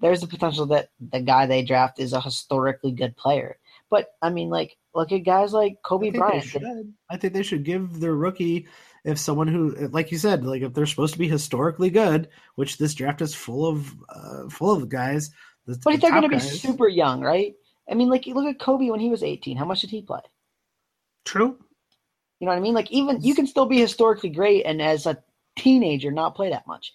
there's 0.00 0.20
the 0.20 0.26
potential 0.26 0.66
that 0.66 0.90
the 1.00 1.20
guy 1.20 1.46
they 1.46 1.62
draft 1.62 2.00
is 2.00 2.12
a 2.12 2.20
historically 2.20 2.92
good 2.92 3.16
player. 3.16 3.58
But 3.90 4.08
I 4.20 4.30
mean, 4.30 4.50
like, 4.50 4.76
look 4.94 5.12
at 5.12 5.18
guys 5.18 5.52
like 5.52 5.76
Kobe 5.84 6.10
they 6.10 6.18
Bryant. 6.18 6.94
I 7.08 7.16
think 7.16 7.32
they 7.32 7.44
should 7.44 7.64
give 7.64 8.00
their 8.00 8.14
rookie 8.14 8.66
if 9.04 9.18
someone 9.18 9.46
who 9.46 9.74
like 9.88 10.10
you 10.10 10.16
said 10.16 10.46
like 10.46 10.62
if 10.62 10.72
they're 10.72 10.86
supposed 10.86 11.12
to 11.12 11.18
be 11.18 11.28
historically 11.28 11.90
good 11.90 12.26
which 12.54 12.78
this 12.78 12.94
draft 12.94 13.20
is 13.20 13.34
full 13.34 13.66
of 13.66 13.94
uh, 14.08 14.48
full 14.48 14.72
of 14.72 14.88
guys 14.88 15.30
the, 15.66 15.78
But 15.82 15.92
the 15.92 15.98
they're 15.98 16.10
going 16.10 16.22
to 16.22 16.28
be 16.28 16.38
super 16.38 16.88
young, 16.88 17.22
right? 17.22 17.54
I 17.90 17.94
mean, 17.94 18.08
like, 18.08 18.26
you 18.26 18.34
look 18.34 18.46
at 18.46 18.58
Kobe 18.58 18.90
when 18.90 19.00
he 19.00 19.10
was 19.10 19.22
18. 19.22 19.56
How 19.56 19.64
much 19.64 19.82
did 19.82 19.90
he 19.90 20.02
play? 20.02 20.20
true 21.24 21.56
You 22.38 22.46
know 22.46 22.52
what 22.52 22.58
I 22.58 22.60
mean? 22.60 22.74
Like 22.74 22.90
even 22.90 23.22
you 23.22 23.34
can 23.34 23.46
still 23.46 23.66
be 23.66 23.80
historically 23.80 24.30
great 24.30 24.64
and 24.64 24.82
as 24.82 25.06
a 25.06 25.22
teenager 25.56 26.10
not 26.10 26.34
play 26.34 26.50
that 26.50 26.66
much. 26.66 26.92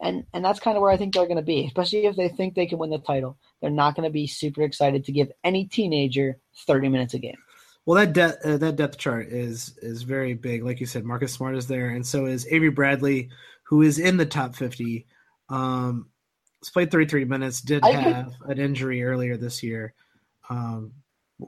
And 0.00 0.24
and 0.32 0.44
that's 0.44 0.60
kind 0.60 0.76
of 0.76 0.82
where 0.82 0.90
I 0.90 0.96
think 0.96 1.14
they're 1.14 1.26
going 1.26 1.36
to 1.36 1.42
be, 1.42 1.66
especially 1.66 2.06
if 2.06 2.16
they 2.16 2.28
think 2.28 2.54
they 2.54 2.66
can 2.66 2.78
win 2.78 2.90
the 2.90 2.98
title. 2.98 3.38
They're 3.60 3.70
not 3.70 3.94
going 3.94 4.08
to 4.08 4.12
be 4.12 4.26
super 4.26 4.62
excited 4.62 5.04
to 5.04 5.12
give 5.12 5.30
any 5.44 5.66
teenager 5.66 6.38
30 6.66 6.88
minutes 6.88 7.14
a 7.14 7.18
game. 7.18 7.38
Well, 7.84 8.04
that 8.04 8.12
de- 8.12 8.54
uh, 8.54 8.56
that 8.58 8.76
depth 8.76 8.98
chart 8.98 9.28
is 9.28 9.76
is 9.82 10.02
very 10.02 10.34
big. 10.34 10.64
Like 10.64 10.78
you 10.78 10.86
said, 10.86 11.04
Marcus 11.04 11.32
Smart 11.32 11.56
is 11.56 11.66
there, 11.66 11.88
and 11.88 12.06
so 12.06 12.26
is 12.26 12.46
Avery 12.48 12.70
Bradley, 12.70 13.30
who 13.64 13.82
is 13.82 13.98
in 13.98 14.16
the 14.16 14.26
top 14.26 14.54
fifty. 14.54 15.06
Um, 15.48 16.08
he's 16.60 16.70
played 16.70 16.92
thirty 16.92 17.06
three 17.06 17.24
minutes. 17.24 17.60
Did 17.60 17.84
I 17.84 17.92
could- 17.92 18.02
have 18.02 18.34
an 18.46 18.58
injury 18.58 19.02
earlier 19.02 19.36
this 19.36 19.64
year. 19.64 19.94
Um, 20.50 20.92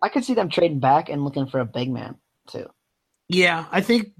I 0.03 0.09
could 0.09 0.25
see 0.25 0.35
them 0.35 0.49
trading 0.49 0.81
back 0.81 1.09
and 1.09 1.25
looking 1.25 1.47
for 1.47 1.61
a 1.61 1.67
big 1.67 1.91
man 1.91 2.17
too. 2.49 2.67
yeah, 3.29 3.67
I 3.71 3.81
think 3.81 4.13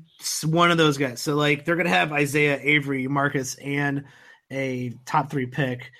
one 0.45 0.71
of 0.71 0.79
those 0.79 0.99
guys. 0.99 1.21
So 1.21 1.35
like 1.35 1.65
they're 1.65 1.77
gonna 1.77 1.89
have 1.89 2.13
Isaiah, 2.13 2.59
Avery, 2.63 3.07
Marcus, 3.07 3.55
and 3.57 4.05
a 4.51 4.95
top 5.07 5.31
three 5.31 5.47
pick. 5.47 5.91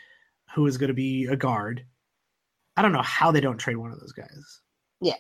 who 0.55 0.67
is 0.67 0.79
going 0.79 0.89
to 0.89 0.95
be 0.95 1.27
a 1.27 1.37
guard. 1.37 1.85
I 2.77 2.83
don't 2.83 2.93
know 2.93 3.03
how 3.03 3.33
they 3.33 3.41
don't 3.41 3.59
trade 3.59 3.77
one 3.77 3.91
of 3.91 4.01
those 4.01 4.13
guys. 4.13 4.61
Yeah, 5.01 5.17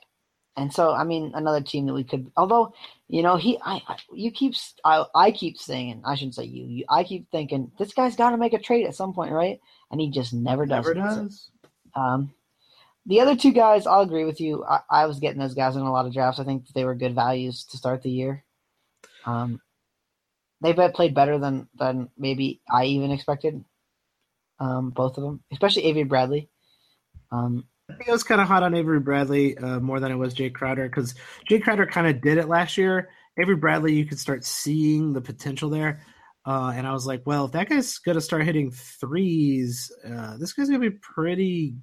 and 0.57 0.73
so 0.73 0.93
I 0.93 1.05
mean 1.05 1.33
another 1.35 1.61
team 1.61 1.87
that 1.87 1.95
we 1.95 2.05
could. 2.05 2.31
Although 2.37 2.73
you 3.09 3.23
know 3.23 3.37
he, 3.37 3.59
I, 3.65 3.83
I 3.87 3.97
you 4.13 4.31
keep, 4.31 4.55
I, 4.85 5.05
I 5.15 5.31
keep 5.31 5.59
saying, 5.59 6.03
I 6.05 6.15
shouldn't 6.15 6.37
say 6.37 6.45
you, 6.45 6.65
you 6.65 6.85
I 6.89 7.05
keep 7.05 7.31
thinking 7.31 7.71
this 7.79 7.93
guy's 7.93 8.17
got 8.17 8.31
to 8.31 8.37
make 8.37 8.53
a 8.53 8.59
trade 8.59 8.87
at 8.87 8.95
some 8.95 9.13
point, 9.13 9.33
right? 9.33 9.61
And 9.91 10.01
he 10.01 10.11
just 10.11 10.33
never 10.33 10.67
does. 10.67 10.87
Never 10.87 10.95
does. 10.95 11.51
Um, 11.95 12.33
the 13.07 13.21
other 13.21 13.37
two 13.37 13.53
guys, 13.53 13.87
I'll 13.87 14.01
agree 14.01 14.25
with 14.25 14.41
you. 14.41 14.65
I, 14.65 14.81
I, 14.91 15.07
was 15.07 15.21
getting 15.21 15.39
those 15.39 15.55
guys 15.55 15.77
in 15.77 15.83
a 15.83 15.93
lot 15.93 16.07
of 16.07 16.13
drafts. 16.13 16.41
I 16.41 16.45
think 16.45 16.67
they 16.69 16.85
were 16.85 16.95
good 16.95 17.15
values 17.15 17.65
to 17.67 17.77
start 17.77 18.03
the 18.03 18.11
year. 18.11 18.45
Um, 19.27 19.61
they've 20.63 20.77
played 20.95 21.15
better 21.15 21.39
than 21.39 21.69
than 21.75 22.09
maybe 22.17 22.63
I 22.71 22.85
even 22.87 23.11
expected. 23.11 23.65
Um, 24.59 24.91
both 24.91 25.19
of 25.19 25.25
them, 25.25 25.43
especially 25.53 25.85
Avery 25.85 26.05
Bradley. 26.05 26.49
Um, 27.31 27.65
I 27.91 27.95
think 27.95 28.09
was 28.09 28.23
kind 28.23 28.41
of 28.41 28.49
hot 28.49 28.63
on 28.63 28.75
Avery 28.75 29.01
Bradley 29.01 29.59
uh, 29.59 29.81
more 29.81 30.01
than 30.01 30.11
I 30.11 30.15
was 30.15 30.35
Jae 30.35 30.55
Crowder 30.55 30.89
because 30.89 31.15
Jae 31.51 31.63
Crowder 31.63 31.87
kind 31.87 32.07
of 32.07 32.23
did 32.23 32.39
it 32.39 32.49
last 32.49 32.79
year. 32.79 33.11
Avery 33.39 33.57
Bradley, 33.57 33.95
you 33.95 34.07
could 34.07 34.19
start 34.19 34.45
seeing 34.45 35.13
the 35.13 35.21
potential 35.21 35.69
there. 35.69 36.01
Uh, 36.47 36.73
and 36.75 36.87
I 36.87 36.93
was 36.93 37.07
like, 37.07 37.23
well, 37.27 37.47
if 37.47 37.53
that 37.53 37.69
guy's 37.69 37.99
going 37.99 38.15
to 38.15 38.21
start 38.21 38.45
hitting 38.45 38.71
threes, 38.71 39.91
uh, 40.07 40.37
this 40.39 40.53
guy's 40.53 40.69
going 40.69 40.81
to 40.81 40.91
be 40.91 40.97
pretty 40.97 41.75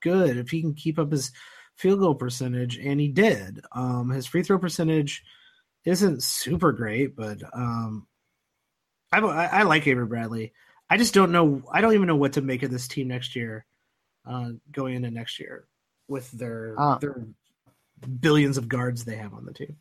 good 0.00 0.36
if 0.36 0.50
he 0.50 0.60
can 0.60 0.74
keep 0.74 0.98
up 0.98 1.12
his 1.12 1.32
field 1.76 2.00
goal 2.00 2.14
percentage. 2.14 2.78
And 2.78 3.00
he 3.00 3.08
did. 3.08 3.60
Um, 3.72 4.10
his 4.10 4.26
free 4.26 4.42
throw 4.42 4.58
percentage 4.58 5.22
isn't 5.84 6.22
super 6.22 6.72
great, 6.72 7.16
but 7.16 7.42
um, 7.54 8.06
I, 9.12 9.18
I, 9.18 9.62
like 9.62 9.86
Avery 9.86 10.06
Bradley. 10.06 10.52
I 10.88 10.96
just 10.96 11.14
don't 11.14 11.32
know. 11.32 11.62
I 11.72 11.80
don't 11.80 11.94
even 11.94 12.06
know 12.06 12.16
what 12.16 12.34
to 12.34 12.42
make 12.42 12.62
of 12.62 12.70
this 12.70 12.88
team 12.88 13.08
next 13.08 13.34
year, 13.34 13.64
uh, 14.26 14.50
going 14.72 14.94
into 14.94 15.10
next 15.10 15.38
year 15.38 15.66
with 16.08 16.30
their 16.32 16.74
uh, 16.78 16.98
their 16.98 17.24
billions 18.20 18.58
of 18.58 18.68
guards 18.68 19.04
they 19.04 19.16
have 19.16 19.34
on 19.34 19.44
the 19.44 19.52
team. 19.52 19.76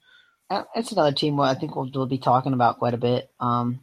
Uh, 0.50 0.64
it's 0.76 0.92
another 0.92 1.12
team 1.12 1.38
where 1.38 1.48
I 1.48 1.56
think 1.56 1.76
we'll, 1.76 1.90
we'll 1.94 2.06
be 2.06 2.18
talking 2.18 2.54
about 2.54 2.80
quite 2.80 2.94
a 2.94 2.98
bit. 2.98 3.30
Um, 3.40 3.82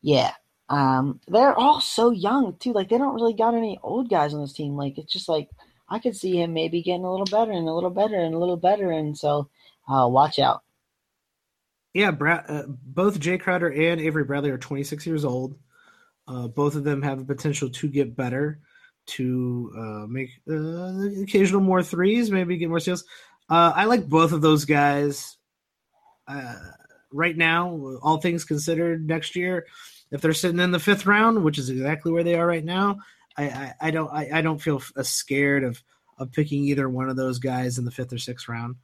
yeah, 0.00 0.32
um, 0.72 1.20
they're 1.28 1.54
all 1.54 1.82
so 1.82 2.10
young 2.10 2.56
too. 2.56 2.72
Like 2.72 2.88
they 2.88 2.96
don't 2.96 3.14
really 3.14 3.34
got 3.34 3.54
any 3.54 3.78
old 3.82 4.08
guys 4.08 4.32
on 4.32 4.40
this 4.40 4.54
team. 4.54 4.74
Like 4.74 4.96
it's 4.96 5.12
just 5.12 5.28
like 5.28 5.50
I 5.90 5.98
could 5.98 6.16
see 6.16 6.40
him 6.40 6.54
maybe 6.54 6.82
getting 6.82 7.04
a 7.04 7.10
little 7.10 7.26
better 7.26 7.52
and 7.52 7.68
a 7.68 7.72
little 7.74 7.90
better 7.90 8.16
and 8.16 8.34
a 8.34 8.38
little 8.38 8.56
better. 8.56 8.90
And 8.90 9.16
so, 9.16 9.50
uh, 9.86 10.08
watch 10.08 10.38
out. 10.38 10.62
Yeah, 11.92 12.08
uh, 12.08 12.62
both 12.68 13.20
Jae 13.20 13.38
Crowder 13.38 13.70
and 13.70 14.00
Avery 14.00 14.24
Bradley 14.24 14.48
are 14.48 14.56
26 14.56 15.06
years 15.06 15.26
old. 15.26 15.58
Uh, 16.26 16.48
both 16.48 16.74
of 16.74 16.84
them 16.84 17.02
have 17.02 17.18
the 17.18 17.34
potential 17.34 17.68
to 17.68 17.88
get 17.88 18.16
better, 18.16 18.60
to 19.08 19.70
uh, 19.76 20.06
make 20.06 20.30
uh, 20.50 21.22
occasional 21.22 21.60
more 21.60 21.82
threes, 21.82 22.30
maybe 22.30 22.56
get 22.56 22.70
more 22.70 22.80
steals. 22.80 23.04
Uh, 23.50 23.74
I 23.76 23.84
like 23.84 24.08
both 24.08 24.32
of 24.32 24.40
those 24.40 24.64
guys. 24.64 25.36
Right 27.14 27.36
now, 27.36 27.98
all 28.00 28.22
things 28.22 28.46
considered, 28.46 29.06
next 29.06 29.36
year, 29.36 29.66
if 30.12 30.20
they're 30.20 30.34
sitting 30.34 30.60
in 30.60 30.70
the 30.70 30.78
fifth 30.78 31.06
round, 31.06 31.42
which 31.42 31.58
is 31.58 31.70
exactly 31.70 32.12
where 32.12 32.22
they 32.22 32.36
are 32.36 32.46
right 32.46 32.64
now, 32.64 32.98
I, 33.36 33.44
I, 33.44 33.74
I 33.80 33.90
don't 33.90 34.12
I, 34.12 34.28
I, 34.34 34.42
don't 34.42 34.60
feel 34.60 34.78
scared 35.02 35.64
of 35.64 35.82
of 36.18 36.30
picking 36.30 36.64
either 36.64 36.88
one 36.88 37.08
of 37.08 37.16
those 37.16 37.38
guys 37.38 37.78
in 37.78 37.86
the 37.86 37.90
fifth 37.90 38.12
or 38.12 38.18
sixth 38.18 38.46
round. 38.46 38.76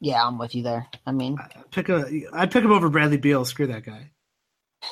Yeah, 0.00 0.26
I'm 0.26 0.38
with 0.38 0.54
you 0.54 0.62
there. 0.62 0.86
I 1.06 1.12
mean, 1.12 1.38
I 1.38 1.62
pick 1.70 1.90
a 1.90 2.06
I'd 2.32 2.50
pick 2.50 2.64
him 2.64 2.72
over 2.72 2.88
Bradley 2.88 3.18
Beal. 3.18 3.44
Screw 3.44 3.66
that 3.68 3.84
guy. 3.84 4.10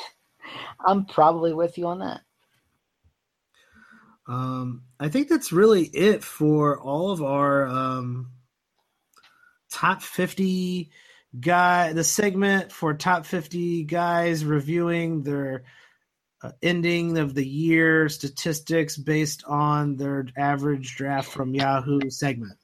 I'm 0.87 1.07
probably 1.07 1.55
with 1.55 1.79
you 1.79 1.87
on 1.87 2.01
that. 2.01 2.21
Um, 4.27 4.83
I 5.01 5.09
think 5.09 5.29
that's 5.29 5.53
really 5.53 5.85
it 5.85 6.23
for 6.23 6.79
all 6.79 7.11
of 7.11 7.23
our 7.23 7.67
um, 7.67 8.31
top 9.71 10.03
50 10.03 10.91
guy 11.41 11.93
the 11.93 12.05
segment 12.05 12.71
for 12.71 12.95
top 12.95 13.27
50 13.27 13.85
guys 13.85 14.45
reviewing 14.45 15.23
their 15.23 15.65
uh, 16.43 16.53
ending 16.63 17.19
of 17.19 17.35
the 17.35 17.47
year 17.47 18.09
statistics 18.09 18.97
based 18.97 19.45
on 19.45 19.97
their 19.97 20.27
average 20.37 20.97
draft 20.97 21.31
from 21.31 21.55
Yahoo 21.55 22.11
segment. 22.11 22.59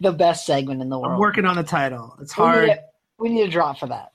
The 0.00 0.12
best 0.12 0.46
segment 0.46 0.82
in 0.82 0.88
the 0.88 0.98
world. 0.98 1.14
I'm 1.14 1.18
working 1.18 1.46
on 1.46 1.56
the 1.56 1.62
title. 1.62 2.16
It's 2.20 2.32
hard. 2.32 2.62
We 2.62 2.66
need 2.66 2.72
a, 2.72 2.82
we 3.18 3.28
need 3.30 3.48
a 3.48 3.50
drop 3.50 3.78
for 3.78 3.86
that. 3.86 4.12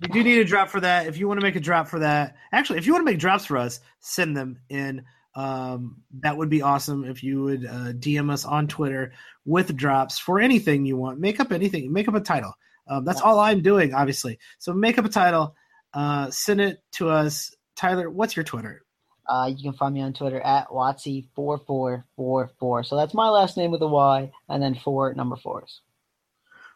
We 0.00 0.08
do 0.08 0.22
need 0.22 0.38
a 0.38 0.44
drop 0.44 0.68
for 0.68 0.80
that. 0.80 1.06
If 1.06 1.18
you 1.18 1.28
want 1.28 1.40
to 1.40 1.46
make 1.46 1.56
a 1.56 1.60
drop 1.60 1.88
for 1.88 1.98
that, 1.98 2.36
actually, 2.52 2.78
if 2.78 2.86
you 2.86 2.92
want 2.92 3.06
to 3.06 3.10
make 3.10 3.18
drops 3.18 3.46
for 3.46 3.56
us, 3.56 3.80
send 4.00 4.36
them 4.36 4.60
in. 4.68 5.04
Um, 5.34 6.02
that 6.20 6.36
would 6.36 6.50
be 6.50 6.62
awesome 6.62 7.04
if 7.04 7.22
you 7.22 7.42
would 7.42 7.64
uh, 7.64 7.92
DM 7.92 8.30
us 8.30 8.44
on 8.44 8.68
Twitter 8.68 9.12
with 9.44 9.76
drops 9.76 10.18
for 10.18 10.40
anything 10.40 10.84
you 10.84 10.96
want. 10.96 11.18
Make 11.18 11.40
up 11.40 11.52
anything. 11.52 11.92
Make 11.92 12.08
up 12.08 12.14
a 12.14 12.20
title. 12.20 12.54
Um, 12.86 13.04
that's 13.04 13.20
all 13.20 13.38
I'm 13.38 13.62
doing, 13.62 13.94
obviously. 13.94 14.38
So 14.58 14.72
make 14.72 14.98
up 14.98 15.04
a 15.04 15.08
title, 15.08 15.54
uh, 15.94 16.30
send 16.30 16.60
it 16.60 16.82
to 16.92 17.10
us. 17.10 17.54
Tyler, 17.76 18.10
what's 18.10 18.36
your 18.36 18.44
Twitter? 18.44 18.82
Uh, 19.26 19.50
you 19.54 19.62
can 19.62 19.72
find 19.72 19.94
me 19.94 20.02
on 20.02 20.12
Twitter 20.12 20.40
at 20.40 20.68
wattsy4444. 20.68 22.86
So 22.86 22.96
that's 22.96 23.14
my 23.14 23.28
last 23.28 23.56
name 23.56 23.70
with 23.70 23.82
a 23.82 23.88
Y 23.88 24.30
and 24.48 24.62
then 24.62 24.74
four 24.74 25.14
number 25.14 25.36
fours. 25.36 25.80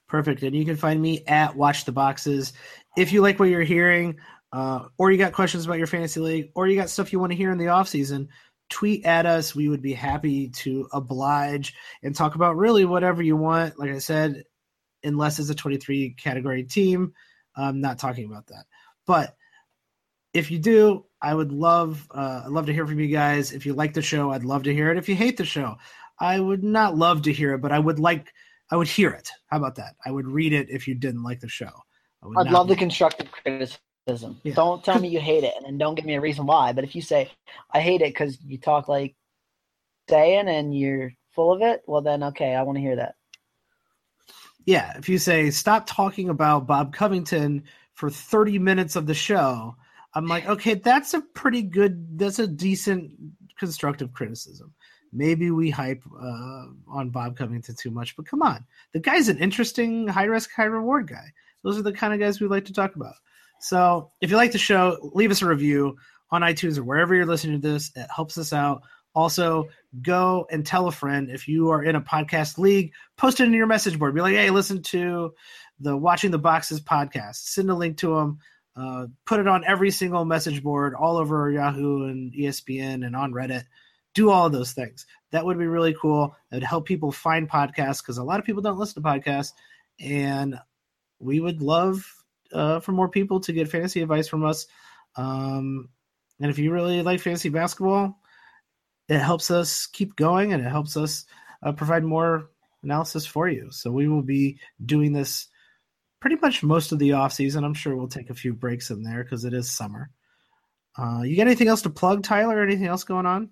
Perfect. 0.09 0.43
And 0.43 0.55
you 0.55 0.65
can 0.65 0.77
find 0.77 1.03
me 1.03 1.25
at 1.27 1.57
Watch 1.57 1.85
the 1.85 1.93
Boxes. 1.93 2.53
If 2.97 3.13
you 3.13 3.21
like 3.21 3.41
what 3.41 3.49
you're 3.49 3.63
hearing, 3.63 4.19
uh, 4.53 4.85
or 4.97 5.11
you 5.11 5.19
got 5.19 5.33
questions 5.33 5.67
about 5.67 5.79
your 5.79 5.89
fantasy 5.89 6.21
league, 6.21 6.53
or 6.55 6.69
you 6.69 6.77
got 6.77 6.89
stuff 6.89 7.13
you 7.13 7.19
want 7.19 7.33
to 7.33 7.37
hear 7.37 7.51
in 7.51 7.59
the 7.59 7.69
off 7.69 7.89
season, 7.89 8.29
tweet 8.69 9.05
at 9.05 9.27
us. 9.27 9.55
We 9.55 9.69
would 9.69 9.83
be 9.83 9.93
happy 9.93 10.49
to 10.49 10.89
oblige 10.93 11.75
and 12.03 12.15
talk 12.15 12.35
about 12.35 12.57
really 12.57 12.85
whatever 12.85 13.23
you 13.23 13.37
want. 13.37 13.79
Like 13.79 13.91
I 13.91 13.99
said, 13.99 14.45
unless 15.03 15.39
it's 15.39 15.51
a 15.51 15.55
23 15.55 16.15
category 16.15 16.65
team. 16.65 17.13
I'm 17.57 17.81
not 17.81 17.99
talking 17.99 18.27
about 18.27 18.47
that. 18.49 18.65
But 19.07 19.37
if 20.35 20.51
you 20.51 20.59
do, 20.59 21.07
I 21.23 21.35
would 21.35 21.53
love 21.53 22.07
uh, 22.11 22.43
I'd 22.45 22.51
love 22.51 22.67
to 22.67 22.73
hear 22.73 22.87
from 22.87 23.01
you 23.01 23.09
guys. 23.09 23.53
If 23.53 23.65
you 23.65 23.73
like 23.73 23.95
the 23.95 24.03
show, 24.03 24.33
I'd 24.33 24.45
love 24.45 24.65
to 24.65 24.75
hear 24.75 24.91
it. 24.91 24.99
If 24.99 25.09
you 25.09 25.15
hate 25.15 25.37
the 25.37 25.45
show, 25.45 25.77
I 26.21 26.39
would 26.39 26.63
not 26.63 26.97
love 26.97 27.23
to 27.23 27.33
hear 27.33 27.55
it, 27.55 27.63
but 27.63 27.73
I 27.73 27.79
would 27.79 27.99
like 27.99 28.33
I 28.71 28.77
would 28.77 28.89
hear 28.89 29.11
it. 29.11 29.31
How 29.47 29.59
about 29.59 29.77
that? 29.77 29.95
I 30.05 30.11
would 30.11 30.27
read 30.27 30.53
it 30.53 30.69
if 30.71 30.89
you 30.89 30.95
didn't 30.95 31.23
like 31.23 31.41
the 31.41 31.49
show. 31.49 31.71
I 32.23 32.27
would 32.27 32.51
love 32.51 32.69
the 32.69 32.77
constructive 32.77 33.31
criticism. 33.31 33.81
Yeah. 34.07 34.55
Don't 34.55 34.85
tell 34.85 35.01
me 35.01 35.09
you 35.17 35.21
hate 35.21 35.45
it, 35.45 35.55
and 35.57 35.67
then 35.67 35.79
don't 35.79 35.95
give 35.95 36.05
me 36.05 36.15
a 36.15 36.21
reason 36.21 36.47
why. 36.47 36.73
But 36.73 36.85
if 36.85 36.95
you 36.95 37.03
say 37.03 37.31
I 37.73 37.81
hate 37.81 38.03
it 38.03 38.13
because 38.13 38.39
you 38.45 38.59
talk 38.59 38.89
like 38.89 39.15
saying 40.09 40.49
and 40.49 40.77
you're 40.77 41.13
full 41.35 41.53
of 41.53 41.63
it, 41.63 41.83
well 41.87 42.03
then 42.03 42.23
okay, 42.23 42.55
I 42.55 42.63
want 42.63 42.77
to 42.77 42.83
hear 42.83 42.97
that 42.97 43.15
yeah, 44.67 44.99
if 44.99 45.09
you 45.09 45.17
say 45.17 45.51
stop 45.51 45.87
talking 45.87 46.29
about 46.29 46.67
Bob 46.67 46.93
Covington 46.93 47.63
for 47.95 48.11
30 48.11 48.59
minutes 48.59 48.97
of 48.97 49.07
the 49.07 49.15
show, 49.15 49.77
I'm 50.13 50.27
like, 50.27 50.47
okay, 50.47 50.75
that's 50.75 51.15
a 51.15 51.21
pretty 51.21 51.63
good, 51.63 52.19
that's 52.19 52.41
a 52.41 52.49
decent 52.49 53.13
constructive 53.59 54.13
criticism. 54.13 54.75
Maybe 55.13 55.51
we 55.51 55.71
hype 55.71 56.03
uh, 56.21 56.65
on 56.89 57.11
Bob 57.11 57.37
Covington 57.37 57.77
too 57.77 57.93
much, 57.93 58.17
but 58.17 58.27
come 58.27 58.43
on, 58.43 58.67
the 58.93 58.99
guy's 58.99 59.29
an 59.29 59.39
interesting 59.39 60.09
high 60.09 60.25
risk, 60.25 60.51
high 60.53 60.65
reward 60.65 61.07
guy. 61.07 61.33
Those 61.63 61.79
are 61.79 61.83
the 61.83 61.93
kind 61.93 62.13
of 62.13 62.21
guys 62.21 62.41
we 62.41 62.49
like 62.49 62.65
to 62.67 62.73
talk 62.73 62.97
about. 62.97 63.15
So 63.61 64.11
if 64.21 64.31
you 64.31 64.37
like 64.37 64.53
the 64.53 64.59
show, 64.59 65.11
leave 65.15 65.31
us 65.31 65.43
a 65.43 65.47
review 65.47 65.97
on 66.31 66.43
iTunes 66.43 66.79
or 66.79 66.85
wherever 66.85 67.15
you're 67.15 67.27
listening 67.27 67.61
to 67.61 67.73
this. 67.73 67.91
It 67.95 68.07
helps 68.15 68.39
us 68.39 68.53
out. 68.53 68.83
Also, 69.15 69.69
go 70.03 70.47
and 70.51 70.67
tell 70.67 70.89
a 70.89 70.93
friend 70.93 71.31
if 71.31 71.49
you 71.49 71.71
are 71.71 71.83
in 71.83 71.97
a 71.97 72.01
podcast 72.01 72.59
league, 72.59 72.93
post 73.17 73.41
it 73.41 73.45
in 73.45 73.55
your 73.55 73.67
message 73.67 73.99
board. 73.99 74.15
Be 74.15 74.21
like, 74.21 74.35
hey, 74.35 74.51
listen 74.51 74.83
to 74.83 75.33
the 75.81 75.97
Watching 75.97 76.31
the 76.31 76.39
Boxes 76.39 76.81
podcast. 76.81 77.37
Send 77.37 77.71
a 77.71 77.75
link 77.75 77.97
to 77.99 78.15
them. 78.15 78.39
Uh, 78.77 79.07
put 79.25 79.41
it 79.41 79.49
on 79.49 79.65
every 79.67 79.91
single 79.91 80.27
message 80.27 80.63
board 80.63 80.95
all 80.95 81.17
over 81.17 81.51
Yahoo 81.51 82.05
and 82.05 82.35
ESPN 82.35 83.07
and 83.07 83.17
on 83.17 83.33
Reddit. 83.33 83.65
Do 84.15 84.31
all 84.31 84.47
of 84.47 84.53
those 84.53 84.73
things. 84.73 85.07
That 85.33 85.47
would 85.47 85.59
be 85.59 85.67
really 85.67 85.97
cool. 85.99 86.37
It 86.53 86.57
would 86.57 86.65
help 86.65 86.85
people 86.85 87.11
find 87.11 87.49
podcasts 87.49 88.03
because 88.03 88.19
a 88.19 88.25
lot 88.25 88.39
of 88.39 88.45
people 88.45 88.63
don't 88.63 88.79
listen 88.79 89.03
to 89.03 89.09
podcasts. 89.09 89.53
And 89.99 90.59
we 91.19 91.41
would 91.41 91.63
love 91.63 92.07
uh, 92.53 92.81
for 92.81 92.93
more 92.93 93.09
people 93.09 93.41
to 93.41 93.53
get 93.53 93.69
fantasy 93.69 94.03
advice 94.03 94.29
from 94.29 94.45
us. 94.45 94.67
Um, 95.17 95.89
and 96.41 96.51
if 96.51 96.59
you 96.59 96.73
really 96.73 97.03
like 97.03 97.21
fantasy 97.21 97.49
basketball, 97.49 98.19
it 99.09 99.19
helps 99.19 99.51
us 99.51 99.87
keep 99.87 100.17
going 100.17 100.53
and 100.53 100.65
it 100.65 100.69
helps 100.69 100.97
us 100.97 101.25
uh, 101.63 101.73
provide 101.73 102.05
more 102.05 102.51
analysis 102.83 103.27
for 103.27 103.49
you. 103.49 103.69
So 103.71 103.91
we 103.91 104.09
will 104.09 104.23
be 104.23 104.59
doing 104.85 105.13
this 105.13 105.49
pretty 106.21 106.37
much 106.37 106.63
most 106.63 106.93
of 106.93 106.99
the 106.99 107.13
off 107.13 107.33
season. 107.33 107.65
I'm 107.65 107.75
sure 107.75 107.97
we'll 107.97 108.09
take 108.09 108.31
a 108.31 108.35
few 108.35 108.53
breaks 108.53 108.91
in 108.91 109.03
there 109.03 109.23
because 109.23 109.45
it 109.45 109.55
is 109.55 109.71
summer. 109.71 110.11
Uh, 110.99 111.23
you 111.23 111.37
got 111.37 111.47
anything 111.47 111.69
else 111.69 111.83
to 111.83 111.91
plug, 111.91 112.23
Tyler? 112.23 112.63
Anything 112.63 112.87
else 112.87 113.05
going 113.05 113.27
on? 113.27 113.51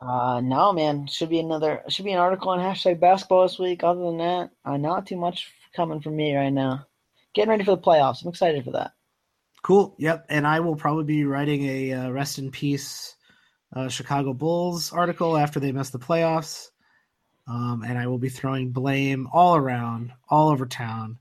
Uh, 0.00 0.40
no, 0.40 0.72
man. 0.72 1.06
Should 1.06 1.30
be 1.30 1.40
another. 1.40 1.82
Should 1.88 2.04
be 2.04 2.12
an 2.12 2.18
article 2.18 2.50
on 2.50 2.60
hashtag 2.60 3.00
basketball 3.00 3.42
this 3.42 3.58
week. 3.58 3.82
Other 3.82 4.00
than 4.00 4.18
that, 4.18 4.50
uh, 4.64 4.76
not 4.76 5.06
too 5.06 5.16
much 5.16 5.50
coming 5.74 6.00
from 6.00 6.16
me 6.16 6.36
right 6.36 6.50
now. 6.52 6.86
Getting 7.34 7.50
ready 7.50 7.64
for 7.64 7.72
the 7.76 7.82
playoffs. 7.82 8.22
I'm 8.22 8.28
excited 8.28 8.64
for 8.64 8.72
that. 8.72 8.92
Cool. 9.62 9.94
Yep. 9.98 10.26
And 10.28 10.46
I 10.46 10.60
will 10.60 10.76
probably 10.76 11.04
be 11.04 11.24
writing 11.24 11.64
a 11.64 11.92
uh, 11.92 12.10
rest 12.10 12.38
in 12.38 12.50
peace 12.50 13.16
uh, 13.74 13.88
Chicago 13.88 14.32
Bulls 14.32 14.92
article 14.92 15.36
after 15.36 15.58
they 15.58 15.72
miss 15.72 15.90
the 15.90 15.98
playoffs. 15.98 16.68
Um, 17.46 17.82
and 17.86 17.98
I 17.98 18.06
will 18.06 18.18
be 18.18 18.28
throwing 18.28 18.70
blame 18.70 19.28
all 19.32 19.56
around, 19.56 20.12
all 20.28 20.48
over 20.48 20.64
town, 20.64 21.18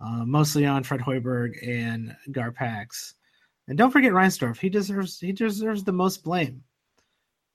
uh, 0.00 0.24
mostly 0.24 0.64
on 0.64 0.84
Fred 0.84 1.00
Hoiberg 1.00 1.52
and 1.66 2.16
Garpax. 2.30 3.14
And 3.68 3.76
don't 3.76 3.90
forget 3.90 4.12
Reinsdorf. 4.12 4.58
He 4.58 4.68
deserves 4.68 5.20
he 5.20 5.32
deserves 5.32 5.84
the 5.84 5.92
most 5.92 6.24
blame. 6.24 6.64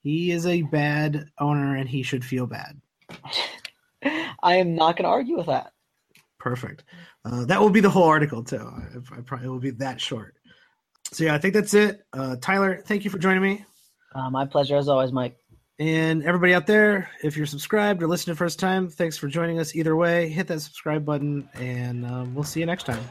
He 0.02 0.30
is 0.30 0.46
a 0.46 0.62
bad 0.62 1.28
owner, 1.38 1.76
and 1.76 1.88
he 1.88 2.02
should 2.02 2.24
feel 2.24 2.46
bad. 2.46 2.80
I 4.42 4.54
am 4.54 4.76
not 4.76 4.96
going 4.96 5.04
to 5.04 5.10
argue 5.10 5.36
with 5.36 5.46
that. 5.46 5.72
Perfect. 6.46 6.84
Uh, 7.24 7.44
that 7.46 7.60
will 7.60 7.70
be 7.70 7.80
the 7.80 7.90
whole 7.90 8.04
article 8.04 8.40
too. 8.40 8.58
I, 8.58 9.18
I 9.18 9.20
probably 9.22 9.48
will 9.48 9.58
be 9.58 9.70
that 9.70 10.00
short. 10.00 10.36
So 11.12 11.24
yeah, 11.24 11.34
I 11.34 11.38
think 11.38 11.54
that's 11.54 11.74
it. 11.74 12.02
Uh, 12.12 12.36
Tyler, 12.40 12.84
thank 12.86 13.04
you 13.04 13.10
for 13.10 13.18
joining 13.18 13.42
me. 13.42 13.64
Uh, 14.14 14.30
my 14.30 14.44
pleasure 14.44 14.76
as 14.76 14.88
always, 14.88 15.10
Mike. 15.10 15.36
And 15.80 16.22
everybody 16.22 16.54
out 16.54 16.68
there, 16.68 17.10
if 17.24 17.36
you're 17.36 17.46
subscribed 17.46 18.00
or 18.00 18.06
listening 18.06 18.36
first 18.36 18.60
time, 18.60 18.88
thanks 18.88 19.16
for 19.16 19.26
joining 19.26 19.58
us. 19.58 19.74
Either 19.74 19.96
way, 19.96 20.28
hit 20.28 20.46
that 20.46 20.60
subscribe 20.60 21.04
button, 21.04 21.48
and 21.54 22.06
um, 22.06 22.32
we'll 22.32 22.44
see 22.44 22.60
you 22.60 22.66
next 22.66 22.86
time. 22.86 23.02